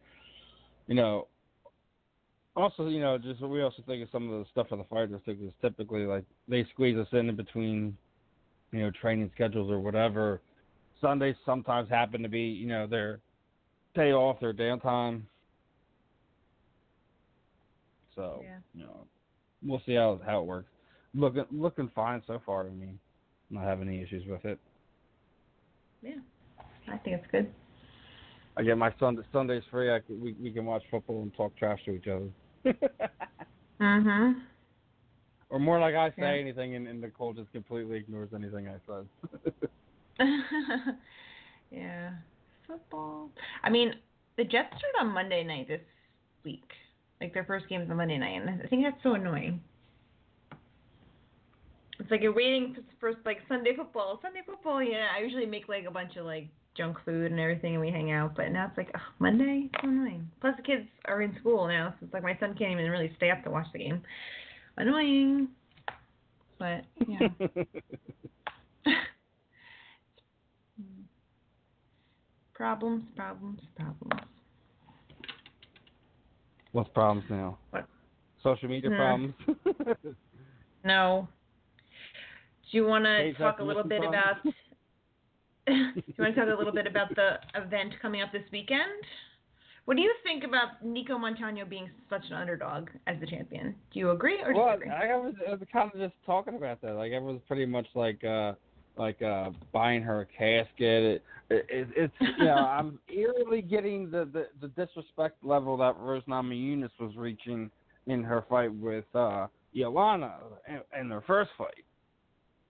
You 0.88 0.95
know, 0.95 1.28
also, 2.55 2.88
you 2.88 2.99
know, 2.99 3.17
just 3.17 3.41
we 3.41 3.61
also 3.61 3.84
think 3.86 4.03
of 4.03 4.09
some 4.11 4.30
of 4.30 4.39
the 4.39 4.45
stuff 4.51 4.67
for 4.70 4.76
the 4.76 4.84
fighters 4.86 5.22
too, 5.24 5.36
because 5.36 5.53
typically 5.61 6.05
like 6.05 6.26
they 6.47 6.65
squeeze 6.74 6.97
us 6.97 7.07
in 7.11 7.30
in 7.30 7.36
between, 7.36 7.95
you 8.72 8.80
know, 8.80 8.91
training 8.91 9.32
schedules 9.36 9.72
or 9.72 9.80
whatever. 9.80 10.41
Sundays 10.99 11.36
sometimes 11.45 11.89
happen 11.89 12.22
to 12.24 12.28
be, 12.28 12.41
you 12.41 12.67
know, 12.67 12.88
their 12.88 13.20
day 13.95 14.11
off, 14.11 14.39
their 14.39 14.53
downtime. 14.53 15.22
So, 18.15 18.41
Yeah. 18.43 18.57
you 18.74 18.84
know, 18.84 19.07
we'll 19.63 19.82
see 19.86 19.93
how 19.95 20.20
how 20.26 20.41
it 20.41 20.45
works. 20.45 20.72
Looking 21.13 21.45
looking 21.51 21.89
fine 21.95 22.22
so 22.28 22.41
far. 22.45 22.67
I 22.67 22.72
mean, 22.72 22.99
not 23.49 23.63
having 23.63 23.88
any 23.88 24.01
issues 24.01 24.26
with 24.28 24.43
it. 24.43 24.59
Yeah, 26.01 26.20
I 26.91 26.97
think 26.97 27.17
it's 27.22 27.32
good. 27.32 27.53
I 28.60 28.64
get 28.64 28.78
my 28.78 28.93
Sunday 28.99 29.22
Sundays 29.32 29.64
free. 29.72 29.89
I 29.89 29.99
can, 29.99 30.20
we 30.20 30.34
we 30.34 30.51
can 30.51 30.66
watch 30.66 30.84
football 30.91 31.22
and 31.22 31.34
talk 31.34 31.55
trash 31.55 31.80
to 31.86 31.91
each 31.91 32.07
other. 32.07 32.30
Mhm. 33.80 34.41
or 35.49 35.57
more 35.60 35.80
like 35.80 35.95
I 35.95 36.10
say 36.10 36.16
Yeah. 36.18 36.32
anything 36.34 36.76
and, 36.76 36.86
and 36.86 36.99
Nicole 36.99 37.32
just 37.32 37.49
completely 37.53 37.95
ignores 37.95 38.34
anything 38.36 38.68
I 38.68 38.76
said. 38.86 39.07
yeah. 41.72 42.12
Football. 42.68 43.30
I 43.64 43.70
mean, 43.70 43.93
the 44.36 44.43
Jets 44.43 44.68
start 44.78 44.93
on 44.99 45.14
Monday 45.14 45.45
night 45.45 45.70
this 45.70 45.80
week. 46.43 46.70
Like 47.22 47.34
their 47.34 47.45
first 47.45 47.70
game's 47.70 47.89
on 47.89 47.95
Monday 47.95 48.18
night, 48.18 48.41
and 48.41 48.62
I 48.62 48.68
think 48.68 48.84
that's 48.84 49.01
so 49.01 49.14
annoying. 49.14 49.62
It's 51.99 52.12
like 52.12 52.22
you're 52.22 52.34
waiting 52.36 52.76
for, 52.99 53.14
for 53.14 53.20
like 53.26 53.39
Sunday 53.47 53.76
football. 53.78 54.20
Sunday 54.22 54.41
football, 54.45 54.84
yeah. 54.84 55.07
I 55.18 55.22
usually 55.22 55.45
make 55.45 55.70
like 55.70 55.86
a 55.86 55.91
bunch 55.91 56.18
of 56.18 56.26
like 56.26 56.47
junk 56.80 56.97
food 57.05 57.30
and 57.32 57.39
everything, 57.39 57.73
and 57.73 57.82
we 57.82 57.91
hang 57.91 58.11
out. 58.11 58.36
But 58.36 58.51
now 58.51 58.67
it's 58.67 58.77
like 58.77 58.89
ugh, 58.95 59.01
Monday. 59.19 59.69
So 59.82 59.89
annoying. 59.89 60.27
Plus 60.41 60.55
the 60.57 60.63
kids 60.63 60.88
are 61.05 61.21
in 61.21 61.36
school 61.39 61.67
now, 61.67 61.93
so 61.99 62.05
it's 62.05 62.13
like 62.13 62.23
my 62.23 62.38
son 62.39 62.55
can't 62.57 62.71
even 62.71 62.89
really 62.89 63.11
stay 63.17 63.30
up 63.30 63.43
to 63.43 63.51
watch 63.51 63.67
the 63.73 63.80
game. 63.80 64.01
Annoying. 64.77 65.49
But 66.57 66.86
yeah. 67.07 67.27
problems, 72.55 73.03
problems, 73.15 73.59
problems. 73.75 74.21
What's 76.71 76.89
problems 76.91 77.25
now? 77.30 77.57
What? 77.71 77.86
Social 78.41 78.69
media 78.69 78.89
problems. 78.89 79.34
No. 80.84 81.27
Do 82.71 82.77
you 82.77 82.86
want 82.86 83.03
to 83.05 83.34
talk 83.34 83.59
a 83.59 83.63
little 83.63 83.84
bit 83.84 84.01
problem? 84.01 84.21
about? 84.43 84.53
Do 85.70 85.76
you 86.07 86.13
want 86.17 86.36
to 86.36 86.41
talk 86.41 86.53
a 86.53 86.57
little 86.57 86.74
bit 86.74 86.88
about 86.88 87.13
the 87.15 87.39
event 87.55 87.93
coming 88.01 88.22
up 88.22 88.32
this 88.32 88.43
weekend? 88.51 89.03
What 89.86 89.95
do 89.95 90.01
you 90.01 90.13
think 90.24 90.43
about 90.43 90.86
Nicco 90.86 91.20
Montano 91.20 91.65
being 91.65 91.89
such 92.09 92.24
an 92.30 92.34
underdog 92.34 92.89
as 93.07 93.20
the 93.20 93.26
champion? 93.26 93.76
Do 93.91 93.99
you 93.99 94.11
agree 94.11 94.39
or 94.43 94.53
well, 94.53 94.78
disagree? 94.78 94.91
I 94.91 95.15
was, 95.15 95.34
I 95.47 95.51
was 95.51 95.59
kind 95.72 95.91
of 95.93 95.99
just 95.99 96.13
talking 96.26 96.55
about 96.55 96.82
that. 96.82 96.93
Like 96.93 97.11
everyone's 97.11 97.41
pretty 97.47 97.65
much 97.65 97.88
like 97.95 98.24
uh 98.24 98.53
like 98.97 99.22
uh 99.22 99.49
buying 99.72 100.03
her 100.03 100.22
a 100.22 100.26
casket. 100.26 100.78
It, 100.80 101.24
it, 101.49 101.65
it, 101.70 101.88
it's 101.95 102.13
you 102.38 102.45
know 102.45 102.53
I'm 102.55 102.99
eerily 103.11 103.61
getting 103.61 104.11
the, 104.11 104.30
the 104.32 104.47
the 104.61 104.67
disrespect 104.70 105.43
level 105.43 105.78
that 105.78 105.97
Rose 105.97 106.24
Namajunas 106.28 106.91
was 106.99 107.15
reaching 107.15 107.72
in 108.05 108.24
her 108.24 108.45
fight 108.47 108.74
with 108.74 109.05
uh 109.15 109.47
Joanna 109.76 110.36
in, 110.67 111.01
in 111.01 111.09
their 111.09 111.22
first 111.22 111.51
fight. 111.57 111.86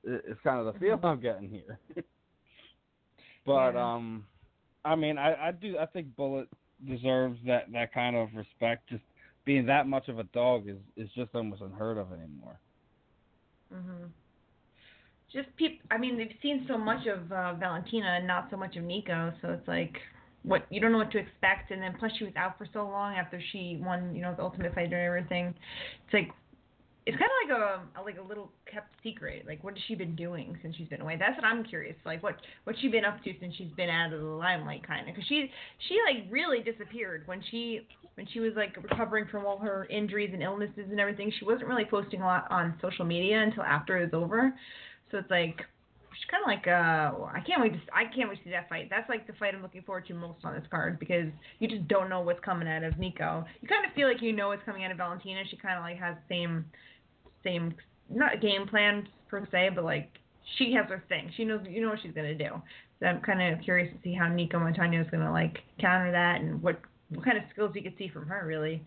It, 0.06 0.24
it's 0.26 0.40
kind 0.42 0.66
of 0.66 0.74
the 0.74 0.80
feel 0.80 1.00
I'm 1.04 1.20
getting 1.20 1.50
here. 1.50 1.80
but 3.50 3.76
Yeah. 3.76 3.96
um, 3.96 4.26
I 4.86 4.96
mean, 4.96 5.18
I 5.18 5.48
I 5.48 5.52
do 5.52 5.78
I 5.78 5.86
think 5.88 6.16
Bullet 6.16 6.48
deserves 6.88 7.40
that 7.46 7.72
that 7.72 7.94
kind 7.94 8.16
of 8.16 8.30
respect. 8.36 8.90
Just 8.90 9.04
being 9.46 9.66
that 9.66 9.88
much 9.88 10.08
of 10.10 10.20
a 10.20 10.24
dog 10.24 10.68
is 10.68 10.78
is 10.96 11.10
just 11.16 11.36
almost 11.36 11.62
unheard 11.62 11.98
of 11.98 12.12
anymore. 12.14 12.60
Mhm. 13.74 14.12
Just 15.32 15.56
peop. 15.58 15.82
I 15.92 15.98
mean, 15.98 16.18
they've 16.18 16.38
seen 16.42 16.66
so 16.68 16.78
much 16.78 17.06
of 17.08 17.32
uh, 17.32 17.54
Valentina 17.56 18.08
and 18.18 18.28
not 18.28 18.50
so 18.50 18.58
much 18.58 18.76
of 18.78 18.84
Nicco, 18.84 19.34
so 19.42 19.50
it's 19.52 19.68
like 19.68 19.98
what 20.44 20.66
you 20.70 20.80
don't 20.80 20.92
know 20.92 20.98
what 20.98 21.12
to 21.12 21.20
expect. 21.20 21.72
And 21.72 21.82
then 21.82 21.96
plus 22.00 22.12
she 22.18 22.24
was 22.24 22.36
out 22.36 22.58
for 22.58 22.66
so 22.74 22.88
long 22.88 23.16
after 23.16 23.40
she 23.52 23.80
won, 23.82 24.16
you 24.16 24.22
know, 24.22 24.34
the 24.36 24.42
Ultimate 24.44 24.74
Fighter 24.74 24.98
and 24.98 25.06
everything. 25.06 25.54
It's 26.06 26.14
like 26.14 26.32
it's 27.10 27.18
kind 27.18 27.32
of 27.32 27.50
like 27.50 27.58
a, 27.58 28.00
a 28.00 28.02
like 28.04 28.18
a 28.20 28.28
little 28.28 28.52
kept 28.72 28.94
secret. 29.02 29.44
Like 29.48 29.64
what 29.64 29.74
has 29.74 29.84
she 29.88 29.96
been 29.96 30.16
doing 30.16 30.56
since 30.62 30.76
she's 30.76 30.88
been 30.88 31.02
away? 31.02 31.18
That's 31.18 31.36
what 31.36 31.44
I'm 31.44 31.64
curious. 31.64 31.96
Like 32.06 32.22
what 32.22 32.36
what's 32.66 32.80
she 32.80 32.88
been 32.88 33.04
up 33.04 33.24
to 33.24 33.34
since 33.40 33.56
she's 33.56 33.72
been 33.76 33.90
out 33.90 34.14
of 34.14 34.20
the 34.20 34.26
limelight, 34.28 34.86
kind 34.86 35.10
of? 35.10 35.16
Because 35.16 35.28
she 35.28 35.50
she 35.88 35.98
like 36.06 36.32
really 36.32 36.62
disappeared 36.62 37.24
when 37.26 37.42
she 37.50 37.82
when 38.14 38.28
she 38.32 38.40
was 38.40 38.54
like 38.56 38.78
recovering 38.78 39.26
from 39.32 39.46
all 39.48 39.58
her 39.58 39.86
injuries 39.86 40.30
and 40.34 40.44
illnesses 40.44 40.86
and 40.92 41.00
everything. 41.00 41.32
She 41.40 41.46
wasn't 41.46 41.68
really 41.68 41.86
posting 41.86 42.22
a 42.22 42.26
lot 42.26 42.46
on 42.52 42.78
social 42.80 43.06
media 43.06 43.42
until 43.42 43.64
after 43.64 43.98
it 43.98 44.14
was 44.14 44.22
over. 44.22 44.54
So 45.10 45.18
it's 45.18 45.32
like 45.32 45.62
she's 46.14 46.30
kind 46.30 46.44
of 46.44 46.48
like 46.48 46.68
uh 46.68 47.26
I 47.26 47.42
can't 47.46 47.60
wait 47.60 47.74
to 47.74 47.80
I 47.92 48.04
can't 48.14 48.30
wait 48.30 48.38
to 48.38 48.44
see 48.44 48.50
that 48.52 48.70
fight. 48.70 48.88
That's 48.92 49.10
like 49.10 49.26
the 49.26 49.34
fight 49.34 49.56
I'm 49.56 49.64
looking 49.64 49.82
forward 49.82 50.06
to 50.08 50.14
most 50.14 50.44
on 50.44 50.54
this 50.54 50.66
card 50.70 51.00
because 51.00 51.26
you 51.58 51.68
just 51.68 51.88
don't 51.88 52.08
know 52.08 52.22
what's 52.22 52.40
coming 52.42 52.68
out 52.68 52.84
of 52.84 52.94
Nicco. 52.96 53.46
You 53.62 53.68
kind 53.68 53.84
of 53.84 53.94
feel 53.96 54.08
like 54.08 54.22
you 54.22 54.32
know 54.32 54.50
what's 54.50 54.64
coming 54.64 54.84
out 54.84 54.92
of 54.92 54.98
Valentina. 54.98 55.42
She 55.50 55.58
kind 55.58 55.78
of 55.78 55.84
like 55.84 55.98
has 55.98 56.16
the 56.16 56.36
same 56.36 56.66
same 57.44 57.74
not 58.10 58.42
game 58.42 58.68
plan 58.68 59.08
per 59.30 59.48
se, 59.52 59.72
but 59.76 59.84
like 59.84 60.10
she 60.58 60.74
has 60.74 60.88
her 60.90 61.04
thing. 61.10 61.32
She 61.36 61.46
knows 61.46 61.62
you 61.70 61.82
know 61.82 61.90
what 61.90 62.00
she's 62.02 62.14
gonna 62.14 62.36
do. 62.36 62.62
So 63.00 63.06
I'm 63.06 63.22
kind 63.22 63.42
of 63.42 63.64
curious 63.64 63.94
to 63.94 64.02
see 64.04 64.14
how 64.14 64.26
Nicco 64.26 64.60
Montano 64.60 65.02
is 65.02 65.08
gonna 65.12 65.32
like 65.32 65.60
counter 65.80 66.12
that 66.12 66.42
and 66.42 66.62
what 66.62 66.80
what 67.10 67.26
kind 67.26 67.38
of 67.38 67.44
skills 67.52 67.72
you 67.76 67.82
could 67.82 67.98
see 67.98 68.10
from 68.10 68.28
her 68.28 68.46
really. 68.46 68.84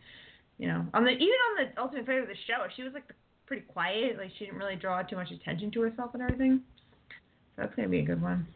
You 0.58 0.68
know, 0.68 0.86
on 0.94 1.04
the 1.04 1.10
even 1.10 1.26
on 1.26 1.64
the 1.64 1.80
Ultimate 1.80 2.06
Fighter 2.06 2.22
of 2.22 2.28
the 2.28 2.34
show, 2.46 2.66
she 2.76 2.82
was 2.82 2.92
like 2.92 3.04
pretty 3.46 3.62
quiet. 3.62 4.16
Like 4.18 4.30
she 4.38 4.44
didn't 4.44 4.58
really 4.58 4.76
draw 4.76 5.02
too 5.02 5.16
much 5.16 5.30
attention 5.30 5.70
to 5.72 5.80
herself 5.80 6.10
and 6.14 6.22
everything. 6.22 6.60
So 7.56 7.62
that's 7.62 7.74
gonna 7.74 7.88
be 7.88 8.00
a 8.00 8.04
good 8.04 8.22
one. 8.22 8.46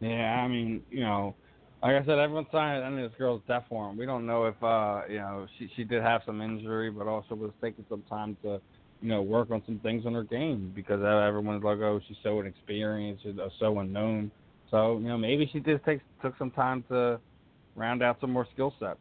Yeah, 0.00 0.42
I 0.44 0.48
mean, 0.48 0.82
you 0.90 1.00
know, 1.00 1.34
like 1.82 2.02
I 2.02 2.04
said, 2.06 2.18
everyone's 2.18 2.48
signing 2.50 2.82
on 2.82 2.96
this 2.96 3.12
girl's 3.18 3.42
death 3.46 3.64
warrant. 3.70 3.98
We 3.98 4.06
don't 4.06 4.26
know 4.26 4.46
if, 4.46 4.60
uh, 4.62 5.02
you 5.08 5.18
know, 5.18 5.46
she 5.58 5.68
she 5.76 5.84
did 5.84 6.02
have 6.02 6.22
some 6.24 6.40
injury, 6.40 6.90
but 6.90 7.06
also 7.06 7.34
was 7.34 7.52
taking 7.62 7.84
some 7.88 8.02
time 8.08 8.36
to, 8.42 8.60
you 9.02 9.08
know, 9.08 9.22
work 9.22 9.50
on 9.50 9.62
some 9.66 9.78
things 9.80 10.06
on 10.06 10.14
her 10.14 10.24
game 10.24 10.72
because 10.74 11.02
everyone's 11.02 11.62
like, 11.62 11.78
oh, 11.78 12.00
she's 12.08 12.16
so 12.22 12.40
inexperienced, 12.40 13.22
she's 13.24 13.38
uh, 13.38 13.48
so 13.60 13.78
unknown. 13.78 14.30
So 14.70 14.98
you 14.98 15.08
know, 15.08 15.18
maybe 15.18 15.48
she 15.52 15.60
just 15.60 15.84
take 15.84 16.00
took 16.22 16.36
some 16.38 16.50
time 16.50 16.84
to 16.88 17.20
round 17.76 18.02
out 18.02 18.18
some 18.20 18.32
more 18.32 18.46
skill 18.54 18.74
sets. 18.80 18.98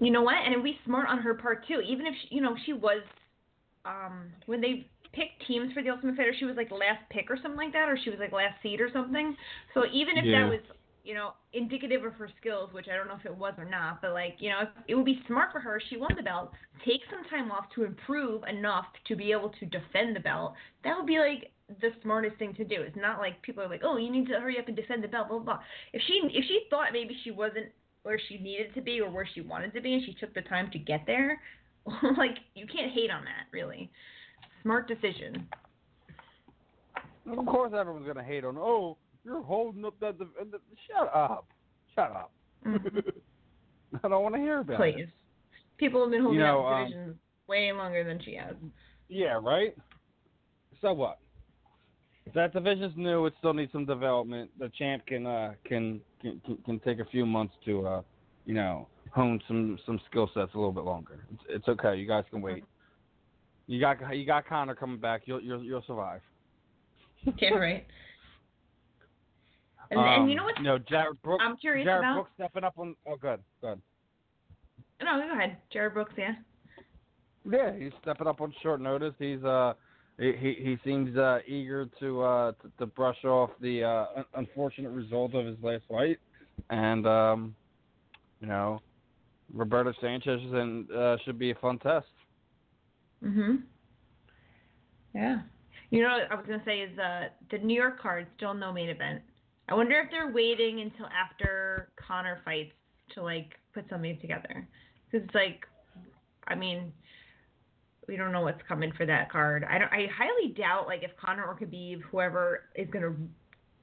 You 0.00 0.10
know 0.10 0.22
what? 0.22 0.36
And 0.44 0.52
it'd 0.52 0.64
be 0.64 0.78
smart 0.86 1.08
on 1.08 1.18
her 1.18 1.34
part 1.34 1.66
too. 1.68 1.80
Even 1.86 2.06
if 2.06 2.14
she, 2.22 2.36
you 2.36 2.40
know 2.40 2.56
she 2.64 2.72
was, 2.72 3.02
um, 3.84 4.32
when 4.46 4.60
they 4.60 4.86
picked 5.12 5.46
teams 5.46 5.72
for 5.72 5.82
the 5.82 5.90
Ultimate 5.90 6.16
Fighter, 6.16 6.34
she 6.38 6.46
was 6.46 6.56
like 6.56 6.70
last 6.70 7.02
pick 7.10 7.30
or 7.30 7.36
something 7.36 7.56
like 7.56 7.72
that, 7.72 7.88
or 7.88 7.98
she 8.02 8.10
was 8.10 8.18
like 8.18 8.32
last 8.32 8.54
seed 8.62 8.80
or 8.80 8.90
something. 8.92 9.36
So 9.74 9.84
even 9.92 10.16
if 10.16 10.24
Yeah. 10.24 10.40
that 10.42 10.48
was, 10.48 10.60
you 11.04 11.14
know, 11.14 11.32
indicative 11.52 12.04
of 12.04 12.14
her 12.14 12.28
skills, 12.40 12.70
which 12.72 12.86
I 12.92 12.96
don't 12.96 13.08
know 13.08 13.16
if 13.18 13.26
it 13.26 13.36
was 13.36 13.54
or 13.58 13.64
not, 13.64 14.02
but 14.02 14.12
like, 14.12 14.36
you 14.38 14.50
know, 14.50 14.62
it 14.88 14.94
would 14.94 15.04
be 15.04 15.22
smart 15.26 15.52
for 15.52 15.60
her. 15.60 15.80
She 15.88 15.96
won 15.96 16.12
the 16.16 16.22
belt. 16.22 16.52
Take 16.84 17.00
some 17.10 17.24
time 17.30 17.50
off 17.50 17.66
to 17.74 17.84
improve 17.84 18.42
enough 18.44 18.86
to 19.08 19.16
be 19.16 19.32
able 19.32 19.50
to 19.60 19.66
defend 19.66 20.14
the 20.14 20.20
belt. 20.20 20.54
That 20.84 20.96
would 20.96 21.06
be 21.06 21.18
like 21.18 21.50
the 21.80 21.90
smartest 22.02 22.36
thing 22.38 22.54
to 22.54 22.64
do. 22.64 22.80
It's 22.80 22.96
not 22.96 23.18
like 23.18 23.40
people 23.42 23.62
are 23.62 23.68
like, 23.68 23.82
oh, 23.84 23.96
you 23.96 24.10
need 24.10 24.26
to 24.28 24.40
hurry 24.40 24.58
up 24.58 24.68
and 24.68 24.76
defend 24.76 25.02
the 25.02 25.08
belt, 25.08 25.28
blah 25.28 25.38
blah. 25.38 25.56
blah. 25.56 25.62
If 25.92 26.02
she 26.06 26.20
if 26.24 26.44
she 26.46 26.62
thought 26.68 26.92
maybe 26.92 27.16
she 27.24 27.30
wasn't 27.30 27.66
where 28.02 28.20
she 28.28 28.38
needed 28.38 28.74
to 28.74 28.80
be 28.80 29.00
or 29.00 29.10
where 29.10 29.28
she 29.34 29.40
wanted 29.40 29.72
to 29.74 29.80
be, 29.80 29.94
and 29.94 30.04
she 30.04 30.14
took 30.14 30.34
the 30.34 30.42
time 30.42 30.70
to 30.72 30.78
get 30.78 31.04
there, 31.06 31.40
like 32.16 32.38
you 32.54 32.66
can't 32.66 32.92
hate 32.92 33.10
on 33.10 33.24
that 33.24 33.46
really. 33.52 33.90
Smart 34.62 34.88
decision. 34.88 35.46
Of 37.26 37.46
course, 37.46 37.72
everyone's 37.78 38.06
gonna 38.06 38.24
hate 38.24 38.44
on. 38.44 38.56
Oh, 38.58 38.96
you're 39.24 39.42
holding 39.42 39.84
up 39.84 39.98
that. 40.00 40.18
The, 40.18 40.26
the, 40.50 40.58
shut 40.88 41.14
up, 41.14 41.46
shut 41.94 42.10
up. 42.10 42.32
Mhm. 42.66 43.12
I 44.04 44.08
don't 44.08 44.22
want 44.22 44.34
to 44.34 44.40
hear 44.40 44.60
about 44.60 44.80
it. 44.86 44.94
Please. 44.94 45.08
People 45.78 46.02
have 46.02 46.10
been 46.10 46.22
holding 46.22 46.40
You 46.40 46.46
know, 46.46 46.66
out 46.66 46.86
um, 46.86 47.14
way 47.48 47.72
longer 47.72 48.04
than 48.04 48.20
she 48.22 48.34
has. 48.36 48.54
Yeah, 49.08 49.38
right. 49.42 49.74
So 50.80 50.92
what? 50.92 51.18
That 52.34 52.52
division's 52.52 52.92
new, 52.96 53.26
it 53.26 53.34
still 53.38 53.54
needs 53.54 53.72
some 53.72 53.86
development. 53.86 54.50
The 54.58 54.70
champ 54.78 55.04
can 55.06 55.26
uh 55.26 55.54
can 55.64 56.00
can 56.20 56.40
can, 56.44 56.58
can 56.64 56.80
take 56.80 57.00
a 57.00 57.04
few 57.06 57.26
months 57.26 57.54
to 57.64 57.86
uh 57.86 58.02
you 58.46 58.54
know 58.54 58.86
hone 59.10 59.40
some 59.48 59.78
some 59.84 60.00
skill 60.08 60.30
sets 60.32 60.54
a 60.54 60.56
little 60.56 60.72
bit 60.72 60.84
longer. 60.84 61.24
It's, 61.32 61.42
it's 61.48 61.68
okay. 61.68 61.96
You 61.96 62.06
guys 62.06 62.24
can 62.30 62.40
wait. 62.40 62.62
You 63.66 63.80
got 63.80 63.98
you 64.16 64.24
got 64.24 64.46
Connor 64.46 64.74
coming 64.74 64.98
back. 64.98 65.22
You'll 65.24 65.40
you'll 65.40 65.62
you'll 65.62 65.84
survive. 65.86 66.20
Yeah, 67.38 67.54
right. 67.54 67.86
And, 69.90 70.00
and 70.00 70.30
you 70.30 70.36
know 70.36 70.44
what? 70.44 70.56
Um, 70.58 70.62
No, 70.64 70.78
Jarred 70.78 71.20
Brooks. 71.22 71.42
I'm 71.46 71.56
curious 71.56 71.84
Jarred 71.84 72.00
about. 72.00 72.14
Brooks 72.14 72.30
stepping 72.36 72.64
up 72.64 72.74
on. 72.78 72.94
Oh, 73.06 73.16
good, 73.16 73.40
good. 73.60 73.80
No, 75.02 75.16
go 75.18 75.32
ahead. 75.32 75.56
Jarred 75.72 75.94
Brooks, 75.94 76.12
yeah. 76.16 76.34
Yeah, 77.50 77.74
he's 77.76 77.92
stepping 78.02 78.26
up 78.26 78.40
on 78.40 78.52
short 78.62 78.80
notice. 78.80 79.14
He's 79.18 79.42
uh, 79.42 79.72
he 80.18 80.32
he, 80.32 80.76
seems 80.84 81.16
uh, 81.16 81.38
eager 81.46 81.86
to 81.98 82.20
uh 82.20 82.52
to, 82.52 82.70
to 82.78 82.86
brush 82.86 83.24
off 83.24 83.50
the 83.60 83.82
uh 83.82 84.04
un- 84.16 84.24
unfortunate 84.34 84.90
result 84.90 85.34
of 85.34 85.46
his 85.46 85.56
last 85.62 85.84
fight, 85.88 86.18
and 86.68 87.06
um, 87.06 87.54
you 88.40 88.46
know, 88.46 88.82
Roberto 89.54 89.94
Sanchez 90.02 90.40
and 90.52 90.90
uh, 90.92 91.16
should 91.24 91.38
be 91.38 91.50
a 91.50 91.54
fun 91.54 91.78
test. 91.78 92.06
Mhm. 93.24 93.62
Yeah. 95.14 95.40
You 95.90 96.02
know 96.02 96.10
what 96.10 96.30
I 96.30 96.34
was 96.34 96.44
gonna 96.46 96.62
say 96.66 96.80
is 96.80 96.98
uh 96.98 97.28
the 97.50 97.58
New 97.58 97.74
York 97.74 98.00
card 98.00 98.26
still 98.36 98.52
no 98.52 98.70
main 98.70 98.90
event. 98.90 99.22
I 99.70 99.74
wonder 99.74 100.00
if 100.00 100.10
they're 100.10 100.32
waiting 100.32 100.80
until 100.80 101.06
after 101.06 101.90
Connor 101.96 102.40
fights 102.44 102.72
to 103.14 103.22
like 103.22 103.52
put 103.72 103.88
something 103.88 104.18
together. 104.20 104.66
Because 105.10 105.26
it's 105.26 105.34
like, 105.34 105.64
I 106.48 106.54
mean, 106.54 106.92
we 108.08 108.16
don't 108.16 108.32
know 108.32 108.40
what's 108.40 108.60
coming 108.66 108.92
for 108.96 109.06
that 109.06 109.30
card. 109.30 109.64
I 109.70 109.78
don't. 109.78 109.92
I 109.92 110.08
highly 110.16 110.52
doubt 110.52 110.86
like 110.86 111.04
if 111.04 111.12
Connor 111.16 111.44
or 111.44 111.56
Khabib, 111.56 112.00
whoever 112.10 112.62
is 112.74 112.88
gonna 112.92 113.14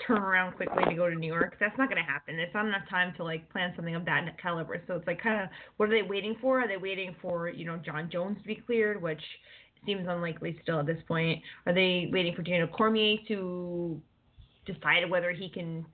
turn 0.06 0.18
around 0.18 0.56
quickly 0.56 0.84
to 0.90 0.96
go 0.96 1.10
to 1.10 1.16
New 1.16 1.28
York. 1.28 1.56
That's 1.60 1.78
not 1.78 1.88
gonna 1.88 2.04
happen. 2.04 2.38
It's 2.38 2.54
not 2.54 2.66
enough 2.66 2.88
time 2.90 3.14
to 3.18 3.24
like 3.24 3.50
plan 3.50 3.72
something 3.76 3.96
of 3.96 4.04
that 4.06 4.26
caliber. 4.42 4.82
So 4.88 4.96
it's 4.96 5.08
like 5.08 5.22
kind 5.22 5.42
of 5.42 5.50
what 5.78 5.90
are 5.90 5.92
they 5.92 6.08
waiting 6.08 6.36
for? 6.42 6.60
Are 6.62 6.68
they 6.68 6.78
waiting 6.78 7.16
for 7.22 7.48
you 7.48 7.66
know 7.66 7.78
John 7.78 8.10
Jones 8.12 8.38
to 8.42 8.48
be 8.48 8.56
cleared, 8.56 9.02
which 9.02 9.22
seems 9.86 10.06
unlikely 10.10 10.60
still 10.62 10.82
at 10.82 10.86
this 10.86 11.02
point? 11.08 11.42
Are 11.66 11.74
they 11.74 12.10
waiting 12.12 12.36
for 12.36 12.42
Daniel 12.42 12.68
Cormier 12.68 13.18
to 13.30 14.02
decide 14.72 15.10
whether 15.10 15.32
he 15.32 15.50
can 15.50 15.86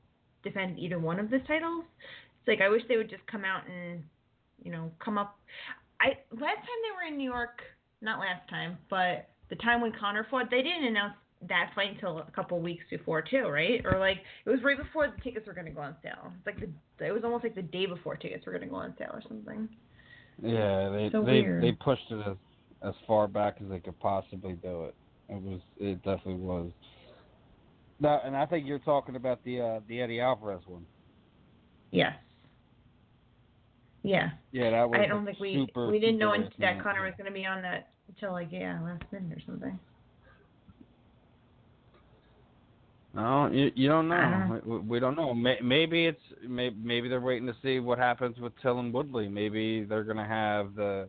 defend 0.43 0.79
either 0.79 0.99
one 0.99 1.19
of 1.19 1.29
the 1.29 1.39
titles? 1.39 1.85
It's 2.39 2.47
like 2.47 2.61
I 2.61 2.69
wish 2.69 2.81
they 2.89 2.97
would 2.97 3.09
just 3.09 3.25
come 3.27 3.45
out 3.45 3.61
and 3.69 4.03
you 4.63 4.71
know 4.71 4.91
come 5.03 5.17
up. 5.17 5.37
I 6.01 6.09
last 6.31 6.41
time 6.41 6.79
they 6.83 6.95
were 6.95 7.07
in 7.11 7.17
New 7.17 7.29
York, 7.29 7.61
not 8.01 8.19
last 8.19 8.49
time, 8.49 8.77
but 8.89 9.29
the 9.49 9.55
time 9.57 9.81
when 9.81 9.91
Connor 9.97 10.27
fought, 10.29 10.49
they 10.49 10.61
didn't 10.61 10.85
announce 10.85 11.13
that 11.49 11.71
fight 11.75 11.91
until 11.93 12.19
a 12.19 12.31
couple 12.31 12.59
weeks 12.59 12.83
before 12.89 13.21
too, 13.21 13.47
right? 13.47 13.81
Or 13.85 13.99
like 13.99 14.17
it 14.45 14.49
was 14.49 14.59
right 14.63 14.77
before 14.77 15.07
the 15.07 15.21
tickets 15.21 15.47
were 15.47 15.53
going 15.53 15.65
to 15.65 15.71
go 15.71 15.81
on 15.81 15.95
sale. 16.03 16.31
It's 16.37 16.45
like 16.45 16.59
the 16.59 17.05
it 17.05 17.11
was 17.11 17.23
almost 17.23 17.43
like 17.43 17.55
the 17.55 17.61
day 17.61 17.85
before 17.85 18.15
tickets 18.15 18.45
were 18.45 18.51
going 18.53 18.63
to 18.63 18.69
go 18.69 18.77
on 18.77 18.93
sale 18.97 19.11
or 19.13 19.21
something. 19.27 19.67
Yeah, 20.41 20.89
they 20.89 21.09
So 21.11 21.21
they 21.21 21.41
weird. 21.41 21.63
they 21.63 21.71
pushed 21.73 22.09
it 22.11 22.19
as 22.27 22.37
as 22.81 22.93
far 23.07 23.27
back 23.27 23.57
as 23.63 23.69
they 23.69 23.79
could 23.79 23.99
possibly 23.99 24.53
do 24.53 24.85
it. 24.85 24.95
It 25.29 25.41
was 25.41 25.59
it 25.79 25.95
definitely 25.97 26.35
was. 26.35 26.71
Now, 28.03 28.19
and 28.25 28.35
I 28.35 28.45
think 28.45 28.67
you're 28.67 28.79
talking 28.79 29.15
about 29.15 29.41
the 29.45 29.61
uh, 29.61 29.79
the 29.87 30.01
Eddie 30.01 30.19
Alvarez 30.19 30.61
one. 30.67 30.85
Yes. 31.91 32.13
Yeah. 34.03 34.31
Yeah, 34.51 34.71
that 34.71 34.89
was. 34.89 34.99
I 35.01 35.07
don't 35.07 35.25
think 35.25 35.39
we 35.39 35.65
super, 35.65 35.89
we 35.89 35.99
didn't 35.99 36.17
know 36.17 36.35
that. 36.59 36.83
Connor 36.83 37.05
was 37.05 37.13
going 37.17 37.27
to 37.27 37.33
be 37.33 37.45
on 37.45 37.61
that 37.61 37.91
until 38.09 38.33
like 38.33 38.49
yeah 38.51 38.77
last 38.83 39.03
minute 39.13 39.37
or 39.37 39.41
something. 39.45 39.79
No, 43.15 43.49
you 43.49 43.71
you 43.73 43.87
don't 43.87 44.09
know. 44.09 44.59
We, 44.65 44.79
we 44.79 44.99
don't 44.99 45.15
know. 45.15 45.33
Maybe 45.33 46.07
it's 46.07 46.19
maybe, 46.45 46.75
maybe 46.83 47.07
they're 47.07 47.21
waiting 47.21 47.47
to 47.47 47.55
see 47.63 47.79
what 47.79 47.99
happens 47.99 48.37
with 48.37 48.51
Till 48.61 48.79
and 48.79 48.93
Woodley. 48.93 49.29
Maybe 49.29 49.85
they're 49.85 50.03
gonna 50.03 50.27
have 50.27 50.75
the 50.75 51.07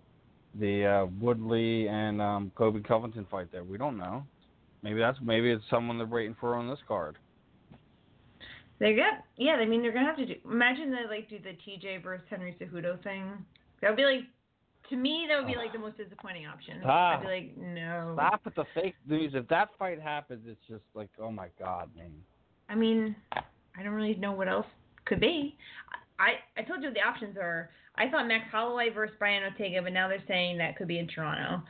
the 0.60 0.86
uh, 0.86 1.06
Woodley 1.20 1.88
and 1.88 2.22
um, 2.22 2.52
Colby 2.54 2.82
Covington 2.82 3.26
fight 3.28 3.50
there. 3.50 3.64
We 3.64 3.78
don't 3.78 3.96
know. 3.96 4.24
Maybe 4.84 5.00
that's 5.00 5.18
maybe 5.22 5.50
it's 5.50 5.64
someone 5.70 5.96
they're 5.96 6.06
waiting 6.06 6.36
for 6.38 6.54
on 6.56 6.68
this 6.68 6.78
card. 6.86 7.16
They 8.78 8.94
got 8.94 9.24
yeah. 9.38 9.52
I 9.52 9.64
mean 9.64 9.80
they're 9.80 9.92
gonna 9.92 10.04
have 10.04 10.18
to 10.18 10.26
do. 10.26 10.34
Imagine 10.44 10.90
they 10.90 11.08
like 11.08 11.30
do 11.30 11.38
the 11.38 11.56
TJ 11.66 12.02
versus 12.02 12.26
Henry 12.28 12.54
Cejudo 12.60 13.02
thing. 13.02 13.32
That 13.80 13.88
would 13.88 13.96
be 13.96 14.04
like 14.04 14.24
to 14.90 14.96
me 14.96 15.26
that 15.30 15.38
would 15.38 15.46
be 15.46 15.56
like 15.56 15.72
the 15.72 15.78
most 15.78 15.96
disappointing 15.96 16.46
option. 16.46 16.80
Stop. 16.82 17.20
I'd 17.20 17.22
be 17.22 17.28
like 17.28 17.56
no. 17.56 18.12
Stop 18.14 18.44
with 18.44 18.54
the 18.56 18.66
fake 18.74 18.94
news. 19.08 19.32
If 19.34 19.48
that 19.48 19.70
fight 19.78 20.02
happens, 20.02 20.42
it's 20.46 20.60
just 20.68 20.84
like, 20.94 21.08
oh 21.18 21.30
my 21.30 21.48
god, 21.58 21.88
man. 21.96 22.12
I 22.68 22.74
mean, 22.74 23.16
I 23.32 23.82
don't 23.82 23.94
really 23.94 24.16
know 24.16 24.32
what 24.32 24.48
else 24.48 24.66
could 25.06 25.20
be. 25.20 25.56
I 26.18 26.32
I 26.58 26.62
told 26.62 26.82
you 26.82 26.88
what 26.88 26.94
the 26.94 27.00
options 27.00 27.38
are. 27.38 27.70
I 27.96 28.10
thought 28.10 28.28
Max 28.28 28.44
Holloway 28.50 28.90
versus 28.90 29.16
Brian 29.18 29.44
Ortega, 29.44 29.80
but 29.80 29.94
now 29.94 30.08
they're 30.08 30.22
saying 30.28 30.58
that 30.58 30.76
could 30.76 30.88
be 30.88 30.98
in 30.98 31.06
Toronto. 31.08 31.62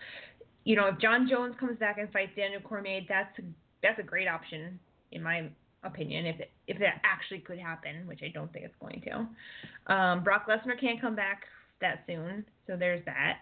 You 0.65 0.77
know, 0.77 0.87
if 0.87 0.99
John 0.99 1.29
Jones 1.31 1.55
comes 1.61 1.79
back 1.79 1.99
and 1.99 2.11
fights 2.13 2.33
Daniel 2.37 2.61
Cormier, 2.61 3.03
that's 3.09 3.39
that's 3.83 3.99
a 3.99 4.03
great 4.03 4.29
option 4.29 4.79
in 5.13 5.23
my 5.23 5.49
opinion. 5.85 6.27
If 6.27 6.41
it, 6.41 6.51
if 6.67 6.79
that 6.79 7.03
actually 7.05 7.41
could 7.41 7.59
happen, 7.59 8.07
which 8.07 8.21
I 8.25 8.29
don't 8.29 8.53
think 8.53 8.65
it's 8.65 8.75
going 8.81 9.03
to. 9.03 9.95
Um, 9.95 10.25
Brock 10.25 10.47
Lesnar 10.49 10.81
can't 10.81 11.01
come 11.01 11.15
back 11.15 11.43
that 11.81 12.05
soon, 12.07 12.45
so 12.67 12.77
there's 12.77 13.05
that. 13.05 13.39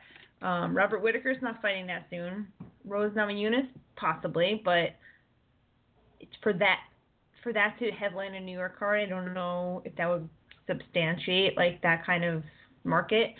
Um, 0.46 0.76
Robert 0.76 1.02
Whitaker's 1.02 1.40
not 1.40 1.62
fighting 1.62 1.86
that 1.86 2.06
soon. 2.10 2.48
Rose 2.84 3.12
Namajunas 3.12 3.68
possibly, 3.96 4.60
but 4.64 4.96
it's 6.20 6.32
for 6.42 6.52
that 6.54 6.78
for 7.42 7.52
that 7.52 7.76
to 7.78 7.90
headline 7.90 8.34
a 8.34 8.40
New 8.40 8.56
York 8.56 8.78
card, 8.78 9.00
I 9.00 9.06
don't 9.06 9.34
know 9.34 9.82
if 9.84 9.94
that 9.96 10.08
would 10.08 10.28
substantiate 10.66 11.56
like 11.56 11.82
that 11.82 12.04
kind 12.06 12.24
of 12.24 12.42
market. 12.84 13.34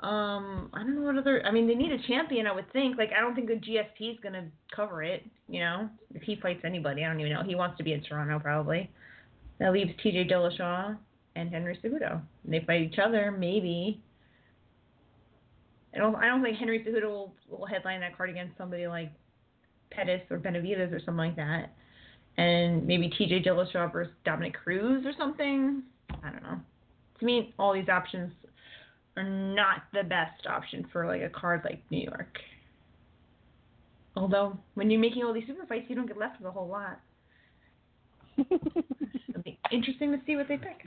Um, 0.00 0.70
I 0.72 0.78
don't 0.78 0.94
know 0.94 1.02
what 1.02 1.18
other. 1.18 1.44
I 1.46 1.50
mean, 1.50 1.66
they 1.66 1.74
need 1.74 1.92
a 1.92 2.02
champion. 2.06 2.46
I 2.46 2.52
would 2.52 2.72
think. 2.72 2.96
Like, 2.96 3.10
I 3.16 3.20
don't 3.20 3.34
think 3.34 3.48
the 3.48 3.54
GSP 3.54 4.12
is 4.12 4.18
gonna 4.22 4.46
cover 4.74 5.02
it. 5.02 5.24
You 5.48 5.60
know, 5.60 5.90
if 6.14 6.22
he 6.22 6.36
fights 6.36 6.62
anybody, 6.64 7.04
I 7.04 7.08
don't 7.08 7.20
even 7.20 7.32
know. 7.32 7.42
He 7.42 7.54
wants 7.54 7.76
to 7.78 7.84
be 7.84 7.92
in 7.92 8.02
Toronto 8.02 8.38
probably. 8.38 8.90
That 9.58 9.72
leaves 9.72 9.90
T.J. 10.02 10.28
Dillashaw 10.28 10.96
and 11.36 11.50
Henry 11.50 11.78
Cejudo. 11.84 12.22
And 12.44 12.52
they 12.54 12.64
fight 12.66 12.80
each 12.80 12.98
other, 12.98 13.30
maybe. 13.30 14.00
I 15.94 15.98
don't. 15.98 16.14
I 16.14 16.26
don't 16.26 16.42
think 16.42 16.56
Henry 16.56 16.82
Cejudo 16.82 17.04
will, 17.04 17.34
will 17.48 17.66
headline 17.66 18.00
that 18.00 18.16
card 18.16 18.30
against 18.30 18.56
somebody 18.56 18.86
like 18.86 19.12
Pettis 19.90 20.22
or 20.30 20.38
Benavides 20.38 20.92
or 20.92 21.00
something 21.00 21.16
like 21.16 21.36
that 21.36 21.74
and 22.40 22.86
maybe 22.86 23.08
TJ 23.08 23.46
Dillashaw 23.46 23.92
versus 23.92 24.12
Dominick 24.24 24.54
Cruz 24.54 25.04
or 25.04 25.12
something. 25.18 25.82
I 26.22 26.30
don't 26.30 26.42
know. 26.42 26.58
To 27.18 27.24
me, 27.24 27.54
all 27.58 27.74
these 27.74 27.88
options 27.88 28.32
are 29.16 29.24
not 29.24 29.82
the 29.92 30.02
best 30.02 30.46
option 30.46 30.86
for 30.92 31.06
like 31.06 31.22
a 31.22 31.28
card 31.28 31.62
like 31.64 31.82
New 31.90 32.02
York. 32.02 32.38
Although 34.16 34.58
when 34.74 34.90
you're 34.90 35.00
making 35.00 35.24
all 35.24 35.32
these 35.32 35.46
super 35.46 35.66
fights, 35.66 35.86
you 35.88 35.96
don't 35.96 36.06
get 36.06 36.18
left 36.18 36.40
with 36.40 36.48
a 36.48 36.50
whole 36.50 36.68
lot. 36.68 37.00
It'll 38.38 39.42
be 39.44 39.58
interesting 39.70 40.12
to 40.12 40.18
see 40.26 40.36
what 40.36 40.48
they 40.48 40.56
pick. 40.56 40.86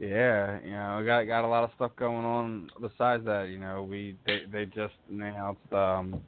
Yeah, 0.00 0.58
you 0.64 0.70
know, 0.70 1.02
got 1.04 1.24
got 1.24 1.44
a 1.44 1.46
lot 1.46 1.62
of 1.62 1.70
stuff 1.76 1.92
going 1.96 2.24
on 2.24 2.70
besides 2.80 3.24
that. 3.26 3.48
You 3.50 3.58
know, 3.58 3.82
we 3.82 4.16
they 4.26 4.40
they 4.50 4.64
just 4.64 4.94
announced 5.10 5.72
um 5.72 6.20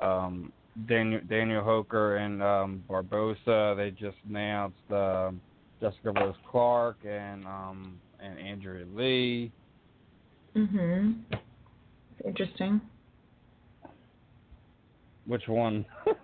um 0.00 0.52
Daniel 0.86 1.22
Daniel 1.28 1.64
Hooker 1.64 2.16
and 2.16 2.42
um 2.42 2.84
Barboza. 2.86 3.74
They 3.78 3.90
just 3.90 4.18
announced 4.28 4.76
um 4.90 5.40
Jessica 5.80 6.12
Rose 6.12 6.36
Clark 6.50 6.98
and 7.08 7.46
um 7.46 7.98
and 8.24 8.38
Andrea 8.38 8.86
Lee. 8.94 9.52
Mhm. 10.56 11.20
Interesting. 12.24 12.80
Which 15.26 15.46
one? 15.48 15.84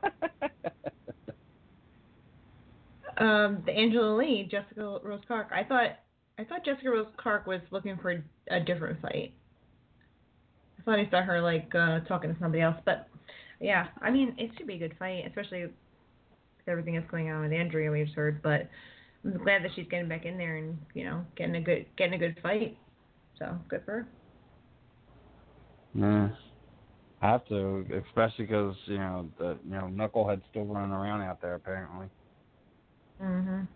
Um, 3.18 3.62
the 3.66 3.72
Angela 3.72 4.16
Lee, 4.16 4.48
Jessica 4.50 4.98
Rose 5.02 5.20
Clark. 5.26 5.48
I 5.52 5.62
thought 5.62 5.98
I 6.38 6.44
thought 6.44 6.64
Jessica 6.64 6.88
Rose 6.88 7.06
Clark 7.18 7.46
was 7.46 7.60
looking 7.70 7.98
for 7.98 8.24
a 8.50 8.60
different 8.60 8.98
fight. 9.02 9.34
I 10.78 10.82
thought 10.82 10.98
I 10.98 11.10
saw 11.10 11.20
her 11.20 11.38
like 11.42 11.70
uh, 11.74 12.00
talking 12.08 12.32
to 12.32 12.40
somebody 12.40 12.62
else, 12.62 12.76
but 12.86 13.08
yeah, 13.60 13.88
I 14.00 14.10
mean 14.10 14.34
it 14.38 14.52
should 14.56 14.66
be 14.66 14.76
a 14.76 14.78
good 14.78 14.96
fight, 14.98 15.24
especially 15.26 15.64
with 15.64 15.72
everything 16.66 16.94
that's 16.94 17.10
going 17.10 17.30
on 17.30 17.42
with 17.42 17.52
Andrea. 17.52 17.90
We've 17.90 18.08
heard, 18.16 18.40
but 18.40 18.70
I'm 19.24 19.36
glad 19.42 19.62
that 19.64 19.70
she's 19.74 19.86
getting 19.90 20.08
back 20.08 20.24
in 20.24 20.38
there 20.38 20.56
and 20.56 20.78
you 20.94 21.04
know 21.04 21.24
getting 21.36 21.56
a 21.56 21.60
good 21.60 21.86
getting 21.96 22.14
a 22.14 22.18
good 22.18 22.36
fight. 22.42 22.76
So 23.38 23.58
good 23.68 23.82
for 23.84 23.92
her. 23.92 24.06
Yeah. 25.94 26.28
I 27.22 27.28
have 27.32 27.46
to, 27.48 27.84
especially 28.08 28.46
because 28.46 28.74
you 28.86 28.96
know 28.98 29.28
the 29.38 29.58
you 29.64 29.72
know 29.72 29.90
knucklehead's 29.92 30.42
still 30.50 30.64
running 30.64 30.92
around 30.92 31.20
out 31.22 31.40
there 31.42 31.54
apparently, 31.54 32.06
Mhm. 33.22 33.66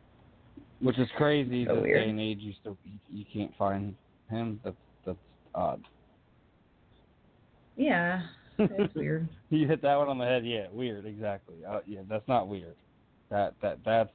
which 0.81 0.99
is 0.99 1.09
crazy. 1.17 1.67
So 1.67 1.75
this 1.75 1.83
weird. 1.83 2.05
day 2.05 2.09
and 2.11 2.21
age, 2.21 2.39
you 2.41 2.53
still 2.61 2.79
you 3.11 3.25
can't 3.33 3.55
find 3.57 3.95
him. 4.31 4.61
That's 4.65 4.77
that's 5.05 5.19
odd. 5.55 5.83
Yeah, 7.77 8.23
it's 8.59 8.95
weird. 8.95 9.29
you 9.51 9.67
hit 9.67 9.83
that 9.83 9.97
one 9.97 10.09
on 10.09 10.17
the 10.17 10.25
head. 10.25 10.47
Yeah, 10.47 10.69
weird. 10.73 11.05
Exactly. 11.05 11.57
Uh, 11.69 11.81
yeah, 11.87 12.01
that's 12.09 12.27
not 12.29 12.49
weird. 12.49 12.77
That 13.35 13.55
that 13.63 13.79
that's 13.85 14.13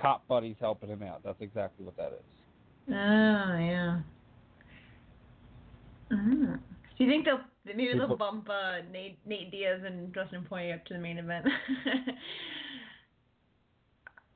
cop 0.00 0.26
buddies 0.28 0.56
helping 0.58 0.88
him 0.88 1.02
out. 1.02 1.20
That's 1.22 1.40
exactly 1.42 1.84
what 1.84 1.94
that 1.98 2.06
is. 2.14 2.24
Oh 2.88 2.92
yeah. 3.58 4.00
Mhm. 6.10 6.58
Do 6.96 7.04
you 7.04 7.10
think 7.10 7.26
they'll 7.26 7.40
maybe 7.66 7.88
they'll 7.92 8.00
People- 8.08 8.16
bump 8.16 8.48
uh, 8.48 8.78
Nate 8.90 9.18
Nate 9.26 9.50
Diaz 9.50 9.82
and 9.84 10.10
Dustin 10.14 10.42
Poirier 10.48 10.76
up 10.76 10.86
to 10.86 10.94
the 10.94 11.00
main 11.00 11.18
event? 11.18 11.46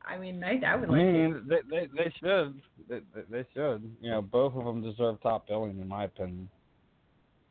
I 0.05 0.19
mean, 0.19 0.45
I, 0.45 0.61
I 0.67 0.77
would 0.77 0.89
I 0.91 0.93
like 0.93 1.01
to. 1.01 1.13
mean, 1.13 1.43
they, 1.49 1.61
they 1.71 1.87
they 1.97 2.13
should. 2.21 2.61
They, 2.91 3.01
they 3.31 3.45
should. 3.55 3.91
You 4.03 4.11
know, 4.11 4.21
both 4.23 4.55
of 4.55 4.65
them 4.67 4.83
deserve 4.83 5.21
top 5.23 5.49
billing, 5.49 5.81
in 5.81 5.89
my 5.89 6.05
opinion. 6.05 6.49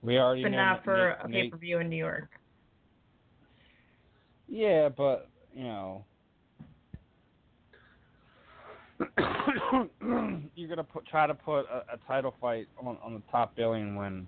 We 0.04 0.20
already 0.20 0.44
But 0.44 0.50
know 0.52 0.58
not 0.58 0.84
for 0.84 1.18
Nate- 1.28 1.46
a 1.46 1.46
pay 1.46 1.50
per 1.50 1.58
view 1.58 1.80
in 1.80 1.90
New 1.90 1.98
York. 1.98 2.30
Yeah, 4.48 4.90
but 4.90 5.30
you 5.56 5.64
know, 5.64 6.06
you're 10.56 10.70
gonna 10.70 10.84
put 10.84 11.06
try 11.08 11.28
to 11.28 11.34
put 11.34 11.62
a, 11.62 11.84
a 11.94 11.98
title 12.08 12.34
fight 12.40 12.68
on 12.78 12.98
on 13.04 13.14
the 13.14 13.22
top 13.32 13.56
billing 13.56 13.96
when 13.96 14.28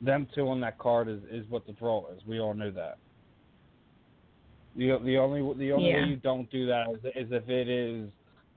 them 0.00 0.26
two 0.34 0.48
on 0.48 0.60
that 0.60 0.78
card 0.78 1.08
is 1.08 1.20
is 1.30 1.44
what 1.48 1.66
the 1.66 1.72
draw 1.72 2.04
is. 2.14 2.20
We 2.26 2.40
all 2.40 2.54
knew 2.54 2.70
that. 2.72 2.98
The 4.76 4.98
the 5.04 5.18
only 5.18 5.40
the 5.58 5.72
only 5.72 5.90
Yeah. 5.90 6.02
way 6.02 6.08
you 6.08 6.16
don't 6.16 6.50
do 6.50 6.66
that 6.66 6.90
is, 6.90 6.98
is 7.14 7.32
if 7.32 7.48
it 7.48 7.68
is 7.68 8.10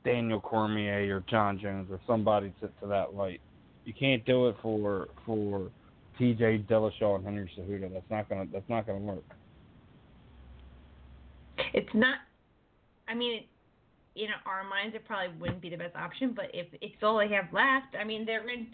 Daniel 0.04 0.42
Cormier 0.42 1.16
or 1.16 1.24
John 1.30 1.60
Jones 1.60 1.90
or 1.92 2.00
somebody 2.08 2.54
to 2.62 2.68
to 2.82 2.88
that 2.88 3.14
light. 3.14 3.42
You 3.86 3.94
can't 3.94 4.26
do 4.26 4.48
it 4.50 4.56
for 4.62 5.08
for 5.26 5.72
T.J. 6.18 6.66
Dillashaw 6.70 7.16
and 7.16 7.24
Henry 7.24 7.50
Cejudo. 7.58 7.94
That's 7.94 8.10
not 8.10 8.28
gonna 8.28 8.46
that's 8.52 8.68
not 8.68 8.86
gonna 8.86 9.00
work. 9.00 9.24
It's 11.74 11.94
not. 11.94 12.18
I 13.08 13.14
mean, 13.14 13.46
in 14.18 14.30
our 14.46 14.68
minds, 14.68 14.96
it 14.96 15.06
probably 15.06 15.38
wouldn't 15.40 15.62
be 15.62 15.70
the 15.70 15.78
best 15.78 15.96
option. 15.96 16.34
But 16.36 16.46
if 16.54 16.68
it's 16.82 17.02
all 17.04 17.18
they 17.18 17.30
have 17.34 17.54
left, 17.54 17.96
I 18.00 18.04
mean, 18.04 18.26
they're 18.26 18.48
in. 18.50 18.68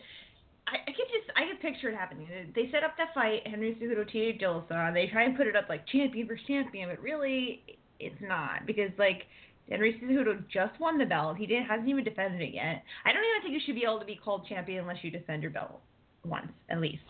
I, 0.68 0.76
I 0.88 0.92
could 0.96 1.10
just, 1.12 1.30
I 1.36 1.50
could 1.52 1.60
picture 1.62 1.90
it 1.90 1.96
happening. 1.96 2.28
They 2.56 2.70
set 2.72 2.84
up 2.84 2.96
that 2.98 3.14
fight, 3.14 3.46
Henry 3.46 3.76
Cejudo, 3.82 4.10
T.J. 4.10 4.40
Dillashaw. 4.44 4.94
They 4.94 5.08
try 5.08 5.24
and 5.26 5.36
put 5.36 5.46
it 5.48 5.56
up 5.58 5.66
like 5.68 5.86
champion 5.88 6.26
versus 6.28 6.46
champion, 6.48 6.90
but 6.90 7.02
really, 7.02 7.62
it's 8.00 8.16
not 8.22 8.66
because 8.66 8.90
like 8.98 9.24
Henry 9.70 10.00
Cejudo 10.02 10.42
just 10.50 10.80
won 10.80 10.98
the 10.98 11.06
belt. 11.06 11.38
He 11.38 11.46
didn't, 11.46 11.66
hasn't 11.66 11.90
even 11.90 12.04
defended 12.06 12.42
it 12.42 12.54
yet. 12.54 12.84
I 13.06 13.12
don't 13.12 13.24
even 13.24 13.42
think 13.44 13.54
you 13.54 13.62
should 13.66 13.76
be 13.76 13.84
able 13.84 14.00
to 14.00 14.06
be 14.06 14.16
called 14.16 14.48
champion 14.48 14.82
unless 14.82 15.04
you 15.04 15.12
defend 15.12 15.42
your 15.42 15.52
belt 15.52 15.82
once 16.26 16.48
at 16.70 16.80
least. 16.80 17.04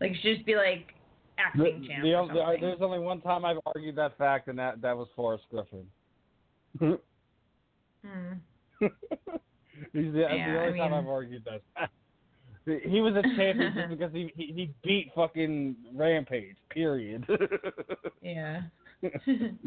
Like 0.00 0.10
it 0.12 0.16
should 0.22 0.34
just 0.36 0.46
be 0.46 0.56
like 0.56 0.88
The, 1.36 1.42
acting 1.42 1.86
champ. 1.88 2.02
the, 2.02 2.14
or 2.14 2.28
the, 2.28 2.60
there's 2.60 2.82
only 2.82 2.98
one 2.98 3.22
time 3.22 3.44
I've 3.46 3.58
argued 3.64 3.96
that 3.96 4.18
fact, 4.18 4.48
and 4.48 4.58
that 4.58 4.82
that 4.82 4.96
was 4.96 5.08
Forrest 5.16 5.44
Griffin. 5.50 5.86
Hmm. 8.06 8.86
He's 9.92 10.12
the, 10.12 10.20
Yeah, 10.20 10.52
the 10.52 10.58
I 10.58 10.66
only 10.66 10.78
time 10.78 10.94
I've 10.94 11.08
argued 11.08 11.44
that. 11.46 11.90
He 12.84 13.00
was 13.00 13.14
a 13.14 13.22
champion 13.36 13.72
just 13.76 13.88
because 13.96 14.12
he, 14.12 14.32
he 14.34 14.52
he 14.52 14.74
beat 14.82 15.12
fucking 15.14 15.76
Rampage. 15.94 16.56
Period. 16.70 17.24
Yeah. 18.22 18.62
and 19.02 19.58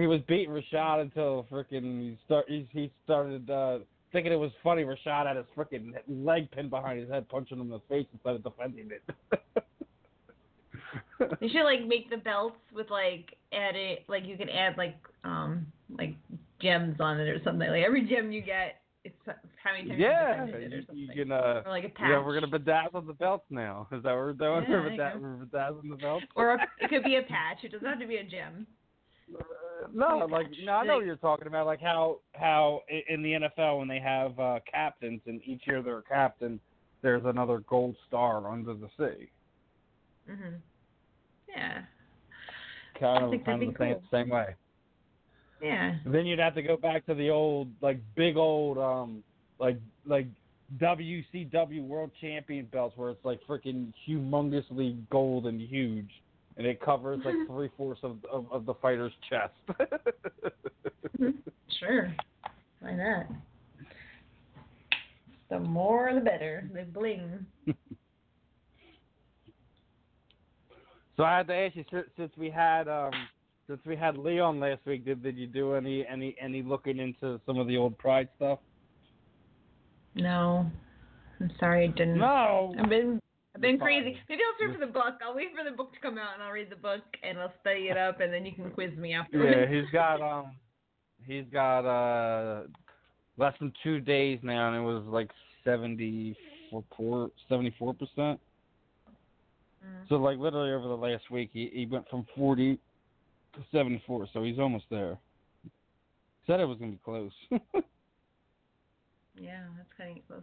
he 0.00 0.06
was 0.06 0.20
beating 0.28 0.50
Rashad 0.50 1.00
until 1.00 1.46
freaking 1.50 2.00
he 2.02 2.18
start 2.26 2.44
he, 2.46 2.68
he 2.72 2.92
started 3.04 3.48
uh, 3.48 3.78
thinking 4.12 4.32
it 4.32 4.36
was 4.36 4.50
funny. 4.62 4.82
Rashad 4.84 5.26
had 5.26 5.36
his 5.36 5.46
freaking 5.56 5.92
leg 6.08 6.50
pinned 6.50 6.68
behind 6.68 7.00
his 7.00 7.08
head, 7.08 7.26
punching 7.30 7.56
him 7.58 7.62
in 7.66 7.70
the 7.70 7.80
face 7.88 8.06
instead 8.12 8.34
of 8.34 8.42
defending 8.44 8.90
it. 8.90 9.02
They 11.40 11.48
should 11.48 11.64
like 11.64 11.86
make 11.86 12.10
the 12.10 12.16
belts 12.18 12.56
with 12.74 12.90
like 12.90 13.36
add 13.52 13.76
it 13.76 14.04
like 14.08 14.24
you 14.26 14.36
can 14.36 14.48
add 14.48 14.76
like 14.76 14.96
um 15.24 15.66
like 15.98 16.14
gems 16.60 16.96
on 17.00 17.20
it 17.20 17.28
or 17.28 17.40
something. 17.44 17.68
Like 17.68 17.84
every 17.84 18.06
gem 18.06 18.32
you 18.32 18.40
get, 18.42 18.76
it's 19.04 19.14
how 19.26 19.72
many 19.72 19.88
times 19.88 20.00
yeah, 20.00 20.46
you 20.46 20.52
it 20.54 20.72
or 20.72 20.94
you, 20.94 21.06
you 21.08 21.08
can. 21.14 21.32
Uh, 21.32 21.62
or 21.64 21.70
like 21.70 21.84
a 21.84 21.88
patch. 21.90 22.08
yeah, 22.10 22.24
we're 22.24 22.38
gonna 22.40 22.58
bedazzle 22.58 23.06
the 23.06 23.12
belts 23.12 23.44
now. 23.50 23.86
Is 23.92 24.02
that 24.02 24.10
what 24.10 24.16
we're 24.16 24.32
doing? 24.32 24.64
Yeah, 24.68 24.70
we're, 24.70 24.82
there 24.82 24.90
you 24.92 24.96
beda- 24.98 25.12
go. 25.14 25.20
we're 25.20 25.44
bedazzling 25.46 25.90
the 25.90 25.96
belts. 25.96 26.24
or 26.34 26.54
a, 26.54 26.66
it 26.80 26.88
could 26.90 27.04
be 27.04 27.16
a 27.16 27.22
patch. 27.28 27.58
It 27.62 27.72
doesn't 27.72 27.86
have 27.86 28.00
to 28.00 28.06
be 28.06 28.16
a 28.16 28.24
gem. 28.24 28.66
Uh, 29.34 29.42
no, 29.92 30.18
Like 30.18 30.30
like 30.30 30.46
patch. 30.46 30.56
no, 30.64 30.72
I 30.72 30.82
know 30.84 30.88
Like- 30.94 30.96
what 31.00 31.06
you're 31.06 31.16
talking 31.16 31.46
about. 31.46 31.66
Like 31.66 31.80
how 31.80 32.18
how 32.34 32.82
in 33.08 33.22
the 33.22 33.32
NFL 33.32 33.78
when 33.78 33.88
they 33.88 34.00
have 34.00 34.38
uh, 34.38 34.58
captains 34.70 35.20
and 35.26 35.40
each 35.44 35.62
year 35.66 35.82
they're 35.82 35.98
a 35.98 36.02
captain, 36.02 36.58
there's 37.02 37.24
another 37.24 37.58
gold 37.68 37.96
star 38.08 38.48
under 38.50 38.74
the 38.74 38.88
sea. 38.96 39.28
Mhm. 40.30 40.54
Yeah. 41.48 41.82
Kind 42.98 43.34
of 43.34 43.44
kind 43.44 43.62
of 43.62 43.72
the 43.72 43.78
same, 43.78 43.96
same 44.10 44.28
way. 44.30 44.54
Yeah. 45.62 45.96
Then 46.04 46.26
you'd 46.26 46.38
have 46.38 46.54
to 46.54 46.62
go 46.62 46.76
back 46.76 47.06
to 47.06 47.14
the 47.14 47.30
old 47.30 47.68
like 47.80 47.98
big 48.14 48.36
old 48.36 48.78
um 48.78 49.22
like 49.58 49.78
like 50.06 50.26
WCW 50.78 51.82
World 51.86 52.10
Champion 52.20 52.66
belts 52.72 52.96
where 52.96 53.10
it's 53.10 53.24
like 53.24 53.40
freaking 53.48 53.92
humongously 54.08 54.98
gold 55.10 55.46
and 55.46 55.60
huge, 55.60 56.10
and 56.56 56.66
it 56.66 56.80
covers 56.80 57.20
like 57.24 57.34
three 57.48 57.70
fourths 57.76 58.00
of, 58.02 58.18
of 58.30 58.50
of 58.50 58.66
the 58.66 58.74
fighter's 58.74 59.12
chest. 59.28 59.54
Sure. 61.80 62.14
Why 62.80 62.92
not? 62.94 63.26
The 65.50 65.60
more 65.60 66.12
the 66.14 66.20
better. 66.20 66.68
The 66.72 66.82
bling. 66.82 67.46
so 71.16 71.24
I 71.24 71.38
had 71.38 71.46
to 71.48 71.54
ask 71.54 71.76
you 71.76 71.84
since, 72.16 72.30
we 72.36 72.50
had 72.50 72.88
um 72.88 73.12
since 73.66 73.80
we 73.84 73.96
had 73.96 74.16
Leon 74.16 74.60
last 74.60 74.80
week, 74.86 75.04
did 75.04 75.22
did 75.22 75.36
you 75.36 75.46
do 75.46 75.74
any 75.74 76.06
any 76.06 76.36
any 76.40 76.62
looking 76.62 76.98
into 76.98 77.40
some 77.46 77.58
of 77.58 77.66
the 77.66 77.76
old 77.76 77.96
Pride 77.98 78.28
stuff? 78.36 78.58
No. 80.14 80.70
I'm 81.40 81.50
sorry 81.60 81.84
I 81.84 81.88
didn't. 81.88 82.18
No. 82.18 82.74
I've 82.78 82.88
been 82.88 83.20
I've 83.54 83.60
been 83.60 83.78
crazy. 83.78 84.16
Maybe 84.28 84.42
I'll 84.42 84.58
search 84.58 84.78
for 84.78 84.86
the 84.86 84.92
book. 84.92 85.14
I'll 85.26 85.34
wait 85.34 85.48
for 85.56 85.68
the 85.68 85.74
book 85.74 85.92
to 85.94 86.00
come 86.00 86.18
out 86.18 86.34
and 86.34 86.42
I'll 86.42 86.52
read 86.52 86.70
the 86.70 86.76
book 86.76 87.02
and 87.22 87.38
I'll 87.38 87.52
study 87.60 87.88
it 87.88 87.96
up 87.96 88.20
and 88.20 88.32
then 88.32 88.44
you 88.44 88.52
can 88.52 88.70
quiz 88.70 88.96
me 88.96 89.14
afterwards. 89.14 89.56
Yeah, 89.58 89.66
he's 89.66 89.90
got 89.92 90.20
um, 90.20 90.52
he's 91.26 91.44
got 91.52 91.80
uh, 91.86 92.62
less 93.36 93.54
than 93.58 93.72
two 93.82 94.00
days 94.00 94.38
now, 94.42 94.68
and 94.68 94.76
it 94.76 94.80
was 94.80 95.04
like 95.06 95.30
seventy 95.64 96.36
four, 96.96 97.30
seventy 97.48 97.74
four 97.78 97.94
percent. 97.94 98.40
Mm. 99.86 100.08
So 100.08 100.16
like 100.16 100.38
literally 100.38 100.72
over 100.72 100.88
the 100.88 100.96
last 100.96 101.30
week, 101.30 101.50
he 101.52 101.70
he 101.72 101.86
went 101.86 102.08
from 102.08 102.26
forty 102.36 102.78
to 103.54 103.60
seventy 103.72 104.02
four. 104.06 104.26
So 104.32 104.42
he's 104.42 104.58
almost 104.58 104.86
there. 104.90 105.18
Said 106.46 106.60
it 106.60 106.64
was 106.64 106.78
gonna 106.78 106.92
be 106.92 107.00
close. 107.04 107.32
Yeah, 109.38 109.60
that's 109.76 109.88
kind 109.98 110.18
of 110.18 110.26
close. 110.26 110.42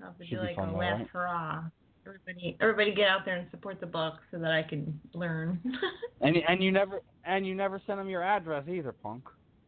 I'll 0.00 0.08
have 0.08 0.18
to 0.18 0.24
Should 0.24 0.36
do 0.36 0.40
be 0.40 0.46
like 0.46 0.56
fun 0.56 0.68
a 0.68 0.72
though, 0.72 0.78
last 0.78 0.98
right? 1.00 1.08
hurrah. 1.12 1.64
Everybody, 2.06 2.56
everybody, 2.60 2.94
get 2.94 3.08
out 3.08 3.24
there 3.24 3.36
and 3.36 3.50
support 3.50 3.80
the 3.80 3.86
book 3.86 4.14
so 4.30 4.38
that 4.38 4.52
I 4.52 4.62
can 4.62 4.98
learn. 5.12 5.60
and 6.20 6.36
and 6.48 6.62
you 6.62 6.70
never 6.72 7.00
and 7.24 7.46
you 7.46 7.54
never 7.54 7.82
sent 7.86 8.00
him 8.00 8.08
your 8.08 8.22
address 8.22 8.64
either, 8.68 8.92
punk. 8.92 9.24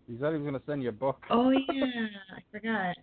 He 0.06 0.16
said 0.20 0.32
he 0.32 0.38
was 0.38 0.44
gonna 0.44 0.62
send 0.64 0.82
you 0.82 0.88
a 0.88 0.92
book. 0.92 1.24
oh 1.30 1.50
yeah, 1.72 2.06
I 2.36 2.40
forgot. 2.52 2.96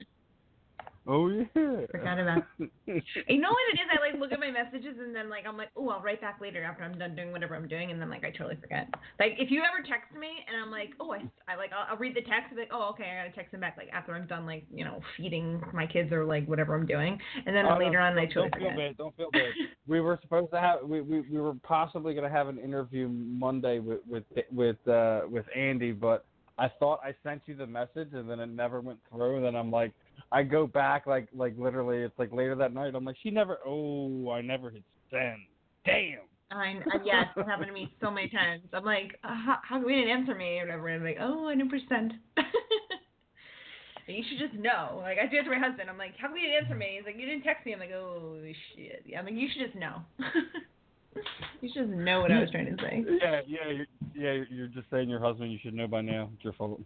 Oh 1.07 1.29
yeah. 1.29 1.45
Forgot 1.89 2.19
about 2.19 2.43
You 2.59 3.39
know 3.39 3.49
what 3.49 3.65
it 3.73 3.79
is? 3.79 3.87
I 3.91 3.99
like 4.11 4.19
look 4.19 4.31
at 4.33 4.39
my 4.39 4.51
messages 4.51 4.97
and 4.99 5.15
then 5.15 5.29
like 5.29 5.45
I'm 5.47 5.55
like, 5.55 5.69
oh, 5.77 5.89
I'll 5.89 6.01
write 6.01 6.19
back 6.21 6.39
later 6.41 6.63
after 6.63 6.83
I'm 6.83 6.97
done 6.97 7.15
doing 7.15 7.31
whatever 7.31 7.55
I'm 7.55 7.67
doing, 7.67 7.91
and 7.91 8.01
then 8.01 8.09
like 8.09 8.25
I 8.25 8.31
totally 8.31 8.57
forget. 8.59 8.87
Like 9.19 9.33
if 9.37 9.49
you 9.49 9.61
ever 9.61 9.87
text 9.87 10.11
me 10.19 10.27
and 10.47 10.61
I'm 10.61 10.69
like, 10.69 10.91
oh, 10.99 11.13
I, 11.13 11.19
I 11.47 11.55
like 11.55 11.71
I'll, 11.71 11.87
I'll 11.91 11.97
read 11.97 12.15
the 12.15 12.21
text 12.21 12.47
and 12.49 12.55
be 12.55 12.61
like, 12.63 12.71
oh, 12.73 12.89
okay, 12.91 13.05
I 13.05 13.23
gotta 13.23 13.35
text 13.35 13.53
him 13.53 13.61
back 13.61 13.75
like 13.77 13.89
after 13.93 14.13
I'm 14.13 14.27
done 14.27 14.45
like 14.45 14.65
you 14.73 14.83
know 14.83 14.99
feeding 15.15 15.61
my 15.73 15.87
kids 15.87 16.11
or 16.11 16.25
like 16.25 16.45
whatever 16.47 16.75
I'm 16.75 16.85
doing, 16.85 17.17
and 17.45 17.55
then 17.55 17.65
Oh, 17.65 17.77
later 17.77 17.99
no, 17.99 18.05
on 18.05 18.17
I 18.17 18.25
don't, 18.25 18.33
totally 18.33 18.49
don't 18.49 18.59
feel 18.59 18.69
forget. 18.69 18.77
bad. 18.77 18.97
Don't 18.97 19.15
feel 19.15 19.31
bad. 19.31 19.51
we 19.87 20.01
were 20.01 20.19
supposed 20.21 20.51
to 20.51 20.59
have 20.59 20.79
we, 20.83 21.01
we, 21.01 21.21
we 21.21 21.39
were 21.39 21.53
possibly 21.63 22.13
going 22.13 22.29
to 22.29 22.35
have 22.35 22.47
an 22.49 22.57
interview 22.59 23.07
Monday 23.07 23.79
with 23.79 23.99
with 24.09 24.23
with 24.51 24.85
uh 24.87 25.21
with 25.29 25.45
Andy, 25.55 25.91
but 25.93 26.25
I 26.57 26.69
thought 26.79 26.99
I 27.03 27.13
sent 27.23 27.43
you 27.45 27.55
the 27.55 27.67
message 27.67 28.09
and 28.13 28.29
then 28.29 28.39
it 28.39 28.47
never 28.49 28.81
went 28.81 28.99
through. 29.11 29.37
And 29.37 29.45
then 29.45 29.55
I'm 29.55 29.69
like, 29.71 29.93
I 30.31 30.43
go 30.43 30.67
back 30.67 31.07
like 31.07 31.27
like 31.33 31.53
literally, 31.57 31.99
it's 31.99 32.17
like 32.17 32.33
later 32.33 32.55
that 32.55 32.73
night. 32.73 32.95
I'm 32.95 33.05
like, 33.05 33.17
she 33.21 33.31
never. 33.31 33.59
Oh, 33.65 34.29
I 34.31 34.41
never 34.41 34.69
hit 34.69 34.83
send. 35.11 35.39
Damn. 35.85 36.19
I, 36.49 36.55
I 36.65 37.03
yes, 37.03 37.25
it's 37.35 37.47
happened 37.47 37.67
to 37.67 37.73
me 37.73 37.93
so 38.01 38.09
many 38.09 38.29
times. 38.29 38.63
I'm 38.71 38.85
like, 38.85 39.19
uh, 39.23 39.35
how, 39.35 39.57
how 39.63 39.79
come 39.81 39.89
you 39.89 39.95
didn't 39.95 40.17
answer 40.17 40.33
me 40.33 40.59
or 40.59 40.65
whatever? 40.65 40.87
And 40.87 41.03
I'm 41.03 41.07
like, 41.07 41.17
oh, 41.19 41.49
I 41.49 41.55
never 41.55 41.77
sent. 41.89 42.13
you 44.07 44.23
should 44.29 44.39
just 44.39 44.53
know. 44.53 44.99
Like 45.01 45.17
I 45.19 45.27
do 45.29 45.39
it 45.39 45.43
to 45.43 45.49
my 45.49 45.59
husband. 45.59 45.89
I'm 45.89 45.97
like, 45.97 46.13
how 46.17 46.27
come 46.27 46.37
you 46.37 46.47
didn't 46.47 46.63
answer 46.63 46.75
me? 46.75 46.95
He's 46.97 47.05
like, 47.05 47.19
you 47.19 47.25
didn't 47.25 47.43
text 47.43 47.65
me. 47.65 47.73
I'm 47.73 47.79
like, 47.79 47.91
oh 47.91 48.37
shit. 48.75 49.03
Yeah, 49.05 49.19
I'm 49.19 49.25
like, 49.25 49.33
you 49.33 49.47
should 49.51 49.65
just 49.65 49.77
know. 49.77 50.01
you 51.61 51.69
should 51.73 51.87
just 51.87 51.97
know 51.97 52.21
what 52.21 52.31
I 52.31 52.39
was 52.39 52.51
trying 52.51 52.75
to 52.75 52.81
say. 52.81 53.03
Yeah, 53.21 53.41
yeah, 53.45 53.69
you're, 53.69 53.87
yeah. 54.15 54.43
You're 54.49 54.67
just 54.67 54.89
saying 54.89 55.09
your 55.09 55.19
husband. 55.19 55.51
You 55.51 55.59
should 55.61 55.73
know 55.73 55.87
by 55.87 56.01
now. 56.01 56.29
It's 56.35 56.43
your 56.43 56.53
fault. 56.53 56.79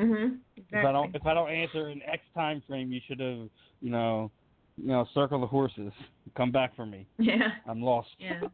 Mhm. 0.00 0.38
If 0.56 0.84
I 0.84 0.92
don't 0.92 1.14
if 1.14 1.26
I 1.26 1.34
don't 1.34 1.50
answer 1.50 1.90
in 1.90 2.00
X 2.02 2.22
time 2.34 2.62
frame, 2.66 2.90
you 2.90 3.00
should 3.06 3.20
have 3.20 3.48
you 3.80 3.90
know 3.90 4.30
you 4.76 4.88
know 4.88 5.06
circle 5.12 5.40
the 5.40 5.46
horses. 5.46 5.92
Come 6.36 6.50
back 6.50 6.74
for 6.74 6.86
me. 6.86 7.06
Yeah. 7.18 7.50
I'm 7.66 7.82
lost. 7.82 8.08
Yeah. 8.18 8.40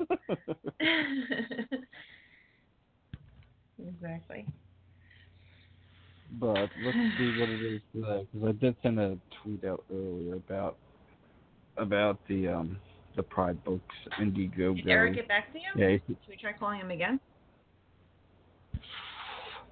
exactly. 3.79 4.47
but 6.33 6.69
let's 6.85 6.99
see 7.19 7.41
what 7.41 7.49
it 7.49 7.63
is 7.63 7.81
today 7.95 8.27
because 8.33 8.49
I 8.49 8.53
did 8.53 8.77
send 8.83 8.99
a 8.99 9.17
tweet 9.43 9.65
out 9.65 9.85
earlier 9.93 10.35
about 10.35 10.77
about 11.77 12.19
the 12.29 12.49
um 12.49 12.79
the 13.17 13.23
Pride 13.23 13.63
Books 13.65 13.95
Indiegogo. 14.21 14.77
Did 14.77 14.87
Eryk 14.87 15.15
get 15.15 15.29
back 15.29 15.53
to 15.53 15.59
you? 15.59 15.65
Yeah. 15.77 15.97
Should 16.07 16.17
we 16.29 16.37
try 16.37 16.53
calling 16.53 16.81
him 16.81 16.91
again? 16.91 17.19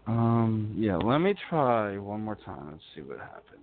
Um. 0.07 0.75
Yeah. 0.77 0.97
Let 0.97 1.19
me 1.19 1.35
try 1.49 1.99
one 1.99 2.23
more 2.23 2.37
time 2.37 2.69
and 2.69 2.81
see 2.95 3.01
what 3.03 3.19
happens. 3.19 3.61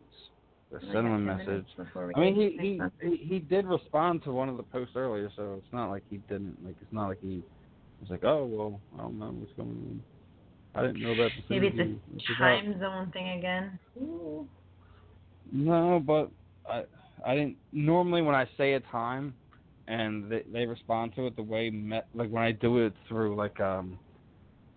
Let's 0.71 0.85
send 0.85 0.99
him 0.99 1.13
a 1.13 1.19
message. 1.19 1.47
minutes 1.47 1.69
before 1.75 2.07
we 2.07 2.15
I 2.15 2.19
mean, 2.19 2.35
he 2.35 2.57
he, 2.61 2.81
he 3.01 3.25
he 3.25 3.39
did 3.39 3.65
respond 3.65 4.23
to 4.23 4.31
one 4.31 4.47
of 4.47 4.55
the 4.57 4.63
posts 4.63 4.95
earlier, 4.95 5.29
so 5.35 5.55
it's 5.57 5.73
not 5.73 5.89
like 5.89 6.03
he 6.09 6.17
didn't. 6.29 6.57
Like 6.63 6.75
it's 6.81 6.93
not 6.93 7.09
like 7.09 7.19
he 7.21 7.43
was 7.99 8.09
like, 8.09 8.23
oh 8.23 8.45
well, 8.45 8.79
I 8.97 9.03
don't 9.03 9.19
know 9.19 9.31
what's 9.31 9.51
going 9.57 9.69
on. 9.69 10.03
I 10.73 10.87
didn't 10.87 11.01
know 11.01 11.15
that. 11.15 11.29
Maybe 11.49 11.67
it's 11.67 12.29
a 12.29 12.41
time 12.41 12.79
zone 12.79 13.11
thing 13.11 13.37
again. 13.37 13.77
Ooh. 13.97 14.47
No, 15.51 16.01
but 16.05 16.31
I 16.69 16.83
I 17.25 17.35
didn't 17.35 17.57
normally 17.73 18.21
when 18.21 18.35
I 18.35 18.47
say 18.57 18.73
a 18.73 18.79
time 18.79 19.35
and 19.87 20.31
they 20.31 20.43
they 20.51 20.65
respond 20.65 21.13
to 21.15 21.27
it 21.27 21.35
the 21.35 21.43
way 21.43 21.69
me, 21.69 21.99
like 22.13 22.29
when 22.29 22.43
I 22.43 22.53
do 22.53 22.77
it 22.77 22.93
through 23.09 23.35
like 23.35 23.59
um 23.59 23.99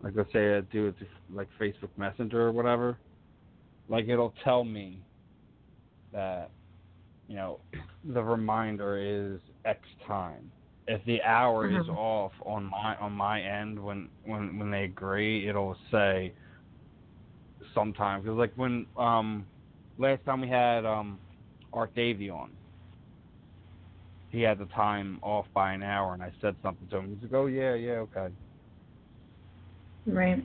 like 0.04 0.14
let's 0.16 0.32
say 0.32 0.56
I 0.56 0.62
do 0.62 0.88
it 0.88 0.98
through 0.98 1.08
like 1.34 1.48
Facebook 1.60 1.90
Messenger 1.96 2.42
or 2.42 2.52
whatever, 2.52 3.00
like 3.88 4.08
it'll 4.08 4.34
tell 4.44 4.64
me 4.64 5.04
that 6.12 6.52
you 7.28 7.36
know 7.36 7.60
the 8.04 8.22
reminder 8.22 8.98
is 8.98 9.40
X 9.64 9.80
time. 10.06 10.52
If 10.88 11.04
the 11.06 11.22
hour 11.22 11.70
is 11.70 11.88
Mhm. 11.88 11.96
off 11.96 12.32
on 12.46 12.64
my 12.64 12.96
on 12.96 13.12
my 13.12 13.42
end 13.42 13.82
when 13.82 14.10
when 14.24 14.58
when 14.58 14.70
they 14.70 14.84
agree, 14.84 15.48
it'll 15.48 15.76
say 15.90 16.34
sometime 17.74 18.22
because 18.22 18.38
like 18.38 18.52
when 18.56 18.86
um 18.96 19.48
last 19.98 20.24
time 20.24 20.40
we 20.42 20.48
had 20.48 20.84
um 20.86 21.20
Art 21.72 21.94
Davie 21.94 22.30
on, 22.30 22.58
he 24.30 24.42
had 24.42 24.58
the 24.58 24.66
time 24.66 25.18
off 25.22 25.46
by 25.54 25.72
an 25.72 25.82
hour, 25.82 26.14
and 26.14 26.22
I 26.22 26.32
said 26.40 26.56
something 26.62 26.88
to 26.88 26.98
him. 26.98 27.14
He's 27.14 27.22
like, 27.24 27.32
"Oh 27.34 27.46
yeah, 27.46 27.74
yeah, 27.74 28.04
okay." 28.06 28.28
Right. 30.06 30.44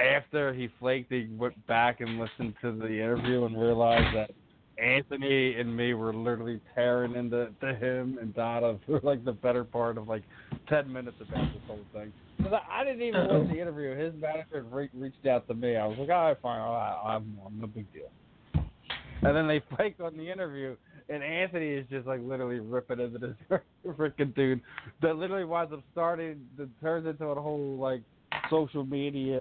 after 0.00 0.52
he 0.52 0.68
flaked 0.80 1.12
he 1.12 1.28
went 1.36 1.64
back 1.68 2.00
and 2.00 2.18
listened 2.18 2.54
to 2.62 2.72
the 2.72 2.88
interview 2.88 3.44
and 3.44 3.60
realized 3.60 4.16
that 4.16 4.30
Anthony 4.82 5.54
and 5.54 5.76
me 5.76 5.94
were 5.94 6.14
literally 6.14 6.60
tearing 6.74 7.14
into 7.14 7.48
to 7.60 7.74
him 7.74 8.18
and 8.20 8.34
Dada 8.34 8.78
for 8.86 9.00
like 9.02 9.24
the 9.24 9.32
better 9.32 9.64
part 9.64 9.98
of 9.98 10.08
like 10.08 10.22
ten 10.68 10.92
minutes 10.92 11.16
about 11.20 11.52
this 11.52 11.62
whole 11.66 11.80
thing. 11.92 12.12
Because 12.36 12.52
I, 12.52 12.80
I 12.80 12.84
didn't 12.84 13.02
even 13.02 13.20
Uh-oh. 13.20 13.40
watch 13.40 13.48
the 13.50 13.60
interview. 13.60 13.96
His 13.96 14.14
manager 14.20 14.64
re- 14.70 14.90
reached 14.94 15.26
out 15.26 15.48
to 15.48 15.54
me. 15.54 15.76
I 15.76 15.86
was 15.86 15.98
like, 15.98 16.08
all 16.10 16.28
right, 16.28 16.36
fine, 16.40 16.60
all 16.60 16.72
right, 16.72 17.16
I'm, 17.16 17.36
I'm 17.44 17.60
no 17.60 17.66
big 17.66 17.86
deal. 17.92 18.10
And 19.22 19.36
then 19.36 19.48
they 19.48 19.60
flaked 19.76 20.00
on 20.00 20.16
the 20.16 20.30
interview, 20.30 20.76
and 21.08 21.24
Anthony 21.24 21.70
is 21.70 21.86
just 21.90 22.06
like 22.06 22.20
literally 22.22 22.60
ripping 22.60 23.00
into 23.00 23.18
this 23.18 23.60
freaking 23.86 24.34
dude 24.36 24.60
that 25.02 25.16
literally 25.16 25.44
winds 25.44 25.72
up 25.72 25.82
starting, 25.90 26.40
that 26.56 26.68
turns 26.80 27.06
into 27.06 27.24
a 27.24 27.40
whole 27.40 27.76
like 27.76 28.02
social 28.50 28.84
media 28.84 29.40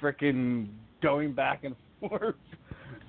freaking 0.00 0.68
going 1.02 1.32
back 1.32 1.64
and 1.64 1.74
forth 2.00 2.36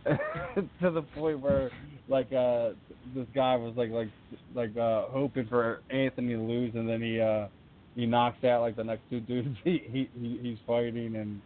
to 0.81 0.91
the 0.91 1.01
point 1.13 1.39
where 1.39 1.71
like 2.07 2.31
uh 2.33 2.69
this 3.15 3.27
guy 3.35 3.55
was 3.55 3.73
like 3.75 3.91
like 3.91 4.09
like 4.53 4.75
uh 4.77 5.05
hoping 5.09 5.45
for 5.47 5.81
Anthony 5.89 6.33
to 6.33 6.41
lose 6.41 6.73
and 6.75 6.87
then 6.87 7.01
he 7.01 7.19
uh 7.19 7.47
he 7.95 8.05
knocks 8.05 8.43
out 8.43 8.61
like 8.61 8.75
the 8.75 8.83
next 8.83 9.01
two 9.09 9.19
dudes 9.19 9.57
he 9.63 9.81
he, 9.91 10.09
he 10.19 10.39
he's 10.41 10.57
fighting 10.65 11.15
and 11.15 11.41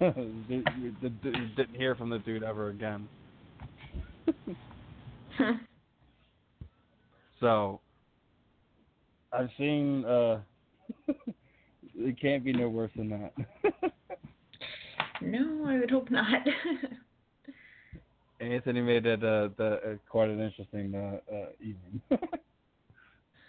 didn't 0.48 1.76
hear 1.76 1.94
from 1.94 2.10
the 2.10 2.18
dude 2.20 2.44
ever 2.44 2.68
again. 2.68 3.08
So 7.40 7.80
I've 9.32 9.50
seen 9.58 10.04
uh 10.04 10.40
it 11.96 12.20
can't 12.20 12.44
be 12.44 12.52
no 12.52 12.68
worse 12.68 12.90
than 12.96 13.10
that. 13.10 13.32
no, 15.20 15.64
I 15.66 15.78
would 15.78 15.90
hope 15.90 16.10
not. 16.10 16.46
Anthony 18.40 18.80
made 18.80 19.06
it 19.06 19.22
uh, 19.24 19.48
the, 19.56 19.80
uh, 19.84 19.94
quite 20.08 20.30
an 20.30 20.40
interesting 20.40 20.94
uh, 20.94 21.34
uh, 21.34 21.46
evening. 21.60 22.00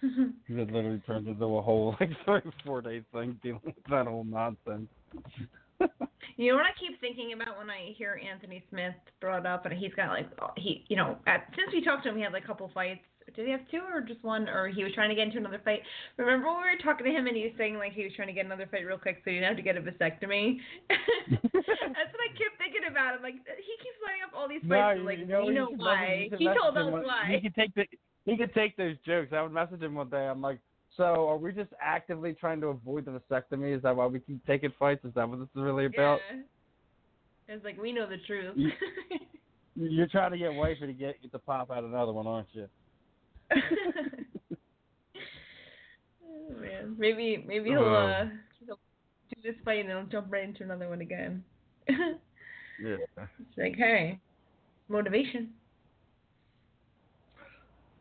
it 0.01 0.71
literally 0.71 1.01
turned 1.05 1.27
into 1.27 1.45
a 1.45 1.61
whole 1.61 1.95
like 1.99 2.09
three 2.25 2.51
four 2.65 2.81
day 2.81 3.03
thing 3.13 3.37
dealing 3.43 3.61
with 3.65 3.75
that 3.89 4.07
whole 4.07 4.23
nonsense. 4.23 4.87
You 6.39 6.51
know 6.51 6.55
what 6.55 6.67
I 6.67 6.79
keep 6.79 7.01
thinking 7.01 7.33
about 7.33 7.57
when 7.57 7.69
I 7.69 7.93
hear 7.97 8.17
Anthony 8.23 8.63
Smith 8.69 8.95
brought 9.19 9.45
up, 9.45 9.65
and 9.65 9.77
he's 9.77 9.93
got 9.93 10.07
like 10.07 10.29
he, 10.55 10.85
you 10.87 10.95
know, 10.95 11.17
at, 11.27 11.51
since 11.53 11.67
we 11.73 11.83
talked 11.83 12.03
to 12.03 12.09
him, 12.09 12.15
he 12.15 12.23
had 12.23 12.31
like 12.31 12.45
a 12.45 12.47
couple 12.47 12.71
fights. 12.73 13.01
Did 13.35 13.45
he 13.45 13.51
have 13.51 13.61
two 13.71 13.81
or 13.91 14.01
just 14.01 14.23
one? 14.23 14.47
Or 14.49 14.67
he 14.67 14.83
was 14.83 14.93
trying 14.93 15.09
to 15.09 15.15
get 15.15 15.27
into 15.27 15.37
another 15.37 15.61
fight. 15.63 15.81
Remember 16.17 16.47
when 16.47 16.57
we 16.57 16.69
were 16.69 16.83
talking 16.83 17.05
to 17.05 17.11
him 17.11 17.27
and 17.27 17.35
he 17.35 17.43
was 17.43 17.53
saying 17.57 17.77
like 17.77 17.93
he 17.93 18.03
was 18.03 18.13
trying 18.15 18.27
to 18.27 18.33
get 18.33 18.45
another 18.45 18.67
fight 18.69 18.85
real 18.85 18.97
quick 18.97 19.21
so 19.23 19.29
he 19.31 19.37
didn't 19.37 19.47
have 19.47 19.57
to 19.57 19.63
get 19.63 19.77
a 19.77 19.81
vasectomy. 19.81 20.57
That's 20.89 22.11
what 22.11 22.21
I 22.25 22.31
kept 22.35 22.57
thinking 22.57 22.85
about. 22.89 23.15
I'm 23.15 23.23
like, 23.23 23.35
he 23.35 23.73
keeps 23.83 23.99
lining 24.03 24.23
up 24.25 24.33
all 24.35 24.47
these 24.47 24.61
fights. 24.67 24.99
I'm 24.99 25.05
like, 25.05 25.19
what 25.27 25.47
we 25.47 25.53
know 25.53 25.69
why. 25.75 26.29
He 26.37 26.45
told 26.45 26.77
us 26.77 26.91
why. 27.05 27.29
He 27.31 27.41
could 27.41 27.55
take 27.55 27.73
the 27.75 27.85
he 28.25 28.37
could 28.37 28.53
take 28.53 28.77
those 28.77 28.95
jokes. 29.05 29.31
I 29.33 29.41
would 29.41 29.51
message 29.53 29.81
him 29.81 29.95
one 29.95 30.09
day. 30.09 30.27
I'm 30.27 30.41
like, 30.41 30.59
so 30.97 31.27
are 31.29 31.37
we 31.37 31.51
just 31.51 31.71
actively 31.81 32.33
trying 32.33 32.61
to 32.61 32.67
avoid 32.67 33.05
the 33.05 33.11
vasectomy? 33.11 33.75
Is 33.75 33.81
that 33.83 33.95
why 33.95 34.05
we 34.05 34.19
keep 34.19 34.45
taking 34.45 34.71
fights? 34.77 35.05
Is 35.05 35.13
that 35.15 35.27
what 35.27 35.39
this 35.39 35.47
is 35.55 35.61
really 35.61 35.85
about? 35.85 36.19
Yeah. 36.31 36.41
It's 37.55 37.65
like 37.65 37.81
we 37.81 37.91
know 37.91 38.07
the 38.07 38.17
truth. 38.27 38.53
You- 38.55 38.71
You're 39.75 40.07
trying 40.07 40.31
to 40.31 40.37
get 40.37 40.53
wifey 40.53 40.87
to 40.87 40.93
get 40.93 41.21
get 41.21 41.31
to 41.31 41.39
pop 41.39 41.71
out 41.71 41.83
another 41.85 42.11
one, 42.11 42.27
aren't 42.27 42.47
you? 42.51 42.67
oh 46.23 46.53
man, 46.59 46.95
maybe 46.97 47.43
maybe 47.47 47.69
he'll 47.69 47.79
Oh. 47.79 47.95
uh 47.95 48.25
he'll 48.65 48.79
do 49.29 49.41
this 49.43 49.55
fight 49.63 49.79
and 49.81 49.89
then 49.89 49.97
he'll 49.97 50.05
jump 50.07 50.27
right 50.31 50.43
into 50.43 50.63
another 50.63 50.89
one 50.89 51.01
again. 51.01 51.43
yeah. 51.89 52.97
it's 53.17 53.57
like, 53.57 53.75
hey, 53.75 54.19
motivation. 54.87 55.49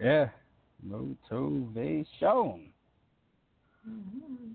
Yeah, 0.00 0.28
motivation. 0.82 2.70
Mhm. 3.88 4.54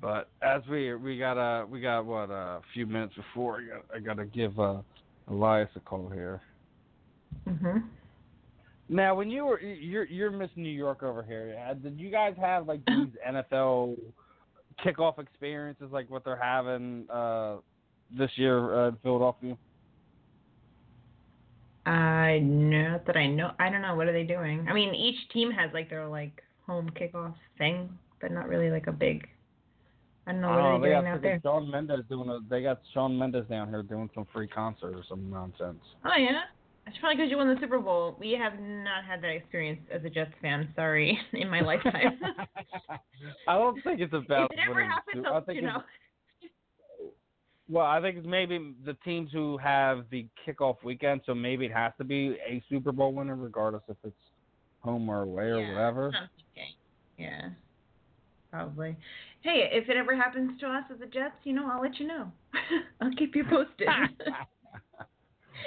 But 0.00 0.28
as 0.42 0.62
we 0.70 0.94
we 0.94 1.18
got 1.18 1.38
uh 1.38 1.66
we 1.66 1.80
got 1.80 2.04
what 2.04 2.30
a 2.30 2.60
few 2.74 2.86
minutes 2.86 3.14
before 3.14 3.60
I 3.60 3.64
got 3.64 3.84
I 3.96 3.98
got 4.00 4.16
to 4.18 4.26
give 4.26 4.58
uh, 4.60 4.82
Elias 5.28 5.70
a 5.76 5.80
call 5.80 6.10
here. 6.10 6.42
Mhm. 7.48 7.84
Now, 8.88 9.14
when 9.14 9.30
you 9.30 9.46
were 9.46 9.60
you're 9.60 10.04
you're 10.04 10.30
Miss 10.30 10.50
New 10.56 10.68
York 10.68 11.02
over 11.02 11.22
here, 11.22 11.56
uh, 11.68 11.74
did 11.74 11.98
you 11.98 12.10
guys 12.10 12.34
have 12.40 12.66
like 12.68 12.80
these 12.86 13.08
NFL 13.28 13.96
kickoff 14.84 15.18
experiences 15.18 15.88
like 15.90 16.10
what 16.10 16.24
they're 16.24 16.40
having 16.40 17.06
uh 17.10 17.56
this 18.16 18.30
year 18.36 18.84
uh, 18.84 18.88
in 18.88 18.96
Philadelphia? 19.02 19.56
I 21.86 22.38
know 22.42 23.00
that 23.06 23.16
I 23.16 23.26
know. 23.26 23.52
I 23.58 23.68
don't 23.70 23.82
know. 23.82 23.94
What 23.94 24.08
are 24.08 24.12
they 24.12 24.24
doing? 24.24 24.66
I 24.68 24.72
mean, 24.72 24.94
each 24.94 25.28
team 25.32 25.50
has 25.50 25.70
like 25.74 25.90
their 25.90 26.06
like 26.06 26.42
home 26.66 26.90
kickoff 26.90 27.34
thing, 27.58 27.90
but 28.20 28.32
not 28.32 28.48
really 28.48 28.70
like 28.70 28.86
a 28.86 28.92
big. 28.92 29.28
I 30.26 30.32
don't 30.32 30.40
know 30.40 30.48
what 30.48 30.58
Oh, 30.58 30.62
are 30.62 30.80
they 30.80 30.88
they 30.88 30.94
doing 30.94 31.06
out 31.06 31.22
there. 31.22 31.40
Shawn 31.42 31.70
Mendes 31.70 32.00
doing 32.08 32.30
a. 32.30 32.38
They 32.48 32.62
got 32.62 32.80
Shawn 32.94 33.18
Mendes 33.18 33.46
down 33.48 33.68
here 33.68 33.82
doing 33.82 34.08
some 34.14 34.26
free 34.32 34.48
concert 34.48 34.94
or 34.94 35.02
some 35.08 35.28
nonsense. 35.30 35.82
Oh 36.04 36.16
yeah. 36.18 36.42
It's 36.86 36.96
probably 36.98 37.16
because 37.16 37.30
you 37.30 37.38
won 37.38 37.48
the 37.48 37.60
Super 37.60 37.78
Bowl. 37.78 38.16
We 38.20 38.32
have 38.32 38.60
not 38.60 39.04
had 39.08 39.22
that 39.22 39.30
experience 39.30 39.80
as 39.92 40.04
a 40.04 40.10
Jets 40.10 40.32
fan. 40.42 40.68
Sorry, 40.76 41.18
in 41.32 41.48
my 41.48 41.60
lifetime. 41.60 42.18
I 43.48 43.54
don't 43.54 43.82
think 43.82 44.00
it's 44.00 44.12
about. 44.12 44.52
if 44.52 44.58
it 44.58 44.70
ever 44.70 44.84
happens, 44.84 45.24
I'll, 45.26 45.40
think 45.40 45.56
you 45.56 45.62
know. 45.62 45.82
Well, 47.68 47.86
I 47.86 48.00
think 48.02 48.18
it's 48.18 48.26
maybe 48.26 48.74
the 48.84 48.94
teams 49.04 49.30
who 49.32 49.56
have 49.58 50.04
the 50.10 50.26
kickoff 50.46 50.76
weekend, 50.84 51.22
so 51.24 51.34
maybe 51.34 51.64
it 51.64 51.72
has 51.72 51.92
to 51.98 52.04
be 52.04 52.36
a 52.46 52.62
Super 52.68 52.92
Bowl 52.92 53.12
winner, 53.12 53.36
regardless 53.36 53.82
if 53.88 53.96
it's 54.04 54.14
home 54.80 55.08
or 55.08 55.22
away 55.22 55.44
or 55.44 55.60
yeah, 55.60 55.72
whatever. 55.72 56.10
Thinking. 56.54 56.74
Yeah. 57.16 57.48
Probably. 58.50 58.96
Hey, 59.40 59.68
if 59.72 59.88
it 59.88 59.96
ever 59.96 60.14
happens 60.14 60.60
to 60.60 60.66
us 60.66 60.84
as 60.92 61.00
the 61.00 61.06
Jets, 61.06 61.34
you 61.44 61.54
know, 61.54 61.68
I'll 61.70 61.80
let 61.80 61.98
you 61.98 62.06
know. 62.06 62.30
I'll 63.00 63.14
keep 63.16 63.34
you 63.34 63.44
posted. 63.44 63.88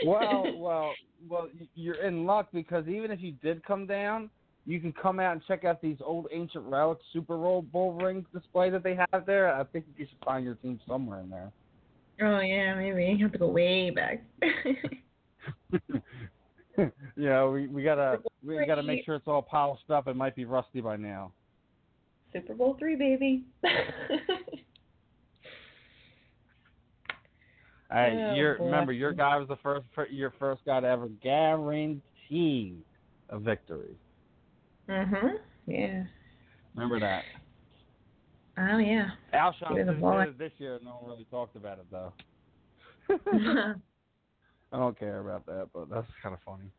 well, 0.06 0.46
well, 0.58 0.94
well, 1.28 1.50
you're 1.76 2.04
in 2.04 2.26
luck 2.26 2.48
because 2.54 2.88
even 2.88 3.12
if 3.12 3.22
you 3.22 3.34
did 3.44 3.64
come 3.64 3.88
down, 3.88 4.30
you 4.66 4.80
can 4.82 4.92
come 4.92 5.20
out 5.20 5.32
and 5.32 5.42
check 5.48 5.64
out 5.64 5.82
these 5.82 5.98
old 6.04 6.28
ancient 6.32 6.66
relics 6.66 7.04
Super 7.14 7.38
Bowl 7.38 7.62
Bowl 7.62 7.94
ring 7.94 8.26
display 8.34 8.70
that 8.70 8.84
they 8.84 8.96
have 8.96 9.26
there. 9.26 9.54
I 9.54 9.64
think 9.64 9.86
you 9.98 10.06
should 10.06 10.18
find 10.26 10.44
your 10.44 10.56
team 10.56 10.80
somewhere 10.88 11.22
in 11.22 11.30
there. 11.30 11.52
oh 12.22 12.40
yeah, 12.42 12.76
maybe 12.76 13.06
you 13.06 13.26
have 13.26 13.32
to 13.32 13.38
go 13.38 13.48
way 13.48 13.90
back. 13.92 14.24
yeah, 17.16 17.48
we 17.48 17.68
we 17.68 17.84
gotta 17.84 18.20
we 18.46 18.66
gotta 18.66 18.84
make 18.84 19.06
sure 19.06 19.16
it's 19.16 19.28
all 19.28 19.42
polished 19.42 19.90
up. 19.90 20.08
It 20.08 20.18
might 20.18 20.36
be 20.36 20.44
rusty 20.46 20.82
by 20.82 20.98
now. 20.98 21.32
Super 22.34 22.54
Bowl 22.54 22.76
three, 22.78 22.98
baby. 22.98 23.46
Your 28.36 28.58
boy. 28.58 28.66
remember 28.66 28.92
your 28.92 29.14
guy 29.14 29.38
was 29.38 29.48
the 29.48 29.56
first 29.58 29.86
your 30.10 30.34
first 30.40 30.62
guy 30.66 30.80
to 30.80 30.88
ever 30.88 31.08
guarantee 31.24 32.76
a 33.30 33.40
victory. 33.40 33.96
mhm. 34.90 35.38
Yeah. 35.66 36.04
Remember 36.76 37.00
that. 37.00 37.24
Oh 38.58 38.78
yeah. 38.78 39.10
Alshon 39.34 39.70
Give 39.70 39.88
it 39.88 39.90
a 39.90 39.94
did 39.94 40.30
it 40.30 40.38
this 40.38 40.52
year. 40.58 40.80
No 40.84 40.92
one 41.00 41.12
really 41.12 41.28
talked 41.30 41.56
about 41.56 41.80
it 41.80 41.86
though. 41.92 42.14
I 44.72 44.78
don't 44.78 45.00
care 45.00 45.20
about 45.20 45.46
that, 45.46 45.70
but 45.74 45.90
that's 45.90 46.08
kind 46.22 46.34
of 46.34 46.42
funny. 46.46 46.70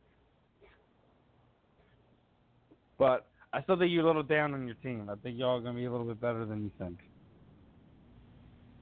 But 2.98 3.26
I 3.52 3.62
still 3.62 3.78
think 3.78 3.92
you're 3.92 4.02
a 4.04 4.06
little 4.06 4.22
down 4.22 4.52
on 4.54 4.66
your 4.66 4.76
team. 4.76 5.08
I 5.10 5.14
think 5.14 5.38
y'all 5.38 5.56
are 5.58 5.60
gonna 5.60 5.78
be 5.78 5.84
a 5.86 5.90
little 5.90 6.06
bit 6.06 6.20
better 6.20 6.44
than 6.44 6.64
you 6.64 6.70
think. 6.78 6.98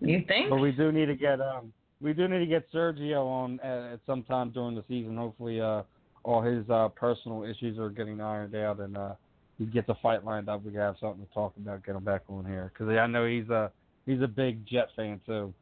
you 0.00 0.24
think? 0.26 0.50
But 0.50 0.56
we 0.56 0.72
do 0.72 0.90
need 0.90 1.06
to 1.06 1.14
get 1.14 1.40
um 1.40 1.72
we 2.00 2.12
do 2.12 2.28
need 2.28 2.40
to 2.40 2.46
get 2.46 2.70
Sergio 2.72 3.24
on 3.26 3.60
at, 3.60 3.92
at 3.92 4.00
some 4.06 4.22
time 4.22 4.50
during 4.50 4.74
the 4.74 4.84
season. 4.88 5.16
Hopefully, 5.16 5.60
uh, 5.60 5.82
all 6.24 6.42
his 6.42 6.68
uh 6.70 6.88
personal 6.88 7.44
issues 7.44 7.78
are 7.78 7.90
getting 7.90 8.20
ironed 8.20 8.54
out, 8.54 8.80
and 8.80 8.96
uh, 8.96 9.14
he 9.58 9.66
gets 9.66 9.88
a 9.88 9.96
fight 10.02 10.24
lined 10.24 10.48
up. 10.48 10.64
We 10.64 10.72
can 10.72 10.80
have 10.80 10.96
something 11.00 11.24
to 11.24 11.32
talk 11.32 11.54
about. 11.56 11.84
Get 11.84 11.96
him 11.96 12.04
back 12.04 12.22
on 12.28 12.44
here 12.44 12.72
because 12.72 12.94
I 12.96 13.06
know 13.06 13.26
he's 13.26 13.48
a 13.48 13.70
he's 14.04 14.20
a 14.20 14.28
big 14.28 14.66
Jet 14.66 14.88
fan 14.96 15.20
too. 15.26 15.52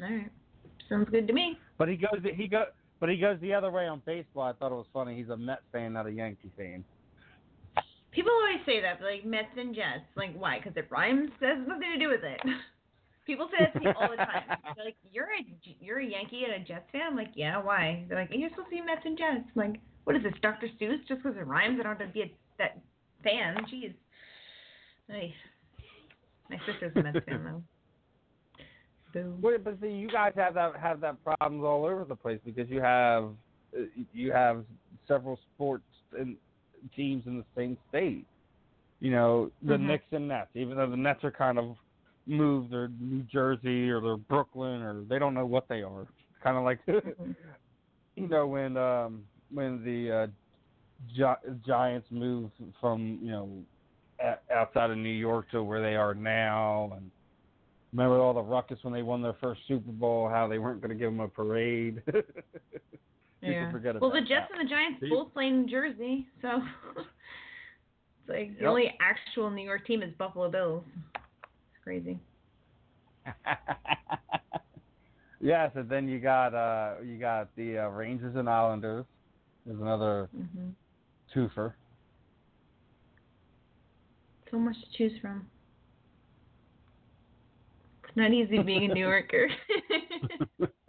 All 0.00 0.08
right. 0.08 0.30
Sounds 0.88 1.08
good 1.10 1.26
to 1.26 1.32
me. 1.32 1.58
But 1.78 1.88
he 1.88 1.96
goes 1.96 2.20
he 2.34 2.48
go 2.48 2.64
but 3.00 3.10
he 3.10 3.16
goes 3.16 3.36
the 3.40 3.52
other 3.52 3.70
way 3.70 3.86
on 3.86 4.00
baseball. 4.06 4.44
I 4.44 4.52
thought 4.52 4.72
it 4.72 4.76
was 4.76 4.86
funny. 4.92 5.16
He's 5.16 5.28
a 5.28 5.36
Met 5.36 5.60
fan, 5.72 5.94
not 5.94 6.06
a 6.06 6.12
Yankee 6.12 6.50
fan. 6.56 6.84
People 8.12 8.30
always 8.30 8.64
say 8.66 8.80
that, 8.80 9.02
like 9.02 9.24
Mets 9.24 9.48
and 9.56 9.74
Jets. 9.74 10.04
Like, 10.16 10.36
why? 10.38 10.58
Because 10.58 10.76
it 10.76 10.86
rhymes. 10.90 11.30
That 11.40 11.56
has 11.56 11.66
nothing 11.66 11.90
to 11.94 11.98
do 11.98 12.08
with 12.08 12.22
it. 12.22 12.40
People 13.26 13.48
say 13.50 13.64
that 13.64 13.72
to 13.74 13.80
me 13.80 13.86
all 13.96 14.10
the 14.10 14.16
time. 14.16 14.44
They're 14.76 14.84
like, 14.84 14.96
"You're 15.12 15.26
a 15.26 15.44
you're 15.80 16.00
a 16.00 16.06
Yankee 16.06 16.44
and 16.44 16.60
a 16.60 16.66
Jets 16.66 16.90
fan." 16.90 17.02
I'm 17.10 17.16
like, 17.16 17.32
"Yeah, 17.34 17.62
why?" 17.62 18.04
They're 18.08 18.18
like, 18.18 18.30
"You're 18.32 18.50
supposed 18.50 18.70
to 18.70 18.76
be 18.76 18.80
Mets 18.80 19.02
and 19.04 19.16
Jets." 19.16 19.44
I'm 19.54 19.72
like, 19.72 19.80
"What 20.04 20.16
is 20.16 20.22
this, 20.22 20.34
Dr. 20.42 20.68
Seuss? 20.80 20.98
Just 21.06 21.22
because 21.22 21.36
it 21.36 21.46
rhymes, 21.46 21.78
I 21.78 21.84
don't 21.84 21.98
have 21.98 22.08
to 22.08 22.12
be 22.12 22.22
a, 22.22 22.30
that 22.58 22.80
fan." 23.22 23.56
Jeez. 23.72 23.94
Ay. 25.10 25.32
My 26.50 26.58
sister's 26.66 26.92
a 26.96 27.02
Mets 27.02 27.24
fan 27.26 27.44
though. 27.44 27.62
Wait, 29.42 29.62
but 29.62 29.78
see, 29.80 29.88
you 29.90 30.08
guys 30.08 30.32
have 30.36 30.54
that 30.54 30.76
have 30.76 31.00
that 31.00 31.22
problems 31.22 31.64
all 31.64 31.84
over 31.84 32.04
the 32.04 32.16
place 32.16 32.40
because 32.44 32.68
you 32.68 32.80
have 32.80 33.30
you 34.12 34.32
have 34.32 34.64
several 35.06 35.38
sports 35.54 35.84
and 36.18 36.36
teams 36.96 37.24
in 37.26 37.38
the 37.38 37.44
same 37.56 37.76
state. 37.88 38.26
You 39.00 39.10
know, 39.10 39.50
the 39.62 39.74
Mhm. 39.74 39.86
Knicks 39.86 40.12
and 40.12 40.28
Nets, 40.28 40.50
even 40.54 40.76
though 40.76 40.88
the 40.88 40.96
Nets 40.96 41.22
are 41.24 41.30
kind 41.30 41.58
of 41.58 41.76
moved, 42.26 42.72
they're 42.72 42.88
New 43.00 43.22
Jersey 43.22 43.90
or 43.90 44.00
they're 44.00 44.16
Brooklyn 44.16 44.82
or 44.82 45.02
they 45.08 45.18
don't 45.18 45.34
know 45.34 45.46
what 45.46 45.68
they 45.68 45.82
are. 45.82 46.06
Kind 46.42 46.56
of 46.56 46.64
like 46.64 46.80
you 48.16 48.28
know 48.28 48.46
when 48.46 48.76
um 48.76 49.24
when 49.52 49.84
the 49.84 50.10
uh, 50.10 50.26
Gi- 51.14 51.52
Giants 51.66 52.08
moved 52.10 52.52
from 52.80 53.18
you 53.22 53.30
know 53.30 53.50
a- 54.20 54.54
outside 54.54 54.90
of 54.90 54.98
New 54.98 55.08
York 55.08 55.50
to 55.50 55.62
where 55.62 55.80
they 55.82 55.94
are 55.96 56.14
now, 56.14 56.92
and 56.96 57.10
remember 57.92 58.18
all 58.20 58.34
the 58.34 58.40
ruckus 58.42 58.78
when 58.82 58.92
they 58.94 59.02
won 59.02 59.22
their 59.22 59.36
first 59.40 59.60
Super 59.68 59.92
Bowl, 59.92 60.28
how 60.28 60.48
they 60.48 60.58
weren't 60.58 60.80
going 60.80 60.90
to 60.90 60.96
give 60.96 61.10
them 61.12 61.20
a 61.20 61.28
parade. 61.28 62.02
Yeah. 63.44 63.72
Well, 64.00 64.12
the 64.12 64.20
Jets 64.20 64.46
that. 64.50 64.56
and 64.56 64.64
the 64.64 64.70
Giants 64.70 65.00
See? 65.00 65.08
both 65.10 65.32
play 65.32 65.48
in 65.48 65.68
Jersey, 65.68 66.28
so 66.40 66.62
it's 66.96 68.28
like 68.28 68.54
the 68.56 68.60
Yep. 68.62 68.68
only 68.68 68.94
actual 69.00 69.50
New 69.50 69.64
York 69.64 69.84
team 69.84 70.00
is 70.00 70.14
Buffalo 70.16 70.48
Bills. 70.48 70.84
Crazy. 71.82 72.18
yes, 75.40 75.70
and 75.74 75.88
then 75.88 76.08
you 76.08 76.18
got 76.20 76.54
uh 76.54 76.94
you 77.04 77.18
got 77.18 77.48
the 77.56 77.78
uh, 77.78 77.88
Rangers 77.88 78.36
and 78.36 78.48
Islanders. 78.48 79.04
There's 79.66 79.80
another 79.80 80.28
hmm 80.34 80.70
twofer. 81.34 81.72
So 84.50 84.58
much 84.58 84.76
to 84.76 84.98
choose 84.98 85.18
from. 85.20 85.46
It's 88.04 88.16
not 88.16 88.32
easy 88.32 88.62
being 88.62 88.90
a 88.90 88.94
New 88.94 89.00
Yorker. 89.00 89.48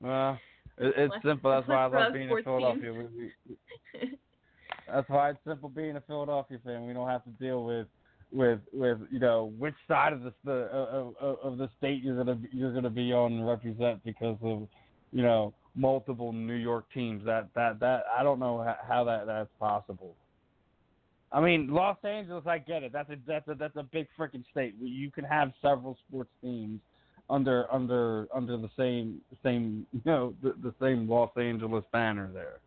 well, 0.00 0.38
it, 0.78 0.94
it's 0.96 1.12
Less- 1.12 1.22
simple. 1.22 1.50
That's 1.52 1.68
why 1.68 1.84
I 1.84 1.86
love 1.86 2.12
being 2.12 2.28
in 2.28 2.42
Philadelphia. 2.42 2.92
We, 2.92 3.04
we, 3.16 3.56
That's 4.92 5.08
why 5.08 5.30
it's 5.30 5.38
simple 5.46 5.68
being 5.68 5.94
a 5.96 6.00
Philadelphia 6.00 6.58
fan. 6.64 6.84
We 6.86 6.92
don't 6.92 7.08
have 7.08 7.22
to 7.24 7.30
deal 7.30 7.64
with 7.64 7.86
with 8.32 8.60
with 8.72 8.98
you 9.10 9.18
know 9.18 9.52
which 9.58 9.74
side 9.86 10.12
of 10.12 10.22
the 10.22 10.32
the 10.44 10.52
of, 10.52 11.14
of, 11.20 11.58
the 11.58 11.68
state 11.78 12.02
you're 12.02 12.16
gonna 12.16 12.38
you're 12.50 12.72
gonna 12.72 12.90
be 12.90 13.12
on 13.12 13.32
and 13.32 13.46
represent 13.46 14.02
because 14.04 14.38
of 14.42 14.66
you 15.12 15.22
know 15.22 15.52
multiple 15.74 16.32
New 16.32 16.54
York 16.54 16.86
teams. 16.94 17.24
That 17.24 17.48
that 17.54 17.80
that 17.80 18.04
I 18.16 18.22
don't 18.22 18.40
know 18.40 18.62
how, 18.62 18.76
how 18.86 19.04
that 19.04 19.26
that's 19.26 19.50
possible. 19.60 20.14
I 21.30 21.40
mean, 21.40 21.68
Los 21.68 21.96
Angeles, 22.04 22.44
I 22.46 22.58
get 22.58 22.82
it. 22.82 22.92
That's 22.92 23.10
a 23.10 23.16
that's 23.26 23.48
a 23.48 23.54
that's 23.54 23.76
a 23.76 23.82
big 23.82 24.06
freaking 24.18 24.44
state. 24.50 24.74
You 24.80 25.10
can 25.10 25.24
have 25.24 25.52
several 25.62 25.96
sports 26.08 26.30
teams 26.42 26.80
under 27.30 27.72
under 27.72 28.28
under 28.34 28.56
the 28.56 28.70
same 28.76 29.20
same 29.42 29.86
you 29.92 30.02
know 30.04 30.34
the, 30.42 30.54
the 30.62 30.74
same 30.80 31.08
Los 31.08 31.30
Angeles 31.36 31.84
banner 31.92 32.30
there. 32.32 32.60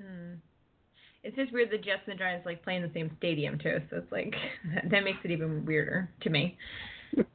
Hmm. 0.00 0.34
It's 1.26 1.36
just 1.36 1.52
weird 1.52 1.70
the 1.70 1.78
Jets 1.78 2.02
and 2.06 2.14
the 2.14 2.18
Giants 2.18 2.46
like 2.46 2.62
play 2.62 2.76
in 2.76 2.82
the 2.82 2.90
same 2.94 3.10
stadium 3.18 3.58
too, 3.58 3.78
so 3.90 3.96
it's 3.96 4.12
like 4.12 4.34
that, 4.74 4.90
that 4.90 5.04
makes 5.04 5.18
it 5.24 5.32
even 5.32 5.66
weirder 5.66 6.08
to 6.22 6.30
me. 6.30 6.56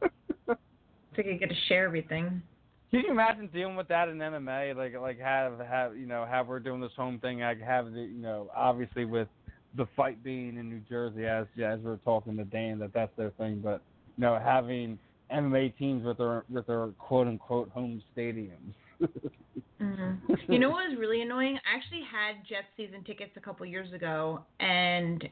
Like 1.18 1.28
I 1.28 1.34
get 1.34 1.50
to 1.50 1.56
share 1.68 1.86
everything. 1.86 2.42
Can 2.90 3.02
you 3.02 3.12
imagine 3.12 3.50
dealing 3.54 3.76
with 3.76 3.88
that 3.90 4.08
in 4.08 4.18
MMA? 4.18 4.76
Like, 4.76 5.00
like 5.00 5.20
have 5.20 5.60
have 5.60 5.98
you 5.98 6.06
know 6.06 6.26
have 6.26 6.48
we're 6.48 6.60
doing 6.60 6.80
this 6.80 6.92
home 6.96 7.20
thing? 7.20 7.44
I 7.44 7.54
have 7.56 7.92
the 7.92 8.00
you 8.00 8.22
know 8.22 8.50
obviously 8.56 9.06
with 9.06 9.28
the 9.76 9.86
fight 9.96 10.24
being 10.24 10.58
in 10.58 10.70
New 10.70 10.82
Jersey 10.90 11.26
as 11.26 11.48
as 11.64 11.80
we 11.82 11.92
are 11.92 12.00
talking 12.06 12.38
to 12.38 12.46
Dan 12.46 12.80
that 12.80 12.94
that's 12.94 13.12
their 13.18 13.32
thing, 13.32 13.60
but 13.62 13.82
you 14.18 14.22
know 14.22 14.40
having 14.42 14.98
MMA 15.34 15.78
teams 15.78 16.06
with 16.06 16.18
their 16.18 16.46
with 16.50 16.68
their 16.68 16.88
quote 16.98 17.28
unquote 17.28 17.70
home 17.72 18.02
stadiums. 18.16 18.74
hmm 19.80 20.14
You 20.48 20.60
know 20.60 20.70
what 20.72 20.90
was 20.90 20.98
really 21.00 21.22
annoying? 21.22 21.58
I 21.66 21.76
actually 21.76 22.02
had 22.10 22.46
Jets 22.48 22.68
season 22.78 23.04
tickets 23.04 23.32
a 23.36 23.40
couple 23.42 23.66
years 23.66 23.92
ago, 23.94 24.46
and 24.60 25.28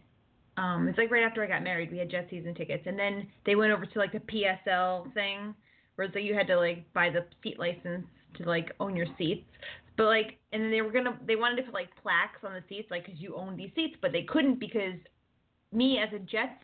um, 0.57 0.87
it's 0.87 0.97
like 0.97 1.11
right 1.11 1.23
after 1.23 1.43
I 1.43 1.47
got 1.47 1.63
married, 1.63 1.91
we 1.91 1.97
had 1.97 2.09
Jets 2.09 2.29
season 2.29 2.53
tickets, 2.53 2.83
and 2.85 2.97
then 2.97 3.27
they 3.45 3.55
went 3.55 3.71
over 3.71 3.85
to 3.85 3.99
like 3.99 4.11
the 4.11 4.19
PSL 4.19 5.13
thing, 5.13 5.55
where 5.95 6.05
it's 6.05 6.15
like 6.15 6.23
you 6.23 6.35
had 6.35 6.47
to 6.47 6.57
like 6.57 6.91
buy 6.93 7.09
the 7.09 7.25
seat 7.43 7.59
license 7.59 8.05
to 8.37 8.43
like 8.43 8.71
own 8.79 8.95
your 8.95 9.07
seats. 9.17 9.45
But 9.97 10.05
like, 10.05 10.37
and 10.53 10.63
then 10.63 10.71
they 10.71 10.81
were 10.81 10.91
gonna, 10.91 11.17
they 11.27 11.35
wanted 11.35 11.57
to 11.57 11.63
put 11.63 11.73
like 11.73 11.89
plaques 12.01 12.43
on 12.43 12.53
the 12.53 12.63
seats, 12.69 12.89
like 12.89 13.05
because 13.05 13.19
you 13.19 13.35
own 13.35 13.55
these 13.55 13.71
seats, 13.75 13.95
but 14.01 14.11
they 14.11 14.23
couldn't 14.23 14.59
because 14.59 14.95
me 15.71 15.99
as 15.99 16.09
a 16.13 16.19
Jets 16.19 16.63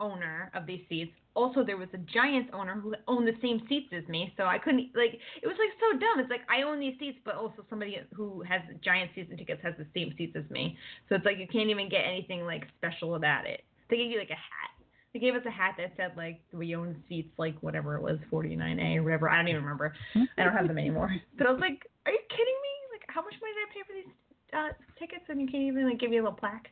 owner 0.00 0.50
of 0.54 0.66
these 0.66 0.82
seats. 0.88 1.12
Also, 1.36 1.62
there 1.62 1.76
was 1.76 1.88
a 1.92 1.98
Giants 1.98 2.50
owner 2.54 2.74
who 2.80 2.94
owned 3.06 3.28
the 3.28 3.36
same 3.42 3.60
seats 3.68 3.92
as 3.92 4.02
me, 4.08 4.32
so 4.38 4.44
I 4.44 4.56
couldn't 4.58 4.88
like. 4.96 5.20
It 5.42 5.46
was 5.46 5.56
like 5.60 5.68
so 5.78 5.98
dumb. 6.00 6.18
It's 6.18 6.30
like 6.30 6.48
I 6.48 6.62
own 6.62 6.80
these 6.80 6.96
seats, 6.98 7.18
but 7.24 7.34
also 7.36 7.62
somebody 7.68 7.98
who 8.14 8.40
has 8.48 8.62
Giants 8.82 9.12
season 9.14 9.36
tickets 9.36 9.60
has 9.62 9.74
the 9.76 9.86
same 9.94 10.14
seats 10.16 10.34
as 10.34 10.48
me. 10.50 10.76
So 11.08 11.14
it's 11.14 11.26
like 11.26 11.36
you 11.38 11.46
can't 11.46 11.68
even 11.68 11.88
get 11.90 12.02
anything 12.08 12.46
like 12.46 12.64
special 12.78 13.14
about 13.16 13.44
it. 13.46 13.62
They 13.90 13.98
gave 13.98 14.10
you 14.10 14.18
like 14.18 14.30
a 14.30 14.40
hat. 14.48 14.72
They 15.12 15.20
gave 15.20 15.34
us 15.34 15.42
a 15.46 15.50
hat 15.50 15.74
that 15.76 15.92
said 15.96 16.12
like 16.16 16.40
we 16.52 16.74
own 16.74 16.96
seats 17.08 17.28
like 17.36 17.56
whatever 17.60 17.96
it 17.96 18.02
was 18.02 18.18
49A 18.32 18.96
or 18.96 19.02
whatever. 19.04 19.28
I 19.28 19.36
don't 19.36 19.48
even 19.48 19.62
remember. 19.62 19.94
I 20.14 20.42
don't 20.42 20.52
have 20.56 20.68
them 20.68 20.78
anymore. 20.78 21.14
But 21.38 21.46
I 21.46 21.50
was 21.52 21.60
like, 21.60 21.84
are 22.06 22.12
you 22.12 22.20
kidding 22.30 22.58
me? 22.64 22.72
Like 22.96 23.04
how 23.08 23.20
much 23.22 23.34
money 23.40 23.52
did 23.56 23.64
I 23.64 23.72
pay 23.76 23.82
for 23.86 23.92
these 23.92 24.12
uh, 24.56 24.72
tickets 24.98 25.24
and 25.28 25.40
you 25.40 25.46
can't 25.48 25.64
even 25.64 25.84
like 25.88 26.00
give 26.00 26.10
me 26.10 26.16
a 26.18 26.22
little 26.22 26.36
plaque? 26.36 26.68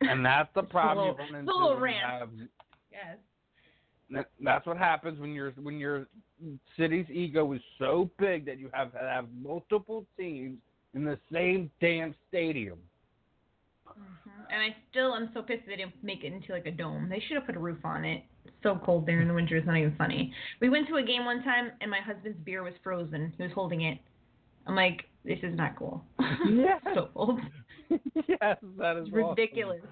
And 0.00 0.24
that's 0.24 0.48
the 0.54 0.60
It's 0.62 0.68
a 0.68 0.72
problem 0.72 1.16
little- 1.16 1.36
it's 1.36 1.48
a 1.48 1.52
little 1.52 1.76
rant. 1.78 2.20
have- 2.20 2.30
Yes. 2.90 3.18
That- 4.10 4.30
That's 4.40 4.66
what 4.66 4.76
happens 4.76 5.18
when 5.20 5.32
your 5.32 5.50
when 5.52 5.78
your 5.78 6.06
city's 6.76 7.08
ego 7.10 7.52
is 7.52 7.60
so 7.78 8.10
big 8.18 8.44
that 8.46 8.58
you 8.58 8.70
have 8.72 8.92
to 8.92 8.98
have 8.98 9.26
multiple 9.42 10.06
teams 10.18 10.58
in 10.94 11.04
the 11.04 11.18
same 11.32 11.70
damn 11.80 12.14
stadium. 12.28 12.78
hmm 13.86 14.42
And 14.50 14.60
I 14.62 14.76
still 14.90 15.14
am 15.14 15.30
so 15.34 15.42
pissed 15.42 15.62
they 15.66 15.76
didn't 15.76 15.94
make 16.02 16.24
it 16.24 16.32
into 16.32 16.52
like 16.52 16.66
a 16.66 16.70
dome. 16.70 17.08
They 17.08 17.20
should 17.20 17.36
have 17.36 17.46
put 17.46 17.56
a 17.56 17.60
roof 17.60 17.84
on 17.84 18.04
it. 18.04 18.24
It's 18.44 18.54
so 18.62 18.80
cold 18.84 19.06
there 19.06 19.20
in 19.20 19.28
the 19.28 19.34
winter. 19.34 19.56
It's 19.56 19.66
not 19.66 19.76
even 19.76 19.94
funny. 19.96 20.32
We 20.60 20.68
went 20.70 20.88
to 20.88 20.96
a 20.96 21.02
game 21.02 21.24
one 21.24 21.42
time 21.42 21.72
and 21.80 21.90
my 21.90 22.00
husband's 22.00 22.38
beer 22.44 22.62
was 22.62 22.74
frozen. 22.82 23.32
He 23.36 23.42
was 23.42 23.52
holding 23.52 23.82
it. 23.82 23.98
I'm 24.66 24.74
like, 24.76 25.04
this 25.24 25.38
is 25.42 25.56
not 25.56 25.76
cool. 25.76 26.04
Yes. 26.50 26.80
so 26.94 27.08
cold. 27.14 27.40
yes, 27.90 28.56
that 28.78 28.96
is 28.96 29.06
It's 29.06 29.12
awesome. 29.78 29.88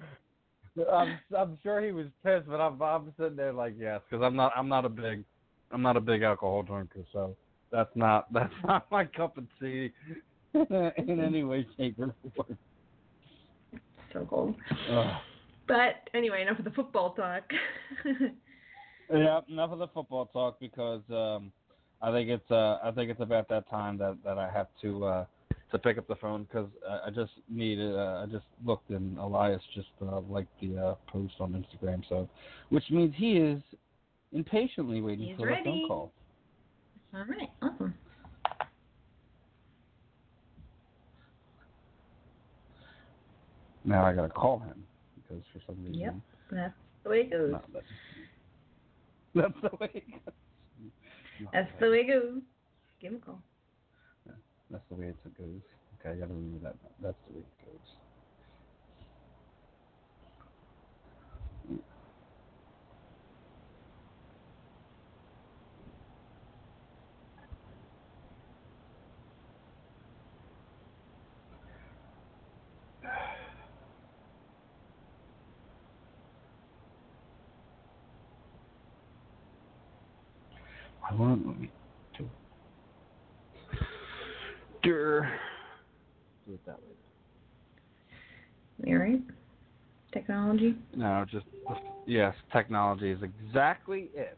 I'm 0.91 1.19
I'm 1.37 1.57
sure 1.63 1.81
he 1.81 1.91
was 1.91 2.07
pissed, 2.23 2.47
but 2.47 2.59
I'm 2.59 2.81
I'm 2.81 3.13
sitting 3.17 3.35
there 3.35 3.53
like 3.53 3.75
yes, 3.77 4.01
because 4.09 4.23
I'm 4.23 4.35
not 4.35 4.51
I'm 4.55 4.69
not 4.69 4.85
a 4.85 4.89
big 4.89 5.23
I'm 5.71 5.81
not 5.81 5.97
a 5.97 6.01
big 6.01 6.23
alcohol 6.23 6.63
drinker, 6.63 7.05
so 7.11 7.35
that's 7.71 7.95
not 7.95 8.27
that's 8.33 8.53
not 8.63 8.89
my 8.91 9.05
cup 9.05 9.37
of 9.37 9.45
tea 9.59 9.91
in 10.53 11.19
any 11.19 11.43
way, 11.43 11.65
shape, 11.77 11.97
or 11.99 12.13
form. 12.35 12.57
So 14.13 14.25
cold. 14.29 14.55
Ugh. 14.91 15.21
But 15.67 16.09
anyway, 16.15 16.41
enough 16.41 16.57
of 16.57 16.65
the 16.65 16.71
football 16.71 17.13
talk. 17.13 17.43
Yeah, 19.11 19.41
enough 19.49 19.71
of 19.71 19.79
the 19.79 19.87
football 19.87 20.27
talk 20.27 20.59
because 20.59 21.01
um, 21.09 21.51
I 22.01 22.11
think 22.11 22.29
it's 22.29 22.51
uh, 22.51 22.77
I 22.83 22.91
think 22.91 23.09
it's 23.09 23.21
about 23.21 23.49
that 23.49 23.67
time 23.69 23.97
that, 23.97 24.17
that 24.23 24.37
I 24.37 24.49
have 24.51 24.67
to 24.83 25.05
uh, 25.05 25.25
to 25.71 25.79
pick 25.79 25.97
up 25.97 26.07
the 26.07 26.15
phone 26.15 26.43
because 26.43 26.67
I, 26.87 27.07
I 27.07 27.09
just 27.09 27.31
needed 27.49 27.95
uh, 27.95 28.23
I 28.23 28.25
just 28.31 28.45
looked 28.65 28.89
and 28.89 29.17
Elias 29.17 29.61
just 29.75 29.87
uh, 30.01 30.21
liked 30.21 30.49
the 30.61 30.77
uh, 30.77 30.95
post 31.07 31.33
on 31.39 31.51
Instagram, 31.53 32.01
so 32.09 32.27
which 32.69 32.83
means 32.89 33.13
he 33.15 33.33
is 33.33 33.61
impatiently 34.31 35.01
waiting 35.01 35.27
He's 35.27 35.37
for 35.37 35.47
the 35.47 35.55
phone 35.63 35.87
call. 35.87 36.11
All 37.13 37.25
right, 37.25 37.49
awesome. 37.61 37.93
Now 43.85 44.05
I 44.05 44.13
gotta 44.13 44.29
call 44.29 44.59
him 44.59 44.83
because 45.15 45.43
for 45.53 45.61
some 45.67 45.83
reason 45.83 45.99
Yep. 45.99 46.15
That's 46.51 46.73
the 47.03 47.09
way 47.09 47.21
it 47.21 47.31
goes. 47.31 47.51
no, 47.51 47.61
that's, 47.73 47.85
that's 49.35 49.61
the 49.61 49.77
way 49.79 49.89
it 49.93 50.11
goes. 50.11 50.33
That's 51.53 51.71
the 51.79 51.89
way 51.89 51.97
it 51.99 52.07
goes. 52.07 52.41
Give 52.99 53.13
him 53.13 53.19
a 53.21 53.25
call. 53.25 53.41
That's 54.71 54.83
the 54.89 54.95
way 54.95 55.07
it 55.07 55.37
goes. 55.37 55.61
Okay, 55.99 56.11
I 56.11 56.15
gotta 56.15 56.33
remember 56.33 56.59
that. 56.69 56.75
That's 57.01 57.17
the 57.27 57.33
way 57.35 57.41
it 57.41 57.65
goes. 57.65 57.89
I 81.09 81.15
want 81.15 81.45
let 84.95 85.29
do 86.47 86.53
it 86.53 86.65
that 86.65 86.79
way. 86.79 86.95
You 88.85 88.97
all 88.97 89.03
right? 89.03 89.21
Technology. 90.13 90.75
No, 90.95 91.25
just 91.29 91.45
yes, 92.07 92.33
technology 92.51 93.11
is 93.11 93.19
exactly 93.21 94.09
it. 94.15 94.37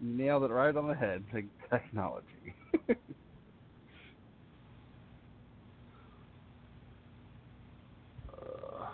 You 0.00 0.16
nailed 0.16 0.44
it 0.44 0.50
right 0.50 0.76
on 0.76 0.88
the 0.88 0.94
head. 0.94 1.24
Technology. 1.70 2.54
Uh, 8.38 8.86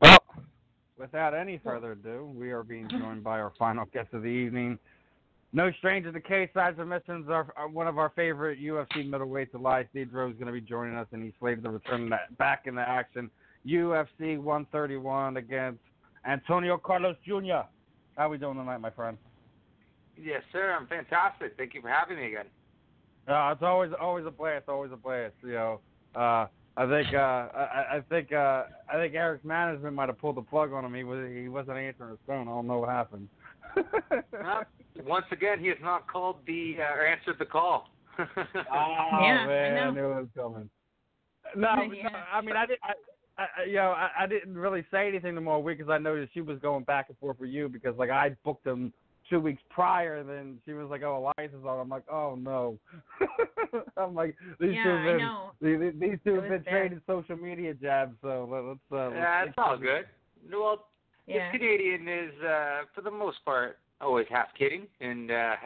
Well, 0.00 0.18
without 1.12 1.34
any 1.34 1.58
further 1.64 1.92
ado, 1.92 2.30
we 2.38 2.50
are 2.50 2.62
being 2.62 2.86
joined 2.88 3.24
by 3.24 3.40
our 3.40 3.52
final 3.58 3.86
guest 3.86 4.08
of 4.12 4.22
the 4.22 4.28
evening. 4.28 4.78
No 5.54 5.72
stranger 5.78 6.12
to 6.12 6.20
Cage 6.20 6.50
Side 6.52 6.74
Submissions, 6.76 7.30
our, 7.30 7.50
our, 7.56 7.66
one 7.66 7.88
of 7.88 7.96
our 7.96 8.12
favorite 8.14 8.60
UFC 8.60 9.08
middleweights, 9.08 9.54
Elias 9.54 9.86
Theodorou, 9.94 10.30
is 10.30 10.36
going 10.36 10.46
to 10.46 10.52
be 10.52 10.60
joining 10.60 10.96
us, 10.96 11.06
and 11.12 11.22
he's 11.22 11.32
slated 11.40 11.64
to 11.64 11.70
return 11.70 12.10
that, 12.10 12.36
back 12.36 12.64
into 12.66 12.82
action. 12.82 13.30
UFC 13.66 14.38
131 14.38 15.38
against 15.38 15.80
Antonio 16.26 16.76
Carlos 16.76 17.16
Jr. 17.26 17.64
How 18.16 18.26
are 18.26 18.28
we 18.28 18.36
doing 18.36 18.58
tonight, 18.58 18.78
my 18.78 18.90
friend? 18.90 19.16
Yes, 20.22 20.42
sir. 20.52 20.76
I'm 20.78 20.86
fantastic. 20.88 21.54
Thank 21.56 21.72
you 21.72 21.80
for 21.80 21.88
having 21.88 22.18
me 22.18 22.26
again. 22.26 22.46
Uh, 23.26 23.52
it's 23.52 23.62
always 23.62 23.92
always 24.00 24.26
a 24.26 24.30
blast, 24.30 24.68
always 24.68 24.90
a 24.92 24.96
blast. 24.96 25.34
You 25.42 25.52
know, 25.52 25.80
uh, 26.14 26.46
I 26.78 26.86
think 26.88 27.12
uh, 27.12 27.18
I, 27.18 27.84
I 27.96 28.00
think 28.08 28.32
uh, 28.32 28.62
I 28.88 28.94
think 28.94 29.14
Eryk's 29.14 29.44
management 29.44 29.94
might 29.96 30.08
have 30.08 30.18
pulled 30.18 30.36
the 30.36 30.42
plug 30.42 30.72
on 30.72 30.84
him. 30.84 30.94
He 30.94 31.02
was 31.02 31.28
he 31.34 31.48
wasn't 31.48 31.76
answering 31.76 32.10
his 32.10 32.18
phone. 32.26 32.46
I 32.46 32.52
don't 32.52 32.66
know 32.68 32.78
what 32.78 32.88
happened. 32.88 33.28
Uh, 34.44 34.62
once 35.04 35.26
again, 35.32 35.58
he 35.58 35.66
has 35.68 35.76
not 35.82 36.06
called 36.10 36.36
the 36.46 36.76
uh, 36.78 36.94
or 36.94 37.04
answered 37.06 37.36
the 37.38 37.44
call. 37.44 37.88
Oh 38.18 39.20
Yeah, 39.22 39.46
man, 39.46 39.74
know. 39.74 39.80
I 39.82 39.90
knew 39.90 40.12
it 40.12 40.14
was 40.20 40.28
coming. 40.36 40.70
No, 41.56 41.92
Yeah. 41.92 42.04
no, 42.04 42.18
I 42.32 42.40
mean 42.40 42.56
I 42.56 42.66
did. 42.66 42.78
I, 42.82 43.42
I, 43.42 43.46
I- 43.62 43.64
you 43.66 43.74
know, 43.74 43.90
I, 43.90 44.10
I 44.20 44.26
didn't 44.26 44.56
really 44.56 44.84
say 44.90 45.08
anything 45.08 45.34
to 45.34 45.40
more 45.40 45.62
because 45.62 45.88
I 45.90 45.98
noticed 45.98 46.32
she 46.32 46.40
was 46.40 46.58
going 46.60 46.84
back 46.84 47.06
and 47.08 47.18
forth 47.18 47.38
with 47.40 47.50
you 47.50 47.68
because 47.68 47.96
like 47.98 48.10
I 48.10 48.30
booked 48.44 48.66
him 48.66 48.92
two 49.28 49.40
weeks 49.40 49.62
prior, 49.70 50.16
and 50.16 50.28
then 50.28 50.58
she 50.64 50.72
was 50.72 50.88
like, 50.90 51.02
"Oh, 51.02 51.32
Elias 51.38 51.52
is 51.52 51.64
on." 51.64 51.80
I'm 51.80 51.88
like, 51.88 52.04
"Oh 52.10 52.36
no." 52.38 52.78
I'm 53.96 54.14
like, 54.14 54.36
these 54.60 54.74
Yeah, 54.74 54.82
two 54.82 54.88
have 54.88 55.04
been 55.04 55.80
these, 55.80 56.00
these 56.00 56.18
two 56.24 56.34
It 56.34 56.40
have 56.40 56.48
been 56.48 56.62
bad. 56.62 56.70
trading 56.70 57.02
social 57.06 57.36
media 57.36 57.74
jabs. 57.74 58.16
So 58.22 58.48
let, 58.50 58.64
let's. 58.64 58.80
Uh, 58.92 59.14
yeah, 59.14 59.40
let's 59.40 59.48
it's 59.50 59.58
all 59.58 59.76
good. 59.76 60.06
Well, 60.50 60.86
Yeah. 61.26 61.50
this 61.50 61.60
Canadian 61.60 62.08
is, 62.08 62.42
uh, 62.42 62.82
for 62.94 63.02
the 63.02 63.10
most 63.10 63.44
part, 63.44 63.78
always 64.00 64.26
half 64.30 64.48
kidding 64.58 64.86
and 65.00 65.30
uh, 65.30 65.56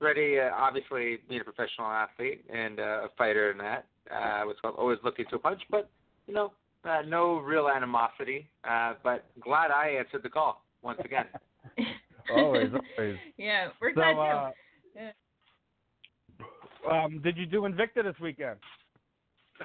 ready. 0.00 0.38
Uh, 0.38 0.50
obviously, 0.54 1.18
being 1.28 1.40
a 1.40 1.44
professional 1.44 1.86
athlete 1.86 2.44
and 2.52 2.78
uh, 2.80 3.04
a 3.04 3.08
fighter 3.16 3.50
and 3.50 3.60
that, 3.60 3.86
uh, 4.10 4.44
was 4.44 4.56
always 4.76 4.98
looking 5.04 5.24
to 5.30 5.38
punch, 5.38 5.62
but 5.70 5.88
you 6.26 6.34
know, 6.34 6.52
uh, 6.84 7.02
no 7.06 7.38
real 7.38 7.68
animosity. 7.68 8.48
Uh, 8.68 8.94
but 9.02 9.24
glad 9.40 9.70
I 9.70 9.88
answered 9.90 10.22
the 10.22 10.28
call 10.28 10.64
once 10.82 11.00
again. 11.04 11.26
always, 12.30 12.70
always. 12.98 13.16
yeah, 13.36 13.68
we're 13.80 13.90
So, 13.90 13.94
glad 13.94 14.12
too. 14.12 14.20
uh, 14.20 14.50
Yeah. 14.96 15.12
um, 17.04 17.20
did 17.22 17.36
you 17.36 17.46
do 17.46 17.62
Invicta 17.62 18.02
this 18.02 18.18
weekend? 18.20 18.58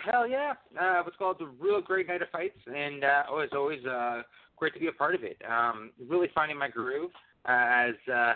Hell 0.03 0.27
yeah! 0.27 0.53
Uh, 0.79 1.01
what's 1.03 1.17
called 1.17 1.41
a 1.41 1.45
real 1.45 1.81
great 1.81 2.07
night 2.07 2.21
of 2.21 2.29
fights, 2.29 2.59
and 2.67 3.03
uh, 3.03 3.23
always, 3.29 3.49
always 3.53 3.83
uh, 3.85 4.21
great 4.55 4.73
to 4.73 4.79
be 4.79 4.87
a 4.87 4.91
part 4.91 5.15
of 5.15 5.23
it. 5.23 5.37
Um, 5.49 5.91
really 6.07 6.27
finding 6.35 6.57
my 6.57 6.67
groove 6.67 7.11
uh, 7.45 7.51
as 7.51 7.95
uh, 8.13 8.33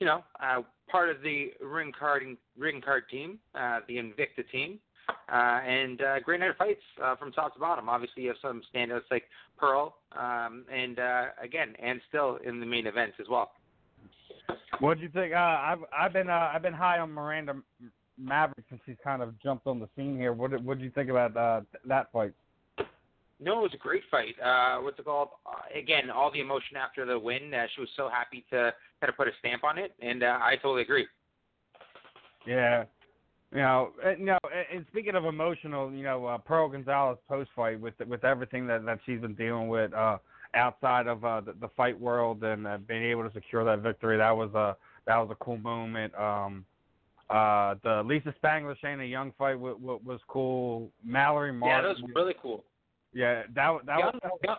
you 0.00 0.06
know, 0.06 0.22
uh, 0.42 0.62
part 0.90 1.10
of 1.10 1.22
the 1.22 1.52
ring 1.60 1.92
card 1.98 2.22
ring 2.58 2.80
card 2.80 3.04
team, 3.10 3.38
uh, 3.54 3.80
the 3.88 3.96
Invicta 3.96 4.48
team, 4.50 4.78
uh, 5.32 5.60
and 5.66 6.00
uh, 6.02 6.20
great 6.20 6.40
night 6.40 6.50
of 6.50 6.56
fights 6.56 6.80
uh, 7.02 7.16
from 7.16 7.32
top 7.32 7.54
to 7.54 7.60
bottom. 7.60 7.88
Obviously, 7.88 8.24
you 8.24 8.28
have 8.28 8.36
some 8.42 8.62
standouts 8.74 9.02
like 9.10 9.24
Pearl, 9.56 9.96
um, 10.18 10.64
and 10.72 10.98
uh, 10.98 11.26
again, 11.42 11.74
and 11.82 12.00
still 12.08 12.38
in 12.44 12.60
the 12.60 12.66
main 12.66 12.86
events 12.86 13.16
as 13.20 13.26
well. 13.28 13.52
What 14.80 14.98
do 14.98 15.02
you 15.02 15.10
think? 15.10 15.32
Uh, 15.32 15.36
I've 15.38 15.78
I've 15.96 16.12
been 16.12 16.28
uh, 16.28 16.50
I've 16.52 16.62
been 16.62 16.74
high 16.74 16.98
on 16.98 17.10
Miranda 17.10 17.54
Maverick 18.18 18.64
since 18.68 18.80
she's 18.86 18.96
kind 19.02 19.22
of 19.22 19.40
jumped 19.40 19.66
on 19.66 19.78
the 19.80 19.88
scene 19.96 20.16
here. 20.16 20.32
What 20.32 20.50
did 20.50 20.64
what 20.64 20.78
did 20.78 20.84
you 20.84 20.90
think 20.90 21.10
about 21.10 21.36
uh, 21.36 21.60
that 21.86 22.10
fight? 22.12 22.32
No, 23.40 23.58
it 23.58 23.62
was 23.62 23.74
a 23.74 23.78
great 23.78 24.02
fight. 24.10 24.34
Uh, 24.42 24.80
what's 24.80 24.98
it 24.98 25.04
called? 25.04 25.28
Uh, 25.44 25.78
again, 25.78 26.08
all 26.10 26.30
the 26.30 26.40
emotion 26.40 26.76
after 26.76 27.04
the 27.04 27.18
win. 27.18 27.52
Uh, 27.52 27.66
she 27.74 27.80
was 27.80 27.90
so 27.96 28.08
happy 28.08 28.44
to 28.50 28.72
kind 29.00 29.08
of 29.08 29.16
put 29.16 29.28
a 29.28 29.32
stamp 29.40 29.64
on 29.64 29.76
it, 29.76 29.94
and 30.00 30.22
uh, 30.22 30.38
I 30.40 30.56
totally 30.56 30.82
agree. 30.82 31.06
Yeah, 32.46 32.84
you 33.52 33.58
know, 33.58 33.90
and, 34.04 34.18
you 34.18 34.26
know, 34.26 34.38
and 34.72 34.84
speaking 34.90 35.14
of 35.14 35.24
emotional, 35.24 35.92
you 35.92 36.02
know, 36.02 36.26
uh, 36.26 36.38
Pearl 36.38 36.68
Gonzalez 36.68 37.18
post 37.28 37.50
fight 37.54 37.80
with 37.80 37.94
with 38.06 38.24
everything 38.24 38.66
that 38.66 38.84
that 38.84 39.00
she's 39.04 39.20
been 39.20 39.34
dealing 39.34 39.68
with 39.68 39.92
uh, 39.92 40.18
outside 40.54 41.06
of 41.06 41.24
uh, 41.24 41.40
the, 41.40 41.54
the 41.60 41.68
fight 41.76 41.98
world 41.98 42.42
and 42.44 42.66
uh, 42.66 42.78
being 42.86 43.04
able 43.04 43.22
to 43.28 43.32
secure 43.32 43.64
that 43.64 43.80
victory, 43.80 44.16
that 44.16 44.30
was 44.30 44.52
a 44.54 44.76
that 45.06 45.16
was 45.16 45.28
a 45.30 45.44
cool 45.44 45.58
moment. 45.58 46.14
Um, 46.14 46.64
uh, 47.30 47.74
the 47.82 48.02
Lisa 48.04 48.34
Spangler 48.36 48.76
Shayna 48.82 49.08
Young 49.08 49.32
fight 49.38 49.54
w- 49.54 49.78
w- 49.78 50.00
was 50.04 50.20
cool. 50.28 50.90
Mallory 51.04 51.52
Martin. 51.52 51.84
Yeah, 51.84 51.94
that 51.94 52.02
was 52.02 52.10
really 52.14 52.34
cool. 52.40 52.64
Yeah, 53.12 53.42
that 53.54 53.78
that 53.86 53.98
Young, 53.98 54.10
was. 54.12 54.20
That 54.22 54.30
was 54.30 54.40
Young, 54.44 54.56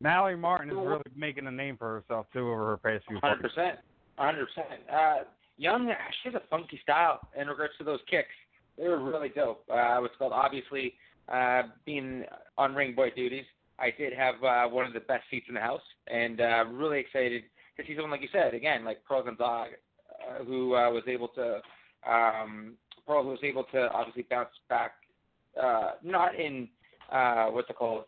Mallory 0.00 0.36
Martin 0.36 0.70
is 0.70 0.76
really 0.76 1.02
making 1.16 1.46
a 1.46 1.50
name 1.50 1.76
for 1.76 2.00
herself 2.00 2.26
too 2.32 2.50
over 2.50 2.66
her 2.66 2.76
past 2.76 3.04
few 3.08 3.18
Hundred 3.22 3.42
percent, 3.42 3.78
hundred 4.16 4.46
percent. 4.46 4.80
Uh, 4.92 5.24
Young, 5.56 5.90
she 6.22 6.30
has 6.30 6.34
a 6.34 6.42
funky 6.50 6.78
style 6.82 7.20
in 7.40 7.46
regards 7.46 7.72
to 7.78 7.84
those 7.84 8.00
kicks. 8.10 8.28
They 8.76 8.88
were 8.88 9.02
really 9.02 9.28
dope. 9.28 9.64
Uh, 9.72 9.98
what's 9.98 10.16
called 10.16 10.32
obviously 10.32 10.94
uh, 11.32 11.62
being 11.86 12.24
on 12.58 12.74
ring 12.74 12.94
boy 12.94 13.10
duties. 13.14 13.44
I 13.78 13.92
did 13.96 14.12
have 14.12 14.36
uh, 14.42 14.68
one 14.68 14.86
of 14.86 14.92
the 14.92 15.00
best 15.00 15.24
seats 15.30 15.46
in 15.48 15.54
the 15.54 15.60
house, 15.60 15.82
and 16.06 16.40
uh, 16.40 16.64
really 16.70 17.00
excited 17.00 17.42
to 17.76 17.82
see 17.86 17.94
someone 17.94 18.10
like 18.10 18.22
you 18.22 18.28
said 18.32 18.54
again, 18.54 18.84
like 18.84 19.04
Pearl 19.04 19.22
Gonzalez, 19.22 19.72
uh, 20.10 20.44
who 20.44 20.74
uh, 20.74 20.90
was 20.90 21.02
able 21.08 21.28
to 21.28 21.60
um, 22.08 22.74
Pearl 23.06 23.22
who 23.22 23.30
was 23.30 23.40
able 23.42 23.64
to 23.72 23.90
obviously 23.92 24.26
bounce 24.30 24.50
back, 24.68 24.92
uh, 25.60 25.92
not 26.02 26.38
in 26.38 26.68
uh, 27.12 27.46
what's 27.46 27.68
it 27.68 27.76
called, 27.76 28.04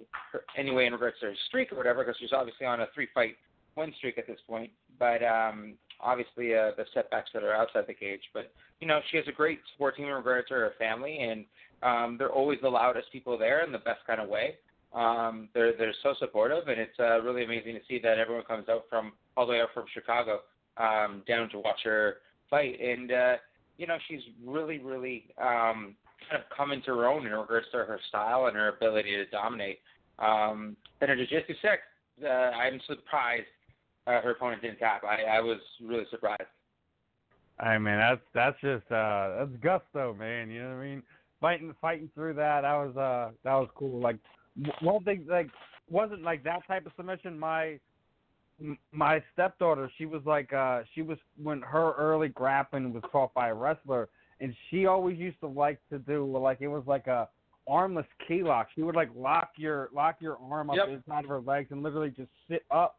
anyway 0.56 0.86
in 0.86 0.92
regards 0.92 1.16
to 1.20 1.26
her 1.26 1.34
streak 1.48 1.72
or 1.72 1.76
whatever, 1.76 2.02
because 2.02 2.16
she's 2.18 2.32
obviously 2.32 2.66
on 2.66 2.80
a 2.80 2.86
three 2.94 3.08
fight 3.12 3.36
win 3.76 3.92
streak 3.98 4.18
at 4.18 4.26
this 4.26 4.38
point. 4.48 4.70
But 4.98 5.22
um, 5.22 5.74
obviously 6.00 6.54
uh, 6.54 6.70
the 6.76 6.84
setbacks 6.94 7.30
that 7.34 7.42
are 7.42 7.54
outside 7.54 7.84
the 7.86 7.94
cage. 7.94 8.22
But 8.32 8.52
you 8.80 8.86
know 8.86 9.00
she 9.10 9.16
has 9.16 9.26
a 9.28 9.32
great 9.32 9.60
support 9.72 9.96
team 9.96 10.06
in 10.06 10.12
regards 10.12 10.48
to 10.48 10.54
her 10.54 10.72
family, 10.78 11.18
and 11.18 11.44
um, 11.82 12.16
they're 12.18 12.32
always 12.32 12.58
the 12.62 12.68
loudest 12.68 13.12
people 13.12 13.36
there 13.38 13.64
in 13.64 13.72
the 13.72 13.78
best 13.78 14.00
kind 14.06 14.20
of 14.20 14.28
way. 14.28 14.56
Um, 14.94 15.48
they're 15.54 15.76
they're 15.76 15.94
so 16.02 16.14
supportive, 16.18 16.68
and 16.68 16.80
it's 16.80 16.98
uh, 16.98 17.20
really 17.22 17.44
amazing 17.44 17.74
to 17.74 17.80
see 17.88 17.98
that 18.02 18.18
everyone 18.18 18.44
comes 18.44 18.68
out 18.68 18.84
from 18.88 19.12
all 19.36 19.46
the 19.46 19.52
way 19.52 19.60
out 19.60 19.68
from 19.74 19.84
Chicago 19.92 20.40
um, 20.76 21.22
down 21.28 21.48
to 21.50 21.58
watch 21.58 21.80
her 21.84 22.16
fight. 22.48 22.80
And 22.80 23.12
uh, 23.12 23.34
you 23.78 23.86
know 23.86 23.98
she's 24.08 24.22
really 24.44 24.78
really 24.78 25.24
um, 25.38 25.96
kind 26.28 26.42
of 26.42 26.56
come 26.56 26.72
into 26.72 26.94
her 26.94 27.06
own 27.06 27.26
in 27.26 27.32
regards 27.32 27.66
to 27.72 27.78
her 27.78 28.00
style 28.08 28.46
and 28.46 28.56
her 28.56 28.68
ability 28.68 29.16
to 29.16 29.26
dominate. 29.26 29.80
Um, 30.18 30.76
and 31.00 31.10
her 31.10 31.16
jiu-jitsu 31.16 31.54
sick. 31.60 31.80
Uh, 32.24 32.28
I'm 32.28 32.80
surprised 32.86 33.44
uh, 34.06 34.22
her 34.22 34.30
opponent 34.30 34.62
didn't 34.62 34.78
tap. 34.78 35.02
I, 35.04 35.36
I 35.36 35.40
was 35.40 35.58
really 35.82 36.06
surprised. 36.10 36.44
I 37.58 37.78
mean, 37.78 37.96
that's 37.96 38.20
that's 38.34 38.60
just 38.60 38.90
uh 38.92 39.36
that's 39.38 39.50
gusto, 39.62 40.14
man. 40.14 40.50
You 40.50 40.62
know 40.62 40.76
what 40.76 40.82
I 40.82 40.84
mean? 40.84 41.02
Fighting 41.40 41.74
fighting 41.80 42.10
through 42.14 42.34
that, 42.34 42.62
that 42.62 42.74
was 42.74 42.96
uh 42.96 43.32
that 43.44 43.54
was 43.54 43.68
cool. 43.74 44.00
Like 44.00 44.16
one 44.80 45.04
thing, 45.04 45.26
like 45.28 45.48
wasn't 45.90 46.22
like 46.22 46.42
that 46.44 46.66
type 46.66 46.86
of 46.86 46.92
submission. 46.96 47.38
My 47.38 47.78
my 48.92 49.22
stepdaughter, 49.32 49.90
she 49.98 50.06
was 50.06 50.22
like 50.24 50.52
uh 50.52 50.82
she 50.94 51.02
was 51.02 51.18
when 51.42 51.60
her 51.62 51.92
early 51.94 52.28
grappling 52.28 52.92
was 52.92 53.02
taught 53.12 53.34
by 53.34 53.48
a 53.48 53.54
wrestler, 53.54 54.08
and 54.40 54.54
she 54.70 54.86
always 54.86 55.18
used 55.18 55.40
to 55.40 55.46
like 55.46 55.78
to 55.90 55.98
do 55.98 56.24
like 56.38 56.60
it 56.60 56.68
was 56.68 56.84
like 56.86 57.06
a 57.06 57.28
armless 57.68 58.06
key 58.26 58.42
lock. 58.42 58.68
She 58.74 58.82
would 58.82 58.96
like 58.96 59.10
lock 59.14 59.50
your 59.56 59.90
lock 59.92 60.16
your 60.20 60.38
arm 60.50 60.70
up 60.70 60.76
Yep. 60.76 60.88
inside 60.88 61.24
of 61.24 61.30
her 61.30 61.40
legs 61.40 61.70
and 61.70 61.82
literally 61.82 62.10
just 62.10 62.30
sit 62.48 62.64
up 62.70 62.98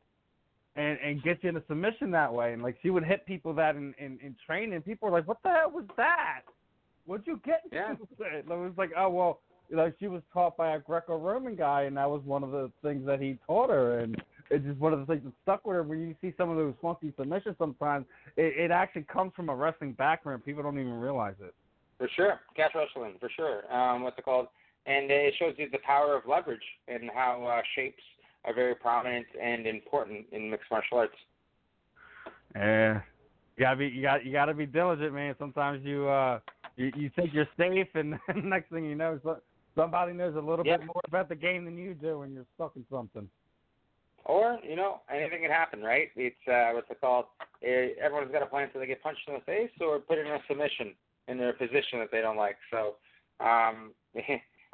and 0.76 1.00
and 1.00 1.24
get 1.24 1.44
you 1.44 1.50
into 1.50 1.64
submission 1.68 2.12
that 2.12 2.32
way. 2.32 2.54
And 2.54 2.62
like 2.62 2.78
she 2.82 2.90
would 2.90 3.04
hit 3.04 3.26
people 3.26 3.54
that 3.56 3.76
in 3.76 3.94
in, 3.98 4.20
in 4.22 4.36
training. 4.46 4.82
People 4.82 5.10
were 5.10 5.18
like, 5.18 5.28
"What 5.28 5.42
the 5.44 5.50
hell 5.50 5.72
was 5.72 5.86
that? 5.98 6.42
What'd 7.06 7.26
you 7.26 7.42
get?" 7.44 7.64
Yeah. 7.72 7.92
into 7.92 8.04
it?" 8.20 8.46
It 8.46 8.48
was 8.48 8.74
like, 8.78 8.92
"Oh 8.96 9.10
well." 9.10 9.40
Like 9.72 9.96
she 10.00 10.08
was 10.08 10.22
taught 10.34 10.56
by 10.56 10.76
a 10.76 10.80
Greco-Roman 10.80 11.56
guy, 11.56 11.84
and 11.84 11.98
that 11.98 12.10
was 12.10 12.22
one 12.24 12.44
of 12.44 12.52
the 12.52 12.72
things 12.82 13.06
that 13.06 13.22
he 13.22 13.38
taught 13.46 13.70
her, 13.70 14.00
and 14.00 14.22
it's 14.50 14.66
just 14.66 14.80
one 14.80 14.94
of 14.94 15.00
the 15.00 15.06
things 15.06 15.24
that 15.26 15.34
stuck 15.44 15.66
with 15.66 15.76
her. 15.76 15.84
When 15.84 16.00
you 16.00 16.16
see 16.22 16.34
some 16.38 16.50
of 16.50 16.58
those 16.58 16.74
funky 16.82 17.14
submissions, 17.18 17.56
sometimes 17.58 18.06
it, 18.38 18.54
it 18.58 18.72
actually 18.72 19.04
comes 19.04 19.34
from 19.36 19.50
a 19.50 19.56
wrestling 19.56 19.94
background. 19.94 20.46
People 20.46 20.64
don't 20.64 20.80
even 20.80 20.94
realize 20.94 21.36
it. 21.42 21.54
For 21.98 22.10
sure, 22.16 22.40
catch 22.56 22.72
wrestling 22.76 23.16
for 23.20 23.30
sure. 23.36 23.72
Um, 23.74 24.04
what's 24.04 24.18
it 24.18 24.26
called? 24.26 24.48
And 24.86 25.12
it 25.12 25.34
shows 25.38 25.56
you 25.58 25.70
the 25.70 25.80
power 25.80 26.16
of 26.16 26.24
leverage 26.26 26.62
and 26.88 27.10
how 27.14 27.44
uh, 27.46 27.62
shapes 27.76 28.04
are 28.46 28.54
very 28.54 28.76
prominent 28.76 29.26
and 29.42 29.68
important 29.68 30.26
in 30.32 30.50
mixed 30.50 30.72
martial 30.72 31.00
arts. 31.00 31.14
Yeah, 32.56 33.02
you 33.58 33.64
gotta 33.64 33.76
be 33.76 33.88
you 33.88 34.02
got 34.02 34.26
you 34.26 34.32
gotta 34.32 34.54
be 34.54 34.66
diligent, 34.66 35.14
man. 35.14 35.36
Sometimes 35.38 35.84
you 35.84 36.08
uh 36.08 36.40
you, 36.78 36.92
you 36.96 37.12
think 37.16 37.34
you're 37.34 37.48
safe, 37.58 37.88
and 37.96 38.18
next 38.44 38.70
thing 38.72 38.86
you 38.86 38.96
know, 38.96 39.20
somebody 39.78 40.14
knows 40.14 40.36
a 40.36 40.40
little 40.42 40.66
Yep. 40.66 40.80
bit 40.80 40.88
more 40.88 41.02
about 41.06 41.30
the 41.30 41.36
game 41.36 41.64
than 41.66 41.78
you 41.78 41.94
do, 41.94 42.24
and 42.24 42.34
you're 42.34 42.46
stuck 42.56 42.76
in 42.76 42.86
something. 42.90 43.30
Or 44.26 44.60
you 44.62 44.76
know, 44.76 45.02
anything 45.10 45.42
can 45.42 45.52
happen, 45.52 45.82
right? 45.82 46.10
It's 46.18 46.48
uh, 46.48 46.72
what's 46.74 46.90
it 46.92 47.00
called? 47.00 47.26
Eh, 47.64 47.94
everyone's 48.02 48.32
got 48.32 48.42
a 48.44 48.46
plan 48.46 48.64
until 48.66 48.82
they 48.82 48.88
get 48.88 49.02
punched 49.02 49.22
in 49.28 49.36
the 49.36 49.40
face 49.42 49.72
or 49.80 50.00
put 50.00 50.18
in 50.18 50.28
a 50.28 50.40
submission 50.50 50.94
in 51.30 51.38
their 51.38 51.54
position 51.54 52.00
that 52.00 52.10
they 52.12 52.22
don't 52.22 52.36
like. 52.36 52.58
So, 52.70 52.96
um, 53.40 53.94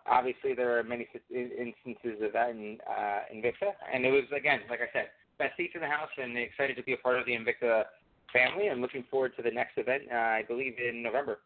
obviously, 0.07 0.53
there 0.55 0.80
are 0.80 0.84
many 0.84 1.07
instances 1.30 2.21
of 2.23 2.34
that 2.34 2.49
in 2.49 2.80
uh, 2.89 3.19
Invicta, 3.34 3.73
and 3.93 4.05
it 4.05 4.11
was 4.11 4.23
again, 4.35 4.61
like 4.69 4.80
I 4.81 4.89
said, 4.91 5.09
best 5.38 5.55
seats 5.57 5.75
in 5.75 5.81
the 5.81 5.88
house, 5.88 6.09
and 6.17 6.35
excited 6.38 6.75
to 6.77 6.84
be 6.84 6.93
a 6.93 6.97
part 6.97 7.19
of 7.19 7.25
the 7.27 7.34
Invicta 7.34 7.84
family. 8.31 8.67
and 8.67 8.81
looking 8.81 9.03
forward 9.11 9.35
to 9.38 9.43
the 9.43 9.51
next 9.51 9.77
event. 9.77 10.03
Uh, 10.11 10.15
I 10.15 10.43
believe 10.47 10.73
in 10.80 11.03
November. 11.03 11.39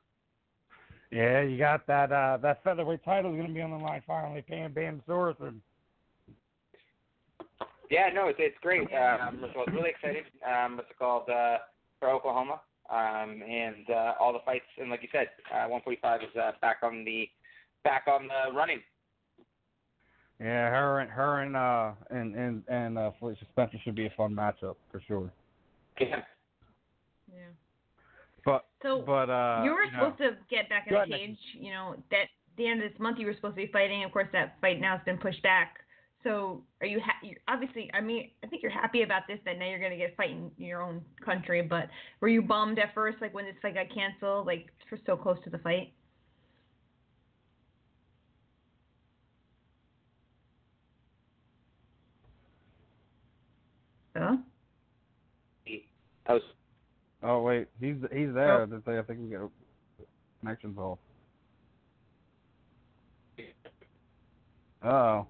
Yeah, 1.12 1.42
you 1.42 1.58
got 1.58 1.88
that 1.88 2.12
uh 2.12 2.38
that 2.42 2.64
featherweight 2.64 3.04
title 3.06 3.34
is 3.34 3.42
gonna 3.42 3.54
be 3.54 3.62
on 3.62 3.72
the 3.72 3.78
line 3.78 4.02
finally, 4.06 4.42
paying 4.42 4.74
Pam 4.74 5.02
Sorenson. 5.08 5.62
Yeah, 7.90 8.10
no, 8.14 8.28
it's 8.28 8.40
it's 8.40 8.58
great. 8.62 8.82
Um, 8.82 9.40
I 9.44 9.58
was 9.58 9.70
really 9.72 9.90
excited. 9.90 10.26
Um, 10.46 10.76
what's 10.76 10.90
it 10.90 11.00
called 11.00 11.30
uh, 11.30 11.60
for 12.00 12.10
Oklahoma, 12.10 12.60
um, 12.90 13.42
and 13.42 13.90
uh, 13.90 14.14
all 14.20 14.34
the 14.34 14.40
fights. 14.46 14.66
And 14.78 14.90
like 14.90 15.02
you 15.02 15.10
said, 15.12 15.28
uh, 15.52 15.70
145 15.70 16.22
is 16.22 16.28
uh, 16.36 16.52
back 16.62 16.78
on 16.84 17.06
the 17.06 17.30
back 17.86 18.04
on 18.08 18.28
the 18.28 18.54
running. 18.54 18.82
Yeah, 20.40 20.70
her 20.70 21.00
and 21.00 21.10
her 21.10 21.42
and 21.42 21.56
uh 21.56 21.94
and 22.12 22.36
and 22.36 22.64
and 22.68 22.98
uh 22.98 23.12
Felicia 23.20 23.46
Spencer 23.54 23.78
should 23.84 23.96
be 23.96 24.06
a 24.06 24.14
fun 24.16 24.36
matchup 24.36 24.76
for 24.92 25.02
sure. 25.08 25.32
Yeah. 26.00 26.22
Yeah. 27.34 27.67
But 28.82 28.88
So 28.90 29.02
but 29.06 29.30
uh 29.30 29.62
you 29.64 29.72
were 29.72 29.84
you 29.86 29.92
know, 29.92 30.14
supposed 30.14 30.18
to 30.20 30.38
get 30.50 30.70
back 30.70 30.88
in 30.88 30.94
Go 30.94 31.00
the 31.06 31.16
ahead, 31.16 31.22
Nikki. 31.22 31.28
cage. 31.28 31.40
You 31.60 31.72
know 31.72 31.96
that 32.12 32.26
the 32.58 32.68
end 32.68 32.82
of 32.84 32.92
this 32.92 33.00
month 33.00 33.20
you 33.20 33.26
were 33.26 33.34
supposed 33.34 33.56
to 33.56 33.66
be 33.66 33.72
fighting. 33.72 34.04
Of 34.04 34.12
course, 34.12 34.28
that 34.34 34.58
fight 34.62 34.80
now 34.80 34.98
has 34.98 35.06
been 35.06 35.18
pushed 35.18 35.42
back. 35.44 35.78
So 36.24 36.64
are 36.82 36.88
you 36.88 37.00
ha- 37.00 37.20
you're, 37.24 37.38
obviously? 37.48 37.90
I 37.94 38.02
mean, 38.02 38.32
I 38.44 38.48
think 38.48 38.62
you're 38.62 38.72
happy 38.72 39.04
about 39.04 39.24
this 39.28 39.40
that 39.46 39.58
now 39.60 39.68
you're 39.70 39.80
gonna 39.80 39.98
get 39.98 40.16
fight 40.18 40.32
in 40.32 40.52
your 40.58 40.82
own 40.82 41.02
country. 41.24 41.62
But 41.62 41.90
were 42.20 42.28
you 42.28 42.42
bummed 42.42 42.80
at 42.80 42.94
first, 42.94 43.18
like 43.22 43.34
when 43.34 43.46
this 43.46 43.56
fight 43.62 43.76
got 43.76 43.94
canceled, 43.94 44.46
like 44.48 44.68
for 44.90 44.98
so 45.06 45.16
close 45.16 45.38
to 45.44 45.50
the 45.50 45.60
fight? 45.60 45.94
Huh? 54.16 54.38
I 56.26 56.34
was 56.34 56.42
Oh 57.24 57.42
wait, 57.42 57.68
he's 57.80 57.96
he's 58.14 58.34
there. 58.34 58.64
I 58.64 59.02
think 59.04 59.20
we 59.20 59.30
got 59.36 59.46
a 59.46 59.50
connections 60.40 60.78
off. 60.78 61.00
Oh. 64.84 65.26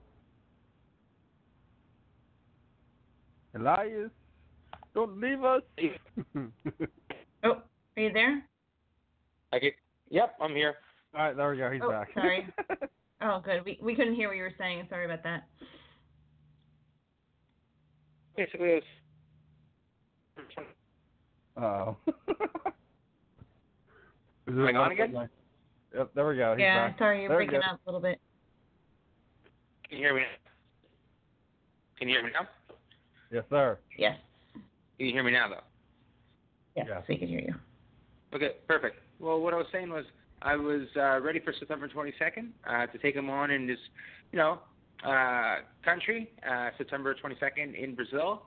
Elias, 3.55 4.11
don't 4.93 5.19
leave 5.19 5.43
us. 5.43 5.61
Oh, 7.43 7.61
are 7.95 8.01
you 8.03 8.11
there? 8.11 8.43
I 9.53 9.59
get. 9.59 9.73
Yep, 10.09 10.35
I'm 10.41 10.55
here. 10.55 10.73
All 11.15 11.22
right, 11.26 11.38
there 11.38 11.51
we 11.51 11.57
go. 11.57 11.72
He's 11.72 11.81
Oh, 11.84 11.89
back. 11.91 12.09
sorry. 12.14 12.47
Oh, 13.22 13.41
good. 13.43 13.64
We 13.65 13.80
we 13.81 13.95
couldn't 13.95 14.14
hear 14.14 14.27
what 14.27 14.38
you 14.38 14.43
were 14.43 14.53
saying. 14.59 14.85
Sorry 14.89 15.05
about 15.05 15.23
that. 15.23 15.47
Basically, 18.35 18.69
it 18.69 18.84
was 20.35 20.65
oh. 21.61 21.97
Am 24.47 24.65
I 24.65 24.71
gone 24.71 24.91
again? 24.91 25.29
Yep, 25.95 26.11
there 26.15 26.27
we 26.27 26.38
go. 26.38 26.53
He's 26.55 26.61
yeah, 26.61 26.89
back. 26.89 26.97
sorry, 26.99 27.21
you're 27.21 27.29
There 27.29 27.38
breaking 27.38 27.61
up 27.63 27.79
a 27.85 27.89
little 27.89 28.01
bit. 28.01 28.19
Can 29.89 29.97
you 29.97 30.03
hear 30.05 30.13
me? 30.13 30.21
Now? 30.21 30.27
Can 31.97 32.07
you 32.09 32.15
hear 32.15 32.23
me 32.23 32.31
now? 32.34 32.47
Yes, 33.31 33.43
sir. 33.49 33.77
Yes. 33.97 34.17
Can 34.53 35.07
you 35.07 35.13
hear 35.13 35.23
me 35.23 35.31
now, 35.31 35.49
though? 35.49 35.63
Yes, 36.75 36.85
Yes. 36.89 37.03
we 37.09 37.17
can 37.17 37.27
hear 37.27 37.39
you. 37.39 37.55
Okay, 38.34 38.55
perfect. 38.67 38.97
Well, 39.19 39.41
what 39.41 39.53
I 39.53 39.57
was 39.57 39.65
saying 39.71 39.89
was 39.89 40.05
I 40.41 40.55
was 40.55 40.84
uh, 40.95 41.19
ready 41.21 41.39
for 41.39 41.53
September 41.57 41.88
22nd 41.88 42.49
uh, 42.67 42.85
to 42.88 42.97
take 42.99 43.15
him 43.15 43.29
on 43.29 43.49
in 43.51 43.65
this, 43.65 43.79
you 44.31 44.38
know, 44.38 44.59
uh, 45.05 45.57
country, 45.84 46.29
uh, 46.47 46.69
September 46.77 47.15
22nd 47.15 47.81
in 47.81 47.95
Brazil. 47.95 48.43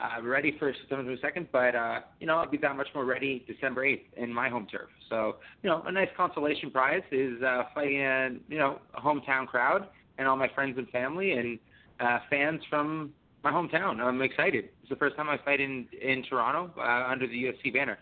Uh, 0.00 0.22
ready 0.22 0.54
for 0.60 0.72
September 0.80 1.16
2nd, 1.16 1.48
but 1.50 1.74
uh, 1.74 2.00
you 2.20 2.26
know 2.26 2.36
I'll 2.36 2.48
be 2.48 2.56
that 2.58 2.76
much 2.76 2.86
more 2.94 3.04
ready 3.04 3.44
December 3.48 3.84
8th 3.84 4.02
in 4.16 4.32
my 4.32 4.48
home 4.48 4.68
turf. 4.70 4.88
So 5.08 5.36
you 5.64 5.68
know 5.68 5.82
a 5.86 5.90
nice 5.90 6.08
consolation 6.16 6.70
prize 6.70 7.02
is 7.10 7.42
uh, 7.42 7.64
fighting 7.74 8.40
you 8.48 8.58
know 8.58 8.78
a 8.94 9.00
hometown 9.00 9.48
crowd 9.48 9.88
and 10.16 10.28
all 10.28 10.36
my 10.36 10.48
friends 10.54 10.78
and 10.78 10.88
family 10.90 11.32
and 11.32 11.58
uh, 11.98 12.20
fans 12.30 12.60
from 12.70 13.12
my 13.42 13.50
hometown. 13.50 13.98
I'm 14.00 14.22
excited. 14.22 14.68
It's 14.82 14.88
the 14.88 14.96
first 14.96 15.16
time 15.16 15.28
I 15.28 15.36
fight 15.44 15.60
in 15.60 15.88
in 16.00 16.22
Toronto 16.22 16.72
uh, 16.78 17.10
under 17.10 17.26
the 17.26 17.34
UFC 17.34 17.72
banner. 17.72 17.98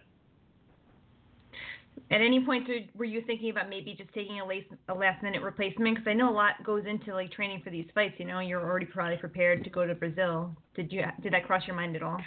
At 2.11 2.21
any 2.21 2.45
point, 2.45 2.67
did, 2.67 2.89
were 2.95 3.05
you 3.05 3.23
thinking 3.27 3.51
about 3.51 3.69
maybe 3.69 3.95
just 3.95 4.13
taking 4.15 4.41
a 4.41 4.45
last, 4.45 4.67
a 4.89 4.95
last 4.95 5.23
minute 5.23 5.43
replacement? 5.43 5.97
Because 5.97 6.09
I 6.09 6.15
know 6.15 6.31
a 6.31 6.33
lot 6.33 6.63
goes 6.65 6.85
into 6.87 7.13
like 7.15 7.33
training 7.33 7.63
for 7.65 7.71
these 7.71 7.87
fights. 7.95 8.15
You 8.19 8.27
know, 8.27 8.41
you're 8.41 8.61
already 8.61 8.87
probably 8.87 9.17
prepared 9.17 9.65
to 9.65 9.71
go 9.71 9.87
to 9.87 9.95
Brazil. 9.95 10.55
Did 10.75 10.93
you 10.93 11.03
did 11.23 11.33
that 11.33 11.47
cross 11.47 11.67
your 11.67 11.75
mind 11.75 11.97
at 11.97 12.03
all? 12.03 12.21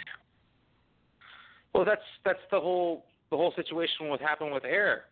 Well, 1.74 1.84
that's 1.84 2.02
that's 2.24 2.40
the 2.50 2.60
whole 2.60 3.06
the 3.30 3.36
whole 3.36 3.52
situation 3.54 4.08
what 4.08 4.20
happened 4.20 4.52
with 4.52 4.64
Eryk, 4.64 5.02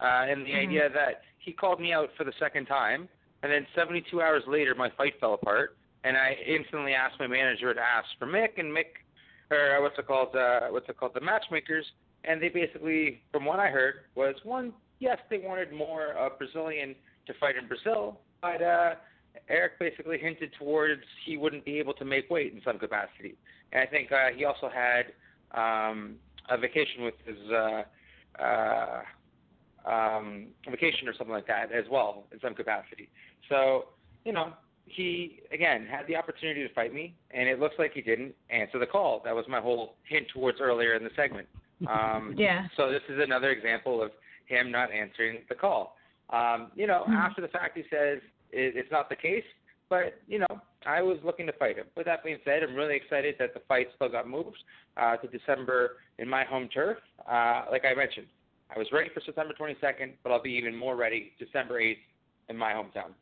uh, 0.00 0.26
and 0.28 0.44
the 0.44 0.50
Mhm. 0.50 0.66
idea 0.66 0.88
that 0.90 1.22
he 1.38 1.52
called 1.52 1.80
me 1.80 1.92
out 1.92 2.12
for 2.16 2.24
the 2.24 2.32
second 2.38 2.66
time, 2.66 3.08
and 3.42 3.52
then 3.52 3.66
72 3.74 4.20
hours 4.20 4.42
later 4.46 4.74
my 4.74 4.90
fight 4.90 5.18
fell 5.20 5.34
apart, 5.34 5.76
and 6.04 6.16
I 6.16 6.32
instantly 6.44 6.92
asked 6.92 7.18
my 7.20 7.28
manager 7.28 7.72
to 7.72 7.80
ask 7.80 8.08
for 8.18 8.26
Mick, 8.26 8.58
and 8.58 8.72
Mick, 8.72 8.96
or 9.50 9.80
what's 9.80 9.98
it 9.98 10.06
called, 10.06 10.34
uh, 10.34 10.68
what's 10.70 10.88
it 10.88 10.96
called, 10.96 11.14
the 11.14 11.20
matchmakers, 11.20 11.92
and 12.24 12.40
they 12.40 12.48
basically, 12.48 13.22
from 13.32 13.44
what 13.44 13.58
I 13.58 13.68
heard, 13.68 13.94
was 14.14 14.34
one, 14.44 14.72
yes, 15.00 15.18
they 15.30 15.38
wanted 15.38 15.72
more 15.72 16.16
uh, 16.18 16.28
Brazilian 16.38 16.94
to 17.26 17.34
fight 17.40 17.56
in 17.56 17.66
Brazil, 17.66 18.20
but 18.40 18.62
uh, 18.62 18.94
Eryk 19.50 19.78
basically 19.78 20.18
hinted 20.18 20.50
towards 20.58 21.02
he 21.24 21.36
wouldn't 21.36 21.64
be 21.64 21.78
able 21.78 21.94
to 21.94 22.04
make 22.04 22.30
weight 22.30 22.52
in 22.52 22.60
some 22.64 22.78
capacity, 22.78 23.34
and 23.72 23.82
I 23.82 23.86
think 23.86 24.12
uh, 24.12 24.28
he 24.36 24.44
also 24.44 24.68
had 24.68 25.12
um, 25.52 26.16
a 26.50 26.56
vacation 26.58 27.04
with 27.04 27.14
his 27.24 27.36
uh, 27.50 27.82
uh, 28.42 29.02
um, 29.88 30.46
vacation 30.70 31.08
or 31.08 31.14
something 31.14 31.34
like 31.34 31.46
that 31.46 31.72
as 31.72 31.84
well 31.90 32.24
in 32.32 32.40
some 32.40 32.54
capacity. 32.54 33.08
So 33.48 33.86
you 34.24 34.32
know, 34.32 34.52
he 34.84 35.40
again 35.52 35.86
had 35.90 36.06
the 36.06 36.16
opportunity 36.16 36.66
to 36.66 36.72
fight 36.74 36.94
me, 36.94 37.14
and 37.30 37.48
it 37.48 37.58
looks 37.58 37.74
like 37.78 37.92
he 37.92 38.02
didn't 38.02 38.34
answer 38.50 38.78
the 38.78 38.86
call. 38.86 39.22
That 39.24 39.34
was 39.34 39.44
my 39.48 39.60
whole 39.60 39.96
hint 40.08 40.26
towards 40.32 40.60
earlier 40.60 40.94
in 40.94 41.04
the 41.04 41.10
segment. 41.16 41.48
Um, 41.88 42.34
Yeah. 42.38 42.68
so 42.76 42.90
this 42.90 43.02
is 43.08 43.18
another 43.20 43.50
example 43.50 44.02
of 44.02 44.10
him 44.46 44.70
not 44.70 44.90
answering 44.90 45.38
the 45.48 45.54
call. 45.54 45.96
Um, 46.30 46.70
you 46.74 46.86
know, 46.86 47.04
Mhm. 47.08 47.14
after 47.16 47.40
the 47.40 47.48
fact, 47.48 47.76
he 47.76 47.84
says 47.90 48.20
it, 48.50 48.76
it's 48.76 48.90
not 48.90 49.08
the 49.08 49.16
case, 49.16 49.44
but 49.88 50.20
you 50.26 50.38
know, 50.38 50.60
I 50.86 51.02
was 51.02 51.18
looking 51.22 51.46
to 51.46 51.52
fight 51.52 51.76
him. 51.76 51.86
With 51.96 52.06
that 52.06 52.24
being 52.24 52.38
said, 52.44 52.62
I'm 52.62 52.74
really 52.74 52.96
excited 52.96 53.36
that 53.38 53.54
the 53.54 53.60
fight 53.60 53.88
still 53.94 54.08
got 54.08 54.28
moved 54.28 54.62
uh, 54.96 55.16
to 55.18 55.28
December 55.28 55.98
in 56.18 56.28
my 56.28 56.44
home 56.44 56.68
turf. 56.68 56.98
Uh, 57.28 57.64
like 57.70 57.84
I 57.84 57.94
mentioned, 57.94 58.26
I 58.74 58.78
was 58.78 58.90
ready 58.92 59.10
for 59.12 59.20
September 59.20 59.54
22nd, 59.58 60.14
but 60.22 60.32
I'll 60.32 60.42
be 60.42 60.52
even 60.52 60.74
more 60.74 60.96
ready 60.96 61.32
December 61.38 61.80
8th 61.80 61.98
in 62.48 62.56
my 62.56 62.72
hometown. 62.72 63.12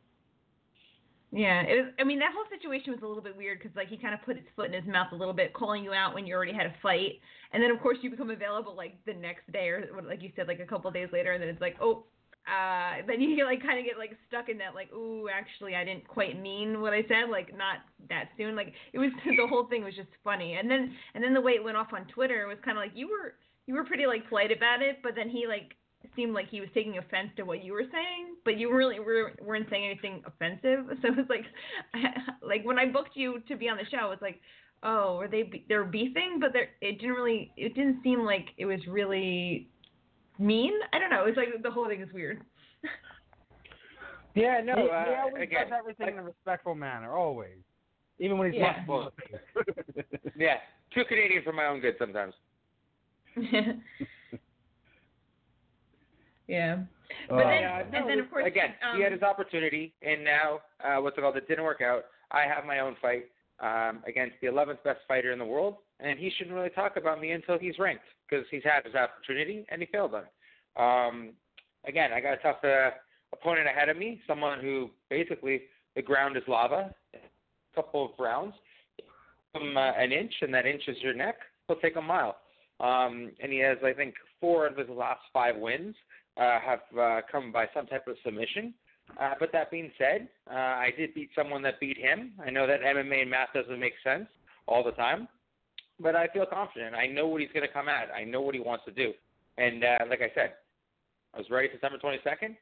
Yeah, 1.33 1.61
it 1.63 1.75
was, 1.79 1.93
I 1.97 2.03
mean 2.03 2.19
that 2.19 2.33
whole 2.35 2.43
situation 2.51 2.91
was 2.91 3.01
a 3.01 3.07
little 3.07 3.23
bit 3.23 3.37
weird 3.37 3.59
because 3.59 3.73
like 3.75 3.87
he 3.87 3.95
kind 3.97 4.13
of 4.13 4.21
put 4.23 4.35
his 4.35 4.45
foot 4.55 4.67
in 4.67 4.73
his 4.73 4.85
mouth 4.91 5.13
a 5.13 5.15
little 5.15 5.33
bit, 5.33 5.53
calling 5.53 5.81
you 5.83 5.93
out 5.93 6.13
when 6.13 6.27
you 6.27 6.35
already 6.35 6.51
had 6.51 6.65
a 6.65 6.75
fight, 6.83 7.21
and 7.53 7.63
then 7.63 7.71
of 7.71 7.79
course 7.79 7.97
you 8.01 8.09
become 8.09 8.29
available 8.29 8.75
like 8.75 8.95
the 9.05 9.13
next 9.13 9.49
day 9.51 9.69
or 9.69 9.87
like 10.05 10.21
you 10.21 10.31
said 10.35 10.47
like 10.47 10.59
a 10.59 10.65
couple 10.65 10.89
of 10.89 10.93
days 10.93 11.07
later, 11.13 11.31
and 11.31 11.41
then 11.41 11.47
it's 11.47 11.61
like 11.61 11.77
oh, 11.79 12.03
uh, 12.51 12.99
then 13.07 13.21
you 13.21 13.45
like 13.45 13.61
kind 13.63 13.79
of 13.79 13.85
get 13.85 13.97
like 13.97 14.11
stuck 14.27 14.49
in 14.49 14.57
that 14.57 14.75
like 14.75 14.91
ooh 14.91 15.29
actually 15.29 15.73
I 15.73 15.85
didn't 15.85 16.05
quite 16.05 16.37
mean 16.37 16.81
what 16.81 16.91
I 16.91 17.03
said 17.07 17.29
like 17.31 17.55
not 17.55 17.77
that 18.09 18.29
soon 18.35 18.57
like 18.57 18.73
it 18.91 18.99
was 18.99 19.11
the 19.25 19.47
whole 19.47 19.67
thing 19.67 19.85
was 19.85 19.95
just 19.95 20.11
funny, 20.25 20.55
and 20.59 20.69
then 20.69 20.91
and 21.15 21.23
then 21.23 21.33
the 21.33 21.39
way 21.41 21.53
it 21.53 21.63
went 21.63 21.77
off 21.77 21.93
on 21.93 22.07
Twitter 22.13 22.45
was 22.47 22.57
kind 22.65 22.77
of 22.77 22.81
like 22.83 22.91
you 22.93 23.07
were 23.07 23.35
you 23.67 23.75
were 23.75 23.85
pretty 23.85 24.05
like 24.05 24.27
polite 24.27 24.51
about 24.51 24.81
it, 24.81 24.97
but 25.01 25.15
then 25.15 25.29
he 25.29 25.47
like 25.47 25.79
seemed 26.15 26.33
like 26.33 26.49
he 26.49 26.59
was 26.59 26.69
taking 26.73 26.97
offense 26.97 27.29
to 27.37 27.43
what 27.43 27.63
you 27.63 27.73
were 27.73 27.85
saying, 27.91 28.35
but 28.45 28.57
you 28.57 28.73
really 28.75 28.99
were, 28.99 29.33
weren't 29.41 29.67
saying 29.69 29.85
anything 29.85 30.23
offensive. 30.25 30.85
So 31.01 31.07
it 31.09 31.17
was 31.17 31.25
like, 31.29 31.45
like 32.41 32.65
when 32.65 32.77
I 32.77 32.85
booked 32.85 33.15
you 33.15 33.41
to 33.47 33.55
be 33.55 33.69
on 33.69 33.77
the 33.77 33.85
show, 33.85 34.05
it 34.05 34.09
was 34.09 34.19
like, 34.21 34.39
oh, 34.83 35.17
were 35.17 35.27
they 35.27 35.63
they're 35.67 35.83
beefing, 35.83 36.37
but 36.39 36.53
they're, 36.53 36.69
it 36.81 36.99
didn't 36.99 37.15
really, 37.15 37.51
it 37.57 37.75
didn't 37.75 38.01
seem 38.03 38.21
like 38.21 38.47
it 38.57 38.65
was 38.65 38.79
really 38.87 39.67
mean. 40.39 40.73
I 40.93 40.99
don't 40.99 41.09
know. 41.09 41.25
It's 41.25 41.37
like 41.37 41.49
the 41.61 41.71
whole 41.71 41.87
thing 41.87 42.01
is 42.01 42.11
weird. 42.13 42.41
Yeah, 44.33 44.61
no. 44.63 44.75
he, 44.75 44.89
uh, 44.89 45.05
he 45.05 45.15
always 45.15 45.43
again, 45.43 45.69
does 45.69 45.77
everything 45.77 46.13
in 46.13 46.19
a 46.19 46.23
respectful 46.23 46.73
manner, 46.75 47.13
always. 47.13 47.57
Even 48.19 48.37
when 48.37 48.51
he's 48.51 48.61
Yeah. 48.61 48.83
not 48.87 49.13
yeah, 50.37 50.57
too 50.93 51.03
Canadian 51.05 51.43
for 51.43 51.51
my 51.53 51.65
own 51.65 51.79
good 51.79 51.95
sometimes. 51.99 52.33
Yeah. 56.51 56.77
Uh, 57.29 57.35
But 57.35 57.37
then, 57.43 57.61
Yeah, 57.61 57.83
no, 57.91 57.97
and 57.99 58.09
then 58.09 58.19
of 58.19 58.29
course, 58.29 58.45
again, 58.45 58.73
um, 58.83 58.97
he 58.97 59.03
had 59.03 59.11
his 59.11 59.21
opportunity, 59.21 59.93
and 60.01 60.23
now 60.23 60.61
uh, 60.83 61.01
what's 61.01 61.17
it 61.17 61.21
called? 61.21 61.37
It 61.37 61.47
didn't 61.47 61.63
work 61.63 61.81
out. 61.81 62.05
I 62.31 62.41
have 62.41 62.65
my 62.65 62.79
own 62.79 62.95
fight 63.01 63.25
um, 63.59 64.03
against 64.07 64.35
the 64.41 64.47
11th 64.47 64.83
best 64.83 64.99
fighter 65.07 65.31
in 65.31 65.39
the 65.39 65.45
world, 65.45 65.77
and 65.99 66.17
he 66.19 66.31
shouldn't 66.37 66.55
really 66.55 66.69
talk 66.69 66.97
about 66.97 67.19
me 67.21 67.31
until 67.31 67.57
he's 67.57 67.77
ranked 67.79 68.03
because 68.29 68.45
he's 68.49 68.63
had 68.63 68.85
his 68.85 68.95
opportunity 68.95 69.65
and 69.69 69.81
he 69.81 69.87
failed 69.91 70.13
on 70.15 70.23
it. 70.23 70.31
Um, 70.77 71.29
again, 71.85 72.11
I 72.13 72.21
got 72.21 72.33
a 72.33 72.37
tough 72.37 72.63
uh, 72.63 72.91
opponent 73.33 73.67
ahead 73.67 73.89
of 73.89 73.97
me, 73.97 74.21
someone 74.27 74.59
who 74.59 74.89
basically 75.09 75.63
the 75.95 76.01
ground 76.01 76.37
is 76.37 76.43
lava. 76.47 76.93
A 77.13 77.75
couple 77.75 78.05
of 78.05 78.11
rounds, 78.19 78.53
give 79.53 79.61
him 79.61 79.77
uh, 79.77 79.91
an 79.91 80.11
inch, 80.11 80.33
and 80.41 80.53
that 80.53 80.65
inch 80.65 80.83
is 80.87 80.97
your 81.01 81.13
neck. 81.13 81.35
He'll 81.67 81.77
take 81.77 81.95
a 81.95 82.01
mile. 82.01 82.37
Um, 82.79 83.31
and 83.41 83.51
he 83.51 83.59
has, 83.59 83.77
I 83.85 83.93
think, 83.93 84.15
four 84.39 84.65
of 84.65 84.75
his 84.75 84.89
last 84.89 85.21
five 85.31 85.55
wins 85.55 85.95
uh, 86.37 86.59
have 86.59 86.79
uh, 86.99 87.21
come 87.31 87.51
by 87.51 87.67
some 87.73 87.87
type 87.87 88.07
of 88.07 88.15
submission. 88.23 88.73
Uh, 89.19 89.33
but 89.39 89.51
that 89.51 89.69
being 89.71 89.91
said, 89.97 90.29
uh, 90.49 90.55
I 90.55 90.93
did 90.97 91.13
beat 91.13 91.29
someone 91.35 91.61
that 91.63 91.79
beat 91.79 91.97
him. 91.97 92.31
I 92.45 92.49
know 92.49 92.65
that 92.67 92.81
MMA 92.81 93.23
and 93.23 93.29
math 93.29 93.49
doesn't 93.53 93.79
make 93.79 93.93
sense 94.03 94.27
all 94.67 94.83
the 94.83 94.91
time, 94.91 95.27
but 95.99 96.15
I 96.15 96.27
feel 96.27 96.45
confident. 96.45 96.95
I 96.95 97.07
know 97.07 97.27
what 97.27 97.41
he's 97.41 97.51
going 97.53 97.67
to 97.67 97.73
come 97.73 97.89
at. 97.89 98.09
I 98.15 98.23
know 98.23 98.41
what 98.41 98.55
he 98.55 98.61
wants 98.61 98.85
to 98.85 98.91
do. 98.91 99.11
And 99.57 99.83
uh, 99.83 100.05
like 100.09 100.21
I 100.21 100.31
said, 100.33 100.53
I 101.33 101.39
was 101.39 101.47
ready 101.49 101.67
December 101.67 101.97
22nd, 101.97 102.55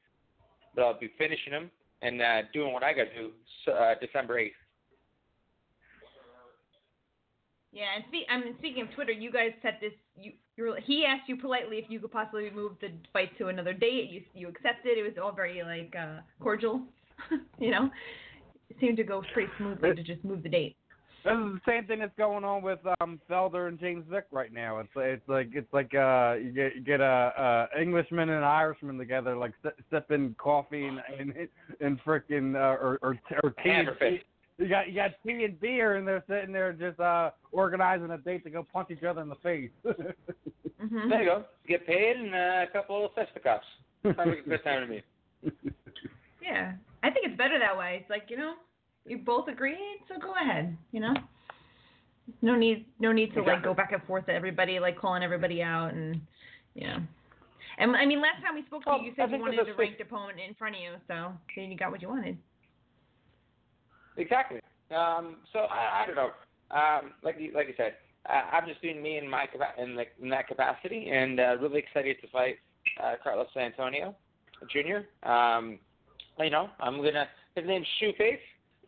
but 0.75 0.83
I'll 0.83 0.99
be 0.99 1.11
finishing 1.17 1.53
him 1.53 1.69
and 2.01 2.21
uh, 2.21 2.41
doing 2.53 2.73
what 2.73 2.83
I 2.83 2.93
got 2.93 3.05
to 3.05 3.15
do 3.15 3.71
uh, 3.71 3.93
December 4.01 4.39
8th. 4.39 4.51
Yeah, 7.71 7.85
and 7.95 8.03
spe- 8.07 8.29
I 8.29 8.39
mean, 8.39 8.55
speaking 8.57 8.83
of 8.83 8.91
Twitter, 8.95 9.11
you 9.11 9.31
guys 9.31 9.51
set 9.61 9.77
this. 9.79 9.93
You 10.15 10.33
were, 10.63 10.79
he 10.83 11.05
asked 11.05 11.27
you 11.27 11.37
politely 11.37 11.77
if 11.77 11.85
you 11.89 11.99
could 11.99 12.11
possibly 12.11 12.49
move 12.49 12.73
the 12.81 12.89
fight 13.13 13.37
to 13.37 13.47
another 13.47 13.73
date. 13.73 14.09
You 14.09 14.21
you 14.33 14.47
accepted. 14.47 14.97
It 14.97 15.03
was 15.03 15.13
all 15.21 15.31
very 15.31 15.61
like 15.63 15.93
uh, 15.99 16.21
cordial, 16.41 16.81
you 17.59 17.71
know. 17.71 17.89
It 18.69 18.77
seemed 18.79 18.97
to 18.97 19.03
go 19.03 19.23
pretty 19.33 19.51
smoothly 19.57 19.95
to 19.95 20.03
just 20.03 20.23
move 20.23 20.43
the 20.43 20.49
date. 20.49 20.75
This 21.25 21.33
is 21.33 21.37
the 21.37 21.61
same 21.67 21.85
thing 21.85 21.99
that's 21.99 22.15
going 22.17 22.45
on 22.45 22.61
with 22.61 22.79
um 23.01 23.19
Felder 23.29 23.67
and 23.67 23.79
James 23.79 24.05
Vick 24.09 24.25
right 24.31 24.53
now. 24.53 24.79
It's 24.79 24.89
it's 24.95 25.27
like 25.27 25.49
it's 25.53 25.71
like 25.73 25.93
uh 25.93 26.35
you 26.41 26.51
get 26.51 26.75
you 26.75 26.81
get 26.81 27.01
a, 27.01 27.67
a 27.75 27.81
Englishman 27.81 28.29
and 28.29 28.37
an 28.37 28.43
Irishman 28.43 28.97
together 28.97 29.35
like 29.35 29.51
si- 29.61 29.83
sipping 29.91 30.35
coffee 30.37 30.85
and 30.85 30.99
and, 31.19 31.33
and 31.81 31.99
frickin' 32.03 32.55
uh, 32.55 32.81
or 32.81 32.99
or 33.01 33.19
or 33.43 33.53
tea. 33.63 34.21
And- 34.59 34.67
Hammerfist. 34.67 34.67
You 34.67 34.69
got 34.69 34.87
you 34.89 34.95
got 34.95 35.11
tea 35.25 35.43
and 35.45 35.59
beer 35.59 35.95
and 35.95 36.07
they're 36.07 36.23
sitting 36.27 36.51
there 36.51 36.73
just 36.73 36.99
uh 36.99 37.31
organizing 37.51 38.11
a 38.11 38.17
date 38.17 38.43
to 38.43 38.49
go 38.49 38.65
punch 38.71 38.89
each 38.91 39.03
other 39.03 39.21
in 39.21 39.29
the 39.29 39.35
face. 39.35 39.69
hmm 39.83 41.09
There 41.09 41.23
you 41.23 41.29
go. 41.29 41.45
Get 41.67 41.85
paid 41.87 42.17
and 42.17 42.33
uh, 42.33 42.65
a 42.69 42.73
couple 42.73 43.05
of 43.05 43.11
fisticuffs. 43.13 43.65
Sounds 44.03 44.17
like 44.17 44.45
a 44.45 44.49
good 44.49 44.63
time 44.63 44.81
to 44.81 44.87
me. 44.87 45.01
Yeah, 46.41 46.71
I 47.03 47.11
think 47.11 47.27
it's 47.27 47.37
better 47.37 47.59
that 47.59 47.77
way. 47.77 47.99
It's 48.01 48.09
like 48.09 48.23
you 48.29 48.37
know, 48.37 48.53
you 49.05 49.17
both 49.19 49.47
agreed, 49.49 49.99
so 50.07 50.19
go 50.19 50.33
ahead. 50.33 50.75
You 50.91 51.01
know, 51.01 51.13
no 52.41 52.55
need 52.55 52.85
no 52.99 53.11
need 53.11 53.33
to 53.35 53.41
like 53.43 53.63
go 53.63 53.73
back 53.73 53.91
and 53.91 54.01
forth 54.03 54.25
to 54.27 54.33
everybody, 54.33 54.79
like 54.79 54.97
calling 54.97 55.21
everybody 55.21 55.61
out 55.61 55.93
and 55.93 56.19
you 56.75 56.87
know. 56.87 56.97
And 57.77 57.95
I 57.95 58.05
mean, 58.05 58.21
last 58.21 58.41
time 58.43 58.55
we 58.55 58.65
spoke 58.65 58.83
to 58.85 58.97
you, 58.99 59.07
you 59.07 59.11
I 59.11 59.15
said 59.27 59.31
you 59.31 59.39
wanted 59.39 59.59
with 59.59 59.67
a 59.67 59.71
the 59.71 59.77
ranked 59.77 60.01
opponent 60.01 60.39
in 60.45 60.55
front 60.55 60.75
of 60.75 60.81
you, 60.81 60.93
so 61.07 61.33
then 61.55 61.71
you 61.71 61.77
got 61.77 61.91
what 61.91 62.01
you 62.01 62.09
wanted. 62.09 62.37
Exactly. 64.17 64.59
Um, 64.91 65.37
so 65.53 65.59
I, 65.59 66.03
I 66.03 66.05
don't 66.07 66.15
know. 66.15 66.31
Um, 66.71 67.11
like 67.23 67.35
you, 67.39 67.51
like 67.53 67.67
you 67.67 67.73
said, 67.77 67.93
uh, 68.27 68.55
I'm 68.55 68.67
just 68.67 68.81
doing 68.81 69.01
me 69.01 69.17
in 69.17 69.29
my 69.29 69.45
in, 69.77 69.95
like, 69.95 70.09
in 70.21 70.29
that 70.29 70.47
capacity, 70.47 71.09
and 71.09 71.39
uh, 71.39 71.57
really 71.59 71.79
excited 71.79 72.17
to 72.21 72.27
fight 72.29 72.55
uh, 73.01 73.13
Carlos 73.23 73.47
Santonio 73.53 74.15
Jr. 74.71 75.29
Um, 75.29 75.79
you 76.39 76.49
know, 76.49 76.69
I'm 76.79 76.97
gonna. 76.97 77.27
His 77.55 77.65
name's 77.65 77.87
Shoeface, 78.01 78.39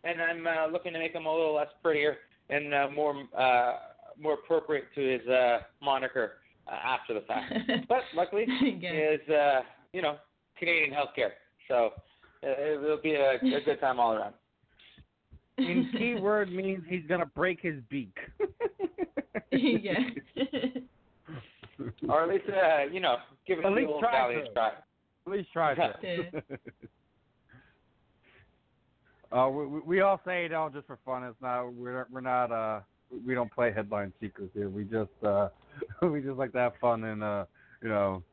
and 0.04 0.22
I'm 0.22 0.48
uh, 0.48 0.68
looking 0.72 0.94
to 0.94 1.00
make 1.00 1.14
him 1.14 1.26
a 1.26 1.32
little 1.34 1.56
less 1.56 1.68
prettier 1.82 2.18
and 2.50 2.74
uh, 2.74 2.88
more 2.94 3.24
uh, 3.38 3.74
more 4.22 4.34
appropriate 4.34 4.86
to 4.96 5.02
his 5.02 5.28
uh, 5.28 5.60
moniker 5.82 6.34
uh, 6.68 6.76
after 6.76 7.14
the 7.14 7.22
fact. 7.22 7.54
but 7.90 8.02
luckily, 8.16 8.46
Yeah. 8.80 8.92
is 8.94 9.30
uh, 9.30 9.62
you 9.94 10.02
know 10.02 10.18
Canadian 10.58 10.92
healthcare, 10.92 11.32
so 11.68 11.92
uh, 12.44 12.84
it'll 12.84 13.02
be 13.02 13.14
a, 13.14 13.36
a 13.36 13.62
good 13.66 13.80
time 13.80 14.00
all 14.00 14.14
around. 14.14 14.34
And 15.58 15.92
keyword 15.98 16.52
means 16.52 16.84
he's 16.88 17.04
gonna 17.08 17.26
break 17.26 17.60
his 17.62 17.76
beak. 17.90 18.16
yeah. 19.52 20.00
or 22.08 22.24
at 22.24 22.30
least 22.30 22.46
uh, 22.50 22.84
you 22.92 23.00
know, 23.00 23.18
give 23.48 23.60
it 23.60 23.66
At 23.66 23.72
a 23.72 23.76
least 23.76 23.88
little 23.88 24.00
try 24.00 24.12
valiant 24.12 24.46
to. 24.48 24.54
try. 24.54 24.68
At 24.70 25.32
least 25.32 25.50
try 25.54 25.76
to. 25.76 25.94
Yeah. 29.32 29.38
Uh, 29.38 29.48
we, 29.50 29.66
we- 29.66 29.80
we 29.80 30.02
all 30.02 30.20
say 30.26 30.46
it 30.46 30.54
all 30.54 30.70
just 30.70 30.88
for 30.88 31.00
fun. 31.06 31.24
It's 31.24 31.42
not 31.42 31.70
we're 31.74 32.06
we're 32.12 32.20
not 32.22 32.52
uh 32.52 32.82
we 33.26 33.34
don't 33.34 33.52
play 33.52 33.72
headline 33.72 34.12
secrets 34.20 34.52
here. 34.54 34.70
We 34.70 34.84
just 34.84 35.10
uh 35.24 35.50
we 36.02 36.22
just 36.22 36.38
like 36.38 36.52
to 36.54 36.58
have 36.58 36.74
fun 36.82 37.04
and 37.06 37.24
uh 37.24 37.46
you 37.82 37.88
know 37.90 38.24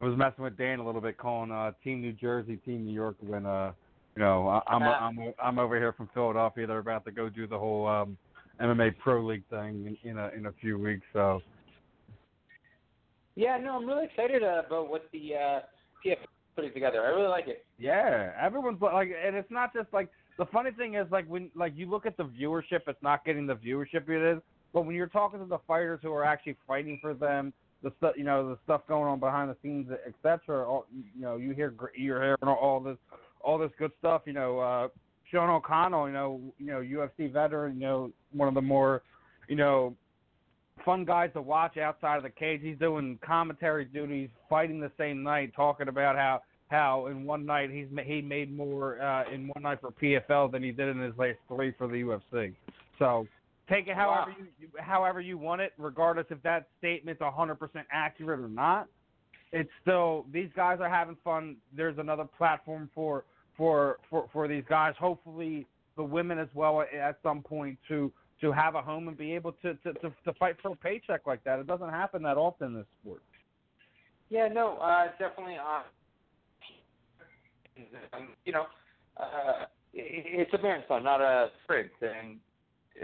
I 0.00 0.06
was 0.06 0.16
messing 0.18 0.42
with 0.42 0.56
Dan 0.58 0.80
a 0.80 0.84
little 0.84 1.00
bit 1.00 1.18
calling 1.18 1.52
uh 1.52 1.70
Team 1.84 2.00
New 2.00 2.12
Jersey, 2.12 2.56
Team 2.56 2.84
New 2.84 2.92
York 2.92 3.14
when 3.20 3.46
uh 3.46 3.72
you 4.16 4.22
know 4.22 4.48
I, 4.48 4.62
I'm 4.66 4.82
I'm 4.82 5.32
I'm 5.42 5.58
over 5.58 5.78
here 5.78 5.92
from 5.92 6.08
Philadelphia. 6.12 6.66
They're 6.66 6.78
about 6.78 7.04
to 7.06 7.12
go 7.12 7.28
do 7.28 7.46
the 7.46 7.58
whole 7.58 7.86
um 7.86 8.16
MMA 8.60 8.98
Pro 8.98 9.24
League 9.24 9.44
thing 9.50 9.96
in, 10.04 10.10
in 10.10 10.18
a 10.18 10.28
in 10.36 10.46
a 10.46 10.52
few 10.60 10.78
weeks. 10.78 11.06
So 11.12 11.40
Yeah, 13.34 13.58
no, 13.58 13.76
I'm 13.76 13.86
really 13.86 14.06
excited 14.06 14.42
uh, 14.42 14.62
about 14.66 14.90
what 14.90 15.08
the 15.12 15.34
uh, 15.34 15.60
PF 16.04 16.16
putting 16.56 16.72
together. 16.72 17.02
I 17.02 17.08
really 17.08 17.28
like 17.28 17.48
it. 17.48 17.64
Yeah, 17.78 18.32
everyone's 18.40 18.80
like, 18.82 19.10
and 19.24 19.36
it's 19.36 19.50
not 19.50 19.72
just 19.72 19.88
like 19.92 20.10
the 20.38 20.46
funny 20.46 20.70
thing 20.72 20.94
is 20.94 21.06
like 21.10 21.26
when 21.26 21.50
like 21.54 21.72
you 21.76 21.88
look 21.88 22.06
at 22.06 22.16
the 22.16 22.24
viewership, 22.24 22.80
it's 22.86 23.02
not 23.02 23.24
getting 23.24 23.46
the 23.46 23.56
viewership 23.56 24.08
it 24.08 24.36
is. 24.36 24.42
But 24.72 24.86
when 24.86 24.94
you're 24.94 25.08
talking 25.08 25.40
to 25.40 25.46
the 25.46 25.58
fighters 25.66 26.00
who 26.02 26.12
are 26.12 26.24
actually 26.24 26.56
fighting 26.66 26.98
for 27.02 27.12
them, 27.14 27.52
the 27.82 27.92
stuff 27.98 28.14
you 28.16 28.24
know, 28.24 28.48
the 28.50 28.58
stuff 28.64 28.82
going 28.88 29.08
on 29.08 29.18
behind 29.18 29.50
the 29.50 29.56
scenes, 29.62 29.90
etc. 30.06 30.68
All 30.68 30.86
you 30.92 31.22
know, 31.22 31.36
you 31.36 31.52
hear 31.52 31.74
you're 31.96 32.22
hearing 32.22 32.36
all 32.42 32.80
this 32.80 32.98
all 33.40 33.58
this 33.58 33.70
good 33.78 33.92
stuff. 33.98 34.22
You 34.26 34.32
know, 34.32 34.58
uh, 34.58 34.88
Sean 35.30 35.50
O'Connell, 35.50 36.06
you 36.08 36.12
know, 36.14 36.40
you 36.58 36.66
know, 36.66 36.80
UFC 36.80 37.32
veteran, 37.32 37.74
you 37.74 37.80
know, 37.80 38.12
one 38.32 38.48
of 38.48 38.54
the 38.54 38.62
more, 38.62 39.02
you 39.48 39.56
know, 39.56 39.94
fun 40.84 41.04
guys 41.04 41.30
to 41.34 41.42
watch 41.42 41.76
outside 41.76 42.16
of 42.16 42.22
the 42.22 42.30
cage. 42.30 42.60
He's 42.62 42.78
doing 42.78 43.18
commentary 43.24 43.84
duties, 43.84 44.30
fighting 44.48 44.80
the 44.80 44.90
same 44.98 45.22
night, 45.22 45.52
talking 45.54 45.88
about 45.88 46.16
how 46.16 46.40
how 46.68 47.06
in 47.06 47.24
one 47.24 47.44
night 47.44 47.70
he's 47.70 47.88
he 48.04 48.22
made 48.22 48.54
more 48.56 49.00
uh, 49.02 49.24
in 49.32 49.48
one 49.48 49.62
night 49.62 49.78
for 49.80 49.90
PFL 49.90 50.52
than 50.52 50.62
he 50.62 50.70
did 50.70 50.88
in 50.88 51.00
his 51.00 51.16
last 51.18 51.38
three 51.48 51.72
for 51.76 51.88
the 51.88 51.94
UFC. 51.94 52.54
So 52.98 53.26
take 53.68 53.88
it 53.88 53.96
however 53.96 54.30
Wow. 54.30 54.46
you 54.58 54.68
however 54.78 55.20
you 55.20 55.36
want 55.38 55.60
it, 55.60 55.72
regardless 55.78 56.26
if 56.30 56.42
that 56.42 56.68
statement's 56.78 57.22
hundred 57.22 57.56
percent 57.56 57.86
accurate 57.92 58.40
or 58.40 58.48
not. 58.48 58.86
It's 59.52 59.70
still 59.82 60.26
these 60.32 60.48
guys 60.54 60.78
are 60.80 60.88
having 60.88 61.16
fun. 61.24 61.56
There's 61.76 61.98
another 61.98 62.24
platform 62.24 62.88
for 62.94 63.24
for 63.60 63.98
for 64.08 64.26
for 64.32 64.48
these 64.48 64.64
guys. 64.66 64.94
Hopefully 64.98 65.66
the 65.98 66.02
women 66.02 66.38
as 66.38 66.48
well 66.54 66.80
at 66.80 67.18
some 67.22 67.42
point 67.42 67.78
to 67.88 68.10
to 68.40 68.50
have 68.50 68.74
a 68.74 68.80
home 68.80 69.06
and 69.08 69.18
be 69.18 69.34
able 69.34 69.52
to 69.52 69.74
to 69.74 69.92
to, 69.92 70.10
to 70.24 70.32
fight 70.38 70.56
for 70.62 70.72
a 70.72 70.76
paycheck 70.76 71.26
like 71.26 71.44
that. 71.44 71.58
It 71.58 71.66
doesn't 71.66 71.90
happen 71.90 72.22
that 72.22 72.38
often 72.38 72.68
in 72.68 72.74
this 72.76 72.86
sport. 73.02 73.22
Yeah, 74.30 74.48
no, 74.48 74.78
uh, 74.78 75.08
definitely. 75.18 75.56
Uh, 75.58 75.82
um, 78.16 78.28
you 78.46 78.52
know, 78.52 78.64
uh, 79.18 79.66
it, 79.92 80.24
it's 80.48 80.54
a 80.54 80.62
marathon, 80.62 81.04
not 81.04 81.20
a 81.20 81.48
sprint. 81.64 81.90
And 82.00 82.38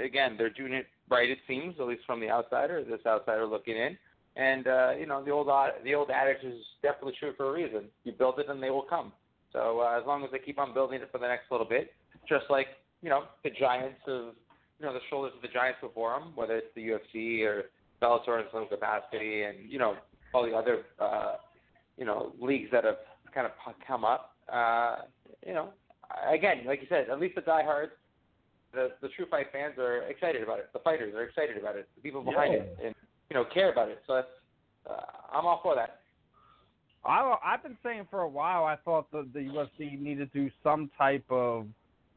again, 0.02 0.36
they're 0.38 0.48
doing 0.48 0.72
it 0.72 0.86
right. 1.10 1.28
It 1.28 1.38
seems, 1.46 1.74
at 1.78 1.86
least 1.86 2.02
from 2.06 2.18
the 2.18 2.30
outsider, 2.30 2.82
this 2.82 3.00
outsider 3.06 3.44
looking 3.44 3.76
in. 3.76 3.98
And 4.36 4.66
uh, 4.66 4.92
you 4.98 5.04
know, 5.04 5.22
the 5.22 5.32
old 5.32 5.48
the 5.84 5.94
old 5.94 6.10
adage 6.10 6.44
is 6.44 6.62
definitely 6.80 7.14
true 7.20 7.34
for 7.36 7.50
a 7.50 7.52
reason. 7.52 7.84
You 8.04 8.12
build 8.12 8.38
it, 8.38 8.48
and 8.48 8.62
they 8.62 8.70
will 8.70 8.86
come. 8.88 9.12
So 9.56 9.80
uh, 9.80 9.98
as 9.98 10.06
long 10.06 10.22
as 10.22 10.30
they 10.30 10.38
keep 10.38 10.58
on 10.58 10.74
building 10.74 11.00
it 11.00 11.08
for 11.10 11.16
the 11.16 11.26
next 11.26 11.50
little 11.50 11.66
bit, 11.66 11.94
just 12.28 12.44
like 12.50 12.66
you 13.02 13.08
know, 13.08 13.24
the 13.42 13.50
giants 13.50 14.00
of 14.06 14.34
you 14.78 14.84
know 14.84 14.92
the 14.92 15.00
shoulders 15.08 15.32
of 15.34 15.40
the 15.40 15.48
giants 15.48 15.78
before 15.80 16.18
them, 16.18 16.32
whether 16.34 16.56
it's 16.58 16.74
the 16.76 16.88
UFC 16.88 17.42
or 17.42 17.64
Bellator 18.02 18.40
in 18.40 18.46
some 18.52 18.68
capacity, 18.68 19.44
and 19.44 19.56
you 19.66 19.78
know 19.78 19.96
all 20.34 20.44
the 20.44 20.54
other 20.54 20.82
uh, 21.00 21.36
you 21.96 22.04
know 22.04 22.32
leagues 22.38 22.68
that 22.70 22.84
have 22.84 22.98
kind 23.34 23.46
of 23.46 23.52
come 23.86 24.04
up. 24.04 24.34
Uh, 24.52 24.96
you 25.46 25.54
know, 25.54 25.70
again, 26.30 26.58
like 26.66 26.82
you 26.82 26.86
said, 26.90 27.08
at 27.10 27.18
least 27.18 27.34
the 27.34 27.40
diehards, 27.40 27.92
the 28.74 28.90
the 29.00 29.08
true 29.16 29.24
fight 29.30 29.46
fans 29.52 29.74
are 29.78 30.02
excited 30.02 30.42
about 30.42 30.58
it. 30.58 30.68
The 30.74 30.80
fighters 30.80 31.14
are 31.14 31.22
excited 31.22 31.56
about 31.56 31.76
it. 31.76 31.88
The 31.96 32.02
people 32.02 32.22
behind 32.22 32.52
it, 32.52 32.76
and 32.84 32.94
you 33.30 33.34
know, 33.34 33.44
care 33.54 33.72
about 33.72 33.88
it. 33.88 34.02
So 34.06 34.16
that's 34.16 34.28
uh, 34.90 35.00
I'm 35.32 35.46
all 35.46 35.60
for 35.62 35.74
that. 35.74 36.00
I 37.06 37.36
I've 37.44 37.62
been 37.62 37.76
saying 37.84 38.06
for 38.10 38.20
a 38.20 38.28
while. 38.28 38.64
I 38.64 38.76
thought 38.84 39.10
the 39.10 39.26
the 39.32 39.40
UFC 39.40 40.00
needed 40.00 40.32
to 40.32 40.38
do 40.38 40.50
some 40.62 40.90
type 40.98 41.24
of 41.30 41.66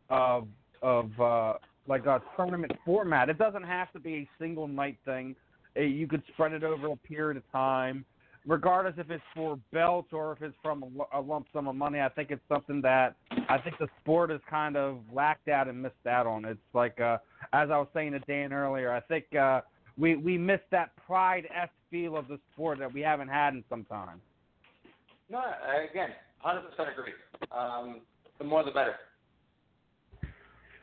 of 0.10 0.48
of 0.82 1.20
uh, 1.20 1.54
like 1.88 2.06
a 2.06 2.22
tournament 2.36 2.72
format. 2.86 3.30
It 3.30 3.38
doesn't 3.38 3.64
have 3.64 3.92
to 3.94 4.00
be 4.00 4.14
a 4.16 4.30
single 4.40 4.68
night 4.68 4.98
thing. 5.06 5.36
Uh, 5.78 5.82
You 5.82 6.08
could 6.08 6.24
spread 6.34 6.54
it 6.54 6.64
over 6.64 6.88
a 6.92 6.96
period 6.96 7.38
of 7.38 7.44
time, 7.52 8.06
regardless 8.46 8.96
if 8.98 9.10
it's 9.10 9.24
for 9.36 9.60
belts 9.72 10.10
or 10.12 10.34
if 10.34 10.42
it's 10.42 10.56
from 10.64 10.84
a 10.84 11.20
a 11.20 11.22
lump 11.22 11.48
sum 11.54 11.68
of 11.68 11.76
money. 11.76 12.00
I 12.00 12.10
think 12.10 12.32
it's 12.32 12.48
something 12.48 12.82
that 12.82 13.16
I 13.50 13.58
think 13.58 13.78
the 13.80 13.88
sport 14.02 14.30
has 14.32 14.42
kind 14.50 14.76
of 14.78 15.00
lacked 15.14 15.50
out 15.50 15.68
and 15.68 15.82
missed 15.82 16.08
out 16.08 16.26
on. 16.28 16.46
It's 16.46 16.60
like 16.74 17.00
uh, 17.00 17.18
as 17.54 17.70
I 17.70 17.78
was 17.78 17.88
saying 17.94 18.14
to 18.14 18.20
Dan 18.20 18.54
earlier. 18.54 18.92
I 18.92 19.02
think 19.02 19.36
uh, 19.36 19.62
we 19.98 20.16
we 20.16 20.38
missed 20.38 20.70
that 20.72 20.92
pride 21.06 21.48
s 21.54 21.70
feel 21.92 22.16
of 22.16 22.28
the 22.28 22.40
sport 22.54 22.80
that 22.80 22.94
we 22.94 23.02
haven't 23.02 23.30
had 23.30 23.54
in 23.54 23.64
some 23.70 23.84
time. 23.86 24.22
No, 25.30 25.40
I- 25.40 25.88
again, 25.90 26.10
100% 26.44 26.92
agree. 26.92 27.14
Um, 27.52 28.02
the 28.38 28.44
more 28.44 28.64
the 28.64 28.72
better. 28.72 28.96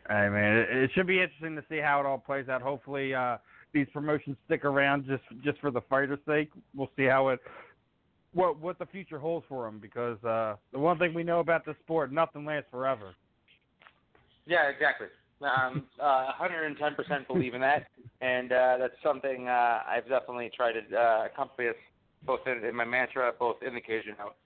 Hey 0.08 0.28
man, 0.28 0.56
it, 0.56 0.70
it 0.70 0.90
should 0.94 1.08
be 1.08 1.20
interesting 1.20 1.56
to 1.56 1.64
see 1.68 1.78
how 1.78 1.98
it 1.98 2.06
all 2.06 2.18
plays 2.18 2.48
out. 2.48 2.62
Hopefully, 2.62 3.12
uh, 3.12 3.38
these 3.72 3.88
promotions 3.92 4.36
stick 4.46 4.64
around 4.64 5.04
just 5.04 5.24
just 5.42 5.58
for 5.58 5.72
the 5.72 5.80
fighters' 5.82 6.20
sake. 6.26 6.50
We'll 6.76 6.90
see 6.96 7.04
how 7.04 7.28
it 7.28 7.40
what 8.32 8.60
what 8.60 8.78
the 8.78 8.86
future 8.86 9.18
holds 9.18 9.44
for 9.48 9.64
them 9.64 9.80
because 9.80 10.22
uh, 10.22 10.54
the 10.72 10.78
one 10.78 10.98
thing 10.98 11.12
we 11.12 11.24
know 11.24 11.40
about 11.40 11.66
this 11.66 11.74
sport, 11.82 12.12
nothing 12.12 12.44
lasts 12.44 12.68
forever. 12.70 13.14
Yeah, 14.46 14.68
exactly. 14.68 15.08
Um, 15.42 15.86
uh, 16.00 16.32
110% 16.40 17.26
believe 17.26 17.54
in 17.54 17.60
that, 17.62 17.88
and 18.20 18.52
uh, 18.52 18.76
that's 18.78 18.94
something 19.02 19.48
uh, 19.48 19.80
I've 19.88 20.08
definitely 20.08 20.52
tried 20.56 20.74
to 20.74 20.96
uh, 20.96 21.26
accompany 21.32 21.70
both 22.24 22.40
in, 22.46 22.64
in 22.64 22.74
my 22.74 22.84
mantra, 22.84 23.32
both 23.38 23.56
in 23.66 23.74
the 23.74 23.80
cage 23.80 24.04
and 24.08 24.18
out. 24.18 24.36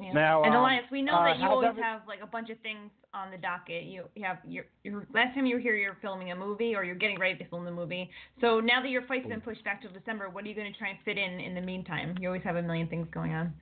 Yeah. 0.00 0.12
Now, 0.12 0.44
and 0.44 0.54
um, 0.54 0.60
Elias, 0.60 0.84
we 0.92 1.02
know 1.02 1.14
uh, 1.14 1.24
that 1.24 1.38
you 1.38 1.46
always 1.46 1.68
every- 1.70 1.82
have 1.82 2.02
like 2.06 2.20
a 2.22 2.26
bunch 2.26 2.50
of 2.50 2.58
things 2.60 2.90
on 3.14 3.30
the 3.30 3.38
docket. 3.38 3.84
You 3.84 4.04
you 4.14 4.24
have 4.24 4.38
your, 4.46 4.64
your 4.84 5.06
last 5.12 5.34
time 5.34 5.44
you 5.46 5.56
were 5.56 5.60
here, 5.60 5.74
you're 5.74 5.96
filming 6.00 6.30
a 6.30 6.36
movie 6.36 6.74
or 6.76 6.84
you're 6.84 6.94
getting 6.94 7.18
ready 7.18 7.36
to 7.38 7.48
film 7.48 7.64
the 7.64 7.70
movie. 7.70 8.08
So 8.40 8.60
now 8.60 8.80
that 8.80 8.90
your 8.90 9.02
fight's 9.02 9.26
been 9.26 9.40
pushed 9.40 9.64
back 9.64 9.82
till 9.82 9.90
December, 9.90 10.28
what 10.28 10.44
are 10.44 10.48
you 10.48 10.54
going 10.54 10.72
to 10.72 10.78
try 10.78 10.90
and 10.90 10.98
fit 11.04 11.18
in 11.18 11.40
in 11.40 11.54
the 11.54 11.60
meantime? 11.60 12.16
You 12.20 12.28
always 12.28 12.44
have 12.44 12.56
a 12.56 12.62
million 12.62 12.86
things 12.86 13.08
going 13.12 13.32
on. 13.32 13.52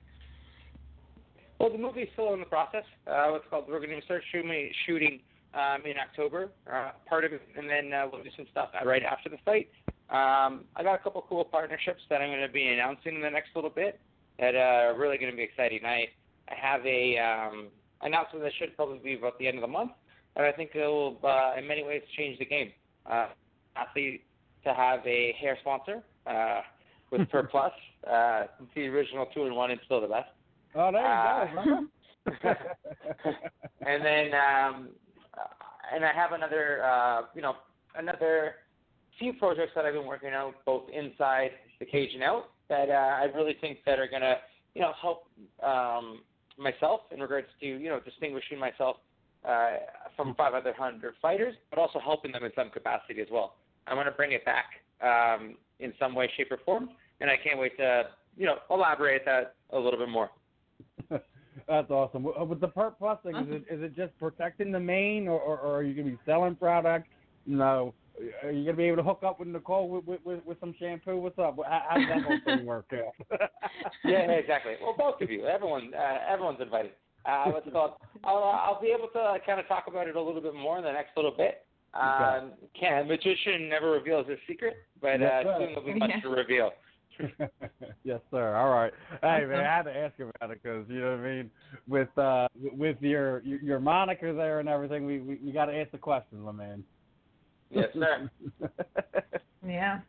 Well, 1.59 1.71
the 1.71 1.79
movie's 1.79 2.07
still 2.13 2.33
in 2.35 2.39
the 2.39 2.45
process. 2.45 2.83
Uh, 3.07 3.29
what's 3.29 3.45
called? 3.49 3.65
We're 3.67 3.79
going 3.79 3.99
to 3.99 4.05
start 4.05 4.21
shooting 4.31 4.71
shooting 4.85 5.19
um, 5.55 5.81
in 5.85 5.97
October, 5.97 6.51
uh, 6.71 6.91
part 7.09 7.25
of 7.25 7.33
it, 7.33 7.41
and 7.57 7.67
then 7.67 7.91
uh, 7.93 8.05
we'll 8.11 8.21
do 8.21 8.29
some 8.35 8.45
stuff 8.51 8.69
right 8.85 9.01
after 9.01 9.29
the 9.29 9.37
fight. 9.43 9.69
Um, 10.09 10.63
I 10.75 10.83
got 10.83 10.95
a 10.95 10.99
couple 11.03 11.25
cool 11.27 11.43
partnerships 11.43 12.01
that 12.09 12.21
I'm 12.21 12.29
going 12.29 12.41
to 12.45 12.51
be 12.53 12.67
announcing 12.67 13.15
in 13.15 13.21
the 13.21 13.29
next 13.29 13.49
little 13.55 13.69
bit 13.69 13.99
that 14.39 14.55
uh, 14.55 14.91
are 14.91 14.97
really 14.97 15.17
going 15.17 15.31
to 15.31 15.35
be 15.37 15.43
exciting. 15.43 15.79
I 15.85 16.07
I 16.49 16.55
have 16.55 16.85
a 16.85 17.17
um, 17.17 17.67
announcement 18.01 18.43
that 18.45 18.53
should 18.57 18.75
probably 18.77 18.99
be 18.99 19.15
about 19.15 19.37
the 19.37 19.47
end 19.47 19.57
of 19.57 19.61
the 19.61 19.67
month, 19.67 19.91
and 20.37 20.45
I 20.45 20.51
think 20.53 20.71
it 20.75 20.85
will, 20.85 21.17
uh, 21.23 21.55
in 21.57 21.67
many 21.67 21.83
ways, 21.83 22.01
change 22.17 22.39
the 22.39 22.45
game. 22.45 22.71
Uh, 23.05 23.27
athlete 23.75 24.23
to 24.63 24.73
have 24.73 25.05
a 25.05 25.33
hair 25.41 25.57
sponsor 25.61 26.03
uh, 26.25 26.61
with 27.11 27.29
Pert 27.31 27.51
Plus. 27.51 27.73
Uh, 28.09 28.43
it's 28.61 28.71
the 28.75 28.87
original 28.87 29.25
two 29.33 29.43
in 29.45 29.55
one 29.55 29.71
and 29.71 29.79
still 29.85 29.99
the 29.99 30.07
best. 30.07 30.29
Oh, 30.75 30.89
there 30.91 31.05
Uh, 31.05 31.47
you 31.65 31.89
go. 32.43 32.53
and 33.85 34.03
then 34.05 34.27
um, 34.33 34.89
uh, 35.37 35.47
and 35.93 36.05
I 36.05 36.13
have 36.13 36.31
another 36.33 36.83
uh, 36.83 37.21
you 37.35 37.41
know 37.41 37.55
another 37.95 38.55
few 39.19 39.33
projects 39.33 39.71
that 39.75 39.85
I've 39.85 39.93
been 39.93 40.05
working 40.05 40.29
out 40.29 40.53
both 40.65 40.83
inside 40.93 41.51
the 41.79 41.85
cage 41.85 42.11
and 42.13 42.23
out. 42.23 42.49
that 42.69 42.89
uh, 42.89 42.93
I 42.93 43.25
really 43.35 43.55
think 43.59 43.79
that 43.85 43.99
are 43.99 44.07
gonna 44.07 44.35
you 44.75 44.81
know 44.81 44.91
help 45.01 45.25
um, 45.63 46.21
myself 46.57 47.01
in 47.11 47.19
regards 47.19 47.47
to 47.61 47.65
you 47.65 47.89
know 47.89 47.99
distinguishing 47.99 48.59
myself 48.59 48.97
uh, 49.47 49.77
from 50.15 50.35
500 50.35 51.13
fighters, 51.21 51.55
but 51.69 51.79
also 51.79 51.99
helping 51.99 52.31
them 52.31 52.43
in 52.43 52.51
some 52.55 52.69
capacity 52.69 53.21
as 53.21 53.27
well. 53.31 53.55
I 53.85 53.93
want 53.93 54.07
to 54.07 54.11
bring 54.11 54.33
it 54.33 54.43
back 54.43 54.65
um, 55.01 55.55
in 55.79 55.93
some 55.99 56.15
way, 56.15 56.29
shape, 56.35 56.51
or 56.51 56.59
form, 56.65 56.89
and 57.21 57.29
I 57.29 57.35
can't 57.37 57.59
wait 57.59 57.77
to 57.77 58.03
you 58.35 58.45
know 58.45 58.57
elaborate 58.69 59.23
that 59.25 59.55
a 59.71 59.79
little 59.79 59.99
bit 59.99 60.09
more. 60.09 60.29
That's 61.67 61.89
awesome. 61.89 62.23
With 62.23 62.61
the 62.61 62.67
Pert 62.67 62.97
Plus 62.97 63.17
thing, 63.23 63.35
is 63.35 63.47
it 63.49 63.73
is 63.73 63.81
it 63.83 63.95
just 63.95 64.17
protecting 64.19 64.71
the 64.71 64.79
mane, 64.79 65.27
or, 65.27 65.39
or, 65.39 65.59
or 65.59 65.77
are 65.77 65.83
you 65.83 65.93
gonna 65.93 66.15
be 66.15 66.19
selling 66.25 66.55
product? 66.55 67.07
No. 67.45 67.93
Are 68.43 68.51
you 68.51 68.65
gonna 68.65 68.77
be 68.77 68.85
able 68.85 68.97
to 68.97 69.03
hook 69.03 69.21
up 69.25 69.39
with 69.39 69.47
Nicole 69.47 69.89
with 69.89 70.05
with, 70.05 70.19
with, 70.25 70.45
with 70.45 70.59
some 70.59 70.73
shampoo? 70.79 71.17
What's 71.17 71.37
up? 71.37 71.57
How, 71.67 71.81
how 71.89 71.97
does 71.97 72.07
that 72.07 72.23
whole 72.23 72.39
thing 72.45 72.65
work 72.65 72.91
out? 72.93 73.49
yeah, 74.05 74.31
exactly. 74.31 74.73
Well, 74.81 74.95
both 74.97 75.21
of 75.21 75.29
you, 75.29 75.45
everyone, 75.45 75.91
uh, 75.93 76.19
everyone's 76.31 76.59
invited. 76.61 76.91
Uh, 77.25 77.45
what's 77.51 77.67
it 77.67 77.73
called? 77.73 77.93
I'll, 78.23 78.37
uh, 78.37 78.41
I'll 78.41 78.81
be 78.81 78.87
able 78.87 79.09
to 79.09 79.37
kind 79.45 79.59
of 79.59 79.67
talk 79.67 79.85
about 79.87 80.07
it 80.07 80.15
a 80.15 80.21
little 80.21 80.41
bit 80.41 80.55
more 80.55 80.77
in 80.77 80.83
the 80.83 80.91
next 80.91 81.11
little 81.15 81.33
bit. 81.35 81.65
Um, 81.93 82.53
can 82.79 83.07
magician 83.07 83.69
never 83.69 83.91
reveals 83.91 84.27
his 84.27 84.37
secret, 84.47 84.75
but 85.01 85.19
Yes, 85.19 85.45
uh, 85.45 85.47
sir. 85.47 85.55
soon 85.59 85.67
there'll 85.67 85.85
be 85.85 85.93
much 85.99 86.11
Yeah. 86.15 86.21
to 86.21 86.29
reveal. 86.29 86.71
yes, 88.03 88.19
sir. 88.29 88.55
All 88.55 88.69
right. 88.69 88.93
Hey, 89.21 89.45
man, 89.45 89.59
I 89.65 89.75
had 89.77 89.83
to 89.83 89.95
ask 89.95 90.13
about 90.19 90.51
it 90.51 90.61
because 90.61 90.85
you 90.87 90.99
know 91.01 91.17
what 91.17 91.25
I 91.25 91.35
mean. 91.35 91.51
With 91.87 92.17
uh, 92.17 92.47
with 92.73 92.97
your 93.01 93.41
your 93.41 93.59
your 93.61 93.79
moniker 93.79 94.33
there 94.33 94.59
and 94.59 94.69
everything, 94.69 95.05
we 95.05 95.19
we, 95.19 95.39
we 95.43 95.51
got 95.51 95.65
to 95.65 95.75
ask 95.75 95.91
the 95.91 95.97
questions, 95.97 96.45
my 96.45 96.51
man. 96.51 96.83
Yes, 97.69 97.89
sir. 97.93 98.29
Yeah. 99.67 99.99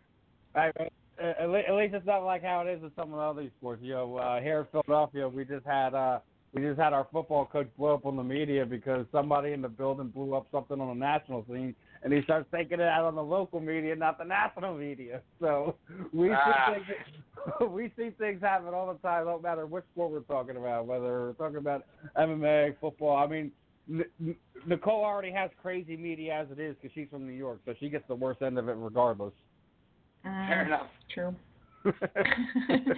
Hey, 0.55 0.71
man. 0.79 0.89
uh, 1.21 1.43
At 1.43 1.49
le- 1.51 1.59
at 1.61 1.75
least 1.75 1.95
it's 1.95 2.07
not 2.07 2.19
like 2.25 2.45
how 2.45 2.61
it 2.61 2.71
is 2.71 2.81
with 2.83 2.95
some 2.95 3.13
of 3.13 3.17
the 3.19 3.23
other 3.41 3.51
sports. 3.59 3.83
You 3.83 3.95
know, 3.95 4.17
uh, 4.19 4.41
here 4.41 4.61
in 4.61 4.67
Philadelphia, 4.71 5.29
we 5.29 5.45
just 5.45 5.67
had 5.67 5.95
uh, 5.95 6.21
we 6.55 6.63
just 6.63 6.79
had 6.79 6.93
our 6.93 7.09
football 7.13 7.45
coach 7.47 7.67
blow 7.77 7.95
up 7.95 8.07
on 8.07 8.15
the 8.17 8.23
media 8.23 8.65
because 8.65 9.05
somebody 9.11 9.53
in 9.53 9.61
the 9.63 9.69
building 9.69 10.09
blew 10.09 10.35
up 10.35 10.47
something 10.53 10.81
on 10.81 10.89
the 10.89 10.95
national 11.05 11.45
scene, 11.49 11.75
and 12.05 12.13
he 12.13 12.23
starts 12.23 12.47
taking 12.55 12.79
it 12.79 12.87
out 12.87 13.05
on 13.05 13.17
the 13.17 13.23
local 13.23 13.59
media, 13.61 13.97
not 13.97 14.17
the 14.19 14.25
national 14.25 14.75
media. 14.79 15.21
So 15.41 15.75
we 16.13 16.31
Ah. 16.33 16.75
see 16.77 16.83
things, 16.85 17.71
we 17.73 17.93
see 17.97 18.11
things 18.11 18.41
happen 18.41 18.73
all 18.75 18.93
the 18.93 18.99
time. 19.01 19.25
Don't 19.25 19.43
matter 19.43 19.67
which 19.67 19.85
sport 19.93 20.13
we're 20.13 20.21
talking 20.21 20.57
about, 20.57 20.87
whether 20.87 21.03
we're 21.03 21.33
talking 21.33 21.57
about 21.59 21.85
MMA, 22.17 22.77
football. 22.81 23.17
I 23.17 23.27
mean. 23.27 23.51
N- 23.91 24.05
N- 24.21 24.37
Nicole 24.67 25.05
already 25.05 25.33
has 25.33 25.51
crazy 25.61 25.97
media 25.97 26.35
as 26.35 26.49
it 26.51 26.59
is 26.61 26.77
because 26.77 26.93
she's 26.95 27.09
from 27.11 27.27
New 27.27 27.33
York, 27.33 27.61
so 27.65 27.75
she 27.79 27.89
gets 27.89 28.07
the 28.09 28.15
worst 28.15 28.43
end 28.43 28.59
of 28.59 28.69
it 28.69 28.77
regardless. 28.77 29.33
Fair 30.23 30.65
Mm, 30.65 30.67
enough. 30.67 30.89
True. 31.13 31.35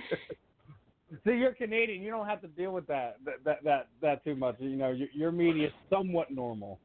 See, 1.25 1.33
you're 1.33 1.55
Canadian. 1.55 2.03
You 2.03 2.11
don't 2.11 2.27
have 2.27 2.41
to 2.43 2.49
deal 2.49 2.73
with 2.73 2.87
that 2.87 3.17
that 3.25 3.45
that 3.45 3.65
that, 3.65 3.89
that 4.01 4.25
too 4.25 4.37
much. 4.37 4.57
You 4.59 4.77
know, 4.77 4.91
your, 4.91 5.09
your 5.13 5.33
media 5.33 5.67
is 5.69 5.73
somewhat 5.91 6.31
normal. 6.31 6.79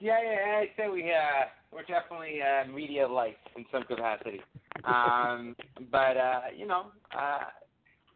Yeah, 0.00 0.18
yeah, 0.22 0.58
I'd 0.58 0.68
say 0.76 0.88
we 0.88 1.10
uh, 1.10 1.46
we're 1.72 1.82
definitely 1.82 2.40
uh, 2.42 2.70
media 2.70 3.08
light 3.08 3.38
in 3.56 3.64
some 3.72 3.84
capacity. 3.84 4.40
Um, 4.84 5.56
but 5.90 6.16
uh, 6.16 6.40
you 6.56 6.66
know, 6.66 6.86
uh, 7.18 7.44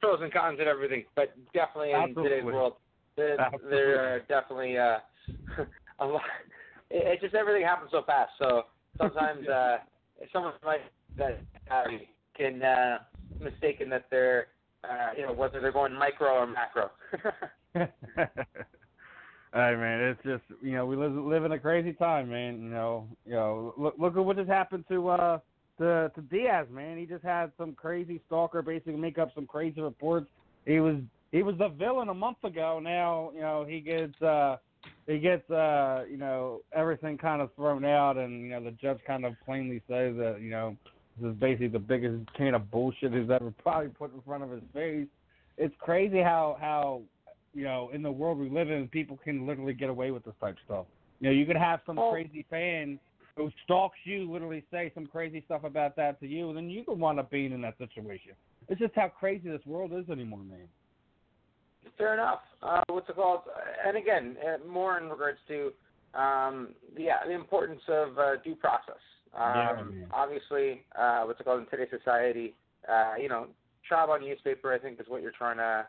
pros 0.01 0.20
and 0.23 0.32
cons 0.32 0.59
and 0.61 0.69
everything. 0.69 1.05
But 1.16 1.35
definitely 1.55 1.93
in 1.93 2.15
today's 2.15 2.44
world, 2.44 2.74
there, 3.16 3.36
there 3.68 4.14
are 4.14 4.20
definitely 4.20 4.78
uh, 4.78 4.98
a 6.01 6.06
lot. 6.06 6.22
It, 6.90 7.06
it 7.06 7.20
just 7.20 7.34
everything 7.34 7.62
happens 7.62 7.90
so 7.93 8.02
fast. 8.06 8.30
So 8.39 8.62
sometimes 8.98 9.47
uh, 9.52 9.78
someone 10.32 10.55
might 10.64 10.80
that 11.18 11.40
uh, 11.70 11.84
can 12.36 12.62
uh, 12.62 12.98
mistaken 13.40 13.90
that 13.90 14.06
they're 14.10 14.48
uh, 14.84 15.10
you 15.16 15.26
know 15.26 15.32
whether 15.32 15.60
they're 15.60 15.72
going 15.72 15.94
micro 15.94 16.28
or 16.28 16.47
macro. 16.47 16.90
Hey 19.55 19.74
man, 19.76 20.01
it's 20.01 20.20
just 20.24 20.62
you 20.62 20.72
know 20.72 20.86
we 20.86 20.97
live 20.97 21.12
live 21.12 21.44
in 21.44 21.52
a 21.52 21.59
crazy 21.59 21.93
time, 21.93 22.30
man. 22.30 22.62
You 22.62 22.70
know, 22.70 23.06
you 23.26 23.32
know 23.34 23.74
look 23.76 23.94
look 23.98 24.16
at 24.16 24.24
what 24.24 24.39
just 24.39 24.48
happened 24.48 24.86
to 24.89 25.10
uh 25.10 25.39
to 25.76 26.10
to 26.14 26.20
Diaz, 26.30 26.68
man. 26.72 26.97
He 26.97 27.05
just 27.05 27.22
had 27.22 27.52
some 27.59 27.74
crazy 27.74 28.22
stalker 28.26 28.62
basically 28.62 28.97
make 28.97 29.18
up 29.18 29.28
some 29.34 29.47
crazy 29.47 29.82
reports. 29.82 30.26
He 30.64 30.80
was 30.80 30.97
he 31.32 31.42
was 31.42 31.56
the 31.59 31.68
villain 31.68 32.09
a 32.09 32.14
month 32.14 32.44
ago. 32.44 32.80
Now 32.82 33.30
you 33.34 33.40
know 33.40 33.66
he 33.68 33.80
gets 33.80 34.20
uh 34.22 34.56
he 35.06 35.18
gets 35.18 35.48
uh 35.50 36.04
you 36.09 36.16
know 36.16 36.60
everything 36.74 37.18
kind 37.18 37.42
of 37.42 37.52
thrown 37.54 37.84
out, 37.84 38.16
and 38.16 38.42
you 38.42 38.50
know 38.50 38.62
the 38.62 38.72
judge 38.72 38.98
kind 39.06 39.24
of 39.24 39.34
plainly 39.44 39.82
says 39.88 40.14
that 40.16 40.38
you 40.40 40.50
know 40.50 40.76
this 41.20 41.30
is 41.30 41.36
basically 41.36 41.68
the 41.68 41.78
biggest 41.78 42.22
can 42.34 42.54
of 42.54 42.70
bullshit 42.70 43.12
he's 43.12 43.30
ever 43.30 43.52
probably 43.62 43.88
put 43.88 44.14
in 44.14 44.20
front 44.22 44.44
of 44.44 44.50
his 44.50 44.62
face. 44.72 45.09
It's 45.59 45.74
crazy 45.80 46.20
how 46.20 46.56
how 46.60 47.02
you 47.54 47.64
know, 47.64 47.90
in 47.92 48.02
the 48.02 48.10
world 48.10 48.38
we 48.38 48.48
live 48.48 48.70
in, 48.70 48.88
people 48.88 49.18
can 49.22 49.46
literally 49.46 49.74
get 49.74 49.90
away 49.90 50.10
with 50.10 50.24
this 50.24 50.34
type 50.40 50.54
of 50.54 50.64
stuff. 50.64 50.86
You 51.20 51.28
know, 51.28 51.34
you 51.34 51.46
could 51.46 51.56
have 51.56 51.80
some 51.86 51.96
crazy 52.10 52.46
fan 52.50 52.98
who 53.36 53.50
stalks 53.64 53.98
you, 54.04 54.30
literally 54.30 54.64
say 54.70 54.90
some 54.94 55.06
crazy 55.06 55.42
stuff 55.46 55.64
about 55.64 55.96
that 55.96 56.20
to 56.20 56.26
you, 56.26 56.48
and 56.48 56.56
then 56.56 56.68
you 56.68 56.84
could 56.84 56.98
wind 56.98 57.18
up 57.18 57.30
being 57.30 57.52
in 57.52 57.60
that 57.62 57.78
situation. 57.78 58.32
It's 58.68 58.80
just 58.80 58.94
how 58.94 59.09
crazy 59.09 59.48
this 59.48 59.64
world 59.66 59.92
is 59.92 60.09
anymore, 60.10 60.40
man. 60.40 60.68
Fair 62.03 62.15
enough. 62.15 62.41
Uh, 62.62 62.83
what's 62.89 63.09
it 63.09 63.15
called? 63.15 63.43
And 63.87 63.97
again, 63.97 64.37
uh, 64.45 64.66
more 64.69 64.99
in 64.99 65.09
regards 65.09 65.39
to 65.47 65.73
um, 66.19 66.70
the, 66.97 67.05
yeah, 67.05 67.19
the 67.24 67.33
importance 67.33 67.81
of 67.87 68.19
uh, 68.19 68.37
due 68.45 68.57
process. 68.57 69.01
Um, 69.37 69.95
Yeah, 70.01 70.07
obviously, 70.12 70.83
uh, 70.99 71.23
what's 71.23 71.39
it 71.39 71.45
called 71.45 71.61
in 71.61 71.66
today's 71.66 71.97
society? 71.97 72.55
Uh, 72.91 73.15
you 73.20 73.29
know, 73.29 73.47
trial 73.89 74.09
by 74.09 74.19
newspaper, 74.19 74.73
I 74.73 74.79
think, 74.79 75.01
is 75.01 75.07
what 75.09 75.23
you're 75.23 75.31
trying 75.31 75.59
to 75.59 75.87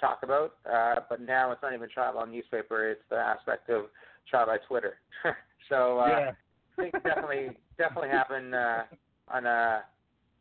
talk 0.00 0.20
about. 0.22 0.54
Uh, 0.72 1.00
but 1.10 1.20
now 1.20 1.50
it's 1.50 1.62
not 1.62 1.74
even 1.74 1.88
trial 1.88 2.14
by 2.14 2.30
newspaper; 2.30 2.88
it's 2.88 3.02
the 3.10 3.16
aspect 3.16 3.68
of 3.68 3.86
trial 4.30 4.46
by 4.46 4.58
Twitter. 4.68 4.94
so 5.68 5.98
uh, 5.98 6.06
yeah. 6.06 6.30
things 6.76 6.92
definitely 7.04 7.48
definitely 7.76 8.10
happen 8.10 8.54
uh, 8.54 8.84
on 9.28 9.46
a 9.46 9.82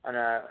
on 0.05 0.15
a 0.15 0.43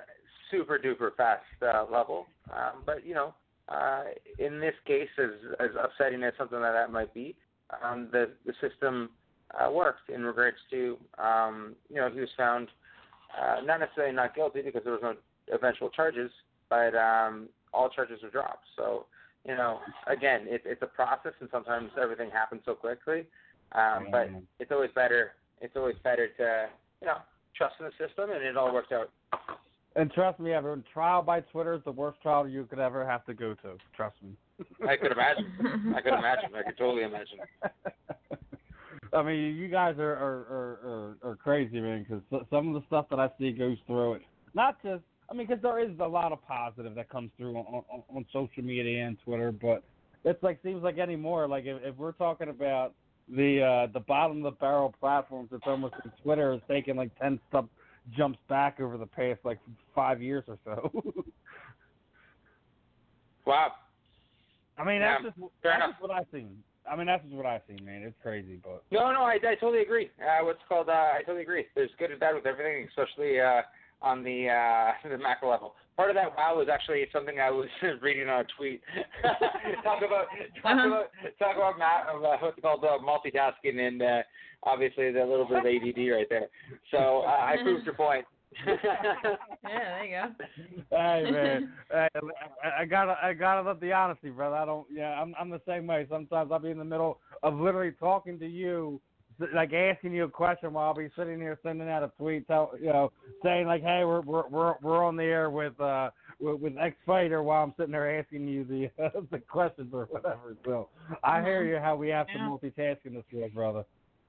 super 0.50 0.80
duper 0.80 1.14
fast 1.16 1.44
uh, 1.62 1.84
level. 1.90 2.26
Um, 2.52 2.82
but 2.84 3.06
you 3.06 3.14
know, 3.14 3.34
uh, 3.68 4.04
in 4.38 4.60
this 4.60 4.74
case, 4.86 5.08
as 5.18 5.30
as 5.60 5.70
upsetting 5.82 6.22
as 6.22 6.32
something 6.36 6.60
like 6.60 6.72
that 6.72 6.92
might 6.92 7.14
be, 7.14 7.34
um, 7.82 8.08
the 8.12 8.30
the 8.44 8.52
system 8.60 9.10
uh, 9.58 9.70
worked 9.70 10.10
in 10.10 10.22
regards 10.22 10.58
to 10.70 10.98
um, 11.18 11.74
you 11.88 11.96
know 11.96 12.10
he 12.10 12.20
was 12.20 12.28
found 12.36 12.68
uh, 13.40 13.60
not 13.64 13.80
necessarily 13.80 14.14
not 14.14 14.34
guilty 14.34 14.62
because 14.62 14.82
there 14.84 14.92
was 14.92 15.02
no 15.02 15.14
eventual 15.52 15.88
charges, 15.90 16.30
but 16.68 16.94
um, 16.94 17.48
all 17.72 17.88
charges 17.88 18.22
were 18.22 18.30
dropped. 18.30 18.66
So 18.76 19.06
you 19.46 19.54
know, 19.54 19.80
again, 20.06 20.42
it, 20.46 20.62
it's 20.64 20.82
a 20.82 20.86
process, 20.86 21.32
and 21.40 21.48
sometimes 21.52 21.90
everything 22.00 22.30
happens 22.30 22.62
so 22.64 22.74
quickly. 22.74 23.24
Um, 23.72 24.08
but 24.10 24.28
it's 24.60 24.70
always 24.70 24.90
better. 24.94 25.32
It's 25.60 25.74
always 25.76 25.96
better 26.04 26.28
to 26.36 26.66
you 27.00 27.06
know 27.06 27.16
trust 27.56 27.76
in 27.80 27.86
the 27.86 27.92
system, 27.92 28.30
and 28.30 28.42
it 28.42 28.56
all 28.56 28.72
worked 28.72 28.92
out. 28.92 29.10
And 29.96 30.10
trust 30.12 30.40
me, 30.40 30.52
everyone, 30.52 30.82
trial 30.92 31.22
by 31.22 31.40
Twitter 31.40 31.74
is 31.74 31.82
the 31.84 31.92
worst 31.92 32.20
trial 32.20 32.48
you 32.48 32.64
could 32.64 32.80
ever 32.80 33.06
have 33.06 33.24
to 33.26 33.34
go 33.34 33.54
to. 33.54 33.76
Trust 33.94 34.16
me. 34.22 34.30
I 34.88 34.96
could 34.96 35.12
imagine. 35.12 35.52
I 35.96 36.00
could 36.00 36.14
imagine. 36.14 36.50
I 36.54 36.62
could 36.62 36.76
totally 36.76 37.04
imagine. 37.04 37.38
I 39.12 39.22
mean, 39.22 39.54
you 39.54 39.68
guys 39.68 39.96
are 39.98 40.12
are 40.12 40.46
are, 40.50 41.16
are, 41.22 41.30
are 41.30 41.36
crazy, 41.36 41.80
man. 41.80 42.04
Because 42.08 42.44
some 42.50 42.68
of 42.68 42.74
the 42.74 42.86
stuff 42.88 43.06
that 43.10 43.20
I 43.20 43.28
see 43.38 43.52
goes 43.52 43.76
through 43.86 44.14
it. 44.14 44.22
Not 44.54 44.82
just, 44.82 45.02
I 45.30 45.34
mean, 45.34 45.46
because 45.46 45.62
there 45.62 45.78
is 45.78 45.90
a 46.00 46.06
lot 46.06 46.32
of 46.32 46.44
positive 46.46 46.94
that 46.96 47.08
comes 47.08 47.30
through 47.36 47.56
on, 47.56 47.84
on 47.90 48.02
on 48.08 48.24
social 48.32 48.64
media 48.64 49.06
and 49.06 49.16
Twitter, 49.24 49.52
but 49.52 49.84
it's 50.24 50.42
like 50.42 50.58
seems 50.64 50.82
like 50.82 50.98
anymore. 50.98 51.46
Like 51.46 51.64
if, 51.66 51.82
if 51.82 51.96
we're 51.96 52.12
talking 52.12 52.48
about 52.48 52.94
the 53.28 53.62
uh 53.62 53.92
the 53.92 54.00
bottom 54.00 54.38
of 54.38 54.42
the 54.54 54.58
barrel 54.58 54.92
platforms, 54.98 55.50
it's 55.52 55.64
almost 55.66 55.94
like 56.04 56.22
Twitter 56.22 56.52
is 56.52 56.60
taking 56.68 56.96
like 56.96 57.16
ten 57.20 57.38
step 57.48 57.66
jumps 58.10 58.38
back 58.48 58.80
over 58.80 58.96
the 58.98 59.06
past 59.06 59.40
like 59.44 59.58
five 59.94 60.20
years 60.22 60.44
or 60.48 60.58
so. 60.64 60.90
Wow. 63.46 63.72
I 64.78 64.84
mean, 64.84 65.00
Yeah, 65.00 65.18
that's 65.22 65.36
just 65.36 65.52
that's 65.62 65.76
enough. 65.76 65.90
just 65.90 66.02
what 66.02 66.10
I've 66.10 66.26
seen. 66.32 66.62
I 66.90 66.96
mean, 66.96 67.06
that's 67.06 67.22
just 67.22 67.34
what 67.34 67.46
I've 67.46 67.62
seen, 67.68 67.84
man. 67.84 68.02
It's 68.02 68.16
crazy, 68.22 68.60
but 68.62 68.84
No, 68.90 69.12
no, 69.12 69.22
I, 69.22 69.34
I 69.34 69.54
totally 69.60 69.82
agree. 69.82 70.10
Uh, 70.18 70.44
what's 70.44 70.60
called? 70.68 70.88
Uh, 70.88 70.92
I 70.92 71.20
totally 71.24 71.42
agree. 71.42 71.66
There's 71.74 71.90
good 71.98 72.10
and 72.10 72.20
bad 72.20 72.34
with 72.34 72.46
everything, 72.46 72.86
especially 72.88 73.40
uh, 73.40 73.62
on 74.04 74.22
the 74.22 74.48
uh, 74.48 74.92
the 75.08 75.18
macro 75.18 75.50
level. 75.50 75.74
Part 75.96 76.10
of 76.10 76.16
that 76.16 76.36
wow 76.36 76.56
was 76.56 76.68
actually 76.70 77.06
something 77.12 77.40
I 77.40 77.50
was 77.50 77.68
reading 78.02 78.28
on 78.28 78.40
a 78.40 78.44
tweet. 78.56 78.82
talk 79.82 80.02
about 80.06 80.26
talk 80.62 80.76
Uh-huh. 80.76 80.86
about 80.88 81.06
talk 81.38 81.56
about 81.56 81.78
ma- 81.78 82.12
uh, 82.12 82.36
what's 82.40 82.58
it 82.58 82.60
called 82.62 82.84
uh, 82.84 82.98
multitasking 83.02 83.78
and 83.80 84.02
uh, 84.02 84.22
obviously 84.64 85.10
the 85.12 85.24
little 85.24 85.46
bit 85.48 85.58
of 85.58 85.64
ADD 85.66 86.10
right 86.12 86.26
there. 86.28 86.48
So 86.90 87.22
uh, 87.22 87.28
I 87.30 87.56
proved 87.62 87.84
your 87.86 87.94
point. 87.94 88.24
yeah, 88.66 89.36
there 89.62 90.04
you 90.04 90.10
go. 90.10 90.44
hey 90.90 91.30
man, 91.30 91.72
hey, 91.90 92.08
I, 92.62 92.82
I 92.82 92.84
gotta 92.84 93.16
I 93.22 93.32
gotta 93.32 93.62
love 93.62 93.80
the 93.80 93.92
honesty, 93.92 94.30
brother. 94.30 94.56
I 94.56 94.64
don't. 94.64 94.86
Yeah, 94.92 95.10
I'm 95.20 95.34
I'm 95.40 95.50
the 95.50 95.60
same 95.66 95.86
way. 95.88 96.06
Sometimes 96.08 96.52
I'll 96.52 96.58
be 96.60 96.70
in 96.70 96.78
the 96.78 96.84
middle 96.84 97.18
of 97.42 97.54
literally 97.58 97.92
talking 97.98 98.38
to 98.38 98.46
you, 98.46 99.00
like 99.54 99.72
asking 99.72 100.12
you 100.12 100.24
a 100.24 100.28
question 100.28 100.72
while 100.72 100.88
I'll 100.88 100.94
be 100.94 101.08
sitting 101.16 101.38
here 101.38 101.58
sending 101.62 101.88
out 101.88 102.02
a 102.02 102.12
tweet, 102.18 102.46
tell, 102.46 102.72
you 102.80 102.86
know, 102.86 103.12
saying 103.42 103.66
like, 103.66 103.82
"Hey, 103.82 104.04
we're 104.04 104.20
we're 104.20 104.48
we're 104.48 104.74
we're 104.82 105.04
on 105.04 105.16
the 105.16 105.24
air 105.24 105.50
with 105.50 105.78
uh 105.80 106.10
with, 106.40 106.60
with 106.60 106.78
X 106.78 106.96
Fighter," 107.06 107.42
while 107.42 107.62
I'm 107.64 107.74
sitting 107.76 107.92
there 107.92 108.18
asking 108.18 108.46
you 108.48 108.64
the 108.64 109.04
uh, 109.04 109.10
the 109.30 109.38
questions 109.38 109.90
or 109.92 110.06
whatever. 110.06 110.56
So 110.64 110.88
I 111.22 111.42
hear 111.42 111.64
you 111.64 111.78
how 111.78 111.96
we 111.96 112.08
have 112.08 112.26
to 112.28 112.32
Yeah. 112.34 112.48
multitask 112.48 112.98
in 113.04 113.14
this 113.14 113.24
world, 113.32 113.54
brother. 113.54 113.84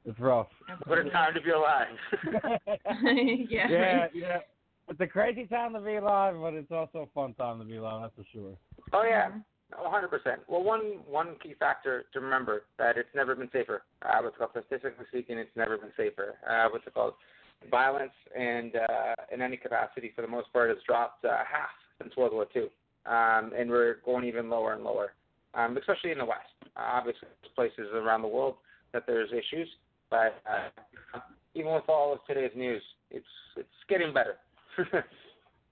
It's 0.06 0.20
rough. 0.20 0.48
What 0.86 1.00
a 1.00 1.10
time 1.10 1.34
to 1.34 1.42
be 1.42 1.50
alive. 1.50 1.88
yeah. 3.50 3.68
yeah, 3.70 4.08
yeah. 4.14 4.38
It's 4.88 5.02
a 5.02 5.08
crazy 5.08 5.48
time 5.48 5.74
to 5.74 5.80
be 5.80 5.96
alive, 5.96 6.36
but 6.40 6.54
it's 6.54 6.72
also 6.72 7.10
a 7.10 7.20
fun 7.20 7.34
time 7.34 7.58
to 7.58 7.66
be 7.66 7.78
alive. 7.78 8.02
That's 8.04 8.16
for 8.16 8.32
sure. 8.32 8.56
oh 8.94 9.04
yeah, 9.04 9.30
one 9.72 9.92
hundred 9.92 10.10
percent. 10.10 10.42
Well, 10.48 10.64
one 10.64 11.00
one 11.08 11.36
key 11.42 11.56
factor 11.60 12.06
to 12.14 12.20
remember 12.20 12.64
that 12.78 12.98
it's 12.98 13.10
never 13.16 13.36
been 13.36 13.50
safer. 13.52 13.84
Uh, 14.02 14.20
what's 14.22 14.38
called 14.38 14.52
statistically 14.52 15.06
speaking, 15.10 15.38
it's 15.38 15.56
never 15.56 15.78
been 15.78 15.92
safer. 15.98 16.36
Uh, 16.48 16.68
what's 16.72 16.86
called? 16.94 17.14
Violence 17.72 18.12
and 18.38 18.76
uh, 18.76 19.16
in 19.34 19.42
any 19.42 19.58
capacity, 19.58 20.12
for 20.16 20.22
the 20.22 20.28
most 20.28 20.52
part, 20.54 20.70
has 20.70 20.78
dropped 20.86 21.26
uh, 21.26 21.38
half 21.38 21.70
since 22.00 22.16
World 22.16 22.34
War 22.34 22.46
II, 22.56 22.64
um, 23.06 23.54
and 23.58 23.70
we're 23.70 23.98
going 24.06 24.26
even 24.26 24.50
lower 24.50 24.74
and 24.74 24.84
lower, 24.84 25.14
um, 25.56 25.76
especially 25.78 26.12
in 26.12 26.18
the 26.20 26.26
West. 26.26 26.42
Uh, 26.76 26.82
obviously, 26.94 27.28
places 27.56 27.88
around 27.94 28.22
the 28.22 28.28
world 28.28 28.56
that 28.94 29.04
there's 29.08 29.30
issues, 29.32 29.68
but 30.12 30.42
uh, 30.46 31.20
even 31.56 31.74
with 31.74 31.88
all 31.88 32.14
of 32.14 32.20
today's 32.28 32.52
news, 32.56 32.84
it's 33.10 33.26
it's 33.58 33.68
getting 33.90 34.14
better. 34.14 34.36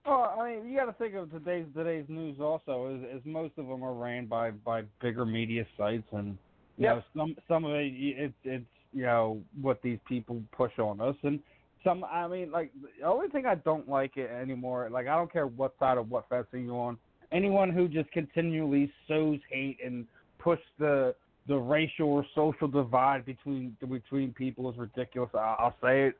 Well, 0.05 0.35
I 0.37 0.49
mean, 0.55 0.69
you 0.69 0.77
got 0.77 0.85
to 0.85 0.93
think 0.93 1.15
of 1.15 1.31
today's 1.31 1.65
today's 1.75 2.05
news 2.09 2.37
also. 2.39 2.95
Is, 2.95 3.17
is 3.17 3.21
most 3.25 3.53
of 3.57 3.67
them 3.67 3.83
are 3.83 3.93
ran 3.93 4.25
by 4.25 4.51
by 4.51 4.83
bigger 5.01 5.25
media 5.25 5.65
sites, 5.77 6.07
and 6.11 6.37
you 6.77 6.85
Yep. 6.85 6.95
know 6.95 7.03
some 7.15 7.35
some 7.47 7.65
of 7.65 7.71
it 7.71 7.93
it's 7.93 8.33
it's 8.43 8.65
you 8.91 9.03
know 9.03 9.41
what 9.61 9.81
these 9.81 9.99
people 10.07 10.41
push 10.51 10.77
on 10.77 10.99
us, 10.99 11.15
and 11.23 11.39
some 11.85 12.03
I 12.03 12.27
mean 12.27 12.51
like 12.51 12.71
the 12.99 13.07
only 13.07 13.29
thing 13.29 13.45
I 13.45 13.55
don't 13.55 13.87
like 13.87 14.17
it 14.17 14.29
anymore. 14.29 14.89
Like 14.91 15.07
I 15.07 15.15
don't 15.15 15.31
care 15.31 15.47
what 15.47 15.73
side 15.79 15.97
of 15.97 16.09
what 16.09 16.27
fencing 16.27 16.65
you're 16.65 16.75
on. 16.75 16.97
Anyone 17.31 17.69
who 17.71 17.87
just 17.87 18.11
continually 18.11 18.91
sows 19.07 19.39
hate 19.49 19.77
and 19.83 20.05
push 20.37 20.59
the 20.79 21.15
the 21.47 21.55
racial 21.55 22.09
or 22.09 22.25
social 22.35 22.67
divide 22.67 23.25
between 23.25 23.77
between 23.89 24.33
people 24.33 24.69
is 24.69 24.77
ridiculous. 24.77 25.29
I, 25.33 25.55
I'll 25.59 25.77
say 25.81 26.07
it 26.07 26.17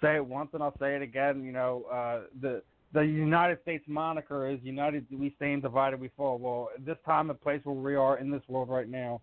say 0.00 0.16
it 0.16 0.26
once 0.26 0.50
and 0.52 0.64
I'll 0.64 0.76
say 0.80 0.96
it 0.96 1.02
again. 1.02 1.44
You 1.44 1.52
know, 1.52 1.84
uh, 1.92 2.22
the 2.40 2.62
the 2.92 3.02
United 3.02 3.60
States 3.62 3.84
moniker 3.86 4.48
is 4.48 4.58
"United 4.62 5.06
we 5.10 5.32
stand, 5.36 5.62
divided 5.62 6.00
we 6.00 6.08
fall." 6.16 6.38
Well, 6.38 6.70
this 6.84 6.96
time 7.06 7.30
and 7.30 7.40
place 7.40 7.60
where 7.64 7.74
we 7.74 7.94
are 7.94 8.18
in 8.18 8.30
this 8.30 8.42
world 8.48 8.68
right 8.68 8.88
now, 8.88 9.20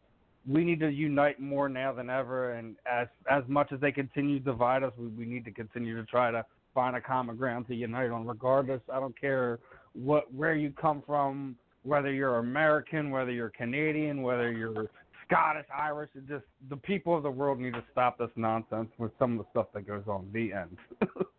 we 0.47 0.63
need 0.63 0.79
to 0.79 0.89
unite 0.89 1.39
more 1.39 1.67
now 1.67 1.91
than 1.91 2.09
ever. 2.09 2.53
And 2.53 2.77
as 2.89 3.07
as 3.29 3.43
much 3.47 3.71
as 3.71 3.79
they 3.79 3.91
continue 3.91 4.39
to 4.39 4.45
divide 4.45 4.83
us, 4.83 4.93
we, 4.97 5.07
we 5.07 5.25
need 5.25 5.43
to 5.45 5.51
continue 5.51 5.95
to 5.97 6.05
try 6.05 6.31
to 6.31 6.45
find 6.73 6.95
a 6.95 7.01
common 7.01 7.35
ground 7.35 7.67
to 7.67 7.75
unite 7.75 8.09
on. 8.09 8.25
Regardless, 8.25 8.81
I 8.91 8.99
don't 8.99 9.19
care 9.19 9.59
what 9.93 10.33
where 10.33 10.55
you 10.55 10.71
come 10.79 11.03
from, 11.05 11.57
whether 11.83 12.11
you're 12.11 12.37
American, 12.37 13.11
whether 13.11 13.31
you're 13.31 13.49
Canadian, 13.49 14.21
whether 14.21 14.51
you're 14.51 14.89
Scottish, 15.25 15.65
Irish. 15.77 16.09
It 16.15 16.27
just 16.27 16.45
the 16.69 16.77
people 16.77 17.17
of 17.17 17.23
the 17.23 17.31
world 17.31 17.59
need 17.59 17.73
to 17.73 17.83
stop 17.91 18.17
this 18.17 18.29
nonsense 18.37 18.89
with 18.97 19.11
some 19.19 19.33
of 19.33 19.39
the 19.39 19.45
stuff 19.51 19.67
that 19.73 19.85
goes 19.85 20.03
on. 20.07 20.29
The 20.31 20.53
end. 20.53 20.77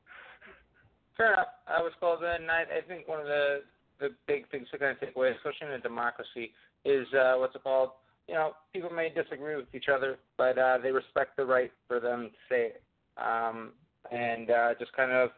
Fair 1.19 1.35
enough. 1.35 1.49
I 1.67 1.83
was 1.83 1.93
called 2.01 2.23
in. 2.23 2.49
I, 2.49 2.63
I 2.63 2.81
think 2.87 3.07
one 3.09 3.21
of 3.21 3.27
the 3.27 3.63
the 4.01 4.11
big 4.29 4.49
things 4.51 4.69
to 4.71 4.79
kind 4.79 4.93
of 4.93 5.01
take 5.01 5.17
away, 5.17 5.33
especially 5.37 5.67
in 5.67 5.73
a 5.73 5.81
democracy, 5.81 6.53
is 6.85 7.07
uh, 7.13 7.35
what's 7.37 7.57
it 7.57 7.65
called? 7.65 7.91
You 8.29 8.35
know, 8.35 8.53
people 8.73 8.91
may 8.91 9.09
disagree 9.09 9.57
with 9.57 9.67
each 9.75 9.89
other, 9.93 10.19
but 10.37 10.57
uh, 10.57 10.79
they 10.81 10.93
respect 10.93 11.37
the 11.37 11.45
right 11.45 11.73
for 11.89 11.99
them 11.99 12.31
to 12.31 12.37
say 12.49 12.67
it, 12.67 12.83
um, 13.17 13.73
and 14.13 14.51
uh, 14.51 14.75
just 14.79 14.93
kind 14.93 15.11
of, 15.11 15.31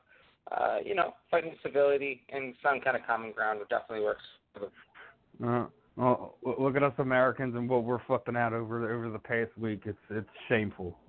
uh, 0.53 0.77
you 0.85 0.95
know, 0.95 1.15
fighting 1.31 1.55
civility 1.63 2.21
and 2.29 2.55
some 2.63 2.81
kind 2.81 2.97
of 2.97 3.07
common 3.07 3.33
ground 3.33 3.61
would 3.61 3.69
definitely 3.71 4.05
works. 4.05 4.25
Uh, 5.43 5.67
well, 5.97 6.35
look 6.59 6.77
at 6.77 6.83
us 6.83 6.93
Americans 6.99 7.55
and 7.55 7.69
what 7.69 7.85
we're 7.85 8.05
flipping 8.07 8.37
out 8.37 8.53
over 8.53 8.93
over 8.93 9.09
the 9.09 9.19
past 9.19 9.57
week. 9.57 9.83
It's 9.87 9.99
it's 10.11 10.29
shameful. 10.49 10.99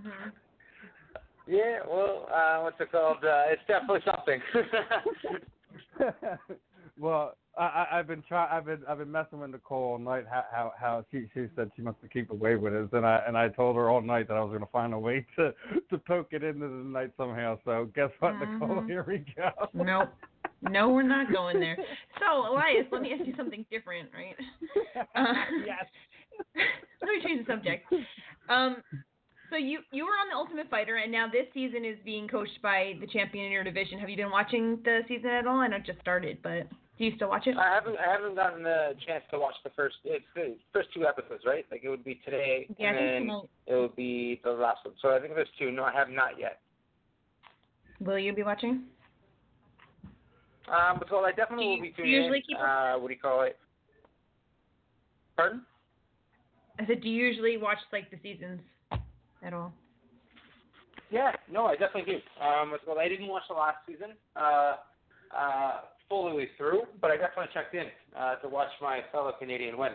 Mhm. 0.00 0.32
Yeah, 1.50 1.80
well, 1.88 2.28
uh, 2.32 2.60
what's 2.60 2.80
it 2.80 2.92
called? 2.92 3.24
Uh, 3.24 3.42
it's 3.48 3.62
definitely 3.66 4.02
something. 4.04 4.40
well, 6.98 7.36
I, 7.58 7.62
I 7.64 7.98
I've 7.98 8.06
been 8.06 8.22
trying. 8.22 8.48
I've 8.52 8.66
been 8.66 8.82
I've 8.88 8.98
been 8.98 9.10
messing 9.10 9.40
with 9.40 9.50
Nicole 9.50 9.92
all 9.92 9.98
night. 9.98 10.26
How 10.30 10.44
how 10.52 10.72
how 10.78 11.04
she 11.10 11.26
she 11.34 11.46
said 11.56 11.72
she 11.74 11.82
wants 11.82 12.00
to 12.02 12.08
keep 12.08 12.30
away 12.30 12.54
with 12.54 12.72
it, 12.72 12.92
and 12.92 13.04
I 13.04 13.24
and 13.26 13.36
I 13.36 13.48
told 13.48 13.74
her 13.74 13.90
all 13.90 14.00
night 14.00 14.28
that 14.28 14.36
I 14.36 14.40
was 14.40 14.50
going 14.50 14.60
to 14.60 14.70
find 14.70 14.94
a 14.94 14.98
way 14.98 15.26
to 15.36 15.52
to 15.90 15.98
poke 15.98 16.28
it 16.30 16.44
into 16.44 16.68
the 16.68 16.84
night 16.88 17.10
somehow. 17.16 17.58
So 17.64 17.90
guess 17.96 18.10
what, 18.20 18.38
Nicole? 18.38 18.82
Mhm. 18.82 18.86
Here 18.86 19.04
we 19.08 19.24
go. 19.36 19.50
Nope. 19.74 20.14
No, 20.62 20.90
we're 20.90 21.02
not 21.02 21.32
going 21.32 21.58
there. 21.58 21.76
So, 22.20 22.46
Elias, 22.48 22.86
let 22.92 23.02
me 23.02 23.12
ask 23.12 23.26
you 23.26 23.34
something 23.36 23.66
different, 23.72 24.10
right? 24.14 24.36
Uh, 25.16 25.34
yes. 25.66 25.84
let 26.54 27.08
me 27.08 27.22
change 27.24 27.44
the 27.44 27.52
subject. 27.52 27.92
Um, 28.48 28.76
so 29.50 29.56
you 29.56 29.80
you 29.92 30.04
were 30.04 30.12
on 30.12 30.28
the 30.30 30.36
Ultimate 30.36 30.70
Fighter, 30.70 30.96
and 30.96 31.10
now 31.12 31.26
this 31.26 31.46
season 31.52 31.84
is 31.84 31.96
being 32.04 32.28
coached 32.28 32.60
by 32.62 32.94
the 33.00 33.06
champion 33.06 33.46
in 33.46 33.52
your 33.52 33.64
division. 33.64 33.98
Have 33.98 34.08
you 34.08 34.16
been 34.16 34.30
watching 34.30 34.78
the 34.84 35.00
season 35.08 35.30
at 35.30 35.46
all? 35.46 35.58
I 35.58 35.66
know 35.68 35.76
it 35.76 35.84
just 35.86 36.00
started, 36.00 36.38
but 36.42 36.68
do 36.98 37.04
you 37.04 37.12
still 37.16 37.28
watch 37.28 37.46
it? 37.46 37.56
I 37.56 37.74
haven't 37.74 37.96
I 37.98 38.10
haven't 38.12 38.36
gotten 38.36 38.62
the 38.62 38.94
chance 39.06 39.24
to 39.30 39.38
watch 39.38 39.54
the 39.64 39.70
first 39.70 39.96
it's 40.04 40.24
the 40.34 40.56
first 40.72 40.88
two 40.94 41.06
episodes, 41.06 41.42
right? 41.46 41.66
Like 41.70 41.82
it 41.82 41.88
would 41.88 42.04
be 42.04 42.20
today 42.24 42.66
Yeah, 42.78 42.90
and 42.90 42.98
then 42.98 43.22
tonight. 43.22 43.48
it 43.66 43.74
would 43.74 43.96
be 43.96 44.40
the 44.44 44.52
last 44.52 44.84
one. 44.84 44.94
So 45.02 45.10
I 45.10 45.20
think 45.20 45.34
there's 45.34 45.48
two. 45.58 45.70
No, 45.70 45.84
I 45.84 45.92
have 45.92 46.08
not 46.08 46.38
yet. 46.38 46.60
Will 48.00 48.18
you 48.18 48.32
be 48.32 48.42
watching? 48.42 48.84
Um, 50.68 50.98
but 50.98 51.08
so 51.08 51.16
I 51.24 51.32
definitely 51.32 51.66
will 51.66 51.82
be 51.82 51.92
tuning 51.96 52.12
usually 52.12 52.38
in. 52.38 52.42
keep 52.46 52.58
uh, 52.58 52.94
what 52.94 53.08
do 53.08 53.14
you 53.14 53.20
call 53.20 53.42
it? 53.42 53.58
Pardon? 55.36 55.62
I 56.78 56.86
said, 56.86 57.02
do 57.02 57.08
you 57.08 57.26
usually 57.26 57.56
watch 57.56 57.78
like 57.92 58.10
the 58.10 58.18
seasons 58.22 58.60
at 59.42 59.52
all? 59.52 59.72
Yeah, 61.10 61.32
no, 61.50 61.66
I 61.66 61.72
definitely 61.76 62.12
do. 62.12 62.44
Um, 62.44 62.70
what's 62.70 62.82
it 62.82 62.86
called? 62.86 62.98
I 62.98 63.08
didn't 63.08 63.26
watch 63.26 63.42
the 63.48 63.54
last 63.54 63.78
season 63.86 64.10
uh, 64.36 64.76
uh, 65.36 65.80
fully 66.08 66.48
through, 66.56 66.82
but 67.00 67.10
I 67.10 67.16
definitely 67.16 67.50
checked 67.52 67.74
in 67.74 67.86
uh, 68.16 68.36
to 68.36 68.48
watch 68.48 68.68
my 68.80 69.00
fellow 69.10 69.32
Canadian 69.38 69.76
win. 69.76 69.92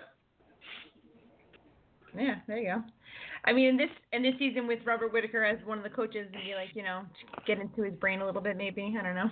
Yeah, 2.17 2.35
there 2.47 2.57
you 2.57 2.73
go. 2.75 2.83
I 3.45 3.53
mean, 3.53 3.67
in 3.69 3.77
this 3.77 3.89
in 4.13 4.23
this 4.23 4.33
season 4.39 4.67
with 4.67 4.79
Robert 4.85 5.13
Whitaker 5.13 5.43
as 5.43 5.57
one 5.65 5.77
of 5.77 5.83
the 5.83 5.89
coaches, 5.89 6.27
and 6.33 6.43
be 6.43 6.55
like, 6.55 6.69
you 6.73 6.83
know, 6.83 7.03
get 7.45 7.59
into 7.59 7.83
his 7.83 7.93
brain 7.95 8.21
a 8.21 8.25
little 8.25 8.41
bit, 8.41 8.57
maybe. 8.57 8.95
I 8.97 9.03
don't 9.03 9.15
know. 9.15 9.29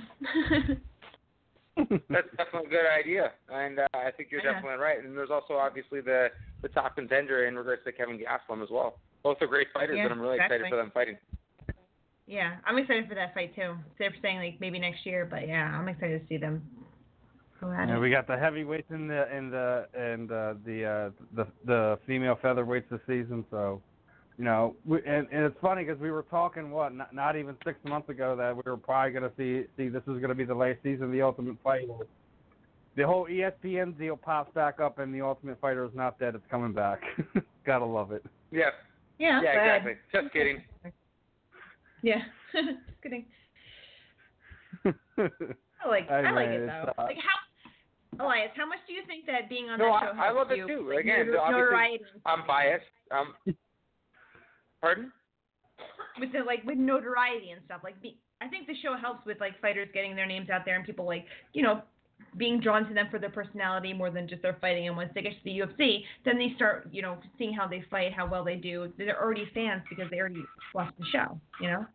That's 2.10 2.28
definitely 2.38 2.68
a 2.68 2.70
good 2.70 2.86
idea, 2.88 3.32
and 3.50 3.80
uh, 3.80 3.88
I 3.96 4.12
think 4.12 4.30
you're 4.32 4.44
Yeah. 4.44 4.54
definitely 4.54 4.80
right. 4.80 5.04
And 5.04 5.18
there's 5.18 5.32
also 5.32 5.56
obviously 5.56 6.02
the 6.02 6.28
the 6.62 6.70
top 6.70 6.96
contender 6.96 7.46
in 7.48 7.56
regards 7.56 7.84
to 7.86 7.92
Kevin 7.92 8.20
Gastelum 8.20 8.62
as 8.64 8.70
well. 8.70 9.00
Both 9.24 9.38
are 9.42 9.48
great 9.48 9.68
fighters, 9.74 9.96
Yeah, 9.98 10.04
and 10.04 10.14
I'm 10.14 10.20
really 10.20 10.36
exactly. 10.36 10.58
excited 10.58 10.72
for 10.72 10.78
them 10.78 10.92
fighting. 10.94 11.18
yeah, 12.28 12.56
I'm 12.66 12.78
excited 12.78 13.08
for 13.08 13.16
that 13.16 13.34
fight 13.34 13.56
too. 13.56 13.76
They're 13.98 14.14
saying 14.22 14.38
like 14.38 14.60
maybe 14.60 14.80
next 14.80 15.06
year, 15.06 15.26
but 15.30 15.48
yeah, 15.48 15.78
I'm 15.78 15.88
excited 15.88 16.22
to 16.22 16.28
see 16.28 16.38
them 16.38 16.62
go 17.62 17.72
at 17.72 17.88
Yeah, 17.88 18.00
we 18.00 18.10
got 18.10 18.28
the 18.28 18.38
heavyweights 18.38 18.92
in 18.92 19.08
the 19.08 19.36
in 19.36 19.50
the 19.50 19.88
and 19.94 20.32
uh, 20.32 20.54
the 20.66 20.86
uh, 20.86 21.10
the 21.36 21.48
the 21.66 22.00
female 22.06 22.38
featherweights 22.44 22.90
this 22.90 23.00
season. 23.08 23.46
So, 23.50 23.82
you 24.38 24.44
know, 24.44 24.76
we, 24.86 24.98
and, 25.06 25.28
and 25.32 25.46
it's 25.46 25.58
funny 25.62 25.86
because 25.86 26.02
we 26.02 26.12
were 26.12 26.24
talking 26.24 26.70
what 26.72 26.94
not, 26.94 27.14
not 27.16 27.38
even 27.38 27.56
six 27.66 27.80
months 27.86 28.10
ago 28.10 28.36
that 28.36 28.54
we 28.56 28.62
were 28.66 28.78
probably 28.78 29.12
going 29.12 29.24
to 29.24 29.32
see 29.38 29.68
see 29.78 29.88
this 29.88 30.02
is 30.04 30.20
going 30.20 30.30
to 30.30 30.36
be 30.36 30.44
the 30.46 30.56
last 30.56 30.80
season 30.84 31.06
of 31.06 31.12
the 31.12 31.22
Ultimate 31.22 31.56
Fighter. 31.64 31.94
The 32.96 33.08
whole 33.08 33.26
ESPN 33.26 33.98
deal 33.98 34.16
pops 34.18 34.54
back 34.54 34.80
up, 34.80 35.00
and 35.00 35.16
the 35.16 35.22
Ultimate 35.22 35.60
Fighter 35.62 35.84
is 35.86 35.92
not 35.96 36.20
dead; 36.20 36.36
it's 36.36 36.44
coming 36.52 36.74
back. 36.74 37.02
Gotta 37.66 37.86
love 37.86 38.12
it. 38.12 38.24
Yeah, 38.52 38.70
yeah, 39.20 39.42
yeah, 39.42 39.50
exactly. 39.76 39.94
Just 40.14 40.34
kidding. 40.34 40.64
Yeah, 42.02 42.22
kidding. 43.04 43.26
I 44.86 45.88
like 45.88 46.10
I 46.10 46.20
I, 46.20 46.32
like 46.32 46.50
mean, 46.50 46.62
it 46.62 46.66
though. 46.68 46.92
uh, 46.98 47.04
Like 47.04 47.18
how, 47.18 48.26
Elias, 48.26 48.52
how 48.56 48.66
much 48.68 48.80
do 48.88 48.94
you 48.94 49.02
think 49.08 49.26
that 49.28 49.50
being 49.50 49.70
on 49.70 49.80
No, 49.80 49.86
that 49.86 49.92
I- 49.94 50.02
show 50.02 50.20
I 50.20 50.26
helps 50.26 50.38
love 50.38 50.52
it 50.52 50.68
too. 50.68 50.90
Like, 50.90 51.00
Again, 51.00 51.20
obviously- 51.40 51.52
notoriety 51.52 52.04
I'm 52.26 52.48
biased. 52.48 52.86
Um, 53.12 53.34
pardon? 54.82 55.12
with 56.20 56.32
the 56.32 56.40
like 56.40 56.64
with 56.64 56.78
notoriety 56.78 57.52
and 57.52 57.62
stuff. 57.66 57.82
Like, 57.84 58.00
be, 58.02 58.20
I 58.42 58.48
think 58.48 58.68
the 58.68 58.76
show 58.82 58.96
helps 59.00 59.26
with 59.26 59.40
like 59.40 59.60
fighters 59.62 59.88
getting 59.94 60.16
their 60.16 60.26
names 60.28 60.50
out 60.50 60.62
there 60.66 60.76
and 60.76 60.86
people 60.86 61.06
like 61.06 61.26
you 61.54 61.64
know 61.64 61.82
being 62.38 62.60
drawn 62.60 62.88
to 62.88 62.94
them 62.94 63.08
for 63.10 63.20
their 63.20 63.30
personality 63.30 63.94
more 63.94 64.10
than 64.10 64.28
just 64.28 64.42
their 64.42 64.58
fighting. 64.60 64.88
And 64.88 64.98
once 64.98 65.12
they 65.14 65.22
get 65.22 65.32
to 65.32 65.44
the 65.44 65.60
UFC, 65.60 66.04
then 66.26 66.38
they 66.38 66.54
start 66.56 66.90
you 66.92 67.02
know 67.02 67.18
seeing 67.38 67.54
how 67.54 67.68
they 67.68 67.84
fight, 67.90 68.14
how 68.14 68.28
well 68.28 68.44
they 68.44 68.56
do. 68.56 68.92
They're 68.98 69.22
already 69.22 69.50
fans 69.54 69.84
because 69.90 70.10
they 70.12 70.20
already 70.20 70.44
watched 70.74 70.98
the 70.98 71.06
show. 71.12 71.40
You 71.62 71.68
know. 71.68 71.86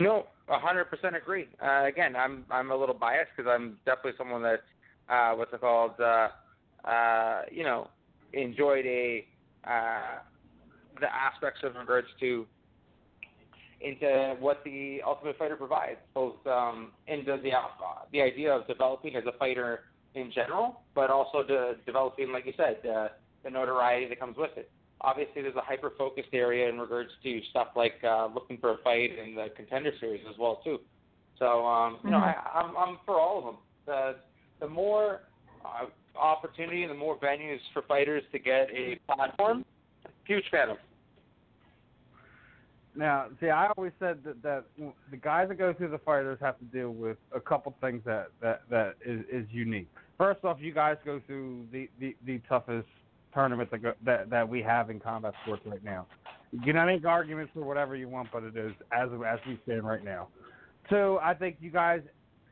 No, 0.00 0.26
a 0.48 0.58
hundred 0.58 0.84
percent 0.86 1.16
agree. 1.16 1.48
Uh, 1.62 1.84
again, 1.86 2.14
I'm 2.14 2.44
I'm 2.50 2.70
a 2.70 2.76
little 2.76 2.94
biased 2.94 3.30
because 3.36 3.50
I'm 3.52 3.78
definitely 3.84 4.12
someone 4.16 4.42
that 4.42 4.60
uh, 5.08 5.34
what's 5.34 5.52
it 5.52 5.60
called? 5.60 5.92
Uh, 6.00 6.28
uh, 6.86 7.42
you 7.50 7.64
know, 7.64 7.88
enjoyed 8.32 8.86
a 8.86 9.26
uh, 9.64 10.20
the 11.00 11.12
aspects 11.14 11.60
in 11.62 11.72
regards 11.74 12.08
to 12.20 12.46
into 13.80 14.36
what 14.40 14.62
the 14.64 15.00
Ultimate 15.06 15.38
Fighter 15.38 15.56
provides, 15.56 15.98
both 16.14 16.34
um, 16.46 16.92
into 17.06 17.38
the 17.42 17.52
uh, 17.52 17.62
the 18.12 18.20
idea 18.20 18.52
of 18.52 18.66
developing 18.66 19.16
as 19.16 19.24
a 19.26 19.36
fighter 19.38 19.84
in 20.14 20.32
general, 20.32 20.80
but 20.94 21.10
also 21.10 21.42
to 21.42 21.74
developing, 21.86 22.32
like 22.32 22.46
you 22.46 22.54
said, 22.56 22.78
uh, 22.88 23.08
the 23.44 23.50
notoriety 23.50 24.08
that 24.08 24.18
comes 24.18 24.36
with 24.36 24.50
it. 24.56 24.70
Obviously, 25.00 25.42
there's 25.42 25.54
a 25.54 25.60
hyper 25.60 25.92
focused 25.96 26.30
area 26.32 26.68
in 26.68 26.78
regards 26.78 27.10
to 27.22 27.40
stuff 27.50 27.68
like 27.76 27.94
uh, 28.02 28.28
looking 28.34 28.58
for 28.58 28.72
a 28.72 28.78
fight 28.78 29.10
in 29.16 29.34
the 29.34 29.46
contender 29.56 29.92
series 30.00 30.22
as 30.28 30.36
well 30.38 30.60
too. 30.64 30.80
So 31.38 31.64
um, 31.64 31.98
you 32.02 32.10
know, 32.10 32.18
I, 32.18 32.34
I'm 32.54 32.76
I'm 32.76 32.98
for 33.06 33.20
all 33.20 33.38
of 33.38 33.44
them. 33.44 33.56
The 33.86 34.16
the 34.60 34.68
more 34.68 35.20
uh, 35.64 35.86
opportunity, 36.18 36.84
the 36.86 36.94
more 36.94 37.16
venues 37.18 37.60
for 37.72 37.82
fighters 37.82 38.24
to 38.32 38.38
get 38.40 38.68
a 38.74 38.98
platform, 39.12 39.64
huge 40.24 40.44
fan 40.50 40.70
of. 40.70 40.78
Now, 42.98 43.26
see, 43.40 43.48
I 43.48 43.68
always 43.76 43.92
said 44.00 44.24
that, 44.24 44.42
that 44.42 44.64
the 45.12 45.16
guys 45.16 45.48
that 45.50 45.54
go 45.54 45.72
through 45.72 45.90
the 45.90 45.98
fighters 45.98 46.36
have 46.40 46.58
to 46.58 46.64
deal 46.64 46.90
with 46.90 47.16
a 47.32 47.38
couple 47.38 47.72
things 47.80 48.02
that 48.04 48.30
that 48.42 48.62
that 48.70 48.96
is, 49.06 49.20
is 49.30 49.46
unique. 49.52 49.88
First 50.18 50.44
off, 50.44 50.58
you 50.60 50.74
guys 50.74 50.96
go 51.04 51.20
through 51.24 51.66
the 51.70 51.88
the, 52.00 52.16
the 52.26 52.40
toughest 52.48 52.88
tournament 53.32 53.70
that, 53.70 53.82
go, 53.84 53.92
that 54.04 54.30
that 54.30 54.48
we 54.48 54.60
have 54.62 54.90
in 54.90 54.98
combat 54.98 55.32
sports 55.44 55.62
right 55.64 55.84
now. 55.84 56.08
You 56.50 56.60
can 56.60 56.86
make 56.86 57.04
arguments 57.04 57.52
for 57.54 57.60
whatever 57.60 57.94
you 57.94 58.08
want, 58.08 58.30
but 58.32 58.42
it 58.42 58.56
is 58.56 58.72
as 58.90 59.08
as 59.24 59.38
we 59.46 59.60
stand 59.62 59.86
right 59.86 60.02
now. 60.02 60.26
Two, 60.90 61.20
I 61.22 61.34
think 61.34 61.58
you 61.60 61.70
guys 61.70 62.00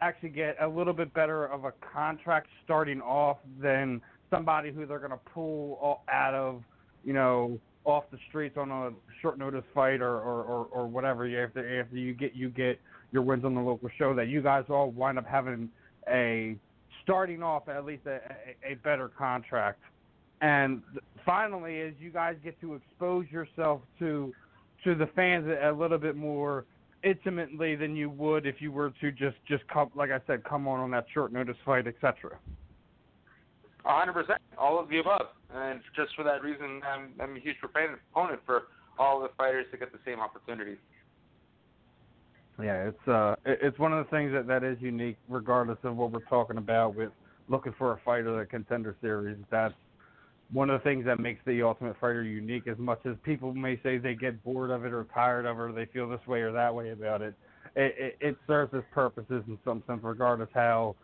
actually 0.00 0.28
get 0.28 0.56
a 0.60 0.68
little 0.68 0.92
bit 0.92 1.12
better 1.12 1.46
of 1.46 1.64
a 1.64 1.72
contract 1.92 2.46
starting 2.64 3.00
off 3.00 3.38
than 3.60 4.00
somebody 4.30 4.70
who 4.70 4.86
they're 4.86 5.00
going 5.00 5.10
to 5.10 5.20
pull 5.34 6.02
out 6.08 6.34
of, 6.34 6.62
you 7.04 7.14
know, 7.14 7.58
off 7.86 8.04
the 8.10 8.18
streets 8.28 8.56
on 8.58 8.70
a 8.70 8.90
short 9.22 9.38
notice 9.38 9.64
fight 9.72 10.00
or 10.02 10.16
or, 10.16 10.42
or, 10.42 10.64
or 10.66 10.86
whatever. 10.86 11.24
After 11.24 11.80
after 11.80 11.96
you 11.96 12.12
get 12.12 12.34
you 12.34 12.50
get 12.50 12.78
your 13.12 13.22
wins 13.22 13.44
on 13.44 13.54
the 13.54 13.60
local 13.60 13.88
show, 13.96 14.14
that 14.14 14.28
you 14.28 14.42
guys 14.42 14.64
all 14.68 14.90
wind 14.90 15.18
up 15.18 15.26
having 15.26 15.70
a 16.12 16.56
starting 17.02 17.42
off 17.42 17.68
at 17.68 17.84
least 17.84 18.02
a, 18.06 18.16
a, 18.64 18.72
a 18.72 18.74
better 18.82 19.08
contract. 19.08 19.80
And 20.42 20.82
finally, 21.24 21.76
is 21.76 21.94
you 21.98 22.10
guys 22.10 22.36
get 22.44 22.60
to 22.60 22.74
expose 22.74 23.26
yourself 23.30 23.80
to 24.00 24.34
to 24.84 24.94
the 24.94 25.06
fans 25.14 25.46
a 25.62 25.72
little 25.72 25.98
bit 25.98 26.16
more 26.16 26.64
intimately 27.04 27.76
than 27.76 27.94
you 27.94 28.10
would 28.10 28.46
if 28.46 28.56
you 28.60 28.72
were 28.72 28.92
to 29.00 29.12
just 29.12 29.36
just 29.48 29.66
come 29.68 29.90
like 29.94 30.10
I 30.10 30.20
said 30.26 30.42
come 30.44 30.66
on 30.66 30.80
on 30.80 30.90
that 30.90 31.06
short 31.14 31.32
notice 31.32 31.56
fight, 31.64 31.86
etc. 31.86 32.36
Hundred 33.84 34.14
percent, 34.14 34.40
all 34.58 34.80
of 34.80 34.88
the 34.88 34.98
above, 34.98 35.28
and 35.54 35.80
just 35.94 36.14
for 36.14 36.24
that 36.24 36.42
reason, 36.42 36.80
I'm 36.86 37.12
I'm 37.20 37.36
a 37.36 37.40
huge 37.40 37.56
proponent 37.60 38.00
for 38.46 38.64
all 38.98 39.20
the 39.20 39.28
fighters 39.36 39.66
to 39.72 39.76
get 39.76 39.92
the 39.92 39.98
same 40.04 40.20
opportunities. 40.20 40.78
Yeah, 42.62 42.88
it's 42.88 43.08
uh, 43.08 43.36
it's 43.44 43.78
one 43.78 43.92
of 43.92 44.04
the 44.04 44.10
things 44.10 44.32
that 44.32 44.46
that 44.46 44.64
is 44.64 44.78
unique, 44.80 45.18
regardless 45.28 45.78
of 45.82 45.96
what 45.96 46.10
we're 46.10 46.20
talking 46.20 46.56
about 46.56 46.94
with 46.94 47.10
looking 47.48 47.74
for 47.78 47.92
a 47.92 48.00
fighter, 48.04 48.38
the 48.38 48.46
contender 48.46 48.96
series. 49.00 49.36
That's 49.50 49.74
one 50.52 50.70
of 50.70 50.80
the 50.80 50.84
things 50.84 51.04
that 51.04 51.20
makes 51.20 51.40
the 51.46 51.62
Ultimate 51.62 51.96
Fighter 52.00 52.22
unique. 52.22 52.66
As 52.66 52.78
much 52.78 53.00
as 53.04 53.16
people 53.24 53.52
may 53.52 53.78
say 53.82 53.98
they 53.98 54.14
get 54.14 54.42
bored 54.42 54.70
of 54.70 54.84
it 54.84 54.92
or 54.92 55.06
tired 55.12 55.44
of 55.44 55.58
it, 55.58 55.60
or 55.60 55.72
they 55.72 55.86
feel 55.86 56.08
this 56.08 56.26
way 56.26 56.40
or 56.40 56.52
that 56.52 56.74
way 56.74 56.90
about 56.90 57.20
it, 57.20 57.34
it, 57.74 57.94
it, 57.98 58.16
it 58.20 58.36
serves 58.46 58.72
its 58.72 58.86
purposes 58.92 59.42
in 59.48 59.58
some 59.64 59.82
sense, 59.86 60.00
regardless 60.02 60.48
how 60.54 60.96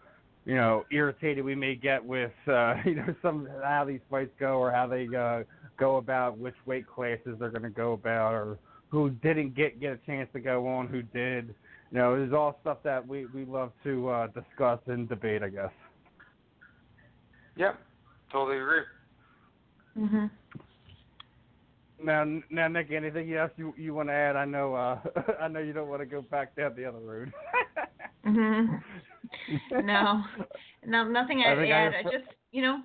you 0.45 0.55
know, 0.55 0.85
irritated 0.91 1.45
we 1.45 1.55
may 1.55 1.75
get 1.75 2.05
with, 2.05 2.33
uh, 2.49 2.75
you 2.85 2.97
know, 2.97 3.15
some 3.23 3.49
how 3.63 3.85
these 3.85 4.01
fights 4.11 4.33
go 4.39 4.59
or 4.59 4.71
how 4.71 4.87
they 4.87 5.09
uh, 5.15 5.43
go 5.79 5.97
about 5.97 6.39
which 6.39 6.55
weight 6.67 6.87
classes 6.87 7.37
they're 7.39 7.51
going 7.51 7.63
to 7.63 7.71
go 7.71 7.93
about 7.93 8.35
or 8.35 8.59
who 8.91 9.11
didn't 9.11 9.55
get 9.55 9.81
get 9.81 9.93
a 9.93 9.99
chance 10.07 10.29
to 10.33 10.41
go 10.41 10.67
on, 10.69 10.87
who 10.87 11.03
did. 11.03 11.55
You 11.91 11.99
know, 11.99 12.15
it's 12.15 12.33
all 12.33 12.59
stuff 12.61 12.79
that 12.85 13.07
we 13.07 13.27
we 13.27 13.45
love 13.45 13.73
to 13.85 14.09
uh, 14.09 14.27
discuss 14.29 14.81
and 14.87 15.09
debate, 15.09 15.43
I 15.43 15.49
guess. 15.49 15.71
Yep, 17.57 17.79
totally 18.31 18.59
agree. 18.59 18.83
Mhm. 19.99 20.31
Now, 22.03 22.41
now, 22.51 22.69
Nick, 22.69 22.91
anything 22.91 23.33
else 23.35 23.53
you 23.57 23.75
you 23.77 23.95
want 23.95 24.09
to 24.09 24.15
add? 24.15 24.37
I 24.37 24.45
know, 24.45 24.75
uh, 24.75 24.99
I 25.41 25.49
know 25.49 25.61
you 25.61 25.73
don't 25.73 25.89
want 25.89 26.01
to 26.01 26.07
go 26.07 26.23
back 26.23 26.57
down 26.57 26.75
the 26.75 26.85
other 26.85 26.99
road. 26.99 27.33
Mhm. 28.27 28.83
No, 29.71 30.23
no, 30.87 31.05
nothing 31.05 31.43
I 31.47 31.53
I 31.53 31.65
I 31.65 31.71
add. 31.71 31.95
I 31.95 32.03
just, 32.05 32.29
you 32.51 32.63
know, 32.63 32.81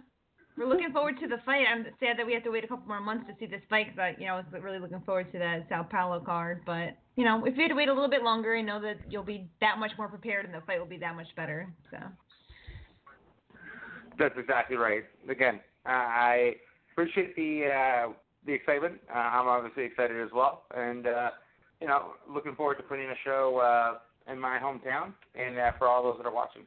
we're 0.57 0.68
looking 0.68 0.91
forward 0.91 1.19
to 1.22 1.28
the 1.28 1.38
fight. 1.45 1.65
I'm 1.72 1.86
sad 1.99 2.18
that 2.18 2.26
we 2.26 2.34
have 2.34 2.44
to 2.44 2.49
wait 2.49 2.64
a 2.64 2.68
couple 2.68 2.88
more 2.88 2.99
months 2.99 3.26
to 3.28 3.34
see 3.40 3.45
this 3.45 3.61
fight 3.69 3.88
because 3.88 3.99
I, 3.99 4.15
you 4.19 4.28
know, 4.28 4.34
I 4.34 4.38
was 4.38 4.64
really 4.64 4.80
looking 4.80 5.02
forward 5.02 5.32
to 5.32 5.40
that 5.40 5.68
Sao 5.69 5.84
Paulo 5.84 6.19
card. 6.19 6.61
But 6.65 6.98
you 7.15 7.26
know, 7.26 7.45
if 7.45 7.56
we 7.56 7.64
had 7.64 7.69
to 7.69 7.76
wait 7.76 7.90
a 7.90 7.94
little 7.94 8.10
bit 8.10 8.24
longer, 8.24 8.56
I 8.56 8.61
know 8.61 8.82
that 8.82 8.98
you'll 9.10 9.24
be 9.24 9.49
that 9.61 9.78
much 9.78 9.91
more 9.98 10.07
prepared 10.07 10.45
and 10.45 10.53
the 10.53 10.61
fight 10.61 10.80
will 10.80 10.88
be 10.88 10.98
that 10.98 11.15
much 11.15 11.28
better. 11.36 11.72
So. 11.91 11.98
That's 14.18 14.36
exactly 14.38 14.78
right. 14.78 15.03
Again, 15.30 15.60
uh, 15.86 15.90
I 15.90 16.56
appreciate 16.91 17.36
the 17.36 17.69
uh, 17.74 18.14
the 18.45 18.53
excitement. 18.53 18.95
Uh, 19.14 19.18
I'm 19.19 19.48
obviously 19.48 19.84
excited 19.84 20.19
as 20.19 20.30
well, 20.34 20.64
and 20.76 21.06
uh, 21.06 21.30
you 21.82 21.88
know, 21.88 22.14
looking 22.28 22.56
forward 22.56 22.78
to 22.78 22.84
putting 22.84 23.06
a 23.06 23.15
show 23.24 23.60
uh, 23.60 23.99
in 24.32 24.40
my 24.40 24.60
hometown 24.60 25.14
and 25.36 25.58
uh, 25.58 25.72
for 25.78 25.88
all 25.88 26.04
those 26.04 26.18
that 26.18 26.26
are 26.26 26.34
watching. 26.34 26.64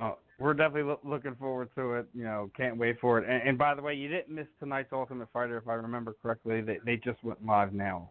Oh, 0.00 0.18
we're 0.38 0.54
definitely 0.54 0.82
lo- 0.82 1.00
looking 1.02 1.34
forward 1.34 1.70
to 1.76 1.94
it. 1.94 2.06
You 2.14 2.24
know, 2.24 2.50
can't 2.56 2.76
wait 2.76 3.00
for 3.00 3.18
it. 3.18 3.28
And, 3.28 3.48
and 3.48 3.58
by 3.58 3.74
the 3.74 3.82
way, 3.82 3.94
you 3.94 4.08
didn't 4.08 4.34
miss 4.34 4.46
tonight's 4.60 4.92
Ultimate 4.92 5.28
Fighter, 5.32 5.56
if 5.56 5.66
I 5.66 5.74
remember 5.74 6.14
correctly. 6.22 6.60
They 6.60 6.78
they 6.84 6.96
just 6.96 7.22
went 7.24 7.44
live 7.44 7.72
now. 7.72 8.10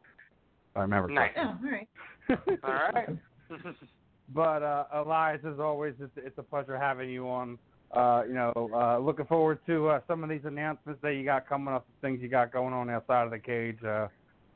If 0.73 0.79
I 0.79 0.81
remember 0.81 1.09
Nice. 1.09 1.31
correctly. 1.34 1.88
Oh, 2.29 2.35
all 2.63 2.73
right. 2.73 3.07
All 3.49 3.59
right. 3.59 3.75
But 4.34 4.61
uh, 4.61 4.85
Elias, 4.93 5.39
as 5.47 5.59
always, 5.59 5.93
it's, 6.01 6.11
it's 6.17 6.38
a 6.38 6.43
pleasure 6.43 6.77
having 6.77 7.09
you 7.09 7.29
on. 7.29 7.57
Uh, 7.95 8.23
you 8.27 8.34
know, 8.34 8.51
uh, 8.75 8.99
looking 8.99 9.25
forward 9.25 9.59
to 9.65 9.88
uh, 9.88 9.99
some 10.07 10.21
of 10.21 10.29
these 10.29 10.41
announcements 10.43 11.01
that 11.01 11.13
you 11.13 11.23
got 11.23 11.47
coming 11.47 11.73
up, 11.73 11.88
things 12.01 12.19
you 12.21 12.27
got 12.27 12.51
going 12.51 12.73
on 12.73 12.89
outside 12.89 13.23
of 13.23 13.31
the 13.31 13.39
cage. 13.39 13.81
Uh, 13.81 14.07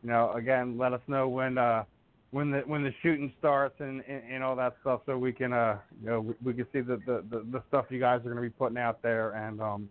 you 0.04 0.10
know, 0.10 0.34
again, 0.34 0.78
let 0.78 0.92
us 0.92 1.00
know 1.08 1.30
when 1.30 1.58
uh, 1.58 1.86
when 2.32 2.50
the 2.50 2.60
when 2.60 2.84
the 2.84 2.94
shooting 3.04 3.32
starts 3.40 3.76
and, 3.80 4.02
and, 4.08 4.24
and 4.30 4.44
all 4.44 4.56
that 4.56 4.76
stuff, 4.82 5.02
so 5.06 5.18
we 5.18 5.34
can 5.34 5.54
uh, 5.54 5.78
you 6.02 6.10
know 6.10 6.22
we, 6.22 6.34
we 6.44 6.54
can 6.54 6.66
see 6.74 6.82
the, 6.82 6.98
the 7.06 7.24
the 7.30 7.46
the 7.52 7.64
stuff 7.68 7.86
you 7.90 8.00
guys 8.00 8.20
are 8.22 8.24
going 8.24 8.38
to 8.38 8.42
be 8.42 8.50
putting 8.50 8.78
out 8.78 9.02
there. 9.02 9.32
And 9.32 9.62
um, 9.62 9.90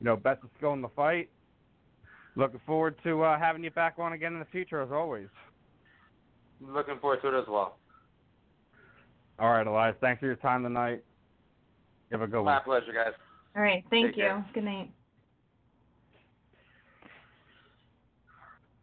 you 0.00 0.04
know, 0.06 0.16
best 0.16 0.42
of 0.42 0.50
skill 0.56 0.72
in 0.72 0.82
the 0.82 0.88
fight. 0.88 1.28
Looking 2.36 2.60
forward 2.66 2.96
to 3.04 3.22
uh, 3.22 3.38
having 3.38 3.62
you 3.62 3.70
back 3.70 3.94
on 3.98 4.12
again 4.12 4.32
in 4.32 4.38
the 4.38 4.44
future, 4.46 4.82
as 4.82 4.90
always. 4.90 5.28
looking 6.60 6.98
forward 7.00 7.22
to 7.22 7.28
it 7.28 7.40
as 7.40 7.46
well. 7.48 7.78
All 9.38 9.50
right, 9.50 9.66
Elias, 9.66 9.96
thanks 10.00 10.20
for 10.20 10.26
your 10.26 10.36
time 10.36 10.62
tonight. 10.62 11.02
You 12.10 12.18
have 12.18 12.22
a 12.22 12.26
good 12.26 12.44
My 12.44 12.52
one. 12.52 12.54
My 12.54 12.60
pleasure, 12.60 12.92
guys. 12.92 13.14
All 13.56 13.62
right. 13.62 13.84
Thank 13.90 14.08
Take 14.08 14.16
you. 14.16 14.22
care. 14.24 14.46
Good 14.52 14.64
night. 14.64 14.90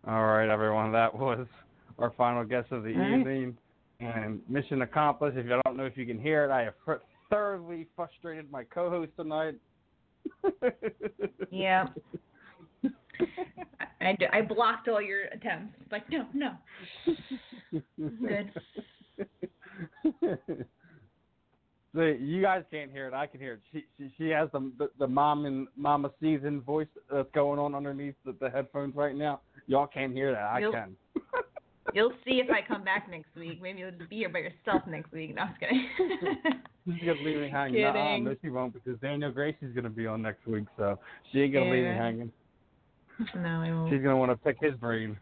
All 0.08 0.26
right, 0.26 0.50
everyone. 0.50 0.92
That 0.94 1.14
was 1.14 1.46
our 2.02 2.12
final 2.18 2.44
guest 2.44 2.72
of 2.72 2.84
the 2.84 2.94
All 2.94 3.00
right. 3.00 3.20
evening. 3.20 3.58
And 4.00 4.42
mission 4.50 4.82
accomplished. 4.82 5.38
If 5.38 5.46
you 5.46 5.60
don't 5.64 5.78
know 5.78 5.86
if 5.86 5.96
you 5.96 6.08
can 6.08 6.20
hear 6.20 6.46
it, 6.46 6.52
I 6.52 6.64
have 6.64 6.74
thoroughly 7.30 7.88
frustrated 7.96 8.52
my 8.52 8.64
co-host 8.64 9.12
tonight. 9.16 9.56
Yeah. 11.52 11.88
I, 14.02 14.14
d- 14.14 14.26
I 14.34 14.42
blocked 14.42 14.88
all 14.88 15.02
your 15.02 15.26
attempts. 15.26 15.78
Like, 15.92 16.10
no, 16.10 16.26
no. 16.34 16.54
Good. 18.28 18.52
So 21.94 22.04
you 22.04 22.42
guys 22.42 22.64
can't 22.72 22.90
hear 22.90 23.08
it. 23.08 23.14
I 23.14 23.28
can 23.28 23.42
hear 23.42 23.56
it. 23.56 23.62
She 23.72 23.84
she, 23.98 24.10
she 24.18 24.30
has 24.30 24.48
the, 24.54 24.72
the 24.78 24.90
the 24.98 25.08
mom 25.08 25.46
and 25.46 25.68
mama 25.76 26.12
season 26.22 26.62
voice 26.62 26.88
that's 27.12 27.28
going 27.34 27.60
on 27.60 27.76
underneath 27.76 28.16
the, 28.26 28.34
the 28.40 28.50
headphones 28.50 28.96
right 28.96 29.14
now. 29.14 29.42
Y'all 29.68 29.88
can't 29.88 30.14
hear 30.14 30.32
that. 30.32 30.44
I 30.44 30.62
Nope. 30.62 30.74
can. 30.74 30.96
You'll 31.94 32.14
see 32.26 32.40
if 32.40 32.50
I 32.50 32.62
come 32.66 32.84
back 32.84 33.10
next 33.10 33.36
week. 33.36 33.62
Maybe 33.62 33.80
you'll 33.80 33.92
be 34.10 34.18
here 34.18 34.30
by 34.30 34.40
yourself 34.40 34.84
next 34.88 35.12
week. 35.12 35.36
No, 35.36 35.44
I'm 35.44 35.50
just 35.50 35.60
kidding. 35.60 35.88
She's 36.86 37.00
gonna 37.06 37.22
leave 37.22 37.38
me 37.38 37.50
hanging. 37.50 37.76
Kidding. 37.76 38.24
no, 38.24 38.36
she 38.42 38.50
won't 38.50 38.74
because 38.74 39.00
Daniel 39.02 39.32
Gracie's 39.32 39.74
gonna 39.76 39.90
be 39.90 40.08
on 40.08 40.22
next 40.22 40.46
week, 40.48 40.66
so 40.78 40.98
she 41.32 41.42
ain't 41.42 41.54
gonna 41.54 41.70
leave 41.70 41.84
me 41.84 41.90
hanging. 41.90 42.32
no, 43.36 43.62
I 43.62 43.72
won't. 43.72 43.92
She's 43.92 44.02
gonna 44.02 44.18
want 44.18 44.32
to 44.32 44.38
pick 44.38 44.58
his 44.60 44.74
brain. 44.76 45.18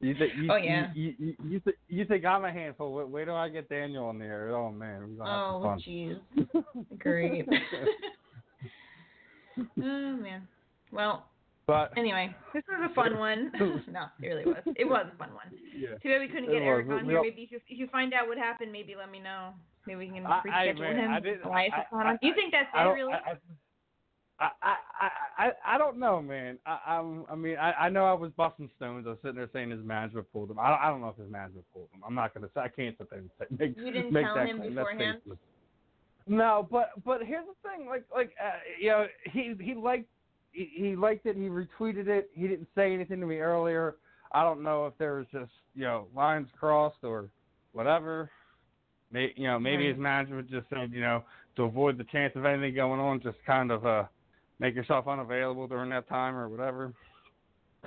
You 0.00 0.14
think? 0.14 0.32
You, 0.36 0.52
Oh, 0.52 0.56
yeah. 0.56 0.92
You 0.94 1.14
you, 1.18 1.26
you, 1.26 1.34
you, 1.48 1.60
th- 1.60 1.76
you 1.88 2.04
think 2.04 2.24
I'm 2.24 2.44
a 2.44 2.52
handful? 2.52 2.92
Wait, 2.92 3.08
wait 3.08 3.24
till 3.24 3.34
I 3.34 3.48
get 3.48 3.68
Daniel 3.68 4.04
on 4.06 4.18
there. 4.18 4.54
Oh 4.54 4.70
man, 4.70 5.00
we're 5.00 5.24
gonna 5.24 5.30
have 5.30 5.54
Oh, 5.54 5.76
jeez. 5.84 6.20
Great. 6.98 7.48
oh, 9.58 9.62
man. 9.78 10.46
Well, 10.92 11.26
but 11.66 11.92
anyway, 11.96 12.34
this 12.54 12.62
was 12.68 12.88
a 12.90 12.94
fun 12.94 13.18
one. 13.18 13.50
no, 13.90 14.06
it 14.22 14.26
really 14.26 14.44
was. 14.44 14.62
It 14.76 14.84
was 14.88 15.06
a 15.12 15.16
fun 15.18 15.30
one. 15.34 15.46
yeah. 15.76 15.96
Too 16.02 16.08
bad 16.08 16.20
we 16.20 16.28
couldn't 16.28 16.46
get 16.50 16.62
Eryk 16.62 16.90
on 16.96 17.04
here. 17.04 17.22
Maybe 17.22 17.42
if 17.42 17.50
you, 17.52 17.60
if 17.68 17.78
you 17.78 17.86
find 17.88 18.14
out 18.14 18.28
what 18.28 18.38
happened, 18.38 18.72
maybe 18.72 18.94
let 18.96 19.10
me 19.10 19.18
know. 19.20 19.50
Maybe 19.86 19.98
we 19.98 20.08
can 20.08 20.26
I- 20.26 20.38
I- 20.38 20.66
reschedule 20.72 20.94
him. 20.94 21.10
I 21.10 21.20
didn't- 21.20 21.44
Elias 21.44 21.72
I- 21.76 21.80
is 21.80 21.86
on. 21.92 22.18
Do 22.20 22.26
you 22.28 22.34
think 22.34 22.52
that's 22.52 22.68
I 22.74 22.84
it, 22.84 22.88
really? 22.90 23.12
I, 23.12 23.36
I, 24.38 24.50
I, 24.62 24.76
I, 25.00 25.46
I, 25.46 25.74
I 25.74 25.78
don't 25.78 25.96
know, 25.98 26.20
man. 26.20 26.58
I, 26.66 26.78
I'm, 26.98 27.24
I 27.30 27.34
mean, 27.34 27.56
I, 27.56 27.72
I 27.72 27.88
know 27.88 28.04
I 28.04 28.12
was 28.12 28.30
busting 28.36 28.68
stones. 28.76 29.06
I 29.06 29.10
was 29.10 29.18
sitting 29.22 29.36
there 29.36 29.48
saying 29.52 29.70
his 29.70 29.82
management 29.82 30.30
pulled 30.32 30.50
him. 30.50 30.58
I, 30.58 30.68
don't- 30.68 30.80
I 30.80 30.88
don't 30.88 31.00
know 31.00 31.08
if 31.08 31.16
his 31.16 31.30
management 31.30 31.64
pulled 31.72 31.88
him. 31.94 32.02
I'm 32.06 32.14
not 32.14 32.34
gonna 32.34 32.48
say. 32.54 32.60
I 32.60 32.68
can't 32.68 32.96
sit 32.98 33.08
there 33.08 33.20
and 33.20 33.30
say, 33.38 33.46
make, 33.58 33.76
You 33.78 33.90
didn't 33.92 34.12
make 34.12 34.26
tell 34.26 34.34
that 34.34 34.46
him 34.48 34.58
claim. 34.58 34.74
Beforehand? 34.74 35.20
No, 36.28 36.68
but 36.70 36.90
but 37.04 37.22
here's 37.22 37.44
the 37.46 37.68
thing. 37.68 37.86
Like 37.88 38.04
like 38.14 38.32
uh, 38.44 38.50
you 38.80 38.88
know, 38.90 39.06
he 39.32 39.54
he 39.60 39.74
liked 39.74 40.08
he, 40.56 40.70
he 40.74 40.96
liked 40.96 41.26
it. 41.26 41.36
He 41.36 41.42
retweeted 41.42 42.08
it. 42.08 42.30
He 42.32 42.48
didn't 42.48 42.68
say 42.74 42.92
anything 42.94 43.20
to 43.20 43.26
me 43.26 43.38
earlier. 43.38 43.96
I 44.32 44.42
don't 44.42 44.62
know 44.62 44.86
if 44.86 44.94
there 44.98 45.16
was 45.16 45.26
just 45.32 45.52
you 45.74 45.84
know 45.84 46.06
lines 46.14 46.48
crossed 46.58 47.02
or 47.02 47.28
whatever. 47.72 48.30
May, 49.12 49.32
you 49.36 49.46
know, 49.46 49.58
maybe 49.58 49.86
his 49.86 49.96
management 49.96 50.50
just 50.50 50.66
said, 50.68 50.90
you 50.92 51.00
know, 51.00 51.22
to 51.54 51.62
avoid 51.62 51.96
the 51.96 52.04
chance 52.04 52.32
of 52.34 52.44
anything 52.44 52.74
going 52.74 53.00
on, 53.00 53.20
just 53.20 53.38
kind 53.46 53.70
of 53.70 53.86
uh 53.86 54.04
make 54.58 54.74
yourself 54.74 55.06
unavailable 55.06 55.68
during 55.68 55.90
that 55.90 56.08
time 56.08 56.34
or 56.34 56.48
whatever. 56.48 56.92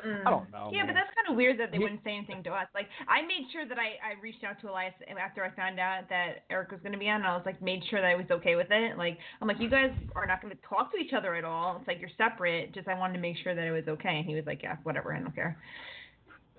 Mm. 0.05 0.21
I 0.25 0.29
don't 0.29 0.49
know, 0.51 0.69
Yeah, 0.71 0.83
man. 0.83 0.87
but 0.87 0.93
that's 0.93 1.13
kind 1.13 1.27
of 1.29 1.35
weird 1.35 1.59
that 1.59 1.71
they 1.71 1.77
He- 1.77 1.83
wouldn't 1.83 2.03
say 2.05 2.15
anything 2.15 2.41
to 2.43 2.51
us. 2.53 2.67
Like, 2.73 2.87
I 3.07 3.21
made 3.21 3.49
sure 3.51 3.65
that 3.67 3.77
I, 3.77 3.99
I 3.99 4.13
reached 4.21 4.43
out 4.45 4.59
to 4.61 4.69
Elias 4.71 4.93
after 5.19 5.43
I 5.43 5.49
found 5.51 5.77
out 5.79 6.07
that 6.09 6.47
Eryk 6.49 6.71
was 6.71 6.79
going 6.81 6.93
to 6.93 6.97
be 6.99 7.09
on, 7.09 7.17
and 7.17 7.27
I 7.27 7.35
was 7.35 7.45
like, 7.45 7.61
made 7.61 7.83
sure 7.89 7.99
that 7.99 8.07
I 8.07 8.15
was 8.15 8.25
okay 8.31 8.55
with 8.55 8.71
it. 8.71 8.97
Like, 8.97 9.17
I'm 9.41 9.47
like, 9.47 9.59
you 9.59 9.69
guys 9.69 9.91
are 10.15 10.25
not 10.25 10.41
going 10.41 10.55
to 10.55 10.61
talk 10.67 10.91
to 10.93 10.97
each 10.97 11.11
other 11.13 11.35
at 11.35 11.43
all. 11.43 11.77
It's 11.79 11.87
like 11.87 11.99
you're 11.99 12.09
separate. 12.17 12.73
Just 12.73 12.87
I 12.87 12.93
wanted 12.97 13.13
to 13.13 13.19
make 13.19 13.35
sure 13.43 13.53
that 13.55 13.65
it 13.67 13.71
was 13.71 13.83
okay. 13.89 14.19
And 14.19 14.25
he 14.25 14.35
was 14.35 14.45
like, 14.45 14.63
yeah, 14.63 14.77
whatever, 14.83 15.13
I 15.13 15.19
don't 15.19 15.35
care. 15.35 15.57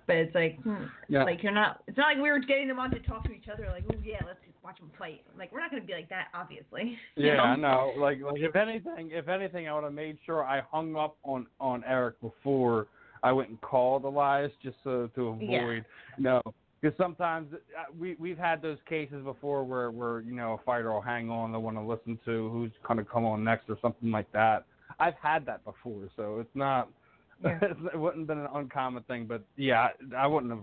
But 0.07 0.17
it's 0.17 0.35
like, 0.35 0.61
hmm, 0.63 0.85
Yeah. 1.09 1.23
like 1.25 1.43
you're 1.43 1.53
not. 1.53 1.83
It's 1.87 1.97
not 1.97 2.09
like 2.15 2.23
we 2.23 2.31
were 2.31 2.41
getting 2.41 2.67
them 2.69 2.81
on 2.81 2.91
to 2.91 2.99
talk 3.01 3.25
to 3.25 3.33
each 3.33 3.49
other. 3.51 3.69
Like, 3.71 3.85
oh 3.93 3.97
yeah, 4.05 4.19
let's 4.27 4.41
just 4.45 4.59
watch 4.65 4.79
them 4.81 4.91
fight. 4.99 5.23
Like, 5.39 5.53
we're 5.53 5.61
not 5.61 5.71
going 5.71 5.81
to 5.83 5.87
be 5.87 5.95
like 5.95 6.09
that, 6.09 6.27
obviously. 6.35 6.99
Yeah? 7.17 7.41
I 7.41 7.55
know. 7.57 7.93
Like, 7.97 8.21
like 8.21 8.41
if 8.41 8.57
anything, 8.57 9.11
if 9.13 9.29
anything, 9.29 9.69
I 9.69 9.75
would 9.75 9.85
have 9.85 9.93
made 9.95 10.19
sure 10.27 10.45
I 10.45 10.63
hung 10.71 10.97
up 10.97 11.17
on 11.23 11.47
on 11.61 11.83
Eryk 11.89 12.15
before 12.21 12.89
I 13.23 13.33
went 13.33 13.51
and 13.51 13.61
called 13.61 14.05
Elias, 14.05 14.53
just 14.63 14.77
so 14.85 15.09
to 15.15 15.29
avoid, 15.29 15.43
Yeah. 15.51 15.83
you 16.17 16.25
know, 16.25 16.43
because 16.81 16.97
sometimes 16.97 17.53
uh, 17.53 17.85
we 17.99 18.17
we've 18.19 18.39
had 18.39 18.63
those 18.63 18.79
cases 18.89 19.23
before 19.25 19.65
where 19.65 19.91
where 19.91 20.21
you 20.21 20.33
know 20.35 20.55
a 20.55 20.59
fighter 20.65 20.93
will 20.93 21.01
hang 21.01 21.31
on, 21.31 21.53
they 21.53 21.59
want 21.59 21.77
to 21.77 21.83
listen 21.83 22.19
to 22.25 22.51
who's 22.51 22.73
going 22.87 22.99
to 22.99 23.05
come 23.05 23.25
on 23.25 23.45
next 23.45 23.69
or 23.69 23.77
something 23.83 24.11
like 24.11 24.31
that. 24.33 24.65
I've 24.99 25.15
had 25.23 25.45
that 25.47 25.65
before, 25.65 26.09
so 26.17 26.39
it's 26.41 26.55
not. 26.55 26.89
Yeah. 27.43 27.59
it 27.63 27.99
wouldn't 27.99 28.21
have 28.21 28.27
been 28.27 28.41
an 28.41 28.49
uncommon 28.53 29.03
thing, 29.05 29.25
but 29.25 29.43
yeah, 29.57 29.89
I, 30.13 30.25
I 30.25 30.27
wouldn't 30.27 30.53
have, 30.53 30.63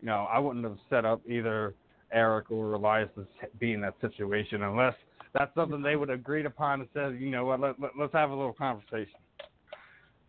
you 0.00 0.06
know, 0.06 0.26
I 0.28 0.40
wouldn't 0.40 0.64
have 0.64 0.76
set 0.90 1.04
up 1.04 1.20
either 1.24 1.72
Eryk 2.12 2.50
or 2.50 2.72
Elias 2.72 3.08
to 3.14 3.24
be 3.60 3.74
in 3.74 3.80
that 3.82 3.94
situation 4.00 4.64
unless 4.64 4.94
that's 5.34 5.54
something 5.54 5.82
they 5.82 5.94
would 5.94 6.08
have 6.08 6.18
agreed 6.18 6.44
upon 6.44 6.80
and 6.80 6.88
said, 6.92 7.20
you 7.20 7.30
know 7.30 7.44
what, 7.44 7.60
let, 7.60 7.78
let, 7.80 7.92
let's 7.96 8.12
have 8.12 8.30
a 8.30 8.34
little 8.34 8.52
conversation. 8.52 9.20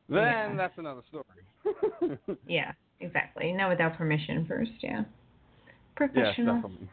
Then 0.07 0.17
Yeah. 0.17 0.55
that's 0.55 0.77
another 0.77 1.01
story. 1.09 1.23
Yeah, 2.47 2.71
exactly. 2.99 3.51
No, 3.51 3.69
without 3.69 3.97
permission 3.97 4.45
first. 4.47 4.71
Yeah. 4.81 5.03
Professional. 5.95 6.55
definitely. 6.61 6.89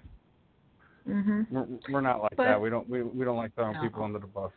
mhm. 1.09 1.47
We're, 1.51 1.67
we're 1.91 2.01
not 2.01 2.23
like 2.23 2.37
But- 2.37 2.45
that. 2.45 2.61
We 2.61 2.71
don't 2.71 2.89
we, 2.89 3.03
we 3.03 3.25
don't 3.25 3.37
like 3.37 3.55
throwing 3.55 3.75
No. 3.75 3.83
people 3.83 4.03
under 4.05 4.19
the 4.19 4.27
bus. 4.27 4.53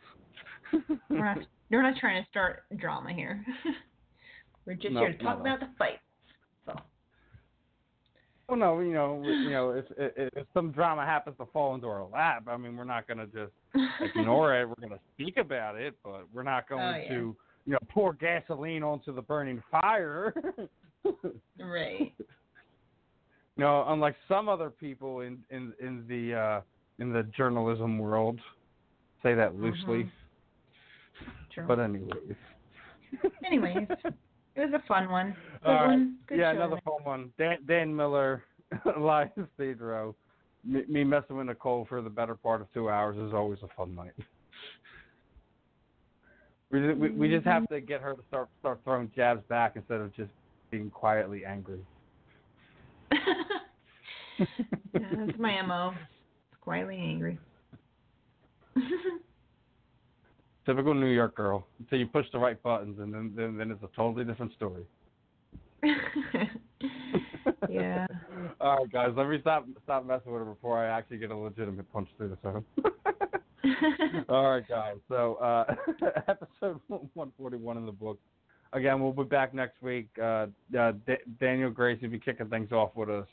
We're 1.08 1.24
not, 1.24 1.38
we're 1.70 1.82
not 1.82 1.96
trying 1.98 2.22
to 2.22 2.28
start 2.28 2.64
drama 2.76 3.10
here. 3.12 3.42
we're 4.66 4.74
just 4.74 4.92
No, 4.92 5.00
here 5.00 5.12
to 5.12 5.18
talk 5.18 5.24
not 5.24 5.32
at 5.32 5.36
all. 5.38 5.46
about 5.56 5.60
the 5.60 5.68
fight. 5.78 5.98
So. 6.66 6.74
Well, 8.48 8.58
no, 8.58 8.80
you 8.80 8.92
know, 8.92 9.22
you 9.24 9.50
know, 9.50 9.70
if, 9.70 9.84
if 9.96 10.30
if 10.36 10.46
some 10.54 10.70
drama 10.72 11.04
happens 11.06 11.36
to 11.38 11.46
fall 11.46 11.74
into 11.74 11.86
our 11.86 12.06
lap, 12.06 12.44
I 12.48 12.56
mean, 12.58 12.76
we're 12.76 12.84
not 12.84 13.06
going 13.06 13.18
to 13.18 13.26
just 13.26 13.52
ignore 14.00 14.58
it. 14.60 14.66
We're 14.68 14.74
going 14.88 14.90
to 14.98 15.00
speak 15.14 15.36
about 15.38 15.76
it, 15.76 15.94
but 16.04 16.24
we're 16.34 16.42
not 16.42 16.68
going 16.68 16.82
Oh, 16.82 16.96
yeah. 17.02 17.08
to, 17.14 17.36
you 17.68 17.74
know, 17.74 17.78
pour 17.90 18.14
gasoline 18.14 18.82
onto 18.82 19.14
the 19.14 19.20
burning 19.20 19.62
fire. 19.70 20.34
right. 21.60 22.12
You 23.56 23.64
know, 23.64 23.84
unlike 23.88 24.14
some 24.28 24.48
other 24.48 24.70
people 24.70 25.22
in 25.22 25.38
in 25.50 25.72
in 25.80 26.04
the 26.06 26.32
uh, 26.32 26.60
in 27.00 27.12
the 27.12 27.24
journalism 27.36 27.98
world, 27.98 28.38
say 29.20 29.34
that 29.34 29.56
loosely. 29.56 30.04
Mhm. 30.04 30.10
True. 31.52 31.64
But 31.66 31.80
anyways, 31.80 32.36
Anyways, 33.44 33.88
it 34.54 34.60
was 34.60 34.72
a 34.74 34.86
fun 34.86 35.10
one. 35.10 35.34
Good 35.64 35.70
right. 35.70 35.86
one. 35.88 36.18
Good 36.28 36.38
yeah, 36.38 36.52
another 36.52 36.80
fun 36.84 37.02
one. 37.02 37.32
Dan, 37.36 37.56
Dan 37.66 37.96
Miller, 37.96 38.44
Elias 38.96 39.30
Theodorou, 39.58 40.14
me, 40.64 40.82
me 40.88 41.02
messing 41.02 41.36
with 41.36 41.46
Nicole 41.48 41.84
for 41.88 42.00
the 42.00 42.10
better 42.10 42.36
part 42.36 42.60
of 42.60 42.72
two 42.72 42.88
hours 42.88 43.16
is 43.16 43.34
always 43.34 43.58
a 43.64 43.68
fun 43.76 43.92
night. 43.96 44.12
We 46.70 46.80
just, 46.80 46.98
we, 46.98 47.10
we 47.10 47.28
just 47.28 47.46
have 47.46 47.62
Mm-hmm. 47.64 47.74
to 47.74 47.80
get 47.80 48.00
her 48.02 48.14
to 48.14 48.22
start 48.28 48.48
start 48.60 48.80
throwing 48.84 49.10
jabs 49.16 49.42
back 49.48 49.72
instead 49.76 50.00
of 50.00 50.14
just 50.14 50.30
being 50.70 50.90
quietly 50.90 51.44
angry. 51.44 51.80
yeah, 54.38 55.14
that's 55.16 55.38
my 55.38 55.62
mo. 55.62 55.94
Quietly 56.60 56.96
angry. 56.96 57.38
Typical 60.66 60.92
New 60.92 61.06
York 61.06 61.34
girl. 61.34 61.66
Until 61.78 61.98
you 61.98 62.06
push 62.06 62.26
the 62.32 62.38
right 62.38 62.62
buttons, 62.62 62.98
and 62.98 63.14
then 63.14 63.32
then, 63.34 63.56
then 63.56 63.70
it's 63.70 63.82
a 63.82 63.88
totally 63.96 64.24
different 64.26 64.52
story. 64.52 64.84
yeah. 67.70 68.06
All 68.60 68.76
right, 68.78 68.92
guys. 68.92 69.12
Let 69.16 69.28
me 69.28 69.38
stop 69.40 69.66
stop 69.84 70.04
messing 70.06 70.32
with 70.32 70.42
her 70.42 70.44
before 70.44 70.78
I 70.78 70.86
actually 70.88 71.18
get 71.18 71.30
a 71.30 71.36
legitimate 71.36 71.90
punch 71.92 72.08
through 72.18 72.28
the 72.30 72.36
phone. 72.36 72.64
All 74.28 74.50
right, 74.50 74.68
guys. 74.68 74.96
So 75.08 75.34
uh, 75.36 75.74
episode 76.28 76.80
141 76.88 77.76
in 77.76 77.86
the 77.86 77.92
book. 77.92 78.18
Again, 78.72 79.00
we'll 79.00 79.12
be 79.12 79.24
back 79.24 79.54
next 79.54 79.82
week. 79.82 80.08
Uh, 80.20 80.46
uh, 80.78 80.92
D- 81.06 81.14
Daniel 81.40 81.70
Grace 81.70 82.00
will 82.02 82.10
be 82.10 82.18
kicking 82.18 82.48
things 82.48 82.70
off 82.70 82.90
with 82.94 83.08
us 83.08 83.26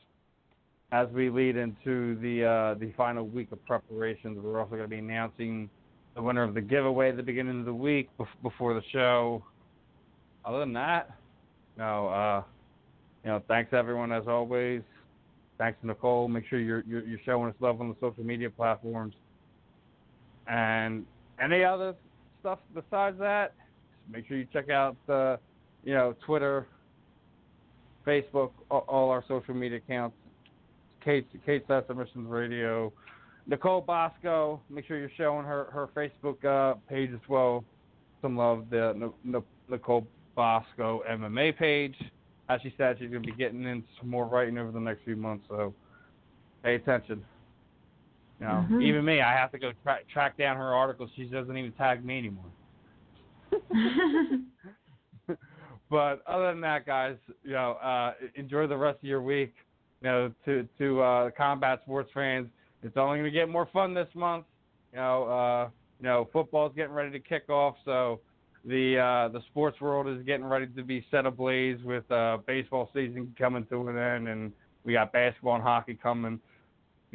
as 0.92 1.10
we 1.10 1.30
lead 1.30 1.58
into 1.58 2.18
the 2.22 2.46
uh, 2.46 2.80
the 2.80 2.94
final 2.96 3.28
week 3.28 3.52
of 3.52 3.64
preparations. 3.66 4.40
We're 4.42 4.60
also 4.60 4.72
going 4.72 4.84
to 4.84 4.88
be 4.88 5.00
announcing 5.00 5.70
the 6.16 6.22
winner 6.22 6.44
of 6.44 6.54
the 6.54 6.62
giveaway 6.62 7.10
at 7.10 7.18
the 7.18 7.24
beginning 7.24 7.60
of 7.60 7.66
the 7.66 7.74
week 7.74 8.10
bef- 8.18 8.28
before 8.42 8.74
the 8.74 8.84
show. 8.94 9.44
Other 10.46 10.60
than 10.60 10.74
that, 10.74 11.12
no. 11.78 12.08
Uh, 12.08 12.44
you 13.24 13.32
know, 13.32 13.42
thanks 13.48 13.74
everyone 13.74 14.12
as 14.12 14.24
always. 14.28 14.82
Thanks 15.58 15.78
Nicole. 15.84 16.28
Make 16.28 16.48
sure 16.48 16.60
you're 16.60 16.84
you're, 16.88 17.06
you're 17.06 17.20
showing 17.26 17.50
us 17.50 17.56
love 17.60 17.82
on 17.82 17.90
the 17.90 17.96
social 18.00 18.24
media 18.24 18.50
platforms. 18.50 19.14
And 20.48 21.06
any 21.42 21.64
other 21.64 21.96
stuff 22.40 22.60
besides 22.74 23.18
that, 23.20 23.54
make 24.12 24.28
sure 24.28 24.38
you 24.38 24.48
check 24.54 24.70
out 24.70 24.96
the, 25.08 25.40
you 25.84 25.94
know, 25.94 26.16
Twitter, 26.26 26.68
Facebook, 28.06 28.52
all, 28.70 29.10
our 29.10 29.24
social 29.28 29.54
media 29.54 29.78
accounts. 29.78 30.16
Kate 31.04 31.28
Kate 31.46 31.64
Submissions 31.68 32.28
Radio, 32.28 32.92
Nicole 33.48 33.82
Bosco. 33.82 34.60
Make 34.70 34.88
sure 34.88 34.98
you're 34.98 35.12
showing 35.18 35.46
her 35.46 35.66
her 35.72 35.88
Facebook 35.96 36.44
uh, 36.44 36.78
page 36.90 37.12
as 37.14 37.20
well. 37.30 37.64
Some 38.22 38.36
love 38.36 38.66
the 38.72 39.12
N- 39.24 39.44
Nicole 39.70 40.08
Bosco 40.36 41.04
MMA 41.10 41.56
page. 41.58 41.96
As 42.50 42.60
she 42.62 42.74
said, 42.78 42.98
she's 43.00 43.10
going 43.10 43.24
to 43.24 43.32
be 43.32 43.36
getting 43.36 43.64
into 43.64 43.88
some 44.00 44.10
more 44.10 44.26
writing 44.26 44.58
over 44.58 44.72
the 44.72 44.80
next 44.80 45.04
few 45.04 45.16
months, 45.16 45.46
so 45.48 45.74
pay 46.64 46.76
attention. 46.76 47.24
You 48.40 48.46
know, 48.48 48.66
Mhm. 48.70 48.82
even 48.82 49.06
me, 49.06 49.22
I 49.22 49.34
have 49.34 49.52
to 49.52 49.60
go 49.60 49.72
track 49.84 50.08
track 50.08 50.38
down 50.38 50.58
her 50.58 50.74
articles. 50.74 51.10
She 51.16 51.26
doesn't 51.26 51.56
even 51.58 51.72
tag 51.74 52.04
me 52.04 52.18
anymore. 52.18 52.52
but 55.90 56.22
other 56.28 56.48
than 56.48 56.62
that, 56.62 56.86
guys, 56.86 57.16
you 57.44 57.54
know, 57.54 57.74
uh, 57.74 58.14
enjoy 58.36 58.68
the 58.68 58.78
rest 58.78 58.98
of 59.00 59.06
your 59.06 59.22
week. 59.22 59.54
You 60.02 60.10
know, 60.10 60.32
to 60.46 60.68
to 60.78 61.02
uh, 61.02 61.32
combat 61.32 61.82
sports 61.84 62.12
fans, 62.14 62.48
it's 62.84 62.98
only 62.98 63.20
going 63.20 63.32
to 63.32 63.32
get 63.32 63.50
more 63.50 63.68
fun 63.72 63.94
this 63.94 64.10
month. 64.14 64.46
You 64.92 65.00
know, 65.00 65.24
uh, 65.24 65.70
you 66.00 66.06
know, 66.06 66.30
football's 66.34 66.74
getting 66.76 66.94
ready 66.94 67.12
to 67.12 67.20
kick 67.20 67.50
off, 67.50 67.76
so 67.86 68.20
the 68.66 68.98
uh, 69.00 69.30
the 69.30 69.42
sports 69.48 69.80
world 69.80 70.08
is 70.08 70.24
getting 70.26 70.46
ready 70.46 70.68
to 70.68 70.84
be 70.84 71.06
set 71.10 71.26
ablaze 71.26 71.82
with 71.84 72.10
uh, 72.12 72.38
baseball 72.46 72.90
season 72.94 73.34
coming 73.38 73.66
to 73.68 73.88
an 73.88 73.98
end, 73.98 74.28
and 74.28 74.52
we 74.84 74.94
got 74.94 75.12
basketball 75.14 75.56
and 75.56 75.64
hockey 75.64 75.98
coming. 76.02 76.40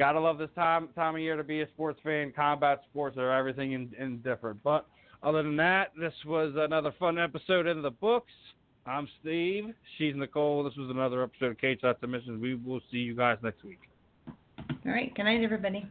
Gotta 0.01 0.19
love 0.19 0.39
this 0.39 0.49
time 0.55 0.89
time 0.95 1.17
of 1.17 1.21
year 1.21 1.37
to 1.37 1.45
be 1.45 1.61
a 1.61 1.69
sports 1.69 2.01
fan. 2.03 2.33
Combat 2.35 2.81
sports 2.89 3.19
are 3.19 3.31
everything 3.37 3.73
in, 3.73 3.93
in 3.99 4.17
different. 4.23 4.63
But 4.63 4.87
other 5.23 5.43
than 5.43 5.57
that, 5.57 5.93
this 6.01 6.15
was 6.25 6.55
another 6.57 6.95
fun 6.99 7.19
episode 7.19 7.67
in 7.67 7.83
the 7.83 7.91
books. 7.91 8.33
I'm 8.87 9.07
Steve. 9.21 9.65
She's 9.99 10.15
Nicole. 10.17 10.65
This 10.65 10.73
was 10.79 10.89
another 10.89 11.23
episode 11.23 11.51
of 11.51 11.59
Cage 11.59 11.83
Side 11.83 11.97
Submissions. 12.01 12.41
We 12.41 12.55
will 12.55 12.81
see 12.91 12.97
you 12.97 13.15
guys 13.15 13.37
next 13.43 13.63
week. 13.63 13.81
All 14.27 14.91
right. 14.91 15.15
Good 15.15 15.25
night, 15.25 15.45
everybody. 15.45 15.85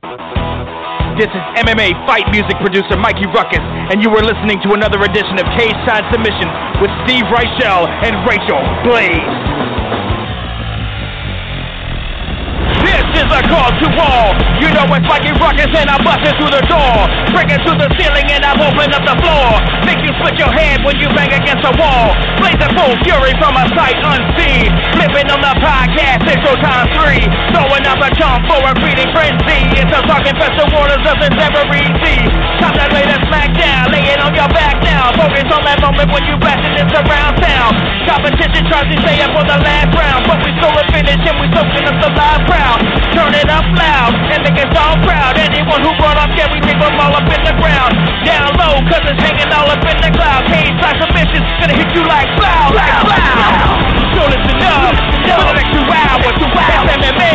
This 0.00 1.28
is 1.28 1.44
MMA 1.68 1.92
fight 2.08 2.24
music 2.32 2.56
producer 2.64 2.96
Mikey 2.96 3.28
Ruckus, 3.28 3.60
and 3.92 4.00
you 4.00 4.08
are 4.08 4.24
listening 4.24 4.56
to 4.64 4.72
another 4.72 5.04
edition 5.04 5.36
of 5.36 5.44
Cage 5.60 5.76
Side 5.84 6.08
Submissions 6.16 6.80
with 6.80 6.88
Steve 7.04 7.28
Rychel 7.28 7.92
and 8.08 8.24
Rachel 8.24 8.64
Blaze. 8.88 9.45
Call 13.50 13.70
to 13.70 13.88
all. 13.98 14.30
You 14.62 14.68
know 14.72 14.86
it's 14.94 15.08
like 15.10 15.26
ruckus 15.38 15.72
and 15.74 15.88
I 15.90 15.98
bust 16.02 16.22
it 16.24 16.34
through 16.38 16.52
the 16.52 16.64
door. 16.66 17.06
Breaking 17.34 17.60
through 17.62 17.78
the 17.78 17.90
ceiling 17.98 18.26
and 18.32 18.42
I've 18.42 18.60
opened 18.60 18.94
up 18.94 19.04
the 19.04 19.16
floor. 19.20 19.60
Make 19.84 20.00
you 20.02 20.12
split 20.20 20.36
your 20.38 20.52
head 20.52 20.82
when 20.82 20.96
you 20.98 21.08
bang 21.12 21.32
against 21.32 21.64
a 21.66 21.74
wall. 21.76 22.14
Blazing 22.40 22.72
full 22.74 22.94
fury 23.06 23.34
from 23.38 23.54
a 23.58 23.66
sight 23.76 23.98
unseen. 24.00 24.70
Flipping 24.96 25.28
on 25.30 25.40
the 25.42 25.54
podcast, 25.60 26.24
intro 26.26 26.54
time 26.62 26.88
three. 26.96 27.24
Throwing 27.52 27.84
up 27.86 28.00
a 28.00 28.10
chunk 28.16 28.46
for 28.48 28.60
a 28.64 28.72
breeding 28.80 29.10
frenzy. 29.14 29.60
It's 29.78 29.92
a 29.92 30.00
talking 30.08 30.34
festival 30.36 30.76
waters 30.76 31.04
of 31.06 31.16
the 31.20 31.28
never 31.36 31.62
easy. 31.72 32.18
Time 32.58 32.74
to 32.74 32.86
lay 32.92 33.06
the 33.06 33.18
smack 33.28 33.52
down, 33.54 33.92
lay 33.92 34.04
it 34.10 34.20
on 34.20 34.32
your 34.34 34.48
back 34.50 34.80
now. 34.82 35.12
Focus 35.14 35.46
on 35.52 35.62
that 35.68 35.78
moment 35.80 36.08
when 36.10 36.24
you 36.24 36.34
blasting 36.40 36.74
this 36.74 36.90
around 36.96 37.36
town. 37.38 37.70
Competition 38.08 38.64
tries 38.68 38.88
to 38.88 38.96
stay 39.04 39.20
up 39.22 39.30
for 39.36 39.44
the 39.44 39.58
last 39.60 39.92
round, 39.92 40.24
but 40.24 40.38
we 40.40 40.50
still 40.56 40.72
a 40.72 40.84
finish 40.90 41.20
and 41.20 41.36
we 41.38 41.46
soaking 41.52 41.84
up 41.86 41.96
the 42.00 42.10
live 42.16 42.42
crowd. 42.48 42.80
Turn 43.12 43.35
it 43.36 43.48
up 43.52 43.66
loud 43.76 44.16
and 44.32 44.40
us 44.48 44.72
all 44.72 44.96
proud. 45.04 45.36
Anyone 45.36 45.84
who 45.84 45.92
brought 46.00 46.16
up 46.16 46.32
yeah, 46.36 46.48
we 46.48 46.58
leave 46.64 46.80
them 46.80 46.96
all 46.96 47.12
up 47.12 47.28
in 47.28 47.42
the 47.44 47.54
ground. 47.60 47.92
Down 48.24 48.48
low, 48.56 48.80
cause 48.88 49.04
it's 49.04 49.20
hanging 49.20 49.50
all 49.52 49.68
up 49.68 49.84
in 49.84 49.96
the 50.00 50.10
cloud. 50.16 50.48
Cage 50.48 50.72
Side 50.80 50.96
Submissions, 51.00 51.46
gonna 51.60 51.76
hit 51.76 51.90
you 51.92 52.04
like 52.08 52.28
blow, 52.40 52.72
like 52.72 52.96
blow. 53.04 53.96
So 54.16 54.22
listen 54.32 54.56
up, 54.64 54.96
for 55.28 55.44
the 55.52 55.54
next 55.60 55.72
two 55.76 55.84
hours, 55.84 56.34
two 56.40 56.52
hours, 56.56 56.88
MMA, 56.96 57.32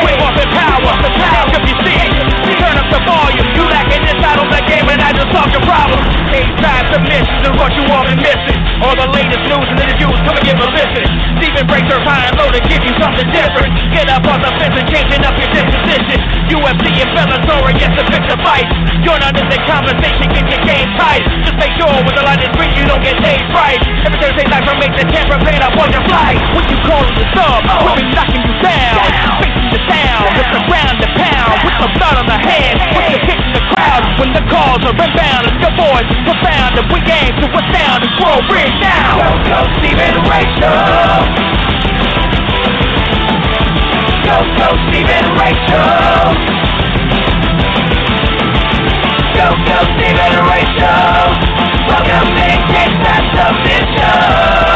quick 0.00 0.20
off 0.24 0.36
in 0.40 0.48
power, 0.48 0.92
the 1.04 1.12
power 1.12 1.44
of 1.52 1.62
your 1.68 1.78
seat. 1.84 2.12
Turn 2.56 2.76
up 2.80 2.88
the 2.88 3.00
volume, 3.04 3.48
you 3.52 3.64
lacking 3.68 4.04
inside 4.08 4.40
on 4.40 4.48
the 4.48 4.62
game 4.64 4.88
and 4.88 5.00
I 5.02 5.12
just 5.12 5.28
solve 5.28 5.52
your 5.52 5.64
problem. 5.68 6.00
Cage 6.32 6.48
time 6.64 6.88
submissions 6.88 7.44
is 7.44 7.54
what 7.60 7.70
you 7.76 7.84
all 7.92 8.08
been 8.08 8.20
missing. 8.24 8.58
All 8.80 8.96
the 8.96 9.08
latest 9.12 9.44
news 9.44 9.68
and 9.68 9.78
interviews, 9.80 10.16
come 10.24 10.36
and 10.40 10.44
give 10.44 10.56
a 10.56 10.68
listen. 10.72 11.04
Stephen 11.36 11.66
breaks 11.68 11.88
her 11.92 12.00
high 12.00 12.32
and 12.32 12.36
low 12.40 12.48
to 12.48 12.62
give 12.64 12.80
you 12.80 12.94
something 12.96 13.28
different. 13.34 13.70
Get 13.92 14.08
up 14.08 14.24
on 14.24 14.40
the 14.40 14.50
fence 14.56 14.76
and 14.80 14.88
changing 14.88 15.22
up 15.24 15.33
your 15.38 15.50
disposition. 15.50 16.18
UFC 16.50 16.86
and 17.02 17.10
Bellator, 17.16 17.72
yes, 17.78 17.92
a 17.96 18.36
fight. 18.42 18.68
You're 19.02 19.18
not 19.20 19.34
in 19.36 19.46
the 19.48 19.58
conversation, 19.64 20.26
get 20.32 20.46
your 20.48 20.62
game 20.66 20.90
tight. 20.98 21.24
Just 21.46 21.56
make 21.58 21.72
sure 21.78 21.90
with 22.02 22.16
the 22.16 22.24
line 22.24 22.40
is 22.42 22.50
green, 22.56 22.72
you 22.74 22.84
don't 22.84 23.02
get 23.02 23.16
paid 23.22 23.42
right. 23.54 23.80
Every 24.04 24.18
Thursday 24.20 24.46
night 24.48 24.64
from 24.66 24.82
8 24.82 24.90
to 24.90 25.04
10, 25.06 25.30
prepare 25.30 25.60
up 25.62 25.76
on 25.78 25.88
your 25.92 26.04
flight. 26.08 26.40
When 26.54 26.66
you 26.68 26.78
call 26.82 27.04
the 27.04 27.26
sub, 27.32 27.62
oh. 27.64 27.84
we'll 27.84 27.98
be 27.98 28.06
knocking 28.12 28.42
you 28.42 28.54
down. 28.60 29.00
Facing 29.40 29.70
the 29.70 29.80
sound, 29.86 30.30
it's 30.34 30.52
the 30.52 30.62
ground 30.66 30.96
to 31.00 31.08
pound. 31.14 31.56
With 31.64 31.78
the 31.78 31.90
blood 31.94 32.16
on 32.20 32.26
the 32.26 32.38
hand, 32.38 32.76
with 32.94 33.06
the 33.12 33.18
hit 33.22 33.38
in 33.40 33.52
the 33.54 33.64
crowd. 33.74 34.02
When 34.18 34.30
the 34.34 34.44
calls 34.50 34.82
are 34.84 34.96
inbound, 34.96 35.42
it's 35.48 35.60
your 35.62 35.74
voice 35.78 36.10
profound. 36.26 36.78
And 36.78 36.86
we 36.90 36.98
aim 37.06 37.32
to 37.38 37.46
astound 37.48 38.02
and 38.02 38.12
grow 38.18 38.38
ring 38.50 38.74
now. 38.82 39.20
Go, 39.20 39.30
go, 39.46 39.58
Stephen 39.78 40.16
Rachel. 40.26 41.53
Go, 44.24 44.40
go, 44.56 44.68
Stephen 44.88 45.26
Rachel. 45.36 46.34
Go, 49.34 49.46
go, 49.68 49.78
Stephen 49.94 50.34
Rachel. 50.48 51.24
Welcome 51.86 52.28
to 52.34 52.48
Cage 52.72 52.96
Side 53.04 53.26
Submission. 53.36 54.73